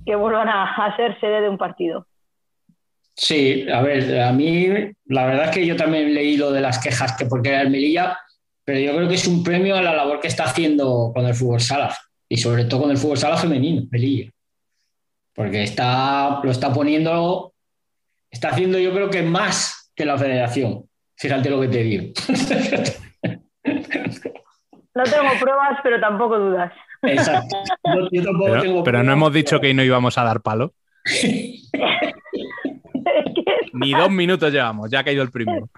que 0.04 0.14
vuelvan 0.14 0.50
a, 0.50 0.74
a 0.74 0.94
ser 0.96 1.18
sede 1.20 1.40
de 1.40 1.48
un 1.48 1.56
partido. 1.56 2.06
Sí, 3.14 3.66
a 3.72 3.80
ver, 3.80 4.20
a 4.20 4.32
mí 4.32 4.68
la 5.06 5.24
verdad 5.24 5.46
es 5.46 5.50
que 5.52 5.66
yo 5.66 5.74
también 5.74 6.12
leí 6.12 6.36
lo 6.36 6.52
de 6.52 6.60
las 6.60 6.82
quejas 6.82 7.16
que 7.16 7.24
porque 7.24 7.48
era 7.48 7.62
el 7.62 7.70
Melilla, 7.70 8.18
pero 8.62 8.78
yo 8.78 8.94
creo 8.94 9.08
que 9.08 9.14
es 9.14 9.26
un 9.26 9.42
premio 9.42 9.74
a 9.74 9.80
la 9.82 9.94
labor 9.94 10.20
que 10.20 10.28
está 10.28 10.44
haciendo 10.44 11.12
con 11.14 11.24
el 11.24 11.34
fútbol 11.34 11.60
sala 11.60 11.96
y 12.28 12.36
sobre 12.36 12.66
todo 12.66 12.82
con 12.82 12.90
el 12.90 12.98
fútbol 12.98 13.16
sala 13.16 13.38
femenino, 13.38 13.86
Melilla. 13.90 14.30
Porque 15.34 15.62
está, 15.62 16.40
lo 16.42 16.50
está 16.50 16.72
poniendo, 16.72 17.54
está 18.30 18.50
haciendo 18.50 18.78
yo 18.78 18.92
creo 18.92 19.08
que 19.08 19.22
más 19.22 19.83
que 19.94 20.04
la 20.04 20.18
federación. 20.18 20.84
Fíjate 21.16 21.50
lo 21.50 21.60
que 21.60 21.68
te 21.68 21.82
digo. 21.82 22.12
No 24.94 25.02
tengo 25.02 25.28
pruebas, 25.40 25.78
pero 25.82 26.00
tampoco 26.00 26.38
dudas. 26.38 26.72
Exacto. 27.02 27.56
Yo, 27.84 28.08
yo 28.12 28.22
tampoco 28.22 28.50
Pero, 28.50 28.62
tengo 28.62 28.84
pero 28.84 29.02
no 29.02 29.12
hemos 29.12 29.32
dicho 29.32 29.60
que 29.60 29.74
no 29.74 29.82
íbamos 29.82 30.16
a 30.18 30.24
dar 30.24 30.40
palo. 30.40 30.72
Ni 33.72 33.92
dos 33.92 34.10
minutos 34.10 34.52
llevamos, 34.52 34.90
ya 34.90 35.00
ha 35.00 35.04
caído 35.04 35.22
el 35.22 35.30
primero. 35.30 35.68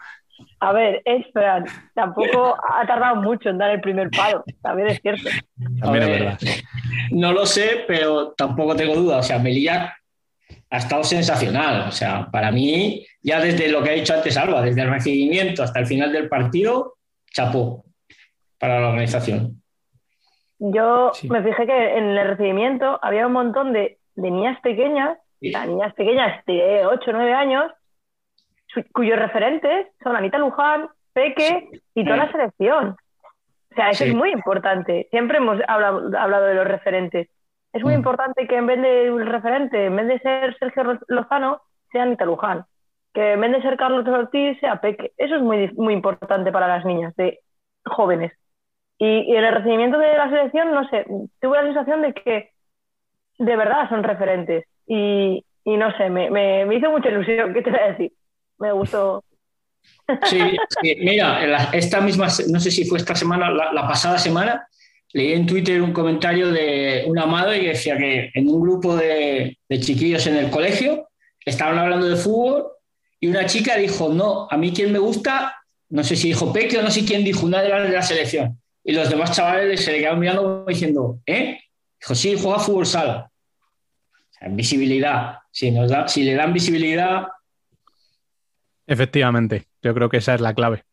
a 0.61 0.73
ver, 0.73 1.03
es 1.05 1.25
Fran, 1.33 1.65
tampoco 1.95 2.57
ha 2.69 2.87
tardado 2.87 3.17
mucho 3.17 3.49
en 3.49 3.59
dar 3.59 3.71
el 3.71 3.81
primer 3.81 4.11
palo, 4.11 4.45
también 4.63 4.89
es 4.89 5.01
cierto. 5.01 5.31
También 5.81 6.03
es 6.05 6.11
ver, 6.11 6.21
verdad. 6.21 6.39
No 7.11 7.33
lo 7.33 7.47
sé, 7.47 7.85
pero 7.89 8.33
tampoco 8.33 8.77
tengo 8.77 8.95
duda. 8.95 9.17
O 9.19 9.23
sea, 9.23 9.39
Melilla 9.39 9.97
ha 10.71 10.77
estado 10.79 11.05
sensacional. 11.05 11.89
O 11.89 11.93
sea, 11.93 12.29
para 12.31 12.51
mí, 12.51 13.07
ya 13.23 13.41
desde 13.41 13.69
lo 13.69 13.83
que 13.83 13.91
ha 13.91 13.95
dicho 13.95 14.15
antes 14.15 14.37
Alba, 14.37 14.63
desde 14.63 14.83
el 14.83 14.91
recibimiento 14.91 15.63
hasta 15.63 15.81
el 15.81 15.87
final 15.87 16.13
del 16.13 16.29
partido, 16.29 16.95
chapó 17.33 17.85
para 18.59 18.81
la 18.81 18.89
organización. 18.89 19.63
Yo 20.59 21.11
Sí. 21.15 21.29
me 21.29 21.43
fijé 21.43 21.67
que 21.67 21.99
en 21.99 22.05
el 22.17 22.27
recibimiento 22.29 22.99
había 23.03 23.27
un 23.27 23.33
montón 23.35 23.73
de, 23.73 23.99
de 24.15 24.31
niñas 24.31 24.59
pequeñas, 24.63 25.19
sea, 25.41 25.67
niñas 25.67 25.93
pequeñas 25.95 26.45
de 26.47 26.87
8 26.87 27.11
o 27.11 27.13
9 27.13 27.35
años, 27.35 27.71
su- 28.69 28.85
cuyos 28.93 29.19
referentes 29.19 29.89
son 30.03 30.17
Anita 30.17 30.39
Luján, 30.39 30.89
Peque 31.13 31.69
y 31.95 32.05
toda 32.05 32.17
la 32.17 32.33
selección. 32.33 32.97
O 33.71 33.75
sea, 33.75 33.91
eso 33.91 34.05
Sí. 34.05 34.11
es 34.11 34.17
muy 34.17 34.31
importante. 34.33 35.07
Siempre 35.11 35.37
hemos 35.39 35.59
hablado, 35.69 36.11
hablado 36.19 36.47
de 36.47 36.55
los 36.55 36.67
referentes. 36.67 37.29
Es 37.73 37.83
muy 37.83 37.95
Mm. 37.95 37.97
importante 37.97 38.47
que 38.47 38.57
en 38.57 38.67
vez 38.67 38.81
de 38.81 39.11
un 39.11 39.27
referente, 39.27 39.87
en 39.87 39.97
vez 39.97 40.09
de 40.09 40.19
ser 40.21 40.57
Sergio 40.59 40.99
Lozano, 41.09 41.61
sea 41.93 42.03
Anita 42.05 42.25
Luján. 42.25 42.65
Que 43.13 43.33
en 43.33 43.41
vez 43.41 43.53
de 43.53 43.63
ser 43.63 43.77
Carlos 43.77 44.07
Ortiz, 44.07 44.59
sea 44.61 44.81
Peque. 44.81 45.13
Eso 45.17 45.37
es 45.37 45.43
muy, 45.43 45.71
muy 45.75 45.95
importante 45.95 46.53
para 46.53 46.69
las 46.69 46.85
niñas 46.85 47.15
de 47.17 47.41
jóvenes. 47.85 48.33
Y, 48.99 49.07
y 49.33 49.37
en 49.37 49.45
el 49.45 49.55
recibimiento 49.55 49.99
de 49.99 50.17
la 50.17 50.29
selección, 50.31 50.73
no 50.73 50.89
sé, 50.89 51.05
tuve 51.41 51.59
la 51.59 51.65
sensación 51.65 52.03
de 52.03 52.15
que 52.15 52.51
de 53.39 53.57
verdad 53.57 53.89
son 53.89 54.03
referentes. 54.05 54.65
Y, 54.87 55.45
y 55.65 55.77
no 55.77 55.95
sé, 55.97 56.09
me, 56.11 56.31
me, 56.31 56.65
me 56.67 56.77
hizo 56.77 56.91
mucha 56.91 57.09
ilusión, 57.11 57.53
¿qué 57.53 57.63
te 57.63 57.71
voy 57.71 57.81
a 57.81 57.91
decir? 57.93 58.13
Me 58.59 58.73
gustó. 58.73 59.23
Sí, 60.23 60.39
sí, 60.81 60.97
mira, 61.01 61.43
esta 61.73 62.01
misma, 62.01 62.27
no 62.49 62.61
sé 62.61 62.71
si 62.71 62.85
fue 62.87 62.99
esta 62.99 63.15
semana, 63.15 63.51
la, 63.51 63.73
la 63.73 63.87
pasada 63.87 64.19
semana, 64.19 64.67
leí 65.17 65.33
en 65.33 65.47
Twitter 65.47 65.81
un 65.81 65.95
comentario 65.95 66.53
de 66.53 67.05
una 67.07 67.25
madre 67.25 67.61
que 67.61 67.69
decía 67.69 67.97
que 67.97 68.31
en 68.35 68.49
un 68.49 68.61
grupo 68.61 68.95
de, 68.95 69.57
de 69.67 69.81
chiquillos 69.81 70.27
en 70.27 70.37
el 70.37 70.51
colegio 70.51 71.09
estaban 71.43 71.79
hablando 71.79 72.07
de 72.07 72.17
fútbol 72.17 72.67
y 73.19 73.29
una 73.29 73.47
chica 73.47 73.77
dijo, 73.77 74.11
no, 74.11 74.47
a 74.51 74.59
mí 74.59 74.75
quien 74.75 74.93
me 74.93 74.99
gusta, 74.99 75.57
no 75.89 76.05
sé 76.05 76.17
si 76.17 76.29
dijo 76.29 76.53
Peque 76.53 76.77
o 76.77 76.83
no 76.83 76.91
sé 76.91 77.07
quién 77.07 77.25
dijo, 77.25 77.47
una 77.47 77.63
de 77.63 77.71
las 77.71 77.89
de 77.89 77.95
la 77.95 78.03
selección. 78.03 78.61
Y 78.85 78.93
los 78.93 79.09
demás 79.09 79.33
chavales 79.33 79.83
se 79.83 79.93
le 79.93 80.01
quedaron 80.01 80.21
mirando 80.21 80.67
diciendo, 80.67 81.19
¿eh? 81.25 81.61
Dijo, 81.99 82.15
sí, 82.15 82.37
juega 82.39 82.59
fútbol 82.59 82.85
sala. 82.85 83.31
O 83.33 84.33
sea, 84.39 84.49
visibilidad. 84.49 85.39
Si, 85.51 85.71
nos 85.71 85.91
da, 85.91 86.07
si 86.09 86.25
le 86.25 86.35
dan 86.35 86.53
visibilidad, 86.53 87.29
Efectivamente, 88.87 89.65
yo 89.83 89.95
creo 89.95 90.11
que 90.11 90.19
esa 90.19 90.35
es 90.35 90.41
la 90.41 90.55
clave. 90.55 90.85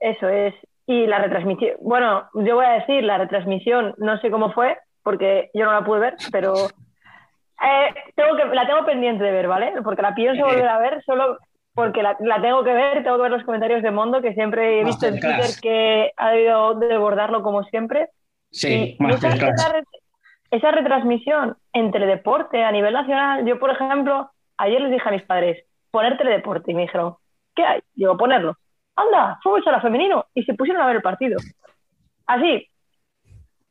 Eso 0.00 0.28
es. 0.28 0.52
Y 0.90 1.06
la 1.06 1.18
retransmisión, 1.20 1.76
bueno, 1.82 2.28
yo 2.34 2.56
voy 2.56 2.64
a 2.66 2.70
decir, 2.80 3.04
la 3.04 3.18
retransmisión 3.18 3.94
no 3.98 4.18
sé 4.20 4.30
cómo 4.30 4.52
fue, 4.52 4.76
porque 5.04 5.50
yo 5.54 5.64
no 5.64 5.72
la 5.72 5.84
pude 5.84 6.00
ver, 6.00 6.16
pero 6.32 6.52
eh, 7.62 7.94
tengo 8.16 8.36
que, 8.36 8.44
la 8.54 8.66
tengo 8.66 8.84
pendiente 8.84 9.22
de 9.22 9.30
ver, 9.32 9.46
¿vale? 9.46 9.72
Porque 9.84 10.02
la 10.02 10.14
pienso 10.14 10.44
volver 10.44 10.68
a 10.68 10.78
ver 10.78 11.02
solo 11.04 11.38
porque 11.74 12.02
la, 12.02 12.16
la 12.20 12.40
tengo 12.42 12.64
que 12.64 12.72
ver, 12.72 13.04
tengo 13.04 13.16
que 13.16 13.22
ver 13.22 13.30
los 13.30 13.44
comentarios 13.44 13.82
de 13.82 13.90
Mondo, 13.92 14.20
que 14.20 14.34
siempre 14.34 14.80
he 14.80 14.84
visto 14.84 15.06
en 15.06 15.20
Twitter 15.20 15.50
que 15.62 16.12
ha 16.16 16.30
debido 16.32 16.74
de 16.74 16.98
bordarlo 16.98 17.42
como 17.42 17.62
siempre. 17.64 18.08
sí, 18.50 18.96
Y- 18.98 19.04
esa, 19.14 19.28
esa 19.54 19.72
re- 19.72 19.84
esa 20.50 20.70
retransmisión 20.72 21.56
en 21.72 21.92
teledeporte 21.92 22.64
a 22.64 22.72
nivel 22.72 22.92
nacional, 22.94 23.46
yo 23.46 23.60
por 23.60 23.70
ejemplo, 23.70 24.28
ayer 24.58 24.80
les 24.80 24.90
dije 24.90 25.08
a 25.08 25.12
mis 25.12 25.22
padres, 25.22 25.64
poner 25.92 26.18
teledeporte, 26.18 26.72
y 26.72 26.74
me 26.74 26.82
dijeron, 26.82 27.14
¿qué 27.54 27.64
hay? 27.64 27.80
Digo, 27.94 28.16
ponerlo. 28.16 28.56
Anda, 28.96 29.38
fútbol 29.42 29.64
sala 29.64 29.80
femenino, 29.80 30.26
y 30.34 30.42
se 30.44 30.54
pusieron 30.54 30.82
a 30.82 30.86
ver 30.86 30.96
el 30.96 31.02
partido. 31.02 31.38
Así. 32.26 32.68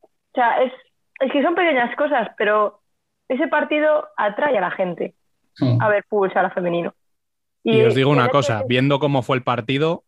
O 0.03 0.33
sea, 0.33 0.61
es, 0.63 0.73
es 1.19 1.31
que 1.31 1.43
son 1.43 1.55
pequeñas 1.55 1.95
cosas, 1.95 2.29
pero 2.37 2.81
ese 3.27 3.47
partido 3.47 4.07
atrae 4.17 4.57
a 4.57 4.61
la 4.61 4.71
gente 4.71 5.15
a 5.79 5.89
ver 5.89 6.05
fútbol 6.09 6.31
sala 6.33 6.49
femenino. 6.51 6.93
Y 7.63 7.81
os 7.81 7.93
digo 7.93 8.09
una 8.09 8.29
cosa, 8.29 8.63
viendo 8.67 8.99
cómo 8.99 9.21
fue 9.21 9.37
el 9.37 9.43
partido, 9.43 10.05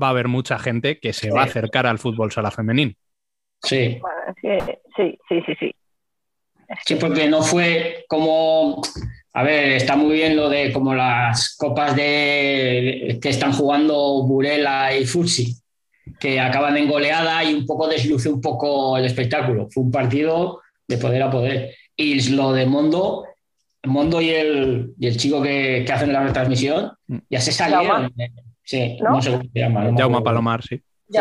va 0.00 0.08
a 0.08 0.10
haber 0.10 0.28
mucha 0.28 0.58
gente 0.58 0.98
que 1.00 1.12
se 1.12 1.30
va 1.30 1.42
a 1.42 1.44
acercar 1.44 1.86
al 1.86 1.98
fútbol 1.98 2.32
sala 2.32 2.50
femenil. 2.50 2.96
Sí, 3.62 3.98
bueno, 4.00 4.20
es 4.28 4.34
que 4.40 4.80
sí, 4.96 5.18
sí, 5.28 5.42
sí, 5.46 5.54
sí. 5.58 5.74
sí, 6.84 6.94
porque 6.96 7.28
no 7.28 7.42
fue 7.42 8.04
como, 8.08 8.82
a 9.36 9.42
ver, 9.42 9.72
está 9.72 9.96
muy 9.96 10.14
bien 10.14 10.36
lo 10.36 10.48
de 10.48 10.72
como 10.72 10.94
las 10.94 11.56
copas 11.56 11.96
de 11.96 13.18
que 13.20 13.28
están 13.28 13.52
jugando 13.52 14.22
Burela 14.22 14.96
y 14.96 15.04
Futsi, 15.06 15.56
que 16.20 16.38
acaban 16.38 16.76
en 16.76 16.88
goleada 16.88 17.42
y 17.42 17.52
un 17.52 17.66
poco 17.66 17.88
desluce 17.88 18.28
un 18.28 18.40
poco 18.40 18.96
el 18.96 19.04
espectáculo. 19.04 19.68
Fue 19.70 19.82
un 19.82 19.90
partido 19.90 20.60
de 20.86 20.98
poder 20.98 21.22
a 21.24 21.30
poder. 21.32 21.74
Y 21.96 22.30
lo 22.30 22.52
de 22.52 22.64
Mondo, 22.66 23.24
Mondo 23.82 24.20
y 24.20 24.30
el, 24.30 24.94
y 25.00 25.08
el 25.08 25.16
chico 25.16 25.42
que, 25.42 25.82
que 25.84 25.92
hacen 25.92 26.12
la 26.12 26.22
retransmisión, 26.22 26.92
ya 27.28 27.40
se 27.40 27.50
salieron. 27.50 28.14
Sí, 28.62 28.96
¿No? 29.02 29.10
no, 29.10 29.22
sé 29.22 29.32
cómo 29.32 29.42
se 29.52 29.58
llama. 29.58 29.84
no 29.84 29.92
me 29.92 29.98
Jaume. 29.98 30.22
Palomar, 30.22 30.62
sí. 30.62 30.80
Sí. 31.10 31.18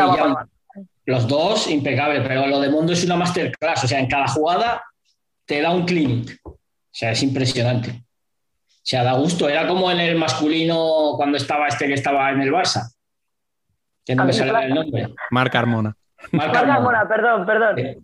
Los 1.06 1.28
dos, 1.28 1.68
impecable, 1.68 2.22
pero 2.22 2.46
lo 2.46 2.60
de 2.60 2.70
Mondo 2.70 2.94
es 2.94 3.04
una 3.04 3.16
masterclass, 3.16 3.84
o 3.84 3.88
sea, 3.88 4.00
en 4.00 4.08
cada 4.08 4.28
jugada 4.28 4.84
te 5.46 5.62
da 5.62 5.72
un 5.72 5.86
clinic. 5.86 6.40
O 6.94 6.96
sea, 6.96 7.10
es 7.10 7.24
impresionante. 7.24 7.90
O 7.90 8.86
sea, 8.86 9.04
da 9.04 9.14
gusto. 9.14 9.50
Era 9.50 9.68
como 9.68 9.90
en 9.90 10.00
el 10.00 10.16
masculino 10.16 11.14
cuando 11.16 11.38
estaba 11.38 11.68
este 11.68 11.88
que 11.88 11.96
estaba 11.96 12.30
en 12.30 12.42
el 12.42 12.52
Barça. 12.52 12.94
Que 14.06 14.16
no 14.16 14.26
me 14.26 14.34
sale 14.34 14.66
el 14.66 14.76
nombre. 14.76 15.08
Marc 15.32 15.52
Carmona. 15.52 15.96
Marc. 16.32 16.54
Carmona, 16.54 17.08
perdón, 17.08 17.48
perdón. 17.48 17.76
Sí. 17.78 17.98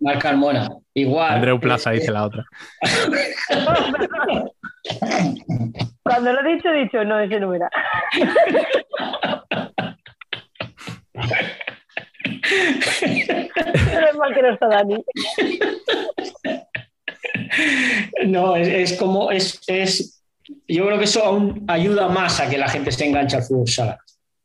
Marc 0.00 0.20
Carmona. 0.20 0.68
Igual. 0.94 1.34
Andreu 1.34 1.60
Plaza 1.60 1.92
Eh, 1.92 2.00
dice 2.00 2.10
la 2.10 2.24
otra. 2.24 2.44
Cuando 6.02 6.32
lo 6.32 6.40
he 6.40 6.54
dicho, 6.54 6.70
he 6.70 6.82
dicho, 6.82 7.04
no, 7.04 7.20
ese 7.20 7.38
no 7.38 7.54
era. 7.54 7.70
Menos 13.94 14.16
mal 14.16 14.34
que 14.34 14.42
no 14.42 14.48
está 14.48 14.66
Dani. 14.66 15.04
No, 18.26 18.56
es, 18.56 18.68
es 18.68 18.98
como. 18.98 19.30
Es, 19.30 19.60
es, 19.66 20.22
yo 20.68 20.86
creo 20.86 20.98
que 20.98 21.04
eso 21.04 21.24
aún 21.24 21.64
ayuda 21.68 22.08
más 22.08 22.40
a 22.40 22.48
que 22.48 22.58
la 22.58 22.68
gente 22.68 22.92
se 22.92 23.06
enganche 23.06 23.36
al 23.36 23.42
fútbol 23.42 23.68
sala. 23.68 23.98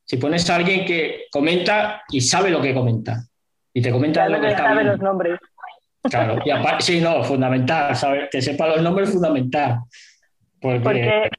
Si 0.06 0.18
pones 0.18 0.50
a 0.50 0.56
alguien 0.56 0.86
que 0.86 1.26
comenta 1.32 2.02
y 2.10 2.22
sabe 2.22 2.50
lo 2.50 2.62
que 2.62 2.74
comenta. 2.74 3.24
Y 3.74 3.82
te 3.82 3.91
comenta 3.91 4.24
Ya 4.24 4.30
lo 4.30 4.41
que 4.41 4.47
está 4.47 4.64
sabe 4.64 4.76
bien. 4.76 4.88
los 4.88 5.00
nombres. 5.00 5.39
Claro, 6.02 6.39
y 6.43 6.50
aparte, 6.50 6.84
sí, 6.84 7.02
no, 7.02 7.24
fundamental, 7.24 7.95
¿sabes? 7.95 8.30
Que 8.32 8.41
sepa 8.41 8.68
los 8.68 8.82
nombres 8.82 9.12
fundamental. 9.12 9.80
Porque, 10.62 10.80
Porque 10.80 11.30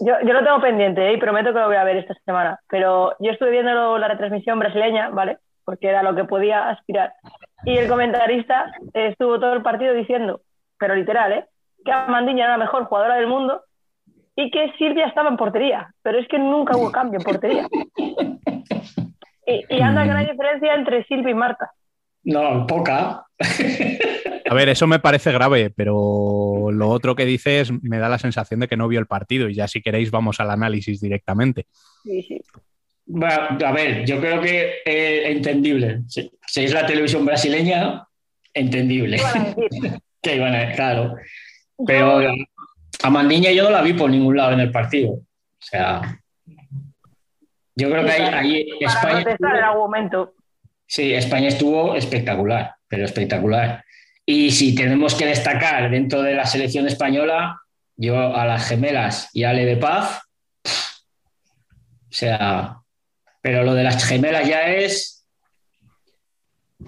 yo, 0.00 0.14
yo 0.24 0.32
lo 0.32 0.44
tengo 0.44 0.60
pendiente 0.60 1.08
¿eh? 1.08 1.14
y 1.14 1.16
prometo 1.16 1.52
que 1.52 1.58
lo 1.58 1.66
voy 1.66 1.76
a 1.76 1.84
ver 1.84 1.96
esta 1.96 2.14
semana. 2.24 2.60
Pero 2.68 3.16
yo 3.18 3.30
estuve 3.32 3.50
viendo 3.50 3.98
la 3.98 4.08
retransmisión 4.08 4.58
brasileña, 4.58 5.08
¿vale? 5.10 5.38
Porque 5.64 5.88
era 5.88 6.02
lo 6.02 6.14
que 6.14 6.24
podía 6.24 6.68
aspirar. 6.68 7.14
Y 7.64 7.76
el 7.76 7.88
comentarista 7.88 8.70
estuvo 8.92 9.40
todo 9.40 9.54
el 9.54 9.62
partido 9.62 9.94
diciendo, 9.94 10.42
pero 10.78 10.94
literal, 10.94 11.32
¿eh? 11.32 11.44
Que 11.84 11.92
Amandiña 11.92 12.44
era 12.44 12.56
la 12.56 12.64
mejor 12.64 12.84
jugadora 12.84 13.16
del 13.16 13.26
mundo 13.26 13.62
y 14.36 14.50
que 14.50 14.72
Silvia 14.78 15.06
estaba 15.06 15.28
en 15.28 15.36
portería. 15.36 15.92
Pero 16.02 16.18
es 16.18 16.28
que 16.28 16.38
nunca 16.38 16.76
hubo 16.76 16.92
cambio 16.92 17.18
en 17.18 17.24
portería. 17.24 17.66
Y, 19.46 19.64
y 19.68 19.80
anda 19.82 20.04
que 20.04 20.10
no 20.10 20.16
hay 20.18 20.26
diferencia 20.26 20.74
entre 20.74 21.04
Silvia 21.04 21.30
y 21.30 21.34
Marta. 21.34 21.70
no, 22.24 22.66
poca. 22.66 23.24
A 24.50 24.54
ver, 24.54 24.68
eso 24.68 24.86
me 24.86 24.98
parece 24.98 25.30
grave, 25.32 25.70
pero 25.70 26.70
lo 26.72 26.88
otro 26.88 27.14
que 27.14 27.24
dices 27.26 27.70
me 27.82 27.98
da 27.98 28.08
la 28.08 28.18
sensación 28.18 28.60
de 28.60 28.68
que 28.68 28.76
no 28.76 28.88
vio 28.88 28.98
el 29.00 29.06
partido 29.06 29.48
y 29.48 29.54
ya 29.54 29.68
si 29.68 29.82
queréis 29.82 30.10
vamos 30.10 30.40
al 30.40 30.50
análisis 30.50 31.00
directamente. 31.00 31.66
Sí, 32.02 32.22
sí. 32.22 32.40
Va, 33.10 33.46
A 33.46 33.72
ver, 33.72 34.04
yo 34.04 34.20
creo 34.20 34.40
que 34.40 34.82
eh, 34.84 35.30
entendible. 35.32 36.02
Si, 36.08 36.30
si 36.46 36.64
es 36.64 36.72
la 36.72 36.86
televisión 36.86 37.24
brasileña, 37.24 38.06
entendible. 38.54 39.18
Que 40.22 40.36
iban 40.36 40.54
a- 40.54 40.72
claro. 40.72 41.14
Pero 41.86 42.20
A 43.04 43.10
Mandiña 43.10 43.52
yo 43.52 43.62
no 43.64 43.70
la 43.70 43.82
vi 43.82 43.92
por 43.92 44.10
ningún 44.10 44.36
lado 44.36 44.52
en 44.52 44.60
el 44.60 44.72
partido. 44.72 45.12
O 45.12 45.22
sea, 45.60 46.18
yo 47.76 47.90
creo 47.90 48.04
que 48.04 48.10
ahí, 48.10 48.22
ahí 48.34 48.68
España. 48.80 49.20
estuvo- 49.30 49.48
algún 49.48 49.78
momento. 49.82 50.34
Sí, 50.86 51.14
España 51.14 51.48
estuvo 51.48 51.94
espectacular, 51.94 52.74
pero 52.88 53.04
espectacular. 53.04 53.84
Y 54.26 54.50
si 54.50 54.74
tenemos 54.74 55.14
que 55.14 55.26
destacar 55.26 55.90
dentro 55.90 56.22
de 56.22 56.34
la 56.34 56.44
selección 56.46 56.86
española, 56.88 57.60
yo 57.96 58.18
a 58.34 58.44
las 58.46 58.66
gemelas 58.68 59.30
y 59.32 59.44
a 59.44 59.50
Ale 59.50 59.64
de 59.64 59.76
Paz, 59.76 60.20
o 60.64 62.10
sea, 62.10 62.78
pero 63.40 63.62
lo 63.62 63.74
de 63.74 63.84
las 63.84 64.04
gemelas 64.04 64.46
ya 64.48 64.68
es, 64.72 65.26
o 66.80 66.86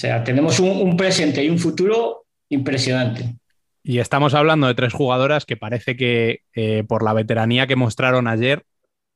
sea, 0.00 0.22
tenemos 0.22 0.60
un, 0.60 0.70
un 0.82 0.96
presente 0.96 1.42
y 1.42 1.50
un 1.50 1.58
futuro 1.58 2.26
impresionante. 2.48 3.36
Y 3.82 3.98
estamos 4.00 4.34
hablando 4.34 4.66
de 4.66 4.74
tres 4.74 4.92
jugadoras 4.92 5.44
que 5.46 5.56
parece 5.56 5.96
que 5.96 6.40
eh, 6.54 6.84
por 6.86 7.02
la 7.02 7.12
veteranía 7.12 7.66
que 7.66 7.76
mostraron 7.76 8.26
ayer 8.28 8.64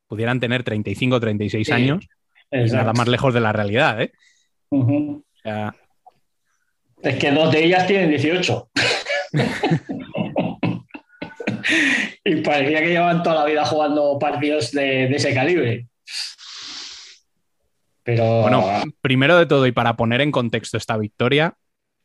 pudieran 0.07 0.41
tener 0.41 0.63
35 0.63 1.17
o 1.17 1.21
36 1.21 1.67
Sí. 1.67 1.73
años 1.73 2.07
y 2.51 2.71
nada 2.71 2.93
más 2.93 3.09
lejos 3.09 3.33
de 3.35 3.41
la 3.41 3.53
realidad. 3.53 4.01
¿eh? 4.03 4.13
Ujú. 4.71 5.25
O 5.35 5.39
sea, 5.43 5.75
Es 7.03 7.17
que 7.17 7.31
dos 7.33 7.51
de 7.53 7.65
ellas 7.65 7.87
tienen 7.87 8.11
18. 8.11 8.71
y 12.25 12.37
parecía 12.37 12.81
que 12.81 12.89
llevan 12.89 13.23
toda 13.23 13.37
la 13.37 13.45
vida 13.45 13.65
jugando 13.65 14.19
partidos 14.19 14.73
de, 14.73 15.09
de 15.09 15.17
ese 15.17 15.35
calibre. 15.35 15.89
Pero 18.05 18.43
Bueno, 18.43 18.65
primero 19.01 19.37
de 19.37 19.47
todo, 19.47 19.67
y 19.67 19.73
para 19.73 19.97
poner 19.97 20.21
en 20.21 20.33
contexto 20.33 20.77
esta 20.77 20.97
victoria, 20.97 21.55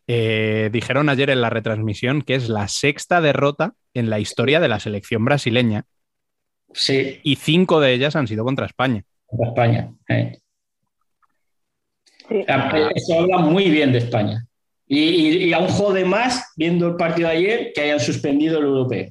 eh, 0.07 0.69
dijeron 0.71 1.09
ayer 1.09 1.29
en 1.29 1.41
la 1.41 1.49
retransmisión 1.49 2.21
que 2.21 2.35
es 2.35 2.49
la 2.49 2.67
sexta 2.67 3.21
derrota 3.21 3.73
en 3.93 4.09
la 4.09 4.19
historia 4.19 4.59
de 4.59 4.67
la 4.69 4.79
selección 4.79 5.25
brasileña 5.25 5.85
sí, 6.73 7.19
y 7.23 7.35
cinco 7.35 7.79
de 7.79 7.93
ellas 7.93 8.15
han 8.15 8.27
sido 8.27 8.43
contra 8.45 8.65
España. 8.65 9.03
contra 9.25 9.47
España. 9.49 9.91
eh. 10.09 10.39
Sí. 12.29 12.43
Sea, 12.43 12.91
Eso 12.93 13.19
habla 13.19 13.37
muy 13.37 13.69
bien 13.69 13.91
de 13.91 13.99
España. 13.99 14.43
Y, 14.85 14.99
y, 14.99 15.43
y 15.45 15.53
aún 15.53 15.67
jode 15.67 16.03
más 16.05 16.53
viendo 16.57 16.87
el 16.87 16.95
partido 16.95 17.29
de 17.29 17.35
ayer 17.35 17.71
que 17.73 17.81
hayan 17.81 17.99
suspendido 17.99 18.59
el 18.59 18.65
europeo. 18.65 19.09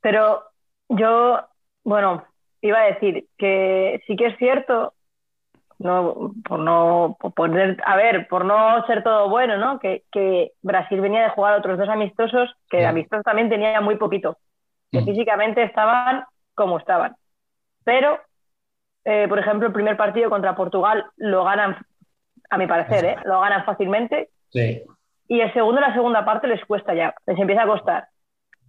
Pero 0.00 0.42
yo, 0.88 1.40
bueno, 1.84 2.24
iba 2.62 2.78
a 2.80 2.92
decir 2.92 3.26
que 3.38 4.02
sí 4.06 4.16
que 4.16 4.26
es 4.26 4.38
cierto, 4.38 4.94
no, 5.80 6.32
por 6.46 6.58
no 6.60 7.16
por 7.18 7.32
poner, 7.32 7.76
a 7.84 7.96
ver, 7.96 8.28
por 8.28 8.44
no 8.44 8.86
ser 8.86 9.02
todo 9.02 9.28
bueno, 9.28 9.56
¿no? 9.56 9.78
Que, 9.80 10.04
que 10.12 10.52
Brasil 10.62 11.00
venía 11.00 11.22
de 11.22 11.30
jugar 11.30 11.54
otros 11.58 11.78
dos 11.78 11.88
amistosos, 11.88 12.50
que 12.68 12.78
de 12.78 12.86
amistosos 12.86 13.24
también 13.24 13.48
tenía 13.48 13.80
muy 13.80 13.96
poquito, 13.96 14.36
que 14.92 15.00
Mm. 15.00 15.04
físicamente 15.06 15.62
estaban 15.62 16.24
como 16.54 16.78
estaban. 16.78 17.16
Pero, 17.84 18.20
eh, 19.04 19.26
por 19.28 19.38
ejemplo, 19.38 19.66
el 19.68 19.72
primer 19.72 19.96
partido 19.96 20.28
contra 20.28 20.54
Portugal 20.54 21.06
lo 21.16 21.44
ganan, 21.44 21.76
a 22.50 22.58
mi 22.58 22.66
parecer, 22.66 23.04
¿eh? 23.04 23.16
lo 23.24 23.40
ganan 23.40 23.64
fácilmente 23.64 24.28
Sí. 24.50 24.82
y 25.28 25.40
el 25.40 25.52
segundo 25.54 25.80
la 25.80 25.94
segunda 25.94 26.24
parte 26.24 26.46
les 26.46 26.64
cuesta 26.66 26.92
ya, 26.94 27.14
les 27.26 27.38
empieza 27.38 27.62
a 27.62 27.66
costar. 27.66 28.08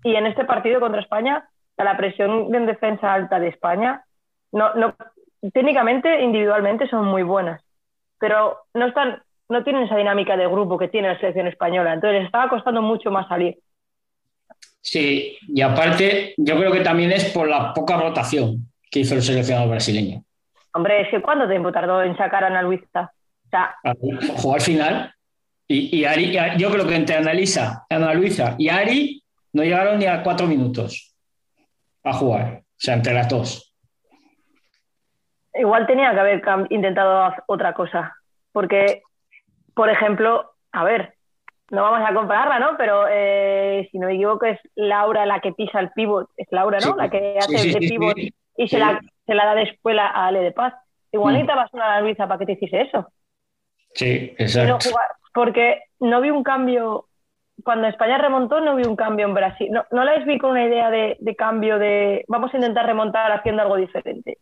Y 0.03 0.16
en 0.16 0.28
este 0.28 0.45
partido 0.45 0.80
contra 0.80 1.01
España, 1.01 1.47
la 1.78 1.97
presión 1.97 2.53
en 2.55 2.66
defensa 2.68 3.14
alta 3.14 3.39
de 3.39 3.49
España, 3.49 4.03
no, 4.51 4.74
no, 4.76 4.95
técnicamente, 5.53 6.21
individualmente 6.21 6.87
son 6.87 7.05
muy 7.05 7.23
buenas, 7.23 7.61
pero 8.19 8.57
no 8.73 8.85
están, 8.87 9.21
no 9.49 9.63
tienen 9.63 9.83
esa 9.83 9.97
dinámica 9.97 10.37
de 10.37 10.47
grupo 10.47 10.77
que 10.77 10.87
tiene 10.87 11.07
la 11.07 11.19
selección 11.19 11.47
española. 11.47 11.93
Entonces 11.93 12.19
les 12.19 12.25
estaba 12.27 12.49
costando 12.49 12.81
mucho 12.81 13.09
más 13.09 13.27
salir. 13.27 13.57
Sí, 14.81 15.37
y 15.47 15.61
aparte, 15.61 16.33
yo 16.37 16.57
creo 16.57 16.71
que 16.71 16.81
también 16.81 17.11
es 17.11 17.25
por 17.31 17.47
la 17.47 17.73
poca 17.73 17.97
rotación 17.97 18.71
que 18.89 18.99
hizo 18.99 19.15
el 19.15 19.21
seleccionado 19.21 19.69
brasileño. 19.69 20.23
Hombre, 20.73 21.01
es 21.01 21.09
que 21.09 21.21
¿cuánto 21.21 21.47
tiempo 21.47 21.71
tardó 21.71 22.01
en 22.01 22.15
sacar 22.17 22.43
a 22.43 22.47
Ana 22.47 22.61
Luisa? 22.61 23.11
O 23.45 23.49
sea, 23.49 23.75
Jugó 24.37 24.55
al 24.55 24.61
final. 24.61 25.13
Y, 25.67 25.99
y 25.99 26.03
Ari- 26.03 26.55
y 26.55 26.59
yo 26.59 26.69
creo 26.71 26.87
que 26.87 26.95
entre 26.95 27.15
Analisa, 27.15 27.85
Ana 27.89 28.13
Luisa 28.13 28.55
y 28.57 28.69
Ari 28.69 29.23
no 29.53 29.63
llegaron 29.63 29.99
ni 29.99 30.05
a 30.05 30.23
cuatro 30.23 30.47
minutos 30.47 31.15
a 32.03 32.13
jugar. 32.13 32.61
O 32.61 32.63
sea, 32.77 32.95
entre 32.95 33.13
las 33.13 33.29
dos. 33.29 33.70
Igual 35.54 35.88
tenía 35.88 36.14
que 36.14 36.20
haber 36.20 36.41
intentado 36.70 37.34
otra 37.47 37.74
cosa. 37.74 38.16
Porque, 38.52 39.02
por 39.74 39.89
ejemplo, 39.89 40.52
a 40.72 40.84
ver, 40.84 41.14
no 41.70 41.84
vamos 41.84 42.08
a 42.10 42.14
compararla, 42.14 42.60
¿no? 42.60 42.78
Pero 42.78 43.06
eh, 43.10 43.88
si 43.91 43.97
no 43.99 44.08
me 44.08 44.16
equivoco, 44.16 44.45
es 44.45 44.60
Laura 44.76 45.26
la 45.26 45.39
que 45.39 45.54
pisa 45.54 45.80
el 45.80 45.89
pivot. 45.91 46.30
Es 46.36 46.47
Laura, 46.52 46.80
¿no? 46.80 46.88
Sí. 46.88 46.93
La 46.97 47.10
que 47.10 47.38
hace 47.38 47.58
Sí, 47.58 47.74
sí, 47.74 47.89
pivot 47.89 48.18
y 48.58 48.68
se, 48.68 48.78
la, 48.78 48.99
se 49.26 49.34
la 49.34 49.45
da 49.45 49.56
de 49.56 49.64
escuela 49.64 50.08
a 50.08 50.28
Ale 50.28 50.41
de 50.41 50.52
Paz. 50.52 50.74
Igual 51.12 51.34
Mm. 51.34 51.38
necesitabas 51.38 51.74
una 51.74 52.02
Luisa 52.02 52.28
para 52.28 52.39
que 52.39 52.45
te 52.45 52.52
hiciese 52.54 52.82
eso. 52.82 53.08
Sí, 53.93 54.36
no 54.38 54.43
exacto. 54.43 54.89
porque 55.34 55.84
no 55.99 56.22
vi 56.22 56.30
un 56.30 56.43
cambio. 56.43 57.06
Cuando 57.64 57.88
España 57.88 58.18
remontó, 58.18 58.60
no 58.60 58.76
vi 58.76 58.84
un 58.86 58.95
cambio 58.95 59.28
en 59.28 59.34
Brasil. 59.34 59.70
No, 59.72 59.86
no 59.91 60.04
les 60.04 60.26
vi 60.26 60.38
con 60.39 60.52
una 60.52 60.66
idea 60.66 60.89
de, 60.89 61.16
de 61.20 61.36
cambio 61.36 61.78
de 61.80 62.26
vamos 62.28 62.54
a 62.54 62.58
intentar 62.58 62.86
remontar 62.86 63.32
haciendo 63.32 63.62
algo 63.62 63.76
diferente. 63.78 64.38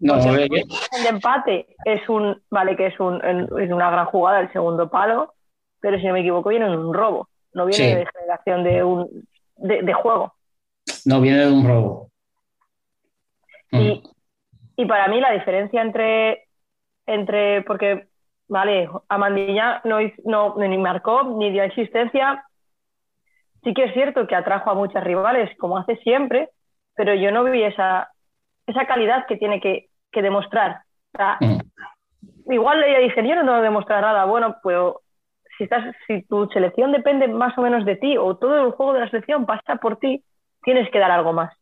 No, 0.00 0.16
eh, 0.36 0.48
el 0.50 1.02
de 1.02 1.08
empate 1.08 1.66
es 1.84 2.06
un, 2.08 2.42
vale 2.50 2.76
que 2.76 2.86
es, 2.88 3.00
un, 3.00 3.16
es 3.58 3.70
una 3.70 3.90
gran 3.90 4.06
jugada 4.06 4.40
el 4.40 4.52
segundo 4.52 4.90
palo, 4.90 5.32
pero 5.80 5.98
si 5.98 6.06
no 6.06 6.12
me 6.12 6.20
equivoco 6.20 6.50
viene 6.50 6.66
en 6.66 6.78
un 6.78 6.92
robo, 6.92 7.28
no 7.54 7.64
viene 7.64 7.84
Sí. 7.84 7.94
de 7.94 8.06
generación 8.14 8.64
de 8.64 8.84
un 8.84 9.26
de, 9.56 9.82
de 9.82 9.92
juego. 9.94 10.34
no 11.06 11.20
viene 11.22 11.46
de 11.46 11.52
un 11.52 11.66
robo. 11.66 12.10
Mm. 13.72 13.78
Y, 13.80 14.02
y 14.76 14.84
para 14.86 15.08
mí 15.08 15.18
la 15.20 15.32
diferencia 15.32 15.80
entre, 15.80 16.46
entre 17.06 17.62
porque, 17.62 18.08
vale, 18.48 18.90
Amandilla 19.08 19.80
no, 19.84 19.98
no 20.24 20.54
ni 20.58 20.76
marcó 20.76 21.22
ni 21.38 21.50
dio 21.50 21.64
asistencia, 21.64 22.44
sí 23.64 23.72
que 23.72 23.84
es 23.84 23.94
cierto 23.94 24.26
que 24.26 24.34
atrajo 24.36 24.70
a 24.70 24.74
muchas 24.74 25.02
rivales, 25.02 25.56
como 25.56 25.78
hace 25.78 25.96
siempre, 25.98 26.50
pero 26.94 27.14
yo 27.14 27.30
no 27.32 27.44
vi 27.44 27.62
esa, 27.62 28.10
esa 28.66 28.86
calidad 28.86 29.26
que 29.26 29.36
tiene 29.36 29.60
que, 29.60 29.88
que 30.12 30.22
demostrar. 30.22 30.82
O 31.14 31.16
sea, 31.16 31.38
Mm. 31.40 32.52
igual 32.52 32.82
ella 32.84 32.98
dice, 33.00 33.26
yo 33.26 33.34
no 33.34 33.42
tengo 33.42 33.56
que 33.56 33.62
demostrar 33.62 34.02
nada, 34.02 34.24
bueno, 34.24 34.56
pues 34.62 34.76
si, 35.56 35.64
estás, 35.64 35.94
si 36.06 36.22
tu 36.22 36.46
selección 36.48 36.92
depende 36.92 37.28
más 37.28 37.56
o 37.58 37.62
menos 37.62 37.84
de 37.84 37.96
ti 37.96 38.16
o 38.16 38.36
todo 38.36 38.66
el 38.66 38.72
juego 38.72 38.92
de 38.92 39.00
la 39.00 39.10
selección 39.10 39.46
pasa 39.46 39.76
por 39.76 39.98
ti, 39.98 40.24
tienes 40.62 40.90
que 40.90 40.98
dar 40.98 41.10
algo 41.10 41.32
más. 41.32 41.54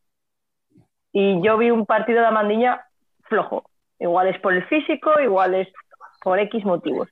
Y 1.12 1.40
yo 1.42 1.56
vi 1.58 1.70
un 1.70 1.86
partido 1.86 2.20
de 2.20 2.26
Amandiña 2.26 2.84
flojo. 3.24 3.64
Igual 3.98 4.28
es 4.28 4.40
por 4.40 4.52
el 4.52 4.64
físico, 4.64 5.20
igual 5.20 5.54
es 5.54 5.68
por 6.22 6.38
X 6.40 6.64
motivos. 6.64 7.08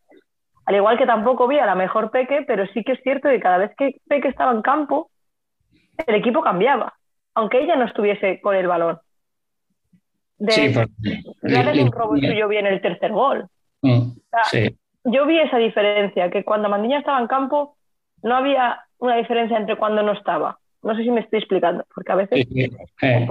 Al 0.67 0.75
igual 0.75 0.99
que 0.99 1.07
tampoco 1.07 1.47
vi 1.47 1.59
a 1.59 1.67
la 1.67 1.75
mejor 1.75 2.11
Peque, 2.11 2.43
pero 2.47 2.67
sí 2.69 2.83
que 2.83 2.93
es 2.93 3.01
cierto 3.03 3.29
que 3.29 3.41
cada 3.41 3.59
vez 3.59 3.73
que 3.77 3.97
Peque 4.09 4.29
estaba 4.29 4.53
en 4.53 4.63
campo, 4.63 5.11
el 6.07 6.15
equipo 6.17 6.43
cambiaba, 6.43 6.95
aunque 7.35 7.61
ella 7.61 7.77
no 7.77 7.85
estuviese 7.85 8.41
con 8.41 8.57
el 8.57 8.67
balón. 8.67 8.99
De, 10.43 10.53
Sí, 10.53 10.75
hacerle 11.45 11.85
un 11.85 11.93
robo 11.93 12.17
suyo 12.17 12.49
bien 12.49 12.67
el 12.67 12.81
tercer 12.81 13.13
gol. 13.13 13.47
Mm, 13.81 14.11
sea, 14.29 14.45
sí. 14.51 14.77
Yo 15.05 15.25
vi 15.27 15.39
esa 15.39 15.59
diferencia, 15.59 16.31
que 16.31 16.45
cuando 16.45 16.69
Mandiña 16.69 16.99
estaba 16.99 17.21
en 17.21 17.29
campo 17.29 17.77
no 18.23 18.37
había 18.37 18.81
una 18.99 19.17
diferencia 19.17 19.57
entre 19.57 19.77
cuando 19.77 20.03
no 20.03 20.13
estaba. 20.13 20.59
No 20.83 20.97
sé 20.97 21.05
si 21.05 21.11
me 21.11 21.21
estoy 21.21 21.39
explicando, 21.39 21.85
porque 21.95 22.13
a 22.13 22.15
veces... 22.17 22.47
Sí, 22.49 22.55
sí. 22.55 22.77
Eh. 23.03 23.29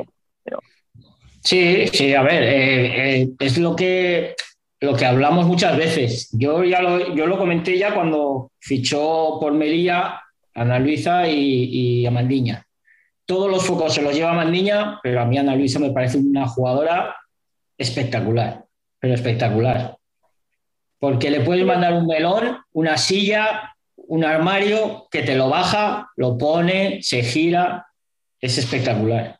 Sí, 1.44 1.88
sí, 1.88 2.14
a 2.14 2.22
ver, 2.22 2.44
eh, 2.44 3.22
eh, 3.22 3.30
es 3.40 3.58
lo 3.58 3.76
que, 3.76 4.36
lo 4.80 4.96
que 4.96 5.06
hablamos 5.06 5.48
muchas 5.48 5.76
veces. 5.76 6.30
Yo 6.38 6.64
ya 6.64 6.82
lo, 6.82 7.14
yo 7.14 7.26
lo 7.26 7.38
comenté 7.38 7.78
ya 7.78 7.94
cuando 7.94 8.52
fichó 8.60 9.38
por 9.40 9.54
Melilla 9.54 10.22
Ana 10.54 10.80
Luisa 10.80 11.28
y, 11.28 12.02
y 12.02 12.06
Amandiña. 12.06 12.66
Todos 13.26 13.50
los 13.50 13.66
focos 13.66 13.94
se 13.94 14.02
los 14.02 14.14
lleva 14.14 14.32
Amandiña, 14.32 15.00
pero 15.02 15.22
a 15.22 15.26
mí 15.26 15.38
Ana 15.38 15.56
Luisa 15.56 15.80
me 15.80 15.92
parece 15.92 16.18
una 16.18 16.48
jugadora 16.48 17.16
espectacular, 17.78 18.66
pero 19.00 19.14
espectacular. 19.14 19.98
Porque 21.00 21.32
le 21.32 21.42
puedes 21.42 21.66
mandar 21.66 21.94
un 21.94 22.06
melón, 22.06 22.60
una 22.74 22.98
silla, 22.98 23.76
un 23.96 24.24
armario 24.26 25.08
que 25.10 25.24
te 25.24 25.36
lo 25.36 25.50
baja, 25.50 26.12
lo 26.16 26.38
pone, 26.38 27.00
se 27.02 27.24
gira, 27.24 27.88
es 28.40 28.58
espectacular. 28.58 29.40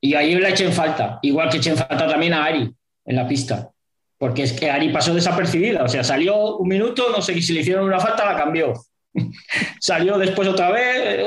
Y 0.00 0.14
ahí 0.14 0.34
la 0.34 0.50
eché 0.50 0.64
en 0.64 0.72
falta, 0.72 1.18
igual 1.22 1.50
que 1.50 1.58
eché 1.58 1.70
en 1.70 1.76
falta 1.76 2.06
también 2.08 2.34
a 2.34 2.44
Ari 2.44 2.72
en 3.04 3.16
la 3.16 3.26
pista, 3.26 3.70
porque 4.18 4.42
es 4.42 4.52
que 4.52 4.70
Ari 4.70 4.90
pasó 4.90 5.14
desapercibida, 5.14 5.84
o 5.84 5.88
sea, 5.88 6.04
salió 6.04 6.56
un 6.56 6.68
minuto, 6.68 7.10
no 7.10 7.22
sé 7.22 7.40
si 7.40 7.52
le 7.52 7.60
hicieron 7.60 7.84
una 7.84 8.00
falta, 8.00 8.24
la 8.24 8.36
cambió. 8.36 8.74
salió 9.80 10.18
después 10.18 10.48
otra 10.48 10.70
vez, 10.70 11.24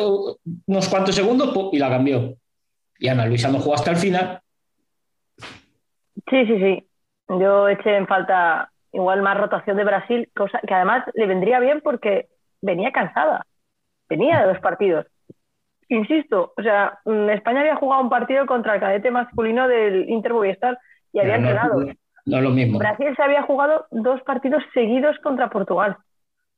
unos 0.66 0.90
cuantos 0.90 1.16
segundos, 1.16 1.54
¡pum! 1.54 1.70
y 1.72 1.80
la 1.80 1.90
cambió. 1.90 2.36
Y 3.00 3.08
Ana 3.08 3.26
Luisa 3.26 3.50
no 3.50 3.60
jugó 3.60 3.76
hasta 3.76 3.92
el 3.92 3.98
final. 3.98 4.40
Sí, 5.38 6.46
sí, 6.46 6.60
sí. 6.60 6.88
Yo 7.28 7.68
eché 7.68 7.96
en 7.98 8.08
falta 8.08 8.70
igual 8.92 9.22
más 9.22 9.38
rotación 9.38 9.78
de 9.78 9.84
Brasil, 9.84 10.30
cosa 10.36 10.60
que 10.66 10.74
además 10.74 11.04
le 11.16 11.26
vendría 11.26 11.60
bien 11.60 11.82
porque 11.82 12.28
venía 12.62 12.92
cansada. 12.92 13.46
Venía 14.10 14.40
de 14.42 14.48
dos 14.48 14.60
partidos. 14.60 15.06
insisto, 15.90 16.54
o 16.58 16.62
sea, 16.64 16.98
mm, 17.06 17.30
España 17.32 17.60
había 17.62 17.76
jugado 17.76 18.02
un 18.02 18.10
partido 18.10 18.46
contra 18.48 18.74
el 18.76 18.80
cadete 18.80 19.12
masculino 19.12 19.68
del 19.68 20.10
Inter 20.10 20.34
Movistar 20.34 20.80
y 21.12 21.20
había 21.20 21.38
no- 21.38 21.50
entrenado. 21.50 21.86
No 22.26 22.38
es 22.38 22.44
lo 22.44 22.50
mismo. 22.52 22.80
Brasil 22.80 23.14
se 23.16 23.22
había 23.22 23.44
jugado 23.44 23.86
dos 23.92 24.22
partidos 24.22 24.64
seguidos 24.74 25.18
contra 25.20 25.50
Portugal. 25.50 25.98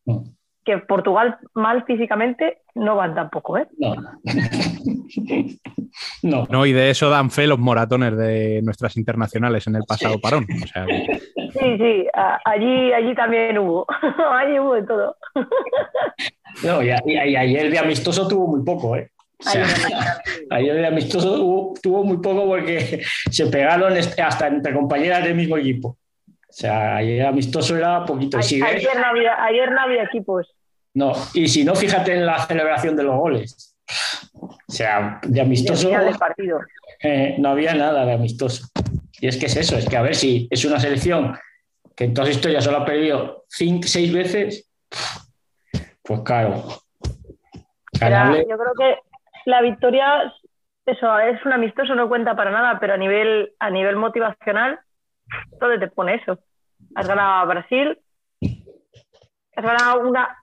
No. 0.06 0.24
Que 0.66 0.80
Portugal 0.80 1.38
mal 1.54 1.86
físicamente 1.86 2.58
no 2.74 2.96
van 2.96 3.14
tampoco, 3.14 3.58
¿eh? 3.60 3.68
No. 3.78 3.96
no. 6.24 6.48
No, 6.50 6.66
y 6.66 6.74
de 6.74 6.90
eso 6.90 7.10
dan 7.10 7.32
fe 7.32 7.48
los 7.48 7.60
moratones 7.60 8.18
de 8.18 8.62
nuestras 8.64 8.98
internacionales 8.98 9.68
en 9.68 9.76
el 9.76 9.84
pasado 9.88 10.20
parón. 10.20 10.46
O 10.64 10.68
sea, 10.68 10.86
que- 10.86 11.20
Sí, 11.54 11.78
sí, 11.78 12.06
allí, 12.46 12.92
allí 12.92 13.16
también 13.16 13.58
hubo. 13.58 13.86
allí 14.34 14.60
hubo 14.60 14.74
de 14.74 14.84
todo. 14.84 15.16
No, 16.64 16.82
y, 16.84 16.90
ayer 16.92 17.70
de 17.72 17.80
amistoso 17.80 18.28
tuvo 18.28 18.48
muy 18.48 18.64
poco, 18.66 18.96
¿eh? 18.96 19.12
O 19.40 19.44
sea, 19.50 19.66
ayer 20.50 20.76
de 20.76 20.88
amistoso 20.88 21.36
tuvo, 21.36 21.74
tuvo 21.82 22.04
muy 22.04 22.18
poco 22.18 22.46
porque 22.46 23.04
se 23.30 23.48
pegaron 23.48 23.96
este- 23.96 24.22
hasta 24.22 24.48
entre 24.48 24.74
compañeras 24.74 25.24
del 25.24 25.36
mismo 25.36 25.58
equipo. 25.58 25.98
O 26.28 26.58
sea, 26.58 26.98
ayer 26.98 27.26
amistoso 27.26 27.76
era 27.78 28.04
poquito. 28.06 28.40
Y 28.40 28.44
si 28.44 28.62
A- 28.62 28.66
ves- 28.68 28.76
ayer, 28.88 29.00
no 29.02 29.08
había, 29.08 29.44
ayer 29.44 29.72
no 29.72 29.82
había 29.82 30.04
equipos. 30.04 30.55
No, 30.96 31.14
y 31.34 31.48
si 31.48 31.64
no, 31.64 31.76
fíjate 31.76 32.14
en 32.14 32.26
la 32.26 32.40
celebración 32.46 32.96
de 32.96 33.04
los 33.04 33.16
goles. 33.18 33.76
O 34.42 34.58
sea, 34.68 35.20
de 35.24 35.42
amistoso 35.42 35.90
partido. 36.18 36.60
eh, 37.02 37.36
no 37.38 37.50
había 37.50 37.74
nada 37.76 38.06
de 38.06 38.14
amistoso. 38.14 38.68
Y 39.22 39.28
es 39.28 39.38
que 39.38 39.46
es 39.46 39.56
eso, 39.56 39.78
es 39.78 39.88
que 39.88 39.96
a 39.98 40.02
ver 40.02 40.16
si 40.16 40.48
es 40.50 40.66
una 40.66 40.80
selección 40.80 41.38
que 41.96 42.06
en 42.06 42.14
toda 42.14 42.26
su 42.28 42.32
historia 42.34 42.62
solo 42.62 42.78
ha 42.80 42.86
perdido 42.86 43.46
cinco, 43.48 43.88
seis 43.88 44.12
veces, 44.12 44.70
pues 46.04 46.22
claro. 46.22 46.64
Era- 48.02 48.32
yo 48.38 48.58
creo 48.58 48.74
que 48.78 48.98
la 49.46 49.62
victoria, 49.62 50.34
eso, 50.86 51.20
es 51.20 51.44
un 51.46 51.54
amistoso, 51.54 51.96
no 51.96 52.10
cuenta 52.10 52.36
para 52.36 52.52
nada, 52.52 52.80
pero 52.80 52.94
a 52.94 52.98
nivel, 52.98 53.54
a 53.60 53.70
nivel 53.70 53.96
motivacional, 53.96 54.80
todo 55.60 55.80
te 55.80 55.88
pone 55.88 56.16
eso. 56.16 56.40
Has 56.96 57.08
ganado 57.08 57.34
a 57.34 57.46
Brasil, 57.46 57.98
has 59.56 59.64
ganado 59.66 60.08
una. 60.08 60.38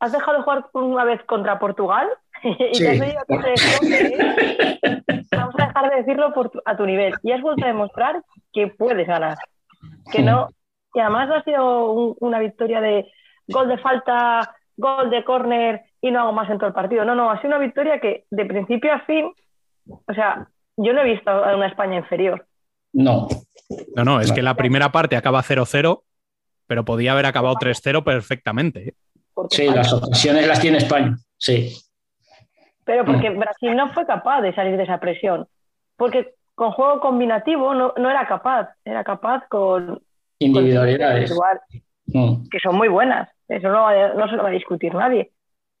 Has 0.00 0.12
dejado 0.12 0.38
de 0.38 0.42
jugar 0.44 0.64
una 0.72 1.04
vez 1.04 1.22
contra 1.24 1.58
Portugal 1.58 2.08
y 2.42 2.74
Sí. 2.74 2.82
te 2.84 2.90
has 2.90 2.98
venido 2.98 3.20
a 3.20 3.24
tu 3.24 3.34
selección 3.40 3.90
que- 3.90 5.36
Vamos 5.36 5.54
a 5.58 5.66
dejar 5.66 5.90
de 5.90 5.96
decirlo 5.96 6.32
por 6.34 6.50
tu- 6.50 6.62
a 6.64 6.76
tu 6.76 6.86
nivel. 6.86 7.14
Y 7.22 7.32
has 7.32 7.40
vuelto 7.42 7.64
a 7.64 7.68
demostrar 7.68 8.22
que 8.52 8.66
puedes 8.68 9.06
ganar. 9.06 9.36
Que 10.12 10.22
no. 10.22 10.48
Y 10.94 11.00
además 11.00 11.28
no 11.28 11.34
ha 11.36 11.44
sido 11.44 11.92
un- 11.92 12.16
una 12.20 12.38
victoria 12.40 12.80
de 12.80 13.06
gol 13.46 13.68
de 13.68 13.78
falta, 13.78 14.54
gol 14.76 15.10
de 15.10 15.22
córner 15.24 15.82
y 16.00 16.10
no 16.10 16.20
hago 16.20 16.32
más 16.32 16.48
en 16.50 16.56
todo 16.58 16.68
el 16.68 16.72
partido. 16.74 17.04
No, 17.04 17.14
no, 17.14 17.30
ha 17.30 17.36
sido 17.40 17.48
una 17.48 17.58
victoria 17.58 18.00
que 18.00 18.24
de 18.30 18.44
principio 18.46 18.92
a 18.92 19.00
fin, 19.00 19.30
o 19.86 20.14
sea, 20.14 20.48
yo 20.76 20.92
no 20.92 21.02
he 21.02 21.12
visto 21.12 21.30
a 21.30 21.54
una 21.54 21.66
España 21.66 21.96
inferior. 21.98 22.46
no. 22.92 23.28
no, 23.94 24.04
no, 24.04 24.20
es 24.20 24.32
que 24.32 24.42
la 24.42 24.54
primera 24.56 24.90
parte 24.90 25.16
acaba 25.16 25.42
0-0, 25.42 26.02
pero 26.66 26.84
podía 26.84 27.12
haber 27.12 27.26
acabado 27.26 27.54
3-0 27.56 28.02
perfectamente. 28.02 28.94
Porque 29.34 29.56
Sí, 29.56 29.68
las 29.68 29.92
ocasiones 29.92 30.46
las 30.46 30.60
tiene 30.60 30.78
España. 30.78 31.16
Sí. 31.36 31.74
Pero 32.84 33.04
porque 33.04 33.30
Brasil 33.30 33.76
no 33.76 33.92
fue 33.92 34.04
capaz 34.06 34.40
de 34.40 34.54
salir 34.54 34.76
de 34.76 34.82
esa 34.82 34.98
presión. 34.98 35.46
Porque 35.96 36.34
con 36.54 36.72
juego 36.72 37.00
combinativo 37.00 37.72
no, 37.74 37.92
no 37.96 38.10
era 38.10 38.26
capaz. 38.26 38.70
Era 38.84 39.04
capaz 39.04 39.46
con, 39.48 40.02
Individualidades. 40.38 41.32
Mm. 42.06 42.48
que 42.50 42.58
son 42.60 42.74
muy 42.76 42.88
buenas. 42.88 43.28
Eso 43.48 43.68
no, 43.68 43.82
va 43.82 43.90
a- 43.90 44.14
no 44.14 44.28
se 44.28 44.36
lo 44.36 44.42
va 44.42 44.48
a 44.48 44.52
discutir 44.52 44.94
nadie. 44.94 45.30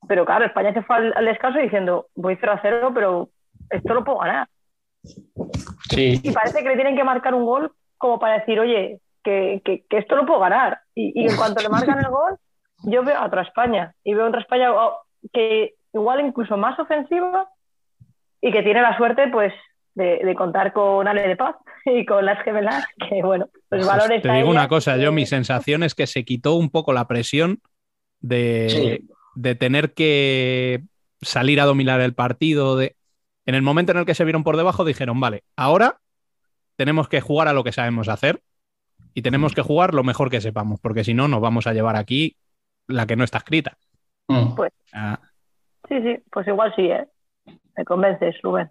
Pero 0.06 0.24
claro, 0.24 0.44
España 0.44 0.72
se 0.72 0.82
fue 0.82 0.96
al, 0.96 1.12
al 1.16 1.24
descanso 1.24 1.58
diciendo, 1.58 2.06
voy 2.14 2.36
0 2.40 2.52
a 2.52 2.60
0, 2.62 2.90
pero 2.94 3.30
esto 3.70 3.94
lo 3.94 4.04
puedo 4.04 4.18
ganar. 4.18 4.48
Sí. 5.90 6.20
Y 6.22 6.30
parece 6.32 6.62
que 6.62 6.68
le 6.68 6.74
tienen 6.76 6.96
que 6.96 7.04
marcar 7.04 7.34
un 7.34 7.44
gol 7.44 7.72
como 7.98 8.18
para 8.18 8.38
decir, 8.38 8.58
oye, 8.60 9.00
que, 9.24 9.60
que- 9.64 9.84
que 9.88 9.98
esto 9.98 10.16
lo 10.16 10.24
puedo 10.26 10.40
ganar. 10.40 10.80
Y, 10.94 11.20
y 11.20 11.26
en 11.28 11.36
cuanto 11.36 11.62
le 11.62 11.68
marcan 11.68 11.98
el 11.98 12.08
gol, 12.08 12.36
yo 12.82 13.02
veo 13.04 13.18
a 13.18 13.26
otra 13.26 13.42
España. 13.42 13.94
Y 14.04 14.14
veo 14.14 14.28
otra 14.28 14.40
España 14.40 14.72
oh, 14.72 15.00
que 15.32 15.74
igual 15.92 16.20
incluso 16.20 16.56
más 16.56 16.78
ofensiva 16.78 17.48
y 18.40 18.52
que 18.52 18.62
tiene 18.62 18.82
la 18.82 18.96
suerte, 18.96 19.28
pues, 19.28 19.52
de, 19.94 20.20
de 20.24 20.34
contar 20.34 20.72
con 20.72 21.06
Ale 21.06 21.28
de 21.28 21.36
Paz 21.36 21.56
y 21.84 22.04
con 22.06 22.24
las 22.24 22.42
gemelas, 22.44 22.86
que 23.08 23.22
bueno, 23.22 23.48
pues 23.68 23.86
valores 23.86 24.22
Te 24.22 24.30
a 24.30 24.34
digo 24.34 24.50
una 24.50 24.68
cosa, 24.68 24.96
yo 24.96 25.12
mi 25.12 25.26
sensación 25.26 25.82
es 25.82 25.94
que 25.94 26.06
se 26.06 26.24
quitó 26.24 26.54
un 26.54 26.70
poco 26.70 26.92
la 26.92 27.06
presión 27.06 27.60
de, 28.20 28.68
Sí. 28.70 29.08
de 29.34 29.54
tener 29.54 29.94
que 29.94 30.82
salir 31.20 31.60
a 31.60 31.64
dominar 31.64 32.00
el 32.00 32.14
partido. 32.14 32.76
De... 32.76 32.96
En 33.46 33.54
el 33.54 33.62
momento 33.62 33.92
en 33.92 33.98
el 33.98 34.06
que 34.06 34.14
se 34.14 34.24
vieron 34.24 34.44
por 34.44 34.56
debajo 34.56 34.84
dijeron, 34.84 35.20
vale, 35.20 35.44
ahora 35.56 35.98
tenemos 36.76 37.08
que 37.08 37.20
jugar 37.20 37.48
a 37.48 37.52
lo 37.52 37.64
que 37.64 37.72
sabemos 37.72 38.08
hacer 38.08 38.40
y 39.12 39.22
tenemos 39.22 39.54
que 39.54 39.62
jugar 39.62 39.92
lo 39.92 40.04
mejor 40.04 40.30
que 40.30 40.40
sepamos, 40.40 40.80
porque 40.80 41.04
si 41.04 41.14
no 41.14 41.28
nos 41.28 41.40
vamos 41.40 41.66
a 41.66 41.74
llevar 41.74 41.96
aquí 41.96 42.36
la 42.86 43.06
que 43.06 43.16
no 43.16 43.24
está 43.24 43.38
escrita. 43.38 43.76
Mm. 44.28 44.54
Ah, 44.92 45.20
Sí, 45.90 46.00
sí, 46.02 46.22
pues 46.30 46.46
igual 46.46 46.72
sí, 46.76 46.82
¿eh? 46.82 47.04
Me 47.76 47.84
convences, 47.84 48.40
Rubén. 48.42 48.70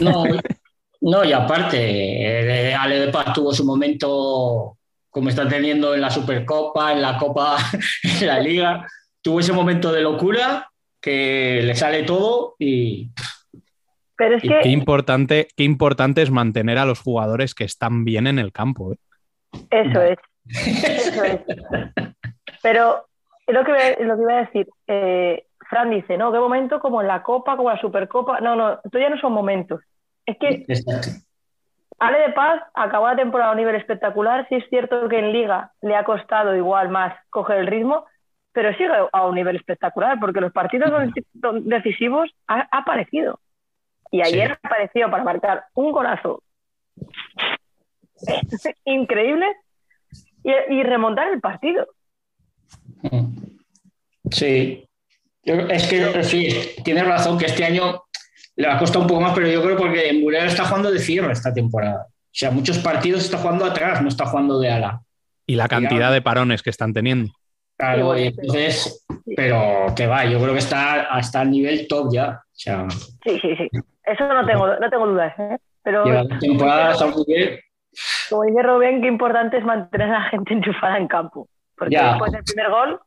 No, 0.00 0.24
no, 1.00 1.24
y 1.24 1.32
aparte, 1.32 2.70
eh, 2.70 2.74
Ale 2.74 2.98
de 2.98 3.12
Paz 3.12 3.32
tuvo 3.32 3.52
su 3.52 3.64
momento 3.64 4.76
como 5.08 5.28
está 5.28 5.46
teniendo 5.46 5.94
en 5.94 6.00
la 6.00 6.10
Supercopa, 6.10 6.92
en 6.92 7.00
la 7.00 7.16
Copa, 7.16 7.58
en 8.20 8.26
la 8.26 8.40
Liga. 8.40 8.86
Tuvo 9.20 9.38
ese 9.38 9.52
momento 9.52 9.92
de 9.92 10.00
locura 10.00 10.68
que 11.00 11.60
le 11.62 11.76
sale 11.76 12.02
todo 12.02 12.56
y 12.58 13.12
Pero 14.16 14.36
es 14.36 14.42
que 14.42 14.60
qué, 14.62 14.70
importante, 14.70 15.46
qué 15.56 15.62
importante 15.62 16.22
es 16.22 16.30
mantener 16.32 16.78
a 16.78 16.86
los 16.86 16.98
jugadores 16.98 17.54
que 17.54 17.64
están 17.64 18.04
bien 18.04 18.26
en 18.26 18.40
el 18.40 18.50
campo. 18.50 18.94
¿eh? 18.94 18.96
Eso 19.70 20.02
es. 20.02 20.18
Eso 20.48 21.24
es. 21.24 21.40
Pero 22.62 23.06
es 23.52 23.58
lo 23.58 23.64
que, 23.64 24.04
lo 24.04 24.16
que 24.16 24.22
iba 24.22 24.32
a 24.32 24.44
decir. 24.44 24.68
eh, 24.86 25.46
Fran 25.68 25.90
dice, 25.90 26.18
no, 26.18 26.30
qué 26.32 26.38
momento 26.38 26.80
como 26.80 27.00
en 27.00 27.08
la 27.08 27.22
Copa, 27.22 27.56
como 27.56 27.70
en 27.70 27.76
la 27.76 27.80
Supercopa. 27.80 28.40
No, 28.40 28.56
no, 28.56 28.80
esto 28.84 28.98
ya 28.98 29.08
no 29.08 29.18
son 29.18 29.32
momentos. 29.32 29.80
Es 30.26 30.36
que 30.38 30.64
Ale 31.98 32.18
de 32.18 32.30
Paz 32.32 32.62
acabó 32.74 33.08
la 33.08 33.16
temporada 33.16 33.50
a 33.50 33.52
un 33.52 33.58
nivel 33.58 33.76
espectacular. 33.76 34.46
Sí 34.48 34.56
es 34.56 34.68
cierto 34.68 35.08
que 35.08 35.18
en 35.18 35.32
Liga 35.32 35.72
le 35.80 35.94
ha 35.96 36.04
costado 36.04 36.54
igual 36.56 36.88
más 36.88 37.14
coger 37.30 37.58
el 37.58 37.66
ritmo, 37.68 38.04
pero 38.52 38.72
sigue 38.74 38.90
a 39.12 39.26
un 39.26 39.34
nivel 39.34 39.56
espectacular 39.56 40.18
porque 40.20 40.40
los 40.40 40.52
partidos 40.52 40.90
decisivos 41.62 42.30
ha, 42.48 42.68
ha 42.70 42.78
aparecido. 42.78 43.38
Y 44.10 44.20
ayer 44.20 44.48
Sí. 44.50 44.58
apareció 44.62 45.10
para 45.10 45.24
marcar 45.24 45.64
un 45.74 45.90
golazo 45.92 46.42
increíble 48.84 49.46
y, 50.44 50.52
y 50.74 50.82
remontar 50.82 51.28
el 51.28 51.40
partido. 51.40 51.86
Sí. 54.30 54.88
Yo- 55.44 55.54
es 55.68 55.86
que 55.88 56.22
sí, 56.24 56.48
tienes 56.84 57.06
razón 57.06 57.38
que 57.38 57.46
este 57.46 57.64
año 57.64 58.02
le 58.56 58.68
ha 58.68 58.78
costado 58.78 59.02
un 59.02 59.08
poco 59.08 59.20
más, 59.20 59.32
pero 59.34 59.48
yo 59.48 59.62
creo 59.62 59.76
porque 59.76 60.12
Muriel 60.12 60.46
está 60.46 60.64
jugando 60.64 60.90
de 60.90 60.98
cierre 60.98 61.32
esta 61.32 61.52
temporada. 61.52 62.06
O 62.08 62.34
sea, 62.34 62.50
muchos 62.50 62.78
partidos 62.78 63.24
está 63.24 63.38
jugando 63.38 63.64
atrás, 63.64 64.00
no 64.02 64.08
está 64.08 64.26
jugando 64.26 64.58
de 64.60 64.70
ala. 64.70 65.00
Y 65.46 65.56
la 65.56 65.68
cantidad 65.68 66.12
de 66.12 66.22
parones 66.22 66.62
que 66.62 66.70
están 66.70 66.92
teniendo. 66.92 67.32
Claro, 67.76 68.14
Sí, 68.14 68.22
y 68.22 68.26
entonces, 68.26 69.06
pero 69.34 69.86
que 69.96 70.06
va, 70.06 70.24
yo 70.24 70.38
creo 70.40 70.52
que 70.52 70.60
está 70.60 71.02
hasta 71.02 71.42
el 71.42 71.50
nivel 71.50 71.88
top 71.88 72.12
ya. 72.12 72.40
O 72.44 72.50
sea, 72.52 72.86
Sí, 73.24 73.38
sí, 73.40 73.56
sí. 73.56 73.68
Eso 74.04 74.28
no 74.32 74.46
tengo, 74.46 74.66
no 74.68 74.90
tengo 74.90 75.06
dudas. 75.06 75.34
¿eh? 75.38 75.58
Pero 75.82 76.04
lleva 76.04 76.22
dos 76.24 76.38
temporadas 76.38 77.02
como 78.30 78.44
dice 78.44 78.62
Rubén, 78.62 79.02
qué 79.02 79.08
importante 79.08 79.58
es 79.58 79.64
mantener 79.64 80.08
a 80.08 80.20
la 80.20 80.24
gente 80.30 80.54
enchufada 80.54 80.96
en 80.96 81.08
campo. 81.08 81.48
Porque 81.82 81.94
Ya. 81.96 82.10
después 82.10 82.32
del 82.32 82.44
primer 82.44 82.70
gol, 82.70 83.00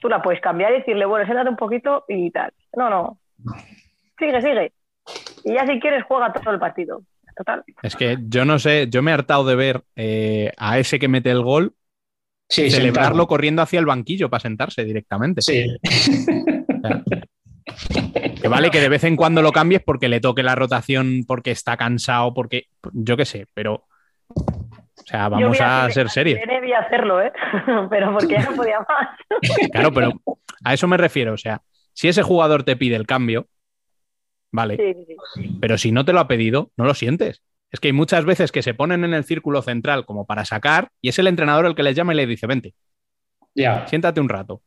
tú 0.00 0.08
la 0.08 0.22
puedes 0.22 0.40
cambiar 0.40 0.72
y 0.72 0.78
decirle, 0.78 1.06
bueno, 1.06 1.24
siéntate 1.24 1.48
un 1.50 1.56
poquito 1.56 2.04
y 2.08 2.30
tal. 2.30 2.52
No, 2.76 2.88
no. 2.90 3.18
Sigue, 4.18 4.40
sigue. 4.40 4.72
Y 5.44 5.54
ya 5.54 5.66
si 5.66 5.78
quieres, 5.80 6.04
juega 6.06 6.32
todo 6.32 6.52
el 6.54 6.60
partido. 6.60 7.02
Total. 7.36 7.62
Es 7.82 7.94
que 7.96 8.16
yo 8.28 8.44
no 8.44 8.58
sé, 8.58 8.86
yo 8.88 9.02
me 9.02 9.10
he 9.10 9.14
hartado 9.14 9.44
de 9.44 9.54
ver 9.56 9.82
eh, 9.94 10.52
a 10.56 10.78
ese 10.78 10.98
que 10.98 11.08
mete 11.08 11.30
el 11.30 11.42
gol 11.42 11.74
Sí, 12.48 12.70
celebrarlo 12.70 13.08
sentado. 13.08 13.26
corriendo 13.26 13.60
hacia 13.62 13.80
el 13.80 13.86
banquillo 13.86 14.30
para 14.30 14.40
sentarse 14.40 14.84
directamente. 14.84 15.42
Sí. 15.42 15.66
Que 18.40 18.48
vale 18.48 18.70
que 18.70 18.80
de 18.80 18.88
vez 18.88 19.04
en 19.04 19.16
cuando 19.16 19.42
lo 19.42 19.52
cambies 19.52 19.82
porque 19.82 20.08
le 20.08 20.20
toque 20.20 20.42
la 20.42 20.54
rotación, 20.54 21.24
porque 21.26 21.50
está 21.50 21.76
cansado, 21.76 22.32
porque 22.34 22.66
yo 22.92 23.16
qué 23.16 23.24
sé, 23.24 23.46
pero. 23.54 23.84
O 24.98 25.02
sea, 25.06 25.24
Yo 25.24 25.30
vamos 25.30 25.60
a 25.60 25.90
ser 25.90 26.08
serios. 26.08 26.38
Sirene 26.40 26.60
vi 26.60 26.72
hacerlo, 26.72 27.20
¿eh? 27.20 27.32
pero 27.90 28.12
porque 28.12 28.34
ya 28.34 28.50
no 28.50 28.56
podía 28.56 28.78
más. 28.80 29.18
Claro, 29.72 29.92
pero 29.92 30.12
a 30.64 30.74
eso 30.74 30.88
me 30.88 30.96
refiero. 30.96 31.34
O 31.34 31.36
sea, 31.36 31.62
si 31.92 32.08
ese 32.08 32.22
jugador 32.22 32.62
te 32.64 32.76
pide 32.76 32.96
el 32.96 33.06
cambio, 33.06 33.46
vale, 34.52 34.76
Sí, 34.76 35.04
sí, 35.06 35.16
sí. 35.34 35.58
pero 35.60 35.76
si 35.78 35.92
no 35.92 36.04
te 36.04 36.12
lo 36.12 36.20
ha 36.20 36.28
pedido, 36.28 36.70
no 36.76 36.84
lo 36.84 36.94
sientes. 36.94 37.42
Es 37.70 37.80
que 37.80 37.88
hay 37.88 37.92
muchas 37.92 38.24
veces 38.24 38.52
que 38.52 38.62
se 38.62 38.74
ponen 38.74 39.04
en 39.04 39.12
el 39.12 39.24
círculo 39.24 39.60
central 39.60 40.06
como 40.06 40.24
para 40.26 40.44
sacar 40.44 40.90
y 41.02 41.08
es 41.10 41.18
el 41.18 41.26
entrenador 41.26 41.66
el 41.66 41.74
que 41.74 41.82
les 41.82 41.96
llama 41.96 42.14
y 42.14 42.16
le 42.16 42.26
dice, 42.26 42.46
vente, 42.46 42.74
Ya. 43.54 43.86
siéntate 43.86 44.20
un 44.20 44.28
rato. 44.28 44.62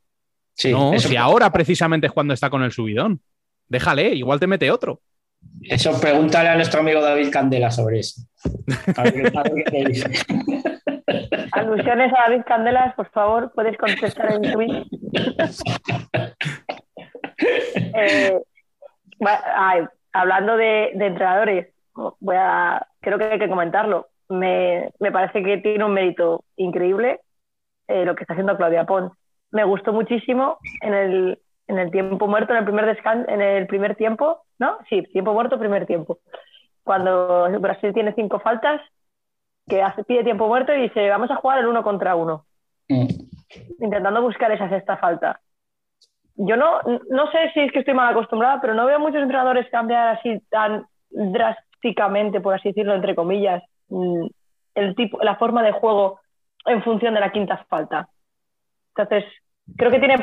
Sí, 0.53 0.71
no, 0.71 0.97
si 0.99 1.15
ahora 1.15 1.51
precisamente 1.51 2.07
es 2.07 2.13
cuando 2.13 2.33
está 2.33 2.49
con 2.49 2.61
el 2.63 2.71
subidón. 2.71 3.21
Déjale, 3.67 4.09
igual 4.13 4.39
te 4.39 4.47
mete 4.47 4.69
otro. 4.69 5.01
Eso 5.61 5.99
pregúntale 5.99 6.49
a 6.49 6.55
nuestro 6.55 6.79
amigo 6.81 7.01
David 7.01 7.31
Candela 7.31 7.69
sobre 7.71 7.99
eso. 7.99 8.21
A 8.97 9.03
ver 9.03 9.13
qué- 9.13 9.37
a 9.37 9.43
ver 9.43 9.53
qué 9.55 9.63
te 9.71 9.85
dice. 9.89 10.09
Alusiones 11.51 12.13
a 12.13 12.29
David 12.29 12.43
Candelas, 12.45 12.93
por 12.95 13.09
favor, 13.11 13.51
puedes 13.53 13.77
contestar 13.77 14.31
en 14.33 14.41
tweet. 14.53 14.83
Eh, 17.95 18.37
ay, 19.55 19.81
hablando 20.13 20.57
de, 20.57 20.91
de 20.95 21.05
entrenadores, 21.07 21.67
voy 22.19 22.35
a, 22.37 22.85
creo 22.99 23.17
que 23.17 23.25
hay 23.25 23.39
que 23.39 23.49
comentarlo. 23.49 24.07
Me, 24.29 24.89
me 24.99 25.11
parece 25.11 25.41
que 25.43 25.57
tiene 25.57 25.85
un 25.85 25.93
mérito 25.93 26.43
increíble 26.57 27.21
eh, 27.87 28.05
lo 28.05 28.15
que 28.15 28.23
está 28.23 28.33
haciendo 28.33 28.57
Claudia 28.57 28.85
Pons. 28.85 29.11
Me 29.51 29.63
gustó 29.63 29.91
muchísimo 29.93 30.57
en 30.81 30.93
el, 30.93 31.39
en 31.69 31.77
el 31.77 31.91
tiempo 31.91 32.27
muerto, 32.27 32.51
en 32.51 32.59
el 32.59 32.65
primer 32.65 32.87
descan 32.87 33.29
en 33.29 33.41
el 33.41 33.67
primer 33.67 33.95
tiempo, 33.95 34.41
¿no? 34.57 34.79
Sí, 34.89 35.03
tiempo 35.13 35.33
muerto, 35.33 35.59
primer 35.59 35.85
tiempo. 35.85 36.17
Cuando 36.83 37.47
Brasil 37.59 37.93
tiene 37.93 38.13
cinco 38.15 38.39
faltas, 38.39 38.81
que 39.67 39.83
hace, 39.83 40.03
pide 40.03 40.23
tiempo 40.23 40.47
muerto 40.47 40.73
y 40.73 40.81
dice, 40.81 41.07
vamos 41.09 41.29
a 41.29 41.35
jugar 41.35 41.59
el 41.59 41.67
uno 41.67 41.83
contra 41.83 42.15
uno, 42.15 42.45
Mm. 42.89 43.05
intentando 43.79 44.23
buscar 44.23 44.51
esa 44.51 44.67
sexta 44.67 44.97
falta. 44.97 45.39
Yo 46.35 46.57
no, 46.57 46.81
no 47.11 47.31
sé 47.31 47.51
si 47.53 47.59
es 47.59 47.71
que 47.71 47.79
estoy 47.79 47.93
mal 47.93 48.09
acostumbrada, 48.09 48.59
pero 48.59 48.73
no 48.73 48.87
veo 48.87 48.99
muchos 48.99 49.21
entrenadores 49.21 49.69
cambiar 49.69 50.17
así 50.17 50.39
tan 50.49 50.87
drásticamente, 51.11 52.41
por 52.41 52.55
así 52.55 52.69
decirlo, 52.69 52.95
entre 52.95 53.13
comillas, 53.13 53.61
mm, 53.89 54.25
el 54.73 54.95
tipo, 54.95 55.19
la 55.21 55.35
forma 55.35 55.61
de 55.61 55.73
juego 55.73 56.19
en 56.65 56.81
función 56.81 57.13
de 57.13 57.19
la 57.19 57.31
quinta 57.31 57.63
falta. 57.69 58.09
Entonces, 58.95 59.25
creo 59.77 59.91
que 59.91 59.99
tiene, 59.99 60.15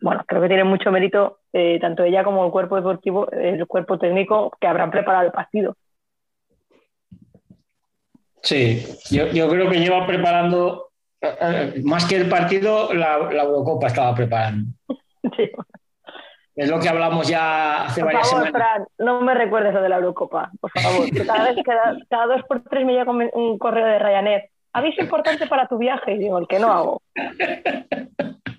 bueno, 0.00 0.24
creo 0.26 0.42
que 0.42 0.48
tiene 0.48 0.64
mucho 0.64 0.90
mérito 0.90 1.40
eh, 1.52 1.78
tanto 1.80 2.04
ella 2.04 2.24
como 2.24 2.44
el 2.44 2.50
cuerpo 2.50 2.76
deportivo, 2.76 3.30
el 3.30 3.66
cuerpo 3.66 3.98
técnico 3.98 4.56
que 4.60 4.66
habrán 4.66 4.90
preparado 4.90 5.26
el 5.26 5.32
partido. 5.32 5.76
Sí, 8.42 8.86
yo, 9.10 9.26
yo 9.28 9.48
creo 9.48 9.68
que 9.68 9.80
lleva 9.80 10.06
preparando, 10.06 10.90
eh, 11.20 11.36
eh, 11.40 11.82
más 11.84 12.06
que 12.06 12.16
el 12.16 12.28
partido, 12.28 12.92
la, 12.94 13.18
la 13.30 13.42
Eurocopa 13.42 13.86
estaba 13.86 14.14
preparando. 14.14 14.70
Sí. 15.36 15.50
Es 16.56 16.68
lo 16.70 16.80
que 16.80 16.88
hablamos 16.88 17.28
ya 17.28 17.84
hace 17.84 18.00
Por 18.00 18.06
varias 18.06 18.30
favor, 18.30 18.46
semanas. 18.46 18.72
Fran, 18.72 18.86
no 18.98 19.20
me 19.20 19.34
recuerdes 19.34 19.74
lo 19.74 19.82
de 19.82 19.88
la 19.90 19.96
Eurocopa, 19.96 20.50
por 20.60 20.70
favor. 20.70 21.08
Cada, 21.26 21.44
vez, 21.44 21.62
cada, 21.64 21.96
cada 22.08 22.26
dos 22.26 22.42
por 22.48 22.62
tres 22.62 22.86
me 22.86 22.94
llega 22.94 23.10
un, 23.10 23.28
un 23.34 23.58
correo 23.58 23.86
de 23.86 23.98
Ryanair. 23.98 24.50
Aviso 24.72 25.02
importante 25.02 25.46
para 25.46 25.66
tu 25.66 25.78
viaje. 25.78 26.14
Y 26.14 26.18
digo, 26.18 26.38
el 26.38 26.48
que 26.48 26.58
no 26.58 26.72
hago. 26.72 27.02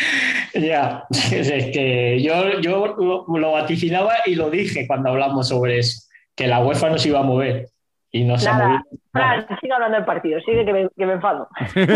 Ya, 0.54 1.04
es 1.10 1.48
que 1.72 2.20
yo, 2.22 2.60
yo 2.60 2.94
lo, 2.98 3.24
lo 3.38 3.52
vaticinaba 3.52 4.14
y 4.26 4.34
lo 4.34 4.50
dije 4.50 4.86
cuando 4.86 5.10
hablamos 5.10 5.48
sobre 5.48 5.78
eso, 5.78 6.08
que 6.34 6.46
la 6.48 6.58
UEFA 6.60 6.90
no 6.90 6.98
se 6.98 7.08
iba 7.08 7.20
a 7.20 7.22
mover 7.22 7.68
y 8.10 8.24
no 8.24 8.36
se 8.36 8.48
ha 8.48 8.54
movido. 8.54 8.80
Fran, 9.12 9.46
sigue 9.60 9.72
hablando 9.72 9.96
del 9.96 10.04
partido, 10.06 10.40
sigue 10.40 10.64
que 10.64 10.72
me, 10.72 10.88
que 10.96 11.06
me 11.06 11.12
enfado. 11.14 11.48
sigue, 11.74 11.86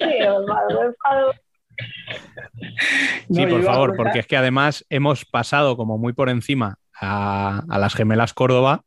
me 0.00 0.36
enfado, 0.36 0.80
me 0.80 0.86
enfado. 0.86 1.32
No, 3.28 3.34
Sí, 3.36 3.46
por 3.46 3.62
favor, 3.64 3.96
porque 3.96 4.20
es 4.20 4.26
que 4.26 4.36
además 4.36 4.84
hemos 4.90 5.24
pasado 5.24 5.76
como 5.76 5.98
muy 5.98 6.12
por 6.12 6.28
encima 6.28 6.76
a, 7.00 7.62
a 7.68 7.78
las 7.78 7.94
gemelas 7.94 8.32
Córdoba 8.32 8.82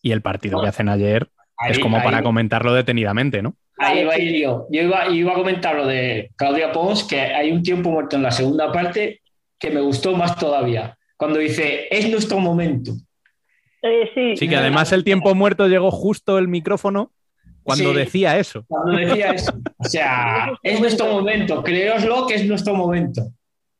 y 0.00 0.12
el 0.12 0.22
partido 0.22 0.60
que 0.62 0.68
hacen 0.68 0.88
ayer 0.88 1.28
es 1.68 1.76
ahí- 1.76 1.82
como 1.82 2.02
para 2.02 2.22
comentarlo 2.22 2.72
detenidamente, 2.72 3.42
¿no? 3.42 3.54
Ahí 3.78 4.00
iba 4.00 4.12
a 4.14 4.18
ir 4.18 4.40
yo. 4.42 4.66
Yo 4.70 4.82
iba, 4.82 5.08
iba 5.08 5.32
a 5.32 5.34
comentar 5.34 5.74
lo 5.74 5.86
de 5.86 6.30
Claudia 6.36 6.70
Pons, 6.72 7.04
que 7.04 7.20
hay 7.20 7.50
un 7.52 7.62
tiempo 7.62 7.90
muerto 7.90 8.16
en 8.16 8.22
la 8.22 8.30
segunda 8.30 8.70
parte 8.72 9.20
que 9.58 9.70
me 9.70 9.80
gustó 9.80 10.14
más 10.16 10.36
todavía. 10.38 10.96
Cuando 11.16 11.38
dice, 11.38 11.88
es 11.90 12.08
nuestro 12.10 12.38
momento. 12.38 12.92
Eh, 13.82 14.10
sí, 14.14 14.36
Sí, 14.36 14.48
que 14.48 14.56
además 14.56 14.92
el 14.92 15.04
tiempo 15.04 15.34
muerto 15.34 15.66
llegó 15.68 15.90
justo 15.90 16.38
el 16.38 16.48
micrófono 16.48 17.10
cuando 17.62 17.90
Sí. 17.92 17.96
decía 17.96 18.38
eso. 18.38 18.64
Cuando 18.68 18.92
decía 18.96 19.30
eso. 19.32 19.52
O 19.78 19.84
sea, 19.84 20.52
es 20.62 20.80
nuestro 20.80 21.06
momento. 21.06 21.62
Creoslo 21.62 22.26
que 22.26 22.34
es 22.34 22.46
nuestro 22.46 22.74
momento. 22.74 23.22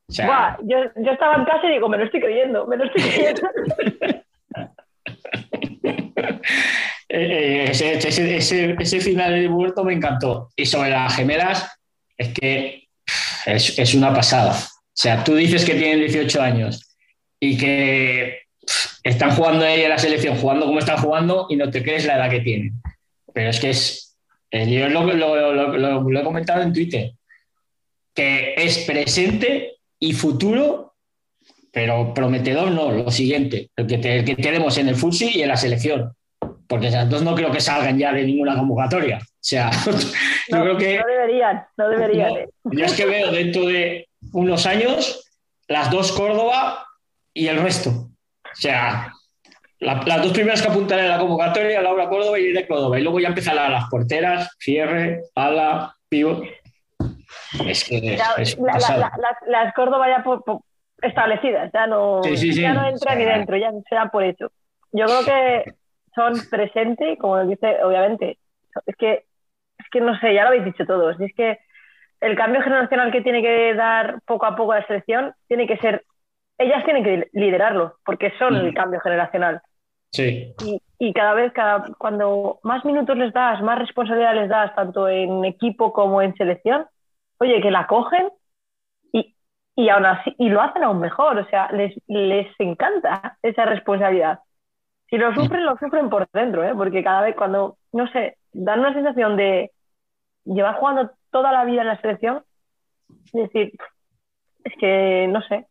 O 0.08 0.12
sea, 0.12 0.26
Buah, 0.26 0.56
yo, 0.64 0.76
yo 1.02 1.12
estaba 1.12 1.36
en 1.36 1.44
casa 1.44 1.66
y 1.66 1.72
digo, 1.72 1.88
me 1.88 1.96
lo 1.98 2.04
estoy 2.04 2.20
creyendo, 2.20 2.66
me 2.66 2.76
lo 2.76 2.84
estoy 2.84 3.02
creyendo. 3.02 3.42
eh, 7.08 7.66
ese, 7.70 7.94
ese, 7.98 8.36
ese, 8.36 8.76
ese 8.78 9.00
final 9.00 9.40
de 9.40 9.48
muerto 9.48 9.84
me 9.84 9.92
encantó. 9.94 10.50
Y 10.56 10.66
sobre 10.66 10.90
las 10.90 11.14
gemelas, 11.14 11.68
es 12.16 12.28
que 12.28 12.88
es, 13.46 13.94
una 13.94 14.14
pasada. 14.14 14.52
O 14.52 14.96
sea, 14.96 15.22
tú 15.24 15.34
dices 15.34 15.64
que 15.64 15.74
tienen 15.74 16.00
18 16.00 16.40
años 16.40 16.96
y 17.40 17.56
que 17.58 18.38
están 19.02 19.32
jugando 19.32 19.66
ella 19.66 19.88
la 19.90 19.98
selección, 19.98 20.36
jugando 20.36 20.66
como 20.66 20.78
están 20.78 20.98
jugando 20.98 21.46
y 21.50 21.56
no 21.56 21.70
te 21.70 21.82
crees 21.82 22.06
la 22.06 22.16
edad 22.16 22.30
que 22.30 22.40
tienen. 22.40 22.72
Pero 23.32 23.50
es 23.50 23.60
que 23.60 23.70
es. 23.70 24.16
eh, 24.50 24.70
yo 24.70 24.88
lo, 24.88 26.20
he 26.20 26.24
comentado 26.24 26.62
en 26.62 26.72
Twitter, 26.72 27.12
que 28.14 28.54
es 28.56 28.78
presente 28.78 29.76
y 29.98 30.12
futuro, 30.12 30.94
pero 31.72 32.14
prometedor 32.14 32.70
no, 32.70 32.92
lo 32.92 33.10
siguiente, 33.10 33.70
el 33.76 33.86
que, 33.86 33.98
te- 33.98 34.16
el 34.20 34.24
que 34.24 34.36
tenemos 34.36 34.78
en 34.78 34.88
el 34.88 34.94
Futsi 34.96 35.30
y 35.34 35.42
en 35.42 35.48
la 35.48 35.56
selección. 35.56 36.14
Porque 36.68 36.88
esas 36.88 37.08
dos 37.10 37.22
no 37.22 37.34
creo 37.34 37.50
que 37.50 37.60
salgan 37.60 37.98
ya 37.98 38.12
de 38.12 38.24
ninguna 38.24 38.56
convocatoria. 38.56 39.18
O 39.18 39.26
sea, 39.40 39.70
yo 40.48 40.60
creo 40.62 40.76
que. 40.78 40.98
no 40.98 41.06
deberían, 41.06 41.64
no 41.76 41.88
deberían. 41.88 42.28
No, 42.32 42.36
eh. 42.38 42.48
yo 42.64 42.84
es 42.84 42.92
que 42.94 43.04
veo 43.06 43.30
dentro 43.30 43.66
de 43.66 44.08
unos 44.32 44.64
años 44.66 45.30
las 45.68 45.90
dos 45.90 46.12
Córdoba 46.12 46.86
y 47.32 47.48
el 47.48 47.60
resto. 47.60 47.90
O 47.90 48.56
sea, 48.56 49.12
la- 49.80 50.02
las 50.06 50.22
dos 50.22 50.32
primeras 50.32 50.62
que 50.62 50.68
apuntaré 50.68 51.02
en 51.02 51.10
la 51.10 51.18
convocatoria, 51.18 51.82
Laura 51.82 52.08
Córdoba 52.08 52.38
y 52.38 52.44
Irene 52.44 52.66
Córdoba. 52.66 52.98
Y 52.98 53.02
luego 53.02 53.20
ya 53.20 53.28
empezarán 53.28 53.72
las 53.72 53.88
porteras, 53.90 54.56
cierre, 54.58 55.22
ala, 55.34 55.94
pivo. 56.08 56.42
Es 57.66 57.84
que 57.84 58.14
es, 58.14 58.56
la- 58.58 58.78
la- 58.78 59.12
la- 59.18 59.36
las, 59.48 59.74
Córdoba 59.74 60.06
ya 60.08 60.22
po- 60.24 60.40
po- 60.42 60.64
establecidas, 61.02 61.70
ya 61.72 61.86
no, 61.86 62.22
Sí, 62.24 62.36
sí, 62.36 62.52
sí. 62.52 62.62
ya 62.62 62.72
no 62.72 62.86
entran 62.88 63.18
ni 63.18 63.24
O 63.24 63.26
sea, 63.26 63.36
dentro, 63.36 63.56
ya 63.58 63.70
se 63.70 64.10
por 64.10 64.24
hecho. 64.24 64.50
Yo 64.92 65.04
creo 65.06 65.24
que 65.24 65.74
son 66.14 66.48
presente, 66.50 67.16
como 67.18 67.44
dice, 67.46 67.82
obviamente, 67.84 68.38
es 68.86 68.96
que, 68.96 69.12
es 69.78 69.86
que 69.92 70.00
no 70.00 70.18
sé, 70.20 70.34
ya 70.34 70.42
lo 70.42 70.48
habéis 70.48 70.64
dicho 70.66 70.86
todos, 70.86 71.20
es 71.20 71.34
que 71.36 71.58
el 72.20 72.36
cambio 72.36 72.62
generacional 72.62 73.12
que 73.12 73.22
tiene 73.22 73.42
que 73.42 73.74
dar 73.74 74.20
poco 74.26 74.46
a 74.46 74.56
poco 74.56 74.74
la 74.74 74.86
selección 74.86 75.34
tiene 75.48 75.66
que 75.66 75.78
ser, 75.78 76.04
ellas 76.58 76.84
tienen 76.84 77.04
que 77.04 77.28
liderarlo, 77.32 77.96
porque 78.06 78.32
son 78.38 78.56
el 78.56 78.72
Mm. 78.72 78.74
cambio 78.74 79.00
generacional. 79.00 79.62
Sí, 80.12 80.54
Y, 80.58 80.80
y 80.98 81.12
cada 81.12 81.34
vez, 81.34 81.52
cada, 81.52 81.84
cuando 81.98 82.60
más 82.62 82.84
minutos 82.84 83.16
les 83.16 83.32
das, 83.32 83.60
más 83.62 83.78
responsabilidad 83.78 84.34
les 84.34 84.48
das, 84.48 84.74
tanto 84.74 85.08
en 85.08 85.44
equipo 85.44 85.92
como 85.92 86.22
en 86.22 86.34
selección, 86.36 86.86
oye, 87.38 87.60
que 87.60 87.70
la 87.70 87.86
cogen 87.86 88.30
y, 89.12 89.36
y 89.76 89.88
aún 89.90 90.06
así, 90.06 90.34
y 90.38 90.48
lo 90.50 90.60
hacen 90.62 90.84
aún 90.84 91.00
mejor, 91.00 91.38
o 91.38 91.46
sea, 91.46 91.70
les, 91.72 91.94
les 92.08 92.48
encanta 92.60 93.38
esa 93.42 93.66
responsabilidad. 93.66 94.40
Si 95.10 95.16
lo 95.16 95.34
sufren, 95.34 95.64
lo 95.64 95.76
sufren 95.78 96.08
por 96.10 96.28
dentro, 96.32 96.64
¿eh? 96.64 96.72
porque 96.74 97.04
cada 97.04 97.22
vez 97.22 97.36
cuando, 97.36 97.76
no 97.92 98.08
sé, 98.10 98.36
dan 98.52 98.80
una 98.80 98.92
sensación 98.94 99.36
de 99.36 99.70
llevar 100.44 100.76
jugando 100.76 101.10
toda 101.30 101.52
la 101.52 101.64
vida 101.64 101.82
en 101.82 101.88
la 101.88 102.00
selección, 102.00 102.42
es 103.26 103.32
decir, 103.52 103.72
es 104.64 104.72
que, 104.80 105.26
no 105.28 105.42
sé, 105.42 105.66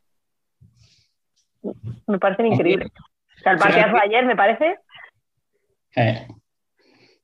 me 2.08 2.20
parecen 2.20 2.48
increíbles. 2.48 2.90
O 3.38 3.40
sea, 3.42 3.54
el 3.54 3.58
partidazo 3.60 3.94
de 3.94 4.02
ayer 4.04 4.26
me 4.26 4.36
parece 4.36 4.78
Eh. 5.96 6.28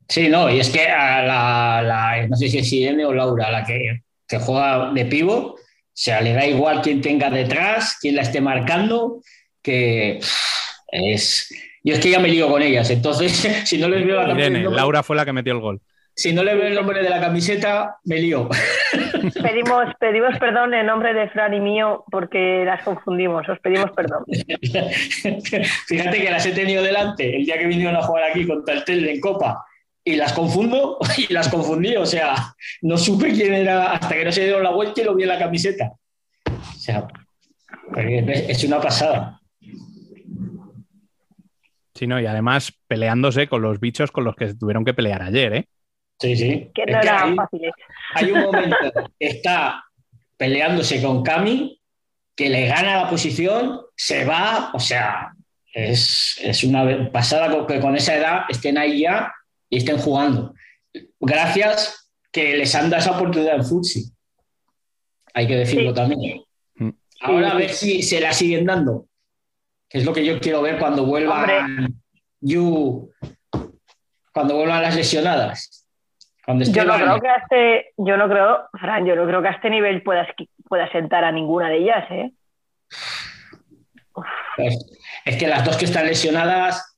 Sí, 0.07 0.27
no, 0.27 0.49
y 0.49 0.59
es 0.59 0.69
que 0.71 0.87
a 0.87 1.21
la, 1.21 1.81
la- 1.83 2.27
no 2.27 2.35
sé 2.35 2.47
si 2.49 2.57
es 2.57 2.73
Irene 2.73 3.05
o 3.05 3.13
Laura, 3.13 3.51
la 3.51 3.63
que, 3.63 4.01
que 4.27 4.39
juega 4.39 4.91
de 4.91 5.05
pivo, 5.05 5.53
o 5.53 5.57
sea, 5.93 6.21
le 6.21 6.33
da 6.33 6.45
igual 6.47 6.81
quién 6.81 6.99
tenga 7.01 7.29
detrás, 7.29 7.97
quién 8.01 8.15
la 8.15 8.23
esté 8.23 8.41
marcando, 8.41 9.21
que 9.61 10.19
es... 10.87 11.49
Yo 11.83 11.93
es 11.93 11.99
que 11.99 12.09
ya 12.09 12.19
me 12.19 12.27
lío 12.27 12.49
con 12.49 12.61
ellas, 12.61 12.89
entonces 12.89 13.31
si 13.65 13.77
no 13.77 13.87
les 13.87 14.05
veo 14.05 14.17
la 14.17 14.27
camiseta, 14.27 14.57
Irene, 14.57 14.75
Laura 14.75 15.03
fue 15.03 15.15
la 15.15 15.25
que 15.25 15.33
metió 15.33 15.53
el 15.53 15.59
gol. 15.59 15.81
si 16.15 16.33
no 16.33 16.43
les 16.43 16.55
veo 16.55 16.67
el 16.67 16.75
nombre 16.75 17.01
de 17.01 17.09
la 17.09 17.19
camiseta, 17.21 17.97
me 18.03 18.19
lío. 18.19 18.49
Pedimos, 19.41 19.85
pedimos 19.99 20.37
perdón 20.39 20.73
en 20.73 20.85
nombre 20.85 21.13
de 21.13 21.29
Fran 21.29 21.53
y 21.53 21.59
mío 21.59 22.05
porque 22.09 22.63
las 22.65 22.83
confundimos. 22.83 23.47
Os 23.49 23.59
pedimos 23.59 23.91
perdón. 23.91 24.23
Fíjate 25.87 26.21
que 26.21 26.31
las 26.31 26.45
he 26.45 26.51
tenido 26.51 26.83
delante 26.83 27.35
el 27.35 27.45
día 27.45 27.57
que 27.57 27.67
vinieron 27.67 27.95
a 27.95 28.01
jugar 28.01 28.31
aquí 28.31 28.47
contra 28.47 28.75
el 28.75 28.83
Tel 28.83 29.07
en 29.07 29.19
Copa 29.19 29.65
y 30.03 30.15
las 30.15 30.33
confundo 30.33 30.97
y 31.17 31.31
las 31.33 31.49
confundí. 31.49 31.95
O 31.95 32.05
sea, 32.05 32.55
no 32.81 32.97
supe 32.97 33.31
quién 33.31 33.53
era 33.53 33.91
hasta 33.91 34.15
que 34.15 34.25
no 34.25 34.31
se 34.31 34.43
dieron 34.43 34.63
la 34.63 34.71
vuelta 34.71 35.01
y 35.01 35.03
lo 35.03 35.15
vi 35.15 35.23
en 35.23 35.29
la 35.29 35.39
camiseta. 35.39 35.91
O 36.45 36.79
sea, 36.79 37.07
es 37.97 38.63
una 38.63 38.79
pasada. 38.79 39.38
Sí, 41.99 42.07
no, 42.07 42.17
y 42.17 42.25
además 42.25 42.71
peleándose 42.87 43.49
con 43.49 43.61
los 43.61 43.81
bichos 43.81 44.09
con 44.09 44.23
los 44.23 44.33
que 44.37 44.53
tuvieron 44.53 44.85
que 44.85 44.93
pelear 44.93 45.21
ayer, 45.21 45.53
¿eh? 45.53 45.65
Sí, 46.17 46.33
sí. 46.37 46.71
Que 46.73 46.83
Es 46.83 46.93
no 46.95 47.01
que 47.01 47.07
era 47.07 47.23
hay, 47.25 47.35
fácil. 47.35 47.65
¿eh? 47.65 47.71
hay 48.15 48.31
un 48.31 48.39
momento 48.41 48.77
que 49.19 49.27
está 49.27 49.83
peleándose 50.37 51.01
con 51.03 51.23
Cami 51.23 51.81
que 52.37 52.47
le 52.49 52.67
gana 52.67 52.95
la 53.03 53.09
posición, 53.09 53.81
se 53.97 54.23
va, 54.23 54.71
o 54.73 54.79
sea, 54.79 55.33
es, 55.73 56.39
es 56.41 56.63
una 56.63 57.11
pasada 57.11 57.67
que 57.67 57.81
con 57.81 57.97
esa 57.97 58.15
edad 58.15 58.41
estén 58.47 58.77
ahí 58.77 59.01
ya 59.01 59.33
y 59.69 59.79
estén 59.79 59.97
jugando. 59.97 60.53
Gracias 61.19 62.09
que 62.31 62.55
les 62.55 62.73
han 62.75 62.89
dado 62.89 63.01
esa 63.03 63.17
oportunidad 63.17 63.55
en 63.55 63.65
Futsi. 63.65 64.05
Hay 65.33 65.47
que 65.47 65.57
decirlo 65.57 65.89
Sí. 65.89 65.95
también. 65.95 66.41
Mm. 66.75 66.89
Ahora 67.23 67.51
a 67.51 67.55
ver 67.55 67.71
si 67.71 68.01
se 68.03 68.21
la 68.21 68.31
siguen 68.31 68.65
dando. 68.65 69.08
Que 69.89 69.97
es 69.97 70.05
lo 70.05 70.13
que 70.13 70.23
yo 70.23 70.39
quiero 70.39 70.61
ver 70.61 70.77
cuando 70.77 71.05
vuelvan 71.05 71.99
cuando 74.31 74.55
vuelvan 74.55 74.81
las 74.81 74.95
lesionadas. 74.95 75.87
Cuando 76.45 76.65
Yo 76.65 76.83
no 76.83 76.95
creo 76.95 77.19
que 77.19 77.27
a 77.27 77.35
este, 77.35 77.93
yo 77.97 78.17
no 78.17 78.29
creo, 78.29 78.69
Fran, 78.79 79.05
yo 79.05 79.15
no 79.15 79.25
creo 79.25 79.41
que 79.41 79.49
a 79.49 79.51
este 79.51 79.69
nivel 79.69 80.01
puedas, 80.01 80.27
pueda 80.67 80.91
sentar 80.91 81.23
a 81.23 81.31
ninguna 81.31 81.69
de 81.69 81.77
ellas, 81.77 82.05
¿eh? 82.09 82.31
Es, 84.57 84.97
es 85.25 85.37
que 85.37 85.47
las 85.47 85.63
dos 85.63 85.77
que 85.77 85.85
están 85.85 86.05
lesionadas, 86.05 86.97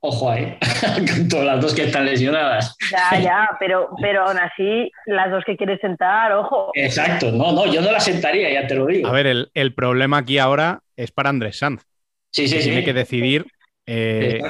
ojo 0.00 0.30
ahí, 0.30 0.58
con 1.14 1.28
todas 1.28 1.46
las 1.46 1.60
dos 1.60 1.74
que 1.74 1.84
están 1.84 2.04
lesionadas. 2.04 2.76
Ya, 2.90 3.18
ya, 3.18 3.50
pero, 3.58 3.90
pero 4.00 4.26
aún 4.26 4.38
así, 4.38 4.90
las 5.06 5.30
dos 5.30 5.42
que 5.44 5.56
quieres 5.56 5.80
sentar, 5.80 6.32
ojo. 6.32 6.72
Exacto, 6.74 7.30
no, 7.30 7.52
no, 7.52 7.66
yo 7.72 7.80
no 7.80 7.92
la 7.92 8.00
sentaría, 8.00 8.52
ya 8.52 8.66
te 8.66 8.74
lo 8.74 8.86
digo. 8.86 9.08
A 9.08 9.12
ver, 9.12 9.26
el, 9.26 9.50
el 9.54 9.74
problema 9.74 10.18
aquí 10.18 10.38
ahora 10.38 10.80
es 10.96 11.12
para 11.12 11.30
Andrés 11.30 11.58
Sanz. 11.58 11.91
Sí, 12.32 12.48
sí, 12.48 12.56
que 12.56 12.62
sí. 12.62 12.68
Tiene 12.70 12.84
que 12.84 12.92
decidir. 12.92 13.46
eh, 13.86 14.40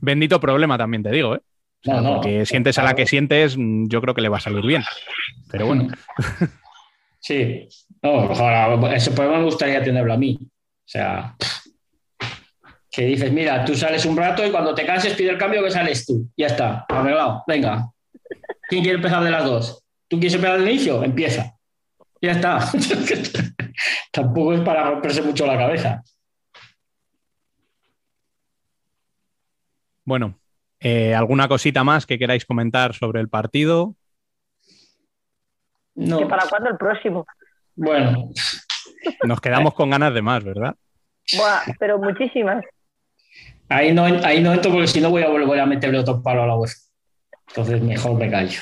bendito 0.00 0.40
problema 0.40 0.76
también 0.78 1.02
te 1.02 1.10
digo, 1.10 1.34
¿eh? 1.36 1.40
O 1.40 1.84
sea, 1.84 1.94
No, 1.94 2.00
no. 2.02 2.14
Porque 2.16 2.44
sientes 2.46 2.78
a 2.78 2.82
la 2.82 2.94
que 2.94 3.06
sientes, 3.06 3.56
mm, 3.56 3.88
yo 3.88 4.00
creo 4.02 4.14
que 4.14 4.20
le 4.20 4.28
va 4.28 4.36
a 4.38 4.40
salir 4.40 4.64
bien. 4.64 4.82
Pero 5.50 5.66
bueno, 5.66 5.88
Sí, 7.20 7.68
no, 8.02 8.12
ojalá, 8.30 8.94
ese 8.94 9.10
problema 9.10 9.38
me 9.38 9.44
gustaría 9.44 9.82
tenerlo 9.82 10.12
a 10.12 10.16
mí. 10.16 10.38
O 10.40 10.48
sea, 10.86 11.36
que 12.90 13.04
dices, 13.04 13.30
mira, 13.32 13.64
tú 13.64 13.74
sales 13.74 14.04
un 14.06 14.16
rato 14.16 14.44
y 14.44 14.50
cuando 14.50 14.74
te 14.74 14.84
canses 14.86 15.14
pide 15.14 15.30
el 15.30 15.38
cambio 15.38 15.62
que 15.62 15.70
sales 15.70 16.06
tú. 16.06 16.28
Ya 16.36 16.46
está, 16.46 16.84
arreglado. 16.88 17.44
Venga. 17.46 17.90
¿Quién 18.68 18.82
quiere 18.82 18.96
empezar 18.96 19.22
de 19.22 19.30
las 19.30 19.44
dos? 19.44 19.84
¿Tú 20.08 20.18
quieres 20.18 20.34
empezar 20.34 20.58
del 20.58 20.68
inicio? 20.70 21.04
Empieza. 21.04 21.54
Ya 22.22 22.32
está. 22.32 22.58
Tampoco 24.12 24.54
es 24.54 24.60
para 24.60 24.90
romperse 24.90 25.22
mucho 25.22 25.46
la 25.46 25.56
cabeza. 25.58 26.02
Bueno. 30.04 30.38
eh, 30.80 31.14
¿Alguna 31.14 31.48
cosita 31.48 31.84
más 31.84 32.06
que 32.06 32.18
queráis 32.18 32.44
comentar 32.44 32.94
sobre 32.94 33.20
el 33.20 33.28
partido? 33.28 33.94
No. 35.94 36.18
¿Que 36.18 36.26
¿Para 36.26 36.46
cuándo 36.48 36.70
el 36.70 36.76
próximo? 36.76 37.26
Bueno, 37.76 38.30
Nos 39.24 39.40
quedamos 39.40 39.74
con 39.74 39.90
ganas 39.90 40.12
de 40.14 40.22
más, 40.22 40.44
¿verdad? 40.44 40.74
Buah, 41.36 41.60
pero 41.78 41.98
muchísimas. 41.98 42.64
ahí 43.68 43.92
no, 43.92 44.04
ahí 44.04 44.42
no 44.42 44.52
entro 44.52 44.72
porque 44.72 44.86
si 44.88 45.00
no 45.00 45.10
voy 45.10 45.22
a 45.22 45.28
volver 45.28 45.60
a 45.60 45.66
meterle 45.66 45.98
otro 45.98 46.22
palo 46.22 46.42
a 46.42 46.46
la 46.46 46.56
web. 46.56 46.70
Entonces 47.48 47.82
mejor 47.82 48.18
me 48.18 48.30
callo. 48.30 48.60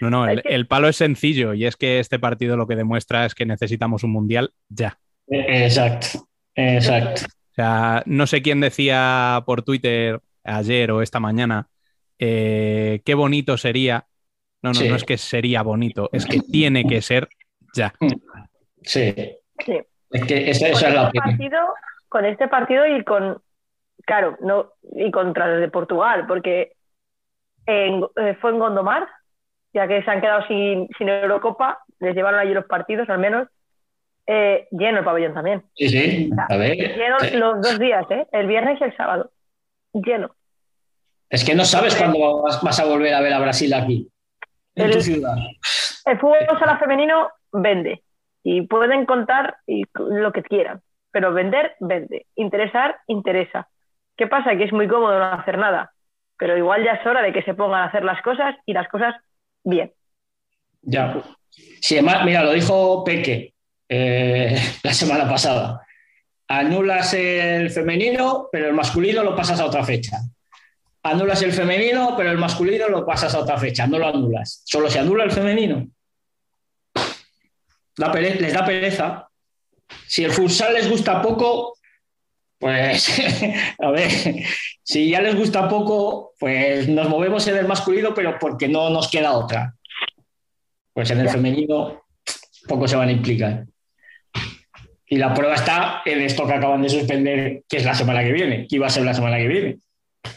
No, 0.00 0.10
no, 0.10 0.26
el 0.28 0.66
palo 0.66 0.88
es 0.88 0.96
sencillo 0.96 1.54
y 1.54 1.64
es 1.64 1.76
que 1.76 2.00
este 2.00 2.18
partido 2.18 2.56
lo 2.56 2.66
que 2.66 2.74
demuestra 2.74 3.24
es 3.24 3.34
que 3.34 3.46
necesitamos 3.46 4.02
un 4.02 4.10
mundial 4.10 4.52
ya. 4.68 4.98
Eh, 5.28 5.64
Exacto, 5.64 6.28
exacto. 6.56 7.22
O 7.52 7.54
sea, 7.54 8.02
no 8.06 8.26
sé 8.26 8.40
quién 8.40 8.60
decía 8.60 9.42
por 9.44 9.62
Twitter 9.62 10.20
ayer 10.42 10.90
o 10.90 11.02
esta 11.02 11.20
mañana 11.20 11.68
eh, 12.18 13.02
qué 13.04 13.14
bonito 13.14 13.56
sería. 13.58 14.06
No, 14.62 14.70
no, 14.70 14.74
Sí. 14.74 14.88
no 14.88 14.94
es 14.96 15.04
que 15.04 15.18
sería 15.18 15.62
bonito, 15.62 16.08
es 16.12 16.24
que 16.24 16.38
tiene 16.40 16.84
que 16.86 17.02
ser 17.02 17.28
ya. 17.74 17.92
Sí, 18.82 19.12
Sí. 19.58 19.80
es 20.12 20.24
que 20.24 20.50
esa, 20.50 20.68
es 20.68 20.82
la 20.94 21.06
este 21.08 21.18
partido, 21.20 21.58
con 22.08 22.24
este 22.24 22.48
partido 22.48 22.86
y 22.86 23.02
con, 23.04 23.42
claro, 24.06 24.36
no, 24.40 24.72
y 24.94 25.10
contra 25.10 25.52
el 25.52 25.60
de 25.60 25.68
Portugal, 25.68 26.26
porque 26.28 26.72
en- 27.66 28.04
eh, 28.16 28.36
fue 28.40 28.50
en 28.52 28.58
Gondomar, 28.60 29.08
ya 29.74 29.88
que 29.88 30.02
se 30.02 30.10
han 30.10 30.20
quedado 30.20 30.46
sin, 30.46 30.88
sin 30.96 31.08
Eurocopa, 31.08 31.80
les 31.98 32.14
llevaron 32.14 32.38
allí 32.40 32.54
los 32.54 32.66
partidos 32.66 33.08
al 33.10 33.18
menos, 33.18 33.48
eh, 34.26 34.68
lleno 34.70 34.98
el 35.00 35.04
pabellón 35.04 35.34
también. 35.34 35.62
Sí, 35.74 35.88
sí, 35.88 36.30
a 36.48 36.56
ver. 36.56 36.76
Lleno 36.76 37.16
los 37.38 37.62
dos 37.62 37.78
días, 37.78 38.04
¿eh? 38.10 38.26
el 38.32 38.46
viernes 38.46 38.80
y 38.80 38.84
el 38.84 38.96
sábado. 38.96 39.30
Lleno. 39.92 40.34
Es 41.28 41.44
que 41.44 41.54
no 41.54 41.64
sabes 41.64 41.94
cuándo 41.96 42.42
vas, 42.42 42.62
vas 42.62 42.78
a 42.80 42.84
volver 42.84 43.14
a 43.14 43.20
ver 43.20 43.32
a 43.32 43.40
Brasil 43.40 43.72
aquí, 43.74 44.08
en 44.74 44.86
El- 44.86 44.92
tu 44.92 45.00
ciudad. 45.00 45.34
El 46.04 46.18
fútbol 46.18 46.38
sala 46.58 46.78
femenino 46.78 47.28
vende 47.52 48.02
y 48.42 48.62
pueden 48.66 49.06
contar 49.06 49.56
y 49.66 49.84
lo 49.94 50.32
que 50.32 50.42
quieran, 50.42 50.82
pero 51.10 51.32
vender, 51.32 51.76
vende. 51.80 52.26
Interesar, 52.34 52.98
interesa. 53.06 53.68
¿Qué 54.16 54.26
pasa? 54.26 54.56
Que 54.56 54.64
es 54.64 54.72
muy 54.72 54.88
cómodo 54.88 55.18
no 55.18 55.24
hacer 55.32 55.56
nada, 55.58 55.92
pero 56.36 56.56
igual 56.56 56.84
ya 56.84 56.92
es 56.94 57.06
hora 57.06 57.22
de 57.22 57.32
que 57.32 57.42
se 57.42 57.54
pongan 57.54 57.80
a 57.82 57.84
hacer 57.86 58.04
las 58.04 58.20
cosas 58.22 58.56
y 58.66 58.72
las 58.72 58.88
cosas 58.88 59.14
bien. 59.64 59.92
Ya. 60.82 61.22
Sí, 61.80 61.96
además, 61.96 62.24
mira, 62.24 62.42
lo 62.42 62.52
dijo 62.52 63.04
Peque 63.04 63.51
eh, 63.94 64.58
la 64.82 64.94
semana 64.94 65.28
pasada. 65.28 65.86
Anulas 66.48 67.12
el 67.12 67.70
femenino, 67.70 68.48
pero 68.50 68.68
el 68.68 68.74
masculino 68.74 69.22
lo 69.22 69.36
pasas 69.36 69.60
a 69.60 69.66
otra 69.66 69.84
fecha. 69.84 70.18
Anulas 71.02 71.42
el 71.42 71.52
femenino, 71.52 72.14
pero 72.16 72.30
el 72.30 72.38
masculino 72.38 72.88
lo 72.88 73.04
pasas 73.04 73.34
a 73.34 73.40
otra 73.40 73.58
fecha. 73.58 73.86
No 73.86 73.98
lo 73.98 74.08
anulas. 74.08 74.62
Solo 74.64 74.88
se 74.88 74.98
anula 74.98 75.24
el 75.24 75.30
femenino. 75.30 75.88
Da 77.96 78.12
les 78.14 78.52
da 78.52 78.64
pereza. 78.64 79.28
Si 80.06 80.24
el 80.24 80.32
futsal 80.32 80.72
les 80.72 80.88
gusta 80.88 81.20
poco, 81.20 81.76
pues, 82.58 83.20
a 83.78 83.90
ver, 83.90 84.10
si 84.82 85.10
ya 85.10 85.20
les 85.20 85.34
gusta 85.34 85.68
poco, 85.68 86.32
pues 86.38 86.88
nos 86.88 87.08
movemos 87.10 87.46
en 87.48 87.58
el 87.58 87.68
masculino, 87.68 88.14
pero 88.14 88.38
porque 88.38 88.68
no 88.68 88.88
nos 88.88 89.10
queda 89.10 89.32
otra. 89.32 89.74
Pues 90.94 91.10
en 91.10 91.20
el 91.20 91.28
femenino 91.28 92.04
poco 92.66 92.88
se 92.88 92.96
van 92.96 93.08
a 93.08 93.12
implicar. 93.12 93.66
Y 95.12 95.18
la 95.18 95.34
prueba 95.34 95.56
está 95.56 96.00
en 96.06 96.22
esto 96.22 96.46
que 96.46 96.54
acaban 96.54 96.80
de 96.80 96.88
suspender, 96.88 97.64
que 97.68 97.76
es 97.76 97.84
la 97.84 97.92
semana 97.92 98.24
que 98.24 98.32
viene, 98.32 98.66
que 98.66 98.76
iba 98.76 98.86
a 98.86 98.90
ser 98.90 99.04
la 99.04 99.12
semana 99.12 99.36
que 99.36 99.46
viene. 99.46 99.76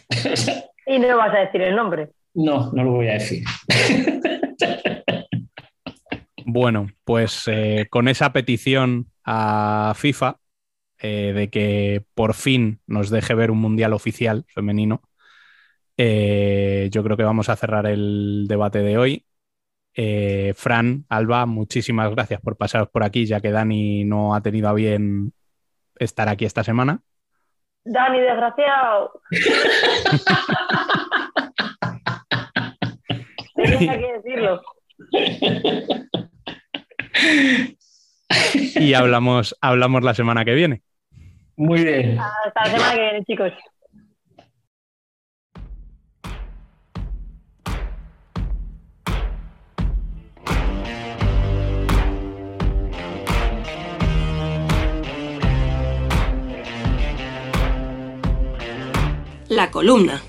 Y 0.86 1.00
no 1.00 1.18
vas 1.18 1.34
a 1.34 1.40
decir 1.40 1.62
el 1.62 1.76
nombre. 1.78 2.10
no, 2.34 2.72
no 2.74 2.84
lo 2.84 2.92
voy 2.92 3.08
a 3.08 3.14
decir. 3.14 3.44
Bueno, 6.46 6.90
pues 7.06 7.46
eh, 7.48 7.88
con 7.90 8.10
esa 8.10 8.34
petición 8.34 9.08
a 9.24 9.94
FIFA 9.96 10.40
eh, 11.00 11.32
de 11.34 11.50
que 11.50 12.04
por 12.14 12.34
fin 12.34 12.82
nos 12.86 13.10
deje 13.10 13.34
ver 13.34 13.52
un 13.52 13.60
mundial 13.60 13.94
oficial 13.94 14.46
femenino, 14.50 15.02
eh, 15.98 16.90
yo 16.92 17.02
creo 17.02 17.16
que 17.16 17.24
vamos 17.24 17.48
a 17.48 17.56
cerrar 17.56 17.88
el 17.88 18.46
debate 18.48 18.80
de 18.80 18.98
hoy. 18.98 19.26
Eh, 19.98 20.54
Fran, 20.56 21.06
Alba, 21.08 21.46
muchísimas 21.46 22.12
gracias 22.12 22.42
por 22.42 22.58
pasaros 22.58 22.90
por 22.90 23.04
aquí, 23.04 23.26
ya 23.26 23.40
que 23.40 23.52
Dani 23.52 24.04
no 24.04 24.36
ha 24.36 24.42
tenido 24.42 24.68
a 24.68 24.74
bien 24.74 25.32
estar 25.98 26.28
aquí 26.28 26.44
esta 26.44 26.64
semana. 26.64 27.00
Dani, 27.86 28.20
desgraciado. 28.20 29.22
Tenía 33.56 34.00
que 34.00 34.14
decirlo. 34.14 34.62
Y 38.76 38.94
hablamos, 38.94 39.56
hablamos 39.62 40.04
la 40.04 40.14
semana 40.14 40.44
que 40.44 40.54
viene. 40.54 40.82
Muy 41.56 41.86
bien. 41.86 42.20
Hasta 42.20 42.66
la 42.66 42.68
semana 42.72 42.96
que 42.96 43.02
viene, 43.02 43.24
chicos. 43.24 43.54
La 59.56 59.72
columna. 59.72 60.22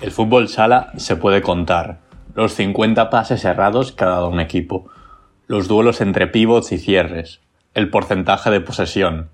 El 0.00 0.12
fútbol 0.12 0.46
sala 0.46 0.92
se 0.96 1.16
puede 1.16 1.42
contar. 1.42 1.98
Los 2.36 2.54
50 2.54 3.10
pases 3.10 3.44
errados 3.44 3.90
cada 3.90 4.28
un 4.28 4.38
equipo. 4.38 4.86
Los 5.48 5.66
duelos 5.66 6.00
entre 6.00 6.28
pivots 6.28 6.70
y 6.70 6.78
cierres. 6.78 7.40
El 7.74 7.90
porcentaje 7.90 8.48
de 8.48 8.60
posesión. 8.60 9.28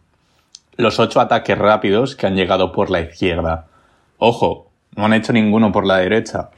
Los 0.78 0.98
8 1.00 1.20
ataques 1.20 1.58
rápidos 1.58 2.16
que 2.16 2.28
han 2.28 2.34
llegado 2.34 2.72
por 2.72 2.88
la 2.88 3.02
izquierda. 3.02 3.66
Ojo, 4.16 4.70
no 4.96 5.04
han 5.04 5.12
hecho 5.12 5.34
ninguno 5.34 5.70
por 5.70 5.84
la 5.84 5.98
derecha. 5.98 6.48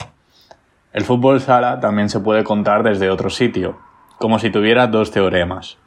El 0.92 1.02
fútbol 1.02 1.40
sala 1.40 1.80
también 1.80 2.08
se 2.08 2.20
puede 2.20 2.44
contar 2.44 2.84
desde 2.84 3.10
otro 3.10 3.28
sitio, 3.28 3.80
como 4.18 4.38
si 4.38 4.50
tuviera 4.50 4.86
dos 4.86 5.10
teoremas. 5.10 5.81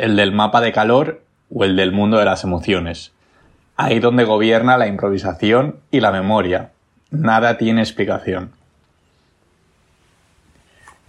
El 0.00 0.16
del 0.16 0.32
mapa 0.32 0.62
de 0.62 0.72
calor 0.72 1.20
o 1.54 1.62
el 1.62 1.76
del 1.76 1.92
mundo 1.92 2.16
de 2.16 2.24
las 2.24 2.42
emociones. 2.42 3.12
Ahí 3.76 3.98
donde 3.98 4.24
gobierna 4.24 4.78
la 4.78 4.86
improvisación 4.86 5.80
y 5.90 6.00
la 6.00 6.10
memoria, 6.10 6.70
nada 7.10 7.58
tiene 7.58 7.82
explicación. 7.82 8.52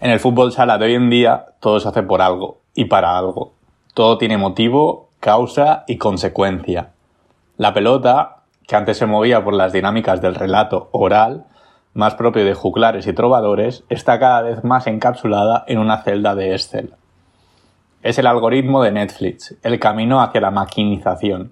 En 0.02 0.12
el 0.12 0.20
fútbol 0.20 0.52
sala 0.52 0.78
de 0.78 0.88
hoy 0.88 0.96
en 0.96 1.10
día 1.10 1.46
todo 1.62 1.80
se 1.80 1.88
hace 1.88 2.04
por 2.04 2.22
algo 2.22 2.58
y 2.74 2.84
para 2.84 3.18
algo. 3.18 3.54
Todo 3.94 4.18
tiene 4.18 4.38
motivo, 4.38 5.08
causa 5.22 5.86
y 5.88 5.98
consecuencia. 5.98 6.90
La 7.56 7.74
pelota, 7.74 8.40
que 8.68 8.76
antes 8.76 8.98
se 8.98 9.06
movía 9.06 9.42
por 9.42 9.54
las 9.54 9.72
dinámicas 9.72 10.22
del 10.22 10.36
relato 10.36 10.90
oral, 10.92 11.46
más 11.94 12.16
propio 12.16 12.44
de 12.44 12.56
juglares 12.56 13.08
y 13.08 13.14
trovadores, 13.14 13.86
está 13.88 14.20
cada 14.20 14.42
vez 14.42 14.66
más 14.66 14.86
encapsulada 14.86 15.64
en 15.68 15.80
una 15.80 16.04
celda 16.04 16.36
de 16.36 16.52
Excel. 16.52 16.94
Es 18.04 18.18
el 18.18 18.26
algoritmo 18.26 18.82
de 18.82 18.92
Netflix, 18.92 19.56
el 19.62 19.80
camino 19.80 20.22
hacia 20.22 20.42
la 20.42 20.50
maquinización. 20.50 21.52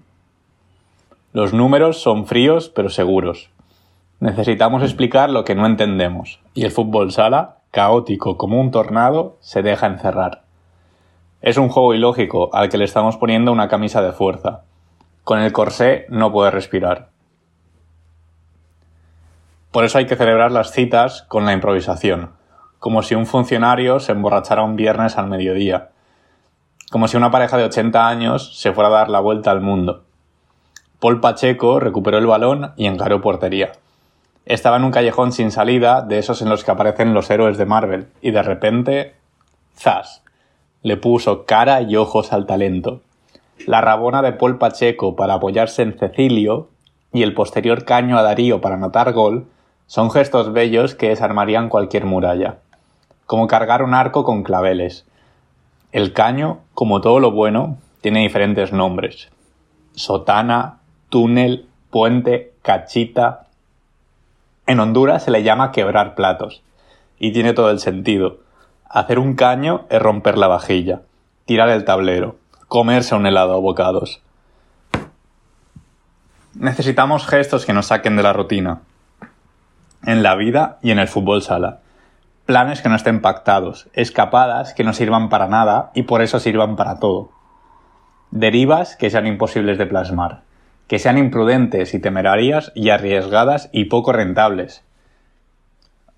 Los 1.32 1.52
números 1.52 2.02
son 2.02 2.26
fríos 2.26 2.72
pero 2.74 2.88
seguros. 2.88 3.50
Necesitamos 4.18 4.82
explicar 4.82 5.30
lo 5.30 5.44
que 5.44 5.54
no 5.54 5.64
entendemos, 5.64 6.40
y 6.52 6.64
el 6.64 6.72
fútbol 6.72 7.12
sala 7.12 7.58
caótico 7.70 8.36
como 8.36 8.60
un 8.60 8.72
tornado, 8.72 9.36
se 9.38 9.62
deja 9.62 9.86
encerrar. 9.86 10.42
Es 11.40 11.56
un 11.56 11.68
juego 11.68 11.94
ilógico 11.94 12.50
al 12.52 12.68
que 12.68 12.78
le 12.78 12.84
estamos 12.84 13.16
poniendo 13.16 13.52
una 13.52 13.68
camisa 13.68 14.02
de 14.02 14.10
fuerza. 14.10 14.62
Con 15.22 15.38
el 15.38 15.52
corsé 15.52 16.06
no 16.08 16.32
puede 16.32 16.50
respirar. 16.50 17.10
Por 19.70 19.84
eso 19.84 19.98
hay 19.98 20.06
que 20.06 20.16
celebrar 20.16 20.50
las 20.50 20.72
citas 20.72 21.22
con 21.22 21.46
la 21.46 21.52
improvisación, 21.52 22.30
como 22.80 23.02
si 23.02 23.14
un 23.14 23.26
funcionario 23.26 24.00
se 24.00 24.10
emborrachara 24.10 24.64
un 24.64 24.74
viernes 24.74 25.16
al 25.16 25.28
mediodía, 25.28 25.90
como 26.90 27.06
si 27.06 27.16
una 27.16 27.30
pareja 27.30 27.56
de 27.56 27.64
80 27.64 28.08
años 28.08 28.58
se 28.58 28.72
fuera 28.72 28.88
a 28.88 28.92
dar 28.92 29.10
la 29.10 29.20
vuelta 29.20 29.52
al 29.52 29.60
mundo. 29.60 30.02
Paul 30.98 31.20
Pacheco 31.20 31.80
recuperó 31.80 32.18
el 32.18 32.26
balón 32.26 32.72
y 32.76 32.86
encaró 32.86 33.22
portería. 33.22 33.72
Estaba 34.44 34.76
en 34.76 34.84
un 34.84 34.90
callejón 34.90 35.32
sin 35.32 35.52
salida, 35.52 36.02
de 36.02 36.18
esos 36.18 36.42
en 36.42 36.48
los 36.48 36.64
que 36.64 36.72
aparecen 36.72 37.14
los 37.14 37.30
héroes 37.30 37.56
de 37.56 37.64
Marvel, 37.64 38.08
y 38.20 38.32
de 38.32 38.42
repente, 38.42 39.14
¡zas! 39.78 40.24
Le 40.82 40.96
puso 40.96 41.44
cara 41.44 41.80
y 41.82 41.94
ojos 41.94 42.32
al 42.32 42.46
talento. 42.46 43.00
La 43.66 43.80
rabona 43.80 44.20
de 44.20 44.32
Paul 44.32 44.58
Pacheco 44.58 45.14
para 45.14 45.34
apoyarse 45.34 45.82
en 45.82 45.96
Cecilio 45.96 46.68
y 47.12 47.22
el 47.22 47.34
posterior 47.34 47.84
caño 47.84 48.18
a 48.18 48.22
Darío 48.22 48.60
para 48.60 48.74
anotar 48.76 49.12
gol 49.12 49.46
son 49.86 50.10
gestos 50.10 50.52
bellos 50.52 50.94
que 50.94 51.10
desarmarían 51.10 51.68
cualquier 51.68 52.04
muralla. 52.04 52.58
Como 53.26 53.46
cargar 53.46 53.82
un 53.82 53.94
arco 53.94 54.24
con 54.24 54.42
claveles. 54.42 55.06
El 55.92 56.12
caño, 56.12 56.60
como 56.74 57.00
todo 57.00 57.20
lo 57.20 57.30
bueno, 57.32 57.78
tiene 58.00 58.20
diferentes 58.20 58.72
nombres. 58.72 59.28
Sotana, 59.94 60.78
túnel, 61.08 61.66
puente, 61.90 62.52
cachita, 62.62 63.48
en 64.70 64.78
Honduras 64.78 65.24
se 65.24 65.32
le 65.32 65.42
llama 65.42 65.72
quebrar 65.72 66.14
platos. 66.14 66.62
Y 67.18 67.32
tiene 67.32 67.54
todo 67.54 67.72
el 67.72 67.80
sentido. 67.80 68.38
Hacer 68.88 69.18
un 69.18 69.34
caño 69.34 69.84
es 69.90 70.00
romper 70.00 70.38
la 70.38 70.46
vajilla, 70.46 71.02
tirar 71.44 71.70
el 71.70 71.84
tablero, 71.84 72.36
comerse 72.68 73.16
un 73.16 73.26
helado 73.26 73.54
a 73.54 73.58
bocados. 73.58 74.22
Necesitamos 76.54 77.26
gestos 77.26 77.66
que 77.66 77.72
nos 77.72 77.86
saquen 77.86 78.14
de 78.14 78.22
la 78.22 78.32
rutina. 78.32 78.82
En 80.04 80.22
la 80.22 80.36
vida 80.36 80.78
y 80.82 80.92
en 80.92 81.00
el 81.00 81.08
fútbol 81.08 81.42
sala. 81.42 81.80
Planes 82.50 82.82
que 82.82 82.88
no 82.88 82.96
estén 82.96 83.20
pactados, 83.20 83.88
escapadas 83.92 84.74
que 84.74 84.82
no 84.82 84.92
sirvan 84.92 85.28
para 85.28 85.46
nada 85.46 85.92
y 85.94 86.02
por 86.02 86.20
eso 86.20 86.40
sirvan 86.40 86.74
para 86.74 86.98
todo. 86.98 87.30
Derivas 88.32 88.96
que 88.96 89.08
sean 89.08 89.28
imposibles 89.28 89.78
de 89.78 89.86
plasmar 89.86 90.40
que 90.88 90.98
sean 90.98 91.16
imprudentes 91.16 91.94
y 91.94 92.00
temerarias 92.00 92.72
y 92.74 92.90
arriesgadas 92.90 93.68
y 93.70 93.84
poco 93.84 94.12
rentables. 94.12 94.82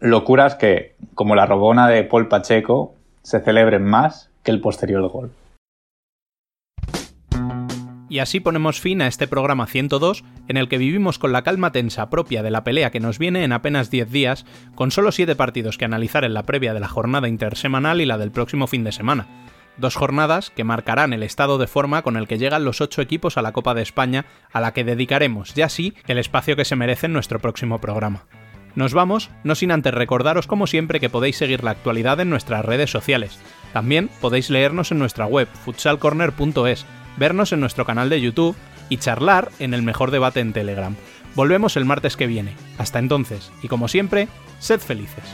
Locuras 0.01 0.55
que, 0.55 0.97
como 1.15 1.35
la 1.35 1.45
robona 1.45 1.87
de 1.89 2.03
Paul 2.05 2.29
Pacheco, 2.29 2.95
se 3.21 3.41
celebren 3.41 3.85
más 3.85 4.31
que 4.43 4.53
el 4.53 4.63
posterior 4.63 5.07
gol. 5.11 5.33
Y 8.13 8.19
así 8.19 8.41
ponemos 8.41 8.79
fin 8.79 9.01
a 9.01 9.07
este 9.07 9.27
programa 9.27 9.67
102, 9.67 10.23
en 10.47 10.59
el 10.59 10.69
que 10.69 10.77
vivimos 10.77 11.19
con 11.19 11.33
la 11.33 11.41
calma 11.41 11.73
tensa 11.73 12.11
propia 12.11 12.43
de 12.43 12.51
la 12.51 12.63
pelea 12.63 12.91
que 12.91 13.01
nos 13.01 13.19
viene 13.19 13.43
en 13.43 13.53
apenas 13.53 13.91
10 13.91 14.11
días, 14.11 14.45
con 14.75 14.91
solo 14.91 15.13
7 15.13 15.35
partidos 15.35 15.79
que 15.79 15.87
analizar 15.87 16.23
en 16.25 16.35
la 16.35 16.43
previa 16.43 16.75
de 16.75 16.81
la 16.81 16.89
jornada 16.89 17.27
intersemanal 17.27 18.03
y 18.03 18.05
la 18.05 18.19
del 18.19 18.31
próximo 18.31 18.67
fin 18.67 18.85
de 18.85 18.93
semana 18.93 19.29
dos 19.79 19.97
jornadas 19.97 20.51
que 20.51 20.63
marcarán 20.65 21.15
el 21.15 21.23
estado 21.23 21.57
de 21.57 21.67
forma 21.67 22.03
con 22.03 22.19
el 22.19 22.29
que 22.29 22.37
llegan 22.37 22.67
los 22.67 22.83
ocho 22.83 23.01
equipos 23.01 23.39
a 23.39 23.43
la 23.43 23.53
Copa 23.53 23.73
de 23.73 23.81
España, 23.81 24.27
a 24.53 24.61
la 24.61 24.75
que 24.75 24.85
dedicaremos 24.85 25.55
ya 25.55 25.71
sí 25.71 25.95
el 26.07 26.19
espacio 26.19 26.57
que 26.57 26.67
se 26.67 26.77
merece 26.77 27.07
en 27.07 27.15
nuestro 27.15 27.39
próximo 27.41 27.81
programa. 27.81 28.27
Nos 28.75 28.93
vamos, 28.93 29.31
no 29.45 29.55
sin 29.55 29.71
antes 29.71 29.95
recordaros 29.95 30.47
como 30.47 30.67
siempre 30.67 31.01
que 31.01 31.09
podéis 31.09 31.39
seguir 31.39 31.65
la 31.65 31.71
actualidad 31.71 32.21
en 32.21 32.29
nuestras 32.29 32.63
redes 32.67 32.91
sociales. 32.91 33.41
También 33.73 34.11
podéis 34.21 34.51
leernos 34.51 34.93
en 34.93 34.99
nuestra 34.99 35.25
web 35.25 35.49
futsalcorner.es, 35.65 36.85
vernos 37.17 37.53
en 37.53 37.61
nuestro 37.61 37.85
canal 37.85 38.09
de 38.09 38.21
YouTube 38.21 38.57
y 38.89 38.99
charlar 38.99 39.51
en 39.59 39.75
el 39.75 39.83
mejor 39.83 40.11
debate 40.11 40.41
en 40.41 40.53
Telegram. 40.53 40.97
Volvemos 41.35 41.77
el 41.77 41.85
martes 41.85 42.17
que 42.17 42.27
viene. 42.27 42.55
Hasta 42.79 42.99
entonces, 42.99 43.51
y 43.63 43.69
como 43.69 43.89
siempre, 43.89 44.29
sed 44.59 44.81
felices. 44.81 45.25